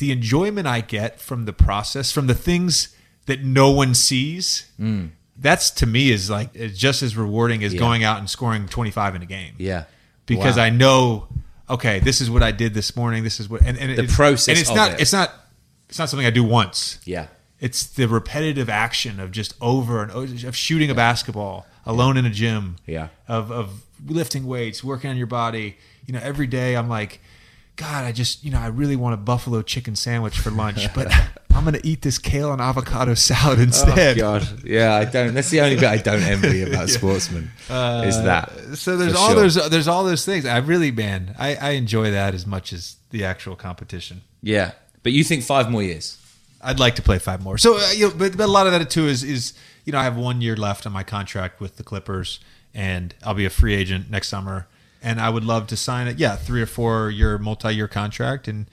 the 0.00 0.10
enjoyment 0.12 0.66
I 0.66 0.80
get 0.80 1.20
from 1.20 1.44
the 1.44 1.52
process, 1.52 2.10
from 2.12 2.26
the 2.26 2.34
things 2.34 2.94
that 3.26 3.44
no 3.44 3.70
one 3.70 3.94
sees, 3.94 4.66
Mm. 4.80 5.10
that's 5.36 5.70
to 5.80 5.86
me 5.86 6.10
is 6.10 6.28
like 6.30 6.52
just 6.74 7.02
as 7.02 7.16
rewarding 7.16 7.62
as 7.64 7.72
Yeah. 7.74 7.78
going 7.80 8.02
out 8.04 8.18
and 8.18 8.28
scoring 8.28 8.66
25 8.68 9.14
in 9.14 9.22
a 9.22 9.26
game. 9.26 9.54
Yeah. 9.58 9.84
Because 10.26 10.56
Wow. 10.56 10.64
I 10.64 10.70
know, 10.70 11.28
okay, 11.70 11.98
this 12.00 12.20
is 12.20 12.30
what 12.30 12.42
I 12.42 12.50
did 12.52 12.74
this 12.74 12.94
morning. 12.96 13.24
This 13.24 13.40
is 13.40 13.48
what, 13.48 13.62
and, 13.62 13.78
and 13.78 13.90
The 13.90 14.02
it's- 14.04 14.14
process 14.16 14.48
and 14.48 14.58
it's 14.58 14.74
not, 14.74 14.92
it. 14.92 15.00
it's 15.00 15.12
not, 15.12 15.32
it's 15.88 15.98
not 15.98 16.08
something 16.08 16.26
I 16.26 16.30
do 16.30 16.44
once. 16.44 16.98
Yeah. 17.04 17.26
It's 17.60 17.84
the 17.84 18.06
repetitive 18.08 18.68
action 18.70 19.20
of 19.20 19.30
just 19.32 19.54
over 19.60 20.02
and 20.02 20.10
over 20.12 20.48
of 20.48 20.56
shooting 20.56 20.90
a 20.90 20.94
basketball 20.94 21.66
alone 21.84 22.16
in 22.16 22.24
a 22.24 22.30
gym. 22.30 22.76
Yeah. 22.86 23.08
Of 23.28 23.50
of 23.52 23.82
lifting 24.06 24.46
weights, 24.46 24.82
working 24.82 25.10
on 25.10 25.16
your 25.18 25.26
body. 25.26 25.76
You 26.06 26.14
know, 26.14 26.20
every 26.22 26.46
day 26.46 26.74
I'm 26.76 26.88
like, 26.88 27.20
God, 27.80 28.04
I 28.04 28.12
just 28.12 28.44
you 28.44 28.50
know 28.50 28.60
I 28.60 28.66
really 28.66 28.94
want 28.94 29.14
a 29.14 29.16
buffalo 29.16 29.62
chicken 29.62 29.96
sandwich 29.96 30.38
for 30.38 30.50
lunch, 30.50 30.92
but 30.92 31.10
I'm 31.54 31.64
gonna 31.64 31.80
eat 31.82 32.02
this 32.02 32.18
kale 32.18 32.52
and 32.52 32.60
avocado 32.60 33.14
salad 33.14 33.58
instead. 33.58 34.18
Oh 34.18 34.20
God, 34.20 34.64
yeah, 34.64 34.94
I 34.94 35.06
don't. 35.06 35.32
That's 35.32 35.48
the 35.48 35.62
only 35.62 35.76
bit 35.76 35.84
I 35.84 35.96
don't 35.96 36.20
envy 36.20 36.62
about 36.70 36.90
sportsmen 36.90 37.50
is 37.70 38.22
that. 38.22 38.52
So 38.74 38.98
there's 38.98 39.14
all 39.14 39.30
sure. 39.30 39.40
those 39.40 39.70
there's 39.70 39.88
all 39.88 40.04
those 40.04 40.26
things. 40.26 40.44
I 40.44 40.58
really 40.58 40.90
man, 40.90 41.34
I, 41.38 41.54
I 41.54 41.70
enjoy 41.70 42.10
that 42.10 42.34
as 42.34 42.46
much 42.46 42.74
as 42.74 42.96
the 43.12 43.24
actual 43.24 43.56
competition. 43.56 44.20
Yeah, 44.42 44.72
but 45.02 45.12
you 45.12 45.24
think 45.24 45.42
five 45.42 45.70
more 45.70 45.82
years? 45.82 46.18
I'd 46.60 46.78
like 46.78 46.96
to 46.96 47.02
play 47.02 47.18
five 47.18 47.42
more. 47.42 47.56
So, 47.56 47.78
uh, 47.78 47.92
you 47.92 48.08
know, 48.08 48.14
but, 48.14 48.36
but 48.36 48.44
a 48.44 48.52
lot 48.52 48.66
of 48.66 48.74
that 48.74 48.90
too 48.90 49.06
is 49.06 49.24
is 49.24 49.54
you 49.86 49.92
know 49.92 49.98
I 49.98 50.04
have 50.04 50.18
one 50.18 50.42
year 50.42 50.54
left 50.54 50.84
on 50.84 50.92
my 50.92 51.02
contract 51.02 51.62
with 51.62 51.78
the 51.78 51.82
Clippers, 51.82 52.40
and 52.74 53.14
I'll 53.24 53.32
be 53.32 53.46
a 53.46 53.50
free 53.50 53.72
agent 53.72 54.10
next 54.10 54.28
summer, 54.28 54.66
and 55.02 55.20
I 55.20 55.30
would 55.30 55.44
love 55.44 55.66
to 55.68 55.76
sign 55.76 56.06
it. 56.08 56.18
Yeah, 56.18 56.36
three 56.36 56.62
or 56.62 56.66
four 56.66 57.10
year 57.10 57.38
multi 57.38 57.74
year 57.74 57.88
contract, 57.88 58.48
and 58.48 58.66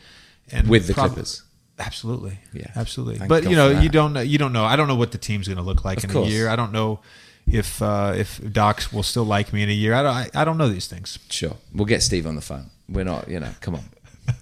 and 0.51 0.67
With 0.67 0.87
the 0.87 0.93
prob- 0.93 1.11
Clippers. 1.13 1.43
Absolutely, 1.79 2.39
Yeah. 2.53 2.71
absolutely. 2.75 3.17
Thank 3.19 3.29
but 3.29 3.43
God 3.43 3.49
you 3.51 3.55
know, 3.55 3.69
you 3.69 3.89
don't 3.89 4.13
know, 4.13 4.21
you 4.21 4.37
don't 4.39 4.51
know. 4.51 4.65
I 4.65 4.75
don't 4.75 4.87
know 4.87 4.95
what 4.95 5.11
the 5.11 5.17
team's 5.19 5.47
going 5.47 5.57
to 5.57 5.63
look 5.63 5.85
like 5.85 5.99
Of 5.99 6.05
in 6.05 6.09
course. 6.11 6.27
a 6.27 6.31
year. 6.31 6.49
I 6.49 6.55
don't 6.55 6.71
know 6.71 7.01
if 7.45 7.81
uh, 7.81 8.13
if 8.17 8.41
Docs 8.51 8.91
will 8.91 9.03
still 9.03 9.25
like 9.25 9.53
me 9.53 9.61
in 9.63 9.69
a 9.69 9.73
year. 9.73 9.93
I 9.93 10.01
don't. 10.03 10.13
I, 10.15 10.41
I 10.41 10.43
don't 10.43 10.57
know 10.57 10.69
these 10.69 10.87
things. 10.87 11.19
Sure, 11.29 11.55
we'll 11.73 11.85
get 11.85 12.01
Steve 12.01 12.25
on 12.25 12.35
the 12.35 12.41
phone. 12.41 12.71
We're 12.89 13.05
not, 13.05 13.27
you 13.29 13.39
know, 13.39 13.51
come 13.61 13.75
on, 13.75 13.83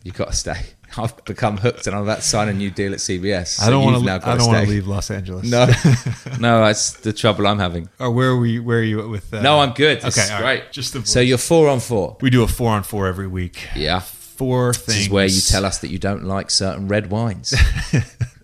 you 0.03 0.11
got 0.11 0.29
to 0.29 0.33
stay. 0.36 0.61
I've 0.98 1.26
become 1.26 1.58
hooked, 1.58 1.88
and 1.88 1.96
I'm 1.96 2.04
about 2.04 2.18
to 2.18 2.22
sign 2.22 2.48
a 2.48 2.54
new 2.54 2.72
deal 2.72 2.93
at 2.93 3.00
CBS. 3.00 3.62
I 3.62 3.70
don't 3.70 3.84
want 3.84 4.04
to. 4.04 4.12
I 4.12 4.38
don't 4.38 4.48
want 4.48 4.66
to 4.66 4.70
leave 4.72 4.88
Los 4.88 5.12
Angeles. 5.12 5.50
No, 5.50 5.66
no, 6.39 6.66
that's 6.66 6.93
the 6.93 7.12
trouble 7.14 7.48
I'm 7.48 7.60
having. 7.60 7.89
or 8.00 8.12
where 8.12 8.30
are 8.30 8.38
we? 8.38 8.60
Where 8.60 8.80
are 8.80 8.84
you 8.84 9.08
with? 9.10 9.34
Uh, 9.34 9.41
No, 9.41 9.60
I'm 9.60 9.74
good. 9.74 10.02
This 10.02 10.18
okay, 10.18 10.26
is 10.26 10.32
all 10.32 10.38
great. 10.39 10.46
right. 10.62 10.72
Just 10.72 10.93
the 10.93 11.06
so 11.06 11.20
you're 11.20 11.38
four 11.38 11.68
on 11.70 11.80
four. 11.80 12.18
We 12.22 12.30
do 12.30 12.43
a 12.43 12.48
four 12.48 12.72
on 12.72 12.84
four 12.84 13.08
every 13.08 13.28
week. 13.28 13.68
Yeah, 13.76 14.00
Four 14.00 14.74
this 14.74 14.82
things. 14.86 15.00
is 15.02 15.10
where 15.10 15.26
you 15.26 15.41
tell 15.41 15.66
us 15.66 15.80
that 15.80 15.89
you 15.89 15.98
don't 16.00 16.24
like 16.26 16.50
certain 16.52 16.88
red 16.88 17.10
wines. 17.10 17.54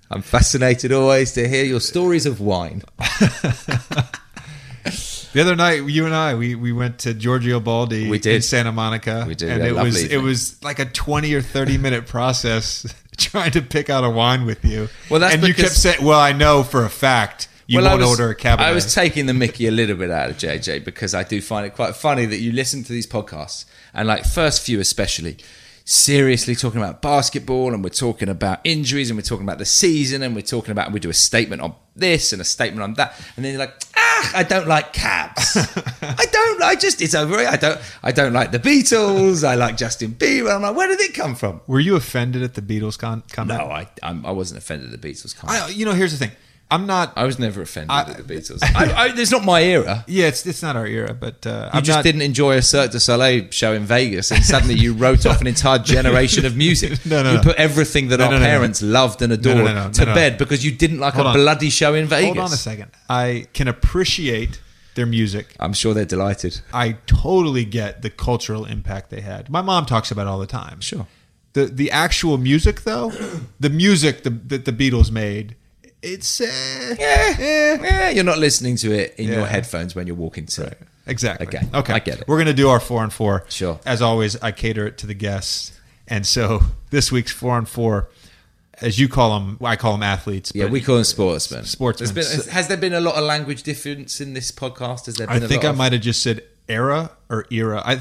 I'm 0.09 0.21
fascinated 0.21 0.91
always 0.91 1.31
to 1.33 1.47
hear 1.47 1.63
your 1.63 1.79
stories 1.79 2.25
of 2.25 2.39
wine. 2.41 2.81
The 5.33 5.41
other 5.41 5.55
night, 5.55 5.83
you 5.85 6.05
and 6.05 6.13
I, 6.13 6.35
we, 6.35 6.55
we 6.55 6.71
went 6.73 6.99
to 6.99 7.13
Giorgio 7.13 7.59
Baldi 7.59 8.09
We 8.09 8.19
did. 8.19 8.35
in 8.35 8.41
Santa 8.41 8.71
Monica. 8.71 9.23
We 9.27 9.35
did. 9.35 9.49
and 9.49 9.61
had 9.61 9.69
it 9.69 9.73
was 9.73 10.01
lovely 10.03 10.13
it 10.15 10.17
was 10.21 10.61
like 10.63 10.79
a 10.79 10.85
twenty 10.85 11.33
or 11.33 11.41
thirty 11.41 11.77
minute 11.77 12.05
process 12.07 12.85
trying 13.17 13.51
to 13.51 13.61
pick 13.61 13.89
out 13.89 14.03
a 14.03 14.09
wine 14.09 14.45
with 14.45 14.65
you. 14.65 14.89
Well, 15.09 15.19
that's 15.21 15.35
and 15.35 15.47
you 15.47 15.53
kept 15.53 15.71
saying, 15.71 16.03
"Well, 16.03 16.19
I 16.19 16.33
know 16.33 16.63
for 16.63 16.83
a 16.83 16.89
fact 16.89 17.47
you 17.67 17.79
Well, 17.79 17.89
won't 17.91 18.01
was- 18.01 18.09
order 18.09 18.29
a 18.29 18.35
Cabernet." 18.35 18.59
I 18.59 18.71
was 18.73 18.93
taking 18.93 19.25
the 19.25 19.33
Mickey 19.33 19.67
a 19.67 19.71
little 19.71 19.95
bit 19.95 20.11
out 20.11 20.29
of 20.29 20.37
JJ 20.37 20.83
because 20.83 21.13
I 21.15 21.23
do 21.23 21.41
find 21.41 21.65
it 21.65 21.75
quite 21.75 21.95
funny 21.95 22.25
that 22.25 22.39
you 22.39 22.51
listen 22.51 22.83
to 22.83 22.91
these 22.91 23.07
podcasts 23.07 23.65
and 23.93 24.07
like 24.07 24.25
first 24.25 24.61
few 24.63 24.79
especially 24.81 25.37
seriously 25.91 26.55
talking 26.55 26.79
about 26.79 27.01
basketball 27.01 27.73
and 27.73 27.83
we're 27.83 27.89
talking 27.89 28.29
about 28.29 28.61
injuries 28.63 29.09
and 29.09 29.17
we're 29.17 29.21
talking 29.23 29.43
about 29.45 29.57
the 29.57 29.65
season 29.65 30.23
and 30.23 30.33
we're 30.33 30.41
talking 30.41 30.71
about 30.71 30.89
we 30.93 31.01
do 31.01 31.09
a 31.09 31.13
statement 31.13 31.61
on 31.61 31.75
this 31.97 32.31
and 32.31 32.41
a 32.41 32.45
statement 32.45 32.81
on 32.81 32.93
that 32.93 33.13
and 33.35 33.43
then 33.43 33.51
you're 33.51 33.59
like 33.59 33.73
ah 33.97 34.31
I 34.35 34.43
don't 34.43 34.67
like 34.67 34.93
cabs 34.93 35.57
I 36.01 36.25
don't 36.31 36.63
I 36.63 36.75
just 36.75 37.01
it's 37.01 37.13
over 37.13 37.35
I 37.35 37.57
don't 37.57 37.77
I 38.03 38.13
don't 38.13 38.31
like 38.31 38.51
the 38.51 38.59
Beatles 38.59 39.45
I 39.45 39.55
like 39.55 39.75
Justin 39.75 40.11
Bieber 40.13 40.55
I'm 40.55 40.61
like 40.61 40.77
where 40.77 40.87
did 40.87 41.01
it 41.01 41.13
come 41.13 41.35
from 41.35 41.59
Were 41.67 41.81
you 41.81 41.97
offended 41.97 42.41
at 42.41 42.53
the 42.53 42.61
Beatles 42.61 42.97
con- 42.97 43.23
comment? 43.29 43.59
no 43.59 43.65
I 43.69 43.89
I'm, 44.01 44.25
I 44.25 44.31
wasn't 44.31 44.59
offended 44.59 44.93
at 44.93 45.01
the 45.01 45.09
Beatles 45.09 45.35
comment. 45.35 45.61
I, 45.61 45.67
you 45.69 45.83
know, 45.85 45.91
here's 45.93 46.17
the 46.17 46.25
thing. 46.25 46.35
I'm 46.71 46.85
not. 46.87 47.11
I 47.17 47.25
was 47.25 47.37
never 47.37 47.61
offended 47.61 47.91
I- 47.91 48.01
at 48.11 48.17
the 48.17 48.23
Beatles 48.23 48.59
I, 48.75 48.91
I, 49.09 49.13
it's 49.15 49.31
not 49.31 49.43
my 49.43 49.61
era 49.61 50.05
yeah, 50.07 50.27
it's 50.27 50.45
it's 50.45 50.61
not 50.63 50.75
our 50.75 50.87
era, 50.87 51.13
but 51.13 51.45
uh, 51.45 51.69
You 51.73 51.77
I'm 51.79 51.83
just 51.83 51.97
not, 51.97 52.03
didn't 52.03 52.21
enjoy 52.21 52.53
a 52.57 52.61
Cirque 52.61 52.91
du 52.91 52.99
Soleil 52.99 53.47
show 53.51 53.73
in 53.73 53.83
Vegas, 53.85 54.31
and 54.31 54.43
suddenly 54.43 54.75
you 54.75 54.93
wrote 54.93 55.25
off 55.25 55.41
an 55.41 55.47
entire 55.47 55.79
generation 55.79 56.45
of 56.45 56.55
music. 56.55 56.91
No, 57.05 57.21
no, 57.23 57.31
you 57.31 57.37
no. 57.37 57.43
put 57.43 57.57
everything 57.57 58.07
that 58.09 58.19
No, 58.19 58.25
our 58.25 58.31
no, 58.31 58.39
parents 58.39 58.81
loved 58.81 59.21
and 59.21 59.33
adored 59.33 59.93
to 59.95 60.05
bed 60.05 60.37
because 60.37 60.63
you 60.65 60.71
didn't 60.71 60.99
like 60.99 61.13
Hold 61.15 61.25
a 61.27 61.29
on. 61.29 61.35
bloody 61.35 61.69
show 61.69 61.93
in 61.93 62.05
Vegas. 62.07 62.25
Hold 62.27 62.37
on 62.39 62.45
a 62.53 62.57
second. 62.71 62.91
I 63.09 63.47
can 63.53 63.67
appreciate 63.67 64.61
their 64.95 65.05
music. 65.05 65.55
I'm 65.59 65.73
sure 65.73 65.93
they're 65.93 66.05
delighted. 66.05 66.61
I 66.73 66.93
totally 67.05 67.65
get 67.65 68.01
the 68.01 68.09
cultural 68.09 68.65
impact 68.65 69.09
they 69.09 69.21
had. 69.21 69.49
My 69.49 69.61
mom 69.61 69.85
talks 69.85 70.11
about 70.11 70.23
it 70.27 70.29
all 70.29 70.39
the 70.39 70.47
time. 70.47 70.79
Sure. 70.81 71.07
The 71.53 71.65
the 71.65 71.91
actual 71.91 72.37
music 72.37 72.81
though, 72.81 73.11
the 73.59 73.69
music 73.69 74.23
the, 74.23 74.29
that 74.29 74.63
the 74.65 74.71
Beatles 74.71 75.11
made, 75.11 75.55
it's 76.01 76.41
uh, 76.41 76.45
Yeah, 76.99 77.35
eh. 77.39 77.77
yeah. 77.81 78.09
You're 78.09 78.23
not 78.23 78.37
listening 78.39 78.75
to 78.77 78.91
it 78.91 79.15
in 79.17 79.27
your 79.29 79.45
headphones 79.45 79.95
when 79.95 80.07
you're 80.07 80.15
walking 80.15 80.45
to. 80.47 80.75
exactly. 81.07 81.47
Okay, 81.47 81.61
okay, 81.73 81.93
I 81.93 81.99
get 81.99 82.21
it. 82.21 82.27
We're 82.27 82.37
gonna 82.37 82.53
do 82.53 82.69
our 82.69 82.79
four 82.79 83.03
and 83.03 83.11
four. 83.13 83.45
Sure. 83.49 83.79
As 83.85 84.01
always, 84.01 84.41
I 84.41 84.51
cater 84.51 84.85
it 84.87 84.97
to 84.99 85.07
the 85.07 85.13
guests, 85.13 85.71
and 86.07 86.25
so 86.25 86.61
this 86.89 87.11
week's 87.11 87.31
four 87.31 87.57
and 87.57 87.67
four, 87.67 88.09
as 88.81 88.97
you 88.99 89.07
call 89.07 89.39
them, 89.39 89.57
I 89.63 89.75
call 89.75 89.91
them 89.93 90.03
athletes. 90.03 90.51
Yeah, 90.55 90.65
we 90.65 90.81
call 90.81 90.95
them 90.95 91.03
sportsmen. 91.03 91.65
Sportsmen. 91.65 92.13
Been- 92.15 92.49
has 92.49 92.67
there 92.67 92.77
been 92.77 92.93
a 92.93 93.01
lot 93.01 93.15
of 93.15 93.23
language 93.23 93.63
difference 93.63 94.19
in 94.21 94.33
this 94.33 94.51
podcast? 94.51 95.05
Has 95.05 95.15
there 95.15 95.29
I 95.29 95.39
been? 95.39 95.47
think 95.47 95.63
a 95.63 95.67
I 95.67 95.69
of- 95.71 95.77
might 95.77 95.91
have 95.93 96.01
just 96.01 96.21
said 96.23 96.43
era 96.67 97.11
or 97.29 97.45
era. 97.51 97.81
I 97.85 97.99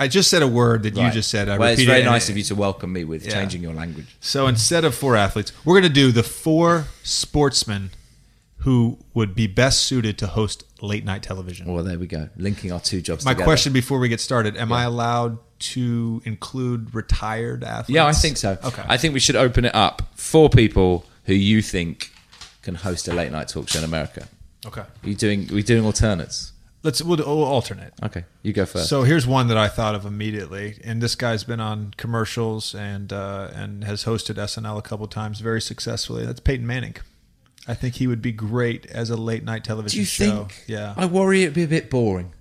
I 0.00 0.08
just 0.08 0.30
said 0.30 0.42
a 0.42 0.48
word 0.48 0.82
that 0.84 0.96
you 0.96 1.10
just 1.10 1.30
said. 1.30 1.48
I 1.48 1.58
well, 1.58 1.68
it's 1.72 1.82
very 1.84 2.00
it, 2.00 2.04
nice 2.06 2.28
and- 2.28 2.34
of 2.34 2.38
you 2.38 2.44
to 2.44 2.54
welcome 2.54 2.92
me 2.92 3.04
with 3.04 3.24
Yeah. 3.26 3.32
changing 3.34 3.62
your 3.62 3.74
language. 3.74 4.06
So 4.20 4.46
instead 4.48 4.84
of 4.84 4.94
four 4.94 5.14
athletes, 5.14 5.52
we're 5.64 5.74
going 5.78 5.92
to 5.92 6.00
do 6.04 6.10
the 6.10 6.22
four 6.22 6.86
sportsmen 7.02 7.90
who 8.64 8.98
would 9.14 9.34
be 9.34 9.46
best 9.46 9.80
suited 9.84 10.18
to 10.18 10.26
host 10.26 10.64
late 10.82 11.04
night 11.04 11.22
television. 11.22 11.66
Well, 11.72 11.84
there 11.84 11.98
we 11.98 12.06
go. 12.06 12.28
Linking 12.36 12.72
our 12.72 12.80
two 12.80 13.00
jobs 13.00 13.24
My 13.24 13.32
together. 13.32 13.44
question 13.44 13.72
before 13.72 13.98
we 13.98 14.08
get 14.08 14.20
started: 14.20 14.56
Am 14.56 14.72
I 14.72 14.82
allowed 14.84 15.38
to 15.74 16.22
include 16.24 16.94
retired 16.94 17.62
athletes? 17.64 17.90
Yeah, 17.94 18.06
I 18.06 18.12
think 18.12 18.36
so. 18.38 18.58
Okay. 18.64 18.82
I 18.88 18.96
think 18.96 19.12
we 19.14 19.20
should 19.20 19.36
open 19.36 19.64
it 19.66 19.74
up 19.74 20.02
for 20.14 20.48
people 20.48 21.04
who 21.24 21.34
you 21.34 21.60
think 21.62 22.10
can 22.62 22.74
host 22.74 23.06
a 23.08 23.12
late 23.14 23.32
night 23.32 23.48
talk 23.48 23.68
show 23.68 23.78
in 23.78 23.84
America. 23.84 24.28
okay. 24.66 24.82
Are 24.82 25.08
you 25.08 25.14
doing? 25.14 25.50
Are 25.50 25.54
we 25.54 25.62
doing 25.62 25.84
alternates? 25.84 26.52
Let's 26.82 27.02
we'll, 27.02 27.18
we'll 27.18 27.44
alternate. 27.44 27.92
Okay, 28.02 28.24
you 28.42 28.52
go 28.52 28.64
first. 28.64 28.88
So 28.88 29.02
here's 29.02 29.26
one 29.26 29.48
that 29.48 29.58
I 29.58 29.68
thought 29.68 29.94
of 29.94 30.06
immediately, 30.06 30.78
and 30.82 31.02
this 31.02 31.14
guy's 31.14 31.44
been 31.44 31.60
on 31.60 31.92
commercials 31.98 32.74
and 32.74 33.12
uh, 33.12 33.50
and 33.54 33.84
has 33.84 34.04
hosted 34.04 34.36
SNL 34.36 34.78
a 34.78 34.82
couple 34.82 35.06
times 35.06 35.40
very 35.40 35.60
successfully. 35.60 36.24
That's 36.24 36.40
Peyton 36.40 36.66
Manning. 36.66 36.96
I 37.68 37.74
think 37.74 37.96
he 37.96 38.06
would 38.06 38.22
be 38.22 38.32
great 38.32 38.86
as 38.86 39.10
a 39.10 39.16
late 39.16 39.44
night 39.44 39.64
television 39.64 39.96
Do 39.96 40.00
you 40.00 40.06
show. 40.06 40.44
think? 40.44 40.64
Yeah. 40.66 40.94
I 40.96 41.04
worry 41.06 41.42
it'd 41.42 41.54
be 41.54 41.62
a 41.64 41.68
bit 41.68 41.90
boring. 41.90 42.32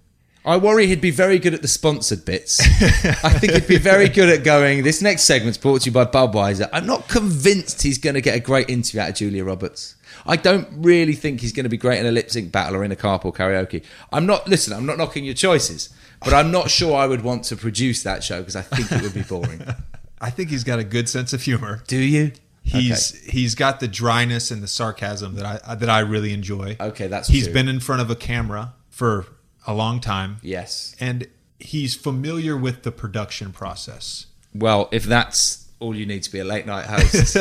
I 0.45 0.57
worry 0.57 0.87
he'd 0.87 1.01
be 1.01 1.11
very 1.11 1.37
good 1.37 1.53
at 1.53 1.61
the 1.61 1.67
sponsored 1.67 2.23
bits. 2.23 2.59
I 3.23 3.29
think 3.29 3.53
he'd 3.53 3.67
be 3.67 3.77
very 3.77 4.07
good 4.07 4.29
at 4.29 4.43
going. 4.43 4.83
This 4.83 5.01
next 5.01 5.23
segment's 5.23 5.57
brought 5.57 5.81
to 5.81 5.89
you 5.89 5.91
by 5.91 6.05
Budweiser. 6.05 6.69
I'm 6.71 6.85
not 6.85 7.07
convinced 7.09 7.81
he's 7.81 7.97
going 7.97 8.13
to 8.13 8.21
get 8.21 8.35
a 8.35 8.39
great 8.39 8.69
interview 8.69 9.01
out 9.01 9.09
of 9.09 9.15
Julia 9.15 9.43
Roberts. 9.43 9.95
I 10.25 10.37
don't 10.37 10.67
really 10.71 11.13
think 11.13 11.41
he's 11.41 11.51
going 11.51 11.65
to 11.65 11.69
be 11.69 11.77
great 11.77 11.99
in 11.99 12.05
a 12.05 12.11
lip 12.11 12.31
sync 12.31 12.51
battle 12.51 12.77
or 12.77 12.83
in 12.83 12.91
a 12.91 12.95
carpool 12.95 13.35
karaoke. 13.35 13.83
I'm 14.11 14.25
not. 14.25 14.47
Listen, 14.47 14.73
I'm 14.73 14.85
not 14.85 14.97
knocking 14.97 15.25
your 15.25 15.33
choices, 15.33 15.89
but 16.23 16.33
I'm 16.33 16.51
not 16.51 16.69
sure 16.69 16.95
I 16.95 17.05
would 17.05 17.21
want 17.21 17.43
to 17.45 17.55
produce 17.55 18.03
that 18.03 18.23
show 18.23 18.39
because 18.39 18.55
I 18.55 18.61
think 18.61 18.91
it 18.91 19.01
would 19.01 19.13
be 19.13 19.23
boring. 19.23 19.61
I 20.21 20.29
think 20.29 20.49
he's 20.49 20.63
got 20.63 20.79
a 20.79 20.83
good 20.83 21.07
sense 21.09 21.33
of 21.33 21.41
humor. 21.41 21.83
Do 21.87 21.97
you? 21.97 22.31
He's 22.63 23.19
he's 23.25 23.55
got 23.55 23.79
the 23.79 23.87
dryness 23.87 24.51
and 24.51 24.61
the 24.61 24.67
sarcasm 24.67 25.35
that 25.35 25.63
I 25.67 25.75
that 25.75 25.89
I 25.89 25.99
really 25.99 26.33
enjoy. 26.33 26.77
Okay, 26.79 27.07
that's 27.07 27.27
he's 27.27 27.45
true. 27.45 27.53
been 27.53 27.67
in 27.67 27.79
front 27.79 28.01
of 28.01 28.11
a 28.11 28.15
camera 28.15 28.73
for 28.89 29.25
a 29.68 29.74
long 29.74 29.99
time, 29.99 30.38
yes. 30.41 30.95
and 30.99 31.28
he's 31.60 31.95
familiar 31.95 32.57
with 32.57 32.84
the 32.84 32.91
production 32.91 33.51
process. 33.51 34.26
Well, 34.53 34.89
if 34.91 35.03
that's 35.03 35.70
all 35.80 35.95
you 35.95 36.05
need 36.05 36.24
to 36.24 36.32
be 36.32 36.39
a 36.39 36.43
late 36.43 36.66
night 36.66 36.86
host, 36.86 37.38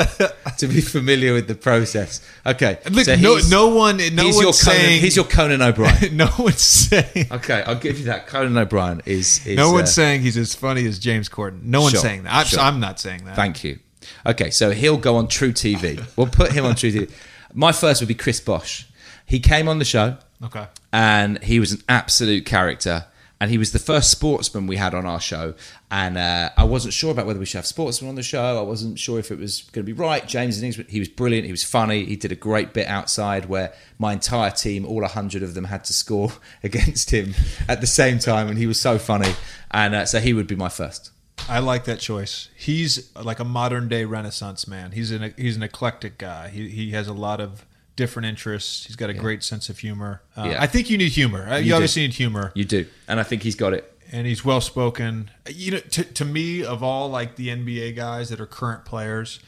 to 0.59 0.66
be 0.66 0.81
familiar 0.81 1.33
with 1.33 1.49
the 1.49 1.55
process. 1.55 2.25
Okay. 2.47 2.79
Look, 2.91 3.05
so 3.05 3.16
no, 3.16 3.39
no 3.49 3.69
one, 3.75 3.97
no 3.97 4.03
he's 4.03 4.37
one's 4.37 4.37
your 4.37 4.53
Conan, 4.53 4.53
saying 4.53 5.01
he's 5.01 5.16
your 5.16 5.25
Conan 5.25 5.62
O'Brien. 5.62 6.16
no 6.16 6.31
one's 6.39 6.61
saying 6.61 7.27
okay, 7.31 7.62
I'll 7.66 7.75
give 7.75 7.99
you 7.99 8.07
that. 8.07 8.27
Conan 8.27 8.57
O'Brien 8.57 9.03
is. 9.05 9.45
is 9.47 9.57
no 9.57 9.71
uh, 9.71 9.75
one's 9.75 9.93
saying 9.93 10.23
he's 10.23 10.37
as 10.37 10.55
funny 10.55 10.87
as 10.87 10.99
James 10.99 11.29
Corden. 11.29 11.62
No 11.62 11.83
one's 11.83 11.93
Sure, 11.93 12.01
saying 12.01 12.25
that. 12.25 12.35
I'm, 12.35 12.47
sure. 12.47 12.61
I'm 12.61 12.81
not 12.81 13.01
saying 13.01 13.25
that. 13.25 13.37
Thank 13.37 13.64
you. 13.64 13.79
Okay, 14.25 14.51
so 14.51 14.71
he'll 14.71 14.97
go 14.97 15.16
on 15.16 15.27
truTV. 15.27 16.16
We'll 16.16 16.29
put 16.29 16.53
him 16.53 16.64
on 16.64 16.75
truTV. 16.75 17.11
My 17.55 17.73
first 17.73 18.01
would 18.01 18.09
be 18.09 18.14
Chris 18.14 18.41
Bosh. 18.41 18.87
He 19.27 19.41
came 19.41 19.69
on 19.69 19.79
the 19.79 19.85
show 19.85 20.16
Okay. 20.43 20.66
and 20.93 21.43
he 21.43 21.59
was 21.61 21.72
an 21.72 21.82
absolute 21.89 22.47
character. 22.47 23.07
and 23.41 23.51
he 23.53 23.59
was 23.59 23.70
the 23.70 23.78
first 23.78 24.11
sportsman 24.11 24.66
we 24.66 24.76
had 24.76 24.95
on 24.95 25.07
our 25.07 25.20
show. 25.20 25.55
And 25.93 26.18
uh, 26.18 26.51
I 26.57 26.64
wasn't 26.64 26.93
sure 26.93 27.12
about 27.12 27.24
whether 27.26 27.39
we 27.39 27.47
should 27.47 27.59
have 27.59 27.66
sportsman 27.66 28.09
on 28.09 28.14
the 28.16 28.22
show. 28.22 28.59
I 28.59 28.62
wasn't 28.62 28.99
sure 28.99 29.18
if 29.20 29.30
it 29.30 29.39
was 29.39 29.62
going 29.72 29.86
to 29.86 29.93
be 29.93 29.93
right. 29.93 30.26
James 30.26 30.59
he 30.61 30.99
was 30.99 31.09
brilliant. 31.09 31.47
He 31.47 31.53
was 31.53 31.62
funny. 31.62 32.05
He 32.05 32.16
did 32.16 32.32
a 32.32 32.36
great 32.36 32.72
bit 32.72 32.89
outside 32.89 33.47
where 33.47 33.72
my 33.99 34.12
entire 34.12 34.51
team, 34.51 34.84
all 34.84 35.07
hundred 35.07 35.45
of 35.45 35.55
them, 35.55 35.64
had 35.64 35.84
to 35.84 35.93
score 35.93 36.32
against 36.64 37.11
him 37.11 37.34
at 37.68 37.80
the 37.80 37.86
same 37.86 38.18
time, 38.18 38.49
and 38.49 38.59
he 38.59 38.66
was 38.66 38.80
so 38.80 38.99
funny. 38.99 39.34
And 39.70 39.95
uh, 39.95 40.05
so 40.05 40.18
he 40.18 40.32
would 40.32 40.49
be 40.49 40.57
my 40.57 40.68
first. 40.68 41.12
I 41.49 41.61
like 41.61 41.84
that 41.84 42.01
choice. 42.01 42.49
He's 42.57 43.14
like 43.14 43.39
a 43.39 43.45
modern 43.45 43.89
day 43.89 44.05
Renaissance 44.05 44.66
man. 44.66 44.91
He's 44.93 45.12
an 45.12 45.32
he's 45.36 45.57
an 45.57 45.62
eclectic 45.62 46.18
guy. 46.18 46.49
He 46.49 46.68
he 46.68 46.91
has 46.91 47.07
a 47.07 47.12
lot 47.12 47.41
of 47.41 47.64
different 47.99 48.26
interests. 48.26 48.86
He's 48.86 48.96
got 48.96 49.11
a 49.11 49.12
yeah. 49.12 49.20
great 49.20 49.42
sense 49.42 49.68
of 49.68 49.80
humor. 49.80 50.22
Uh, 50.36 50.51
yeah. 50.53 50.62
I 50.62 50.68
think 50.68 50.88
you 50.88 50.96
need 50.96 51.11
humor. 51.11 51.46
Uh, 51.51 51.57
you, 51.57 51.66
you 51.66 51.74
obviously 51.74 52.03
need 52.03 52.14
humor. 52.14 52.53
You 52.55 52.64
do, 52.64 52.86
and 53.09 53.20
I 53.20 53.24
think 53.24 53.42
he's 53.42 53.57
got 53.57 53.74
it. 53.74 53.92
And 54.11 54.26
he's 54.26 54.42
well 54.42 54.62
spoken. 54.62 55.30
You 55.46 55.72
know, 55.72 55.80
to, 55.80 56.05
to 56.05 56.24
me, 56.24 56.64
of 56.64 56.82
all 56.82 57.11
like 57.11 57.36
the 57.36 57.49
NBA 57.49 57.96
guys 57.96 58.30
that 58.30 58.40
are 58.40 58.46
current 58.46 58.86
players, 58.86 59.40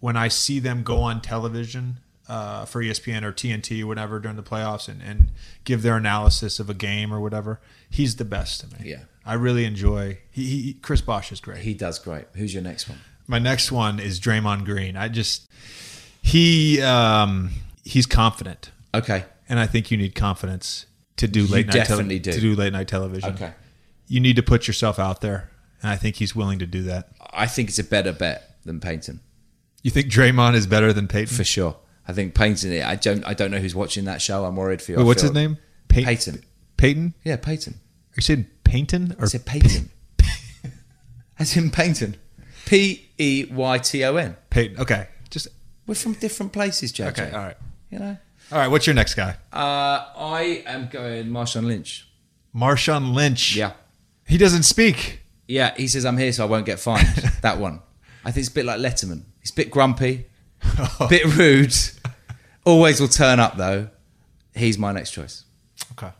when 0.00 0.16
I 0.16 0.26
see 0.26 0.58
them 0.58 0.82
go 0.82 1.02
on 1.02 1.20
television 1.20 1.98
uh, 2.28 2.64
for 2.64 2.82
ESPN 2.82 3.22
or 3.22 3.32
TNT 3.32 3.82
or 3.82 3.86
whatever 3.86 4.18
during 4.18 4.36
the 4.36 4.42
playoffs 4.42 4.88
and, 4.88 5.00
and 5.02 5.30
give 5.64 5.82
their 5.82 5.96
analysis 5.96 6.58
of 6.58 6.68
a 6.68 6.74
game 6.74 7.12
or 7.12 7.20
whatever, 7.20 7.60
he's 7.88 8.16
the 8.16 8.24
best 8.24 8.62
to 8.62 8.66
me. 8.68 8.90
Yeah, 8.90 9.02
I 9.24 9.34
really 9.34 9.66
enjoy. 9.66 10.18
He, 10.30 10.62
he 10.62 10.72
Chris 10.72 11.02
Bosh 11.02 11.30
is 11.30 11.40
great. 11.40 11.58
He 11.58 11.74
does 11.74 11.98
great. 11.98 12.24
Who's 12.32 12.54
your 12.54 12.62
next 12.62 12.88
one? 12.88 12.98
My 13.26 13.38
next 13.38 13.70
one 13.70 14.00
is 14.00 14.18
Draymond 14.18 14.64
Green. 14.64 14.96
I 14.96 15.08
just 15.08 15.46
he 16.22 16.80
um, 16.80 17.50
he's 17.88 18.06
confident. 18.06 18.70
Okay. 18.94 19.24
And 19.48 19.58
I 19.58 19.66
think 19.66 19.90
you 19.90 19.96
need 19.96 20.14
confidence 20.14 20.86
to 21.16 21.26
do 21.26 21.46
late 21.46 21.66
you 21.66 21.72
night 21.72 21.88
definitely 21.88 22.18
do. 22.18 22.32
to 22.32 22.40
do 22.40 22.54
late 22.54 22.72
night 22.72 22.88
television. 22.88 23.34
Okay. 23.34 23.52
You 24.06 24.20
need 24.20 24.36
to 24.36 24.42
put 24.42 24.66
yourself 24.66 24.98
out 24.98 25.20
there, 25.20 25.50
and 25.82 25.90
I 25.90 25.96
think 25.96 26.16
he's 26.16 26.34
willing 26.34 26.58
to 26.60 26.66
do 26.66 26.82
that. 26.84 27.08
I 27.32 27.46
think 27.46 27.68
it's 27.68 27.78
a 27.78 27.84
better 27.84 28.12
bet 28.12 28.56
than 28.64 28.80
Payton. 28.80 29.20
You 29.82 29.90
think 29.90 30.10
Draymond 30.10 30.54
is 30.54 30.66
better 30.66 30.92
than 30.92 31.08
Payton? 31.08 31.36
For 31.36 31.44
sure. 31.44 31.76
I 32.06 32.12
think 32.12 32.34
Payton. 32.34 32.82
I 32.82 32.94
don't. 32.94 33.26
I 33.26 33.34
don't 33.34 33.50
know 33.50 33.58
who's 33.58 33.74
watching 33.74 34.04
that 34.04 34.22
show. 34.22 34.44
I'm 34.44 34.56
worried 34.56 34.80
for 34.80 34.92
you. 34.92 34.98
Wait, 34.98 35.04
what's 35.04 35.22
his 35.22 35.32
name? 35.32 35.58
Pay- 35.88 36.04
Payton. 36.04 36.42
Payton. 36.76 37.14
Yeah, 37.24 37.36
Payton. 37.36 37.74
Are 37.74 38.16
you 38.16 38.22
saying 38.22 38.46
Payton 38.64 39.16
or 39.18 39.24
I 39.24 39.28
said 39.28 39.44
Payton? 39.44 39.90
As 41.38 41.56
in 41.56 41.70
Payton. 41.70 42.16
P 42.66 43.08
E 43.18 43.46
Y 43.50 43.78
T 43.78 44.04
O 44.04 44.16
N. 44.16 44.36
Payton. 44.50 44.80
Okay. 44.80 45.08
Just 45.30 45.48
we're 45.86 45.94
from 45.94 46.14
different 46.14 46.52
places, 46.52 46.92
JJ. 46.92 47.08
Okay. 47.08 47.30
All 47.30 47.38
right. 47.38 47.56
You 47.90 47.98
know. 47.98 48.16
All 48.50 48.58
right, 48.58 48.68
what's 48.68 48.86
your 48.86 48.94
next 48.94 49.14
guy? 49.14 49.36
Uh, 49.52 50.06
I 50.16 50.62
am 50.66 50.88
going 50.88 51.26
Marshawn 51.26 51.64
Lynch. 51.64 52.08
Marshawn 52.54 53.14
Lynch. 53.14 53.56
Yeah. 53.56 53.72
He 54.26 54.38
doesn't 54.38 54.62
speak. 54.62 55.22
Yeah, 55.46 55.74
he 55.76 55.88
says 55.88 56.04
I'm 56.04 56.18
here 56.18 56.32
so 56.32 56.44
I 56.44 56.48
won't 56.48 56.66
get 56.66 56.78
fined. 56.78 57.06
that 57.42 57.58
one. 57.58 57.80
I 58.24 58.30
think 58.30 58.46
it's 58.46 58.50
a 58.50 58.54
bit 58.54 58.66
like 58.66 58.80
Letterman. 58.80 59.24
He's 59.40 59.50
a 59.50 59.54
bit 59.54 59.70
grumpy, 59.70 60.26
a 61.00 61.08
bit 61.08 61.24
rude. 61.36 61.74
Always 62.64 63.00
will 63.00 63.08
turn 63.08 63.40
up 63.40 63.56
though. 63.56 63.88
He's 64.54 64.76
my 64.76 64.92
next 64.92 65.12
choice. 65.12 65.44
Okay. 65.92 66.10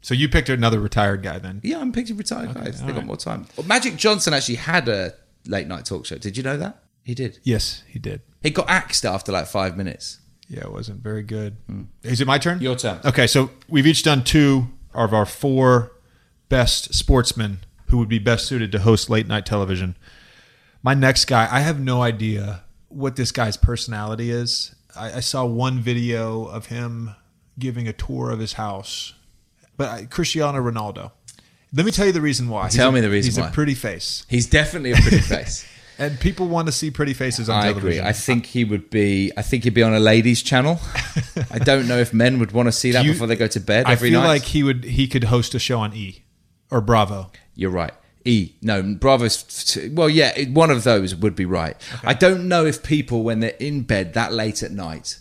So 0.00 0.14
you 0.14 0.28
picked 0.28 0.48
another 0.48 0.78
retired 0.78 1.22
guy 1.22 1.38
then? 1.38 1.60
Yeah, 1.64 1.80
I'm 1.80 1.92
picking 1.92 2.16
retired 2.16 2.50
okay, 2.50 2.66
guys. 2.66 2.80
They 2.80 2.86
right. 2.86 2.96
got 2.96 3.06
more 3.06 3.16
time. 3.16 3.46
Well, 3.56 3.66
Magic 3.66 3.96
Johnson 3.96 4.32
actually 4.32 4.56
had 4.56 4.88
a 4.88 5.14
late 5.46 5.66
night 5.66 5.84
talk 5.84 6.06
show. 6.06 6.18
Did 6.18 6.36
you 6.36 6.42
know 6.42 6.56
that? 6.56 6.82
He 7.02 7.14
did. 7.14 7.40
Yes, 7.42 7.82
he 7.88 7.98
did. 7.98 8.20
He 8.42 8.50
got 8.50 8.68
axed 8.68 9.04
after 9.04 9.32
like 9.32 9.46
five 9.46 9.76
minutes. 9.76 10.20
Yeah, 10.48 10.60
it 10.60 10.72
wasn't 10.72 11.02
very 11.02 11.22
good. 11.22 11.56
Mm. 11.70 11.86
Is 12.02 12.20
it 12.20 12.26
my 12.26 12.38
turn? 12.38 12.60
Your 12.60 12.74
turn. 12.74 13.00
Okay, 13.04 13.26
so 13.26 13.50
we've 13.68 13.86
each 13.86 14.02
done 14.02 14.24
two 14.24 14.68
of 14.94 15.12
our 15.12 15.26
four 15.26 15.92
best 16.48 16.94
sportsmen 16.94 17.60
who 17.88 17.98
would 17.98 18.08
be 18.08 18.18
best 18.18 18.46
suited 18.46 18.72
to 18.72 18.80
host 18.80 19.10
late 19.10 19.26
night 19.26 19.46
television. 19.46 19.96
My 20.82 20.94
next 20.94 21.26
guy, 21.26 21.48
I 21.50 21.60
have 21.60 21.78
no 21.80 22.02
idea 22.02 22.62
what 22.88 23.16
this 23.16 23.32
guy's 23.32 23.56
personality 23.56 24.30
is. 24.30 24.74
I, 24.96 25.14
I 25.14 25.20
saw 25.20 25.44
one 25.44 25.80
video 25.80 26.44
of 26.44 26.66
him 26.66 27.14
giving 27.58 27.88
a 27.88 27.92
tour 27.92 28.30
of 28.30 28.38
his 28.38 28.54
house, 28.54 29.14
but 29.76 29.88
I, 29.88 30.04
Cristiano 30.06 30.58
Ronaldo. 30.58 31.12
Let 31.74 31.84
me 31.84 31.92
tell 31.92 32.06
you 32.06 32.12
the 32.12 32.22
reason 32.22 32.48
why. 32.48 32.68
Tell 32.68 32.90
he's 32.90 32.94
me 32.94 33.00
a, 33.00 33.02
the 33.02 33.10
reason 33.10 33.28
he's 33.30 33.38
why. 33.38 33.44
He's 33.44 33.52
a 33.52 33.54
pretty 33.54 33.74
face. 33.74 34.24
He's 34.28 34.46
definitely 34.46 34.92
a 34.92 34.96
pretty 34.96 35.18
face. 35.20 35.66
And 35.98 36.18
people 36.20 36.46
want 36.46 36.68
to 36.68 36.72
see 36.72 36.90
pretty 36.90 37.12
faces 37.12 37.48
on 37.48 37.56
I 37.56 37.62
television. 37.72 37.88
agree. 37.88 38.00
I 38.08 38.12
think 38.12 38.46
he 38.46 38.64
would 38.64 38.88
be. 38.88 39.32
I 39.36 39.42
think 39.42 39.64
he'd 39.64 39.74
be 39.74 39.82
on 39.82 39.94
a 39.94 39.98
ladies' 40.00 40.42
channel. 40.42 40.78
I 41.50 41.58
don't 41.58 41.88
know 41.88 41.98
if 41.98 42.14
men 42.14 42.38
would 42.38 42.52
want 42.52 42.66
to 42.66 42.72
see 42.72 42.92
that 42.92 43.04
you, 43.04 43.12
before 43.12 43.26
they 43.26 43.36
go 43.36 43.48
to 43.48 43.60
bed 43.60 43.86
every 43.88 44.10
night. 44.10 44.18
I 44.18 44.22
feel 44.22 44.28
like 44.28 44.42
he 44.42 44.62
would. 44.62 44.84
He 44.84 45.08
could 45.08 45.24
host 45.24 45.54
a 45.54 45.58
show 45.58 45.80
on 45.80 45.94
E 45.94 46.24
or 46.70 46.80
Bravo. 46.80 47.30
You're 47.54 47.70
right. 47.70 47.92
E. 48.24 48.52
No, 48.62 48.82
Bravo's. 48.82 49.78
Well, 49.92 50.08
yeah, 50.08 50.48
one 50.50 50.70
of 50.70 50.84
those 50.84 51.14
would 51.14 51.34
be 51.34 51.46
right. 51.46 51.76
Okay. 51.94 52.06
I 52.06 52.14
don't 52.14 52.46
know 52.46 52.64
if 52.64 52.82
people, 52.82 53.22
when 53.22 53.40
they're 53.40 53.50
in 53.58 53.82
bed 53.82 54.14
that 54.14 54.32
late 54.32 54.62
at 54.62 54.70
night, 54.70 55.18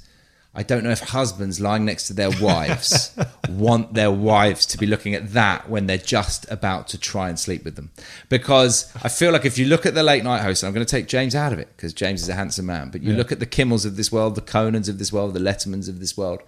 I 0.57 0.63
don't 0.63 0.83
know 0.83 0.89
if 0.89 1.01
husbands 1.01 1.59
lying 1.61 1.85
next 1.85 2.07
to 2.07 2.13
their 2.13 2.31
wives 2.41 3.15
want 3.49 3.93
their 3.93 4.09
wives 4.09 4.65
to 4.65 4.79
be 4.79 4.87
looking 4.87 5.13
at 5.13 5.33
that 5.33 5.69
when 5.69 5.85
they're 5.85 5.99
just 5.99 6.51
about 6.51 6.87
to 6.87 6.97
try 6.97 7.29
and 7.29 7.39
sleep 7.39 7.63
with 7.63 7.75
them. 7.75 7.91
Because 8.27 8.91
I 9.03 9.09
feel 9.09 9.31
like 9.31 9.45
if 9.45 9.59
you 9.59 9.67
look 9.67 9.85
at 9.85 9.93
the 9.93 10.01
late 10.01 10.23
night 10.23 10.41
hosts, 10.41 10.63
I'm 10.63 10.73
going 10.73 10.83
to 10.83 10.89
take 10.89 11.07
James 11.07 11.35
out 11.35 11.53
of 11.53 11.59
it 11.59 11.67
because 11.75 11.93
James 11.93 12.23
is 12.23 12.29
a 12.29 12.33
handsome 12.33 12.65
man, 12.65 12.89
but 12.89 13.03
you 13.03 13.11
yeah. 13.11 13.17
look 13.17 13.31
at 13.31 13.39
the 13.39 13.45
Kimmels 13.45 13.85
of 13.85 13.97
this 13.97 14.11
world, 14.11 14.33
the 14.33 14.41
Conans 14.41 14.89
of 14.89 14.97
this 14.97 15.13
world, 15.13 15.35
the 15.35 15.39
Lettermans 15.39 15.87
of 15.87 15.99
this 15.99 16.17
world, 16.17 16.41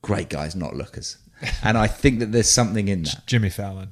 great 0.00 0.30
guys, 0.30 0.56
not 0.56 0.74
lookers. 0.74 1.18
And 1.62 1.76
I 1.76 1.86
think 1.86 2.20
that 2.20 2.32
there's 2.32 2.50
something 2.50 2.88
in 2.88 3.02
that. 3.02 3.26
Jimmy 3.26 3.50
Fallon. 3.50 3.90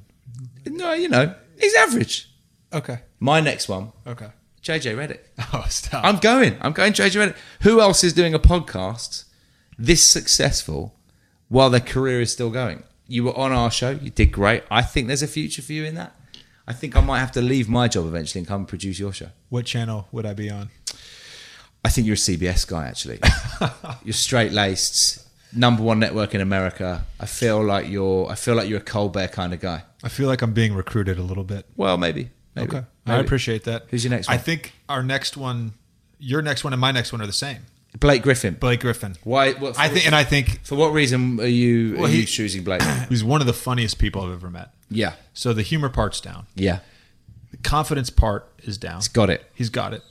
No, 0.65 0.93
you 0.93 1.09
know, 1.09 1.35
he's 1.59 1.75
average. 1.75 2.27
Okay. 2.73 3.01
My 3.19 3.39
next 3.39 3.69
one. 3.69 3.91
Okay. 4.07 4.29
JJ 4.63 4.95
Redick. 4.95 5.19
Oh, 5.53 5.65
stop. 5.69 6.03
I'm 6.03 6.17
going. 6.17 6.57
I'm 6.59 6.73
going 6.73 6.91
JJ 6.91 7.23
Redick. 7.23 7.35
Who 7.61 7.79
else 7.79 8.03
is 8.03 8.13
doing 8.13 8.33
a 8.33 8.39
podcast 8.39 9.25
this 9.77 10.03
successful 10.03 10.93
while 11.49 11.69
their 11.69 11.79
career 11.79 12.21
is 12.21 12.31
still 12.31 12.49
going. 12.49 12.83
You 13.07 13.25
were 13.25 13.37
on 13.37 13.51
our 13.51 13.71
show, 13.71 13.91
you 13.91 14.09
did 14.09 14.31
great. 14.31 14.63
I 14.69 14.81
think 14.81 15.07
there's 15.07 15.23
a 15.23 15.27
future 15.27 15.61
for 15.61 15.73
you 15.73 15.85
in 15.85 15.95
that. 15.95 16.13
I 16.67 16.73
think 16.73 16.97
I 16.97 17.01
might 17.01 17.19
have 17.19 17.31
to 17.33 17.41
leave 17.41 17.69
my 17.69 17.87
job 17.87 18.05
eventually 18.05 18.39
and 18.39 18.47
come 18.47 18.65
produce 18.65 18.99
your 18.99 19.13
show. 19.13 19.29
What 19.49 19.65
channel 19.65 20.09
would 20.11 20.25
I 20.25 20.33
be 20.33 20.49
on? 20.49 20.69
I 21.85 21.89
think 21.89 22.05
you're 22.05 22.15
a 22.15 22.17
CBS 22.17 22.67
guy, 22.67 22.87
actually. 22.87 23.19
you're 24.03 24.11
straight 24.11 24.51
laced, 24.51 25.25
number 25.53 25.81
one 25.81 25.99
network 25.99 26.35
in 26.35 26.41
America. 26.41 27.05
I 27.17 27.25
feel 27.25 27.63
like 27.63 27.87
you're. 27.87 28.29
I 28.29 28.35
feel 28.35 28.55
like 28.55 28.67
you're 28.67 28.79
a 28.79 28.83
Colbert 28.83 29.29
kind 29.29 29.53
of 29.53 29.61
guy. 29.61 29.83
I 30.03 30.09
feel 30.09 30.27
like 30.27 30.41
I'm 30.41 30.51
being 30.51 30.73
recruited 30.73 31.17
a 31.17 31.23
little 31.23 31.45
bit. 31.45 31.65
Well, 31.77 31.97
maybe. 31.97 32.31
maybe 32.55 32.67
okay, 32.67 32.85
maybe. 33.05 33.17
I 33.17 33.21
appreciate 33.21 33.63
that. 33.63 33.85
Who's 33.89 34.03
your 34.03 34.11
next 34.11 34.27
one? 34.27 34.35
I 34.35 34.37
think 34.37 34.73
our 34.89 35.01
next 35.01 35.37
one, 35.37 35.73
your 36.19 36.41
next 36.41 36.65
one, 36.65 36.73
and 36.73 36.81
my 36.81 36.91
next 36.91 37.13
one 37.13 37.21
are 37.21 37.27
the 37.27 37.31
same. 37.31 37.59
Blake 37.99 38.21
Griffin. 38.21 38.55
Blake 38.55 38.81
Griffin. 38.81 39.15
Why? 39.23 39.53
What, 39.53 39.77
I 39.79 39.89
think, 39.89 40.05
and 40.05 40.15
I 40.15 40.23
think 40.23 40.63
for 40.63 40.75
what 40.75 40.89
reason 40.93 41.39
are 41.39 41.47
you 41.47 41.95
well, 41.95 42.05
are 42.05 42.09
he, 42.09 42.21
you 42.21 42.25
choosing 42.25 42.63
Blake? 42.63 42.81
He's 43.09 43.23
one 43.23 43.41
of 43.41 43.47
the 43.47 43.53
funniest 43.53 43.97
people 43.97 44.23
I've 44.23 44.33
ever 44.33 44.49
met. 44.49 44.73
Yeah. 44.89 45.13
So 45.33 45.53
the 45.53 45.63
humor 45.63 45.89
part's 45.89 46.21
down. 46.21 46.45
Yeah. 46.55 46.79
The 47.51 47.57
confidence 47.57 48.09
part 48.09 48.49
is 48.63 48.77
down. 48.77 48.97
He's 48.97 49.07
got 49.07 49.29
it. 49.29 49.49
He's 49.53 49.69
got 49.69 49.93
it. 49.93 50.03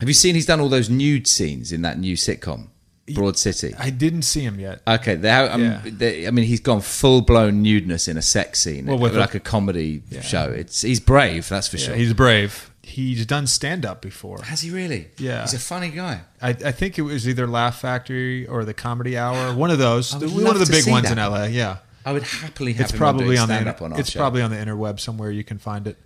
Have 0.00 0.08
you 0.08 0.14
seen 0.14 0.34
he's 0.34 0.46
done 0.46 0.60
all 0.60 0.68
those 0.68 0.90
nude 0.90 1.26
scenes 1.26 1.72
in 1.72 1.82
that 1.82 1.98
new 1.98 2.16
sitcom, 2.16 2.68
Broad 3.14 3.38
City? 3.38 3.74
I 3.78 3.88
didn't 3.88 4.22
see 4.22 4.42
him 4.42 4.60
yet. 4.60 4.82
Okay, 4.86 5.14
they 5.14 5.30
um, 5.30 5.62
yeah. 5.62 5.80
they, 5.84 6.26
I 6.26 6.30
mean, 6.30 6.44
he's 6.44 6.60
gone 6.60 6.82
full 6.82 7.22
blown 7.22 7.64
nudeness 7.64 8.06
in 8.06 8.18
a 8.18 8.22
sex 8.22 8.60
scene, 8.60 8.86
well, 8.86 8.98
like 8.98 9.32
a, 9.32 9.38
a 9.38 9.40
comedy 9.40 10.02
yeah. 10.10 10.20
show. 10.20 10.50
It's 10.50 10.82
he's 10.82 11.00
brave, 11.00 11.48
that's 11.48 11.68
for 11.68 11.78
yeah, 11.78 11.86
sure. 11.86 11.94
He's 11.94 12.12
brave 12.12 12.70
he's 12.86 13.26
done 13.26 13.46
stand 13.46 13.84
up 13.84 14.00
before. 14.00 14.42
Has 14.42 14.62
he 14.62 14.70
really? 14.70 15.08
Yeah. 15.18 15.42
He's 15.42 15.54
a 15.54 15.58
funny 15.58 15.90
guy. 15.90 16.22
I, 16.40 16.50
I, 16.50 16.72
think 16.72 16.98
it 16.98 17.02
was 17.02 17.28
either 17.28 17.46
Laugh 17.46 17.80
Factory 17.80 18.46
or 18.46 18.64
the 18.64 18.74
Comedy 18.74 19.18
Hour, 19.18 19.54
one 19.54 19.70
of 19.70 19.78
those. 19.78 20.14
one 20.14 20.46
of 20.46 20.58
the 20.58 20.68
big 20.70 20.88
ones 20.88 21.08
that. 21.08 21.18
in 21.18 21.30
LA. 21.30 21.44
Yeah. 21.44 21.78
I 22.04 22.12
would 22.12 22.22
happily 22.22 22.72
have 22.74 22.86
it's 22.88 22.96
probably 22.96 23.36
on, 23.36 23.48
the 23.48 23.84
on 23.84 23.98
It's 23.98 24.12
show. 24.12 24.20
probably 24.20 24.40
on 24.40 24.50
the 24.50 24.56
interweb 24.56 25.00
somewhere 25.00 25.30
you 25.30 25.42
can 25.42 25.58
find 25.58 25.88
it. 25.88 25.98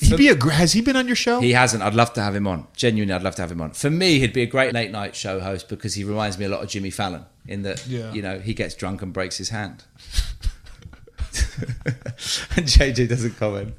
He'd 0.00 0.16
be 0.16 0.28
a, 0.28 0.50
has 0.50 0.72
he 0.72 0.80
been 0.80 0.96
on 0.96 1.06
your 1.06 1.14
show? 1.14 1.40
He 1.40 1.52
hasn't. 1.52 1.82
I'd 1.82 1.94
love 1.94 2.14
to 2.14 2.22
have 2.22 2.34
him 2.34 2.46
on. 2.46 2.66
Genuinely, 2.74 3.12
I'd 3.14 3.22
love 3.22 3.34
to 3.34 3.42
have 3.42 3.52
him 3.52 3.60
on. 3.60 3.72
For 3.72 3.90
me, 3.90 4.18
he'd 4.18 4.32
be 4.32 4.42
a 4.42 4.46
great 4.46 4.72
late 4.72 4.90
night 4.90 5.14
show 5.14 5.38
host 5.38 5.68
because 5.68 5.94
he 5.94 6.02
reminds 6.02 6.38
me 6.38 6.46
a 6.46 6.48
lot 6.48 6.62
of 6.62 6.70
Jimmy 6.70 6.88
Fallon 6.88 7.26
in 7.46 7.62
that 7.62 7.86
yeah. 7.86 8.10
you 8.12 8.22
know 8.22 8.40
he 8.40 8.54
gets 8.54 8.74
drunk 8.74 9.02
and 9.02 9.12
breaks 9.12 9.36
his 9.36 9.50
hand. 9.50 9.84
and 12.56 12.66
JJ 12.66 13.08
doesn't 13.08 13.36
comment. 13.36 13.74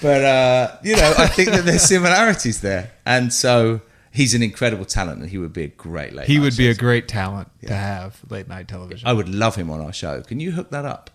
But 0.00 0.24
uh, 0.24 0.76
you 0.82 0.96
know, 0.96 1.14
I 1.16 1.26
think 1.26 1.50
that 1.50 1.64
there's 1.64 1.82
similarities 1.82 2.60
there, 2.60 2.92
and 3.06 3.32
so 3.32 3.80
he's 4.10 4.34
an 4.34 4.42
incredible 4.42 4.84
talent, 4.84 5.20
and 5.20 5.30
he 5.30 5.38
would 5.38 5.52
be 5.52 5.64
a 5.64 5.68
great 5.68 6.12
late. 6.12 6.26
He 6.26 6.38
would 6.38 6.56
be 6.56 6.68
a 6.68 6.74
great 6.74 7.08
talent 7.08 7.48
yeah. 7.60 7.68
to 7.68 7.74
have 7.74 8.20
late 8.30 8.48
night 8.48 8.68
television. 8.68 9.08
I 9.08 9.12
would 9.12 9.28
love 9.28 9.56
him 9.56 9.70
on 9.70 9.80
our 9.80 9.92
show. 9.92 10.22
Can 10.22 10.40
you 10.40 10.52
hook 10.52 10.70
that 10.70 10.84
up? 10.84 11.10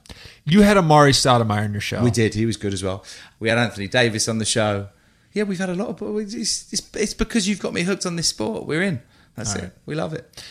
You 0.46 0.62
had 0.62 0.78
Amar'e 0.78 1.12
Stoudemire 1.12 1.64
on 1.64 1.72
your 1.72 1.82
show. 1.82 2.04
We 2.04 2.12
did. 2.12 2.34
He 2.34 2.46
was 2.46 2.58
good 2.58 2.74
as 2.74 2.84
well. 2.84 3.06
We 3.40 3.50
had 3.50 3.58
Anthony 3.58 3.88
Davis 3.88 4.28
on 4.28 4.40
the 4.40 4.46
show. 4.46 4.90
Yeah, 5.34 5.44
we've 5.44 5.60
had 5.60 5.70
a 5.70 5.76
lot 5.76 6.02
of. 6.02 6.18
It's, 6.18 6.34
it's, 6.34 6.96
it's 6.96 7.14
because 7.14 7.48
you've 7.48 7.60
got 7.60 7.74
me 7.74 7.84
hooked 7.84 8.06
on 8.06 8.16
this 8.16 8.28
sport. 8.28 8.66
We're 8.66 8.82
in. 8.82 9.02
That's 9.36 9.54
All 9.54 9.60
it. 9.60 9.64
Right. 9.64 9.72
We 9.86 9.96
love 9.96 10.14
it. 10.14 10.44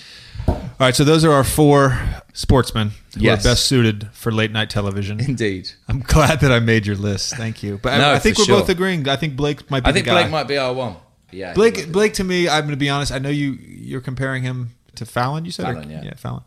All 0.48 0.60
right, 0.80 0.94
so 0.94 1.04
those 1.04 1.24
are 1.24 1.32
our 1.32 1.44
four 1.44 1.98
sportsmen 2.34 2.90
who 3.14 3.22
Yes. 3.22 3.44
are 3.44 3.50
best 3.50 3.64
suited 3.66 4.08
for 4.12 4.30
late 4.30 4.52
night 4.52 4.68
television. 4.68 5.20
Indeed. 5.20 5.70
I'm 5.88 6.00
glad 6.00 6.40
that 6.40 6.52
I 6.52 6.58
made 6.60 6.86
your 6.86 6.96
list. 6.96 7.34
Thank 7.34 7.62
you. 7.62 7.78
But 7.82 7.96
No, 7.98 8.10
I, 8.10 8.14
I 8.16 8.18
think 8.18 8.36
we're 8.38 8.44
sure. 8.44 8.60
both 8.60 8.68
agreeing. 8.68 9.08
I 9.08 9.16
think 9.16 9.36
Blake 9.36 9.70
might 9.70 9.80
be 9.84 9.88
I 9.88 9.92
think. 9.92 10.06
Blake 10.06 10.30
might 10.30 10.46
be 10.48 10.58
our 10.58 10.72
one. 10.74 10.96
Yeah. 11.32 11.54
Blake, 11.54 11.90
Blake, 11.90 12.14
to 12.14 12.24
me, 12.24 12.48
I'm 12.48 12.60
going 12.62 12.70
to 12.70 12.76
be 12.76 12.88
honest. 12.90 13.10
I 13.10 13.18
know 13.18 13.30
you. 13.30 13.52
You're 13.52 14.00
comparing 14.02 14.42
him 14.42 14.70
to 14.96 15.06
Fallon. 15.06 15.44
You 15.44 15.50
said, 15.50 15.66
or- 15.66 15.72
Fallon, 15.74 15.90
yeah. 15.90 16.14
Fallon. 16.14 16.42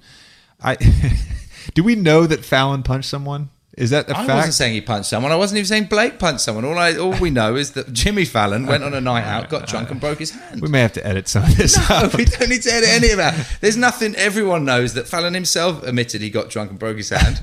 I 0.61 0.75
do 1.73 1.83
we 1.83 1.95
know 1.95 2.25
that 2.27 2.45
Fallon 2.45 2.83
punched 2.83 3.09
someone? 3.09 3.49
Is 3.79 3.91
that 3.91 4.09
a 4.09 4.11
I 4.11 4.15
fact? 4.15 4.29
I 4.29 4.35
wasn't 4.35 4.53
saying 4.55 4.73
he 4.73 4.81
punched 4.81 5.09
someone. 5.09 5.31
I 5.31 5.37
wasn't 5.37 5.59
even 5.59 5.67
saying 5.67 5.85
Blake 5.85 6.19
punched 6.19 6.41
someone. 6.41 6.65
All 6.65 6.77
I, 6.77 6.97
all 6.97 7.17
we 7.17 7.29
know 7.29 7.55
is 7.55 7.71
that 7.71 7.93
Jimmy 7.93 8.25
Fallon 8.25 8.65
went 8.65 8.83
on 8.83 8.93
a 8.93 8.99
night 8.99 9.23
out, 9.23 9.47
got 9.47 9.67
drunk, 9.67 9.89
and 9.89 10.01
broke 10.01 10.19
his 10.19 10.31
hand. 10.31 10.61
we 10.61 10.67
may 10.67 10.81
have 10.81 10.91
to 10.93 11.07
edit 11.07 11.29
some 11.29 11.43
of 11.43 11.55
this. 11.55 11.77
No, 11.89 11.95
out. 11.95 12.17
we 12.17 12.25
don't 12.25 12.49
need 12.49 12.61
to 12.63 12.73
edit 12.73 12.89
any 12.89 13.11
of 13.11 13.17
that. 13.17 13.57
There's 13.61 13.77
nothing. 13.77 14.15
Everyone 14.15 14.65
knows 14.65 14.95
that 14.95 15.07
Fallon 15.07 15.33
himself 15.33 15.81
admitted 15.83 16.19
he 16.19 16.29
got 16.29 16.49
drunk 16.49 16.71
and 16.71 16.77
broke 16.77 16.97
his 16.97 17.09
hand, 17.09 17.41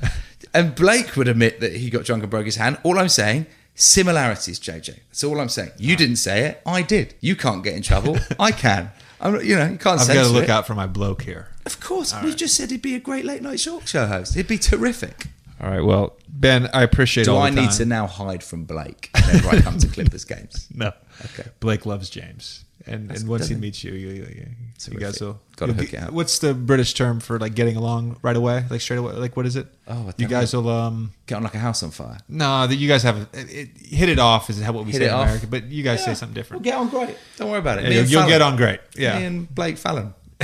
and 0.53 0.75
Blake 0.75 1.15
would 1.15 1.27
admit 1.27 1.59
that 1.59 1.75
he 1.75 1.89
got 1.89 2.05
drunk 2.05 2.21
and 2.21 2.29
broke 2.29 2.45
his 2.45 2.57
hand. 2.57 2.77
All 2.83 2.99
I'm 2.99 3.09
saying, 3.09 3.47
similarities, 3.73 4.59
JJ. 4.59 4.99
That's 5.07 5.23
all 5.23 5.39
I'm 5.39 5.49
saying. 5.49 5.71
You 5.79 5.95
didn't 5.95 6.17
say 6.17 6.45
it. 6.45 6.61
I 6.67 6.83
did. 6.83 7.15
You 7.19 7.35
can't 7.35 7.63
get 7.63 7.73
in 7.73 7.81
trouble. 7.81 8.15
I 8.39 8.51
can. 8.51 8.91
I'm, 9.19 9.41
you 9.43 9.55
know, 9.55 9.65
you 9.69 9.77
can't 9.79 9.99
say. 9.99 10.13
I've 10.13 10.23
got 10.23 10.27
to 10.27 10.33
look 10.33 10.43
it. 10.43 10.49
out 10.51 10.67
for 10.67 10.75
my 10.75 10.85
bloke 10.85 11.23
here. 11.23 11.47
Of 11.65 11.79
course, 11.79 12.13
we 12.23 12.35
just 12.35 12.55
said 12.55 12.69
he'd 12.69 12.83
be 12.83 12.93
a 12.93 12.99
great 12.99 13.25
late 13.25 13.41
night 13.41 13.63
talk 13.63 13.87
show 13.87 14.05
host. 14.05 14.35
He'd 14.35 14.47
be 14.47 14.59
terrific. 14.59 15.25
All 15.61 15.69
right. 15.71 15.83
Well, 15.83 16.15
Ben, 16.29 16.69
I 16.73 16.83
appreciate. 16.83 17.23
Do 17.25 17.33
all 17.35 17.41
I 17.41 17.49
the 17.49 17.61
need 17.61 17.69
time. 17.69 17.77
to 17.77 17.85
now 17.85 18.07
hide 18.07 18.43
from 18.43 18.65
Blake 18.65 19.09
whenever 19.25 19.49
I 19.49 19.61
come 19.61 19.77
to 19.79 19.87
Clippers 19.87 20.23
games? 20.33 20.67
No. 20.73 20.91
Okay. 21.25 21.49
Blake 21.59 21.85
loves 21.87 22.09
James, 22.11 22.63
and 22.85 23.09
and 23.11 23.27
once 23.27 23.47
he 23.47 23.55
meets 23.55 23.83
you, 23.83 23.91
you, 23.93 24.09
you, 24.09 24.23
you, 24.35 24.47
you 24.91 24.99
guys 24.99 25.19
will 25.19 25.39
Gotta 25.55 25.73
hook 25.73 25.89
get- 25.89 26.03
it 26.03 26.07
up. 26.09 26.11
What's 26.13 26.37
the 26.37 26.53
British 26.53 26.93
term 26.93 27.19
for 27.19 27.39
like 27.39 27.55
getting 27.55 27.75
along 27.75 28.17
right 28.21 28.35
away, 28.35 28.65
like 28.69 28.81
straight 28.81 28.97
away? 28.97 29.13
Like 29.13 29.35
what 29.35 29.47
is 29.47 29.55
it? 29.55 29.65
Oh, 29.87 30.05
you 30.17 30.27
don't 30.27 30.29
guys 30.29 30.53
will 30.53 30.69
um. 30.69 31.11
Get 31.25 31.35
on 31.37 31.43
like 31.43 31.55
a 31.55 31.59
house 31.59 31.81
on 31.81 31.89
fire. 31.89 32.19
No, 32.29 32.67
that 32.67 32.75
you 32.75 32.87
guys 32.87 33.01
have 33.01 33.17
it, 33.17 33.29
it, 33.33 33.69
hit 33.79 34.09
it 34.09 34.19
off 34.19 34.51
is 34.51 34.59
what 34.61 34.85
we 34.85 34.91
Hit 34.91 34.99
say 35.01 35.07
in 35.07 35.13
off? 35.13 35.23
America, 35.25 35.47
but 35.47 35.63
you 35.65 35.81
guys 35.81 36.05
say 36.05 36.13
something 36.13 36.35
different. 36.35 36.61
We'll 36.63 36.71
get 36.71 36.79
on 36.79 36.89
great. 36.89 37.17
Don't 37.37 37.49
worry 37.49 37.57
about 37.59 37.79
it. 37.79 37.85
Yeah, 37.85 37.89
you'll 38.01 38.05
you'll 38.05 38.19
Fallon. 38.21 38.29
get 38.29 38.41
on 38.43 38.55
great. 38.57 38.79
Yeah. 38.95 39.17
Me 39.17 39.25
and 39.25 39.55
Blake 39.55 39.77
Fallon. 39.79 40.13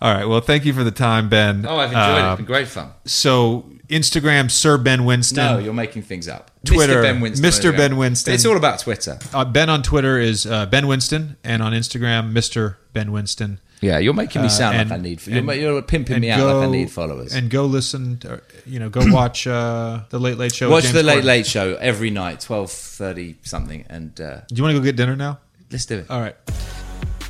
All 0.00 0.14
right. 0.14 0.24
Well, 0.26 0.40
thank 0.40 0.64
you 0.64 0.72
for 0.72 0.84
the 0.84 0.90
time, 0.90 1.28
Ben. 1.28 1.66
Oh, 1.68 1.76
I've 1.76 1.90
enjoyed 1.90 2.02
it. 2.18 2.22
Uh, 2.24 2.30
It's 2.32 2.36
been 2.38 2.46
great 2.46 2.68
fun. 2.68 2.90
So 3.04 3.70
Instagram, 3.88 4.50
Sir 4.50 4.78
Ben 4.78 5.04
Winston. 5.04 5.36
No, 5.44 5.58
you're 5.58 5.72
making 5.74 6.02
things 6.02 6.28
up. 6.28 6.50
Twitter, 6.64 6.96
Mr. 6.96 7.02
Ben 7.02 7.20
Winston. 7.20 7.50
Mr. 7.50 7.76
Ben 7.76 7.96
Winston. 7.96 8.34
It's 8.34 8.44
all 8.46 8.56
about 8.56 8.78
Twitter. 8.80 9.18
Uh, 9.32 9.44
ben 9.44 9.68
on 9.70 9.82
Twitter 9.82 10.18
is 10.18 10.46
uh, 10.46 10.66
Ben 10.66 10.86
Winston, 10.86 11.36
and 11.42 11.62
on 11.62 11.72
Instagram, 11.72 12.32
Mr. 12.32 12.76
Ben 12.92 13.10
Winston. 13.12 13.60
Yeah, 13.80 13.98
you're 13.98 14.12
making 14.14 14.42
me 14.42 14.46
Uh, 14.46 14.50
sound 14.50 14.76
and- 14.76 14.90
like 14.90 14.98
I 14.98 15.02
need. 15.02 15.26
You're, 15.26 15.54
you're 15.54 15.82
pimping 15.82 16.14
and 16.16 16.20
me 16.22 16.30
out 16.30 16.38
go- 16.38 16.58
like 16.60 16.68
I 16.68 16.70
need 16.72 16.90
followers. 16.90 17.32
And 17.32 17.48
go 17.48 17.64
listen, 17.64 18.18
to, 18.18 18.40
you 18.66 18.78
know, 18.80 18.88
go 18.90 19.02
watch 19.12 19.46
uh, 19.46 20.00
the 20.10 20.18
Late 20.18 20.36
Late 20.36 20.52
Show. 20.54 20.66
with 20.68 20.84
Watch 20.84 20.92
the 20.92 21.02
Late 21.04 21.22
Corden. 21.22 21.26
Late 21.26 21.46
Show 21.46 21.74
every 21.76 22.10
night, 22.10 22.40
twelve 22.40 22.70
thirty 22.72 23.36
something, 23.42 23.84
and 23.88 24.20
uh, 24.20 24.40
Do 24.48 24.54
you 24.56 24.62
want 24.64 24.74
to 24.74 24.80
go 24.80 24.84
get 24.84 24.96
dinner 24.96 25.16
now? 25.16 25.38
let's 25.70 25.86
do 25.86 25.98
it. 25.98 26.06
All 26.10 26.20
right. 26.20 26.34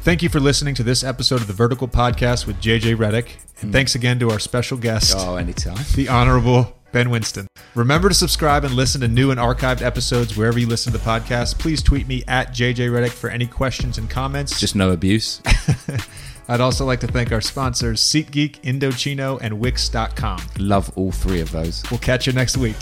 Thank 0.01 0.23
you 0.23 0.29
for 0.29 0.41
listening 0.41 0.75
to 0.77 0.83
this 0.83 1.05
episode 1.05 1.41
of 1.43 1.49
the 1.49 1.53
Vertical 1.53 1.87
Podcast 1.87 2.47
with 2.47 2.61
JJ 2.63 2.97
Redick, 2.97 3.37
and 3.61 3.71
mm. 3.71 3.73
thanks 3.73 3.95
again 3.95 4.19
to 4.21 4.31
our 4.31 4.39
special 4.39 4.79
guest, 4.79 5.15
Oh, 5.19 5.37
anytime. 5.37 5.77
the 5.95 6.09
Honorable 6.09 6.75
Ben 6.93 7.11
Winston. 7.11 7.47
Remember 7.75 8.09
to 8.09 8.15
subscribe 8.15 8.65
and 8.65 8.75
listen 8.75 9.03
to 9.03 9.09
new 9.09 9.31
and 9.31 9.39
archived 9.39 9.83
episodes 9.83 10.35
wherever 10.37 10.59
you 10.59 10.67
listen 10.67 10.93
to 10.95 10.99
podcasts. 10.99 11.59
Please 11.59 11.83
tweet 11.83 12.09
me 12.09 12.25
at 12.27 12.55
JJ 12.55 12.91
Redick 12.91 13.11
for 13.11 13.29
any 13.29 13.47
questions 13.47 13.99
and 13.99 14.09
comments. 14.09 14.59
Just 14.59 14.75
no 14.75 14.93
abuse. 14.93 15.43
I'd 16.49 16.63
also 16.63 16.87
like 16.87 17.01
to 17.01 17.07
thank 17.07 17.31
our 17.31 17.43
sponsors, 17.43 18.01
SeatGeek, 18.03 18.63
Indochino, 18.63 19.39
and 19.43 19.61
Wix.com. 19.61 20.41
Love 20.59 20.91
all 20.97 21.13
three 21.13 21.41
of 21.41 21.53
those. 21.53 21.83
We'll 21.91 22.01
catch 22.01 22.27
you 22.27 22.33
next 22.33 22.57
week. 22.57 22.77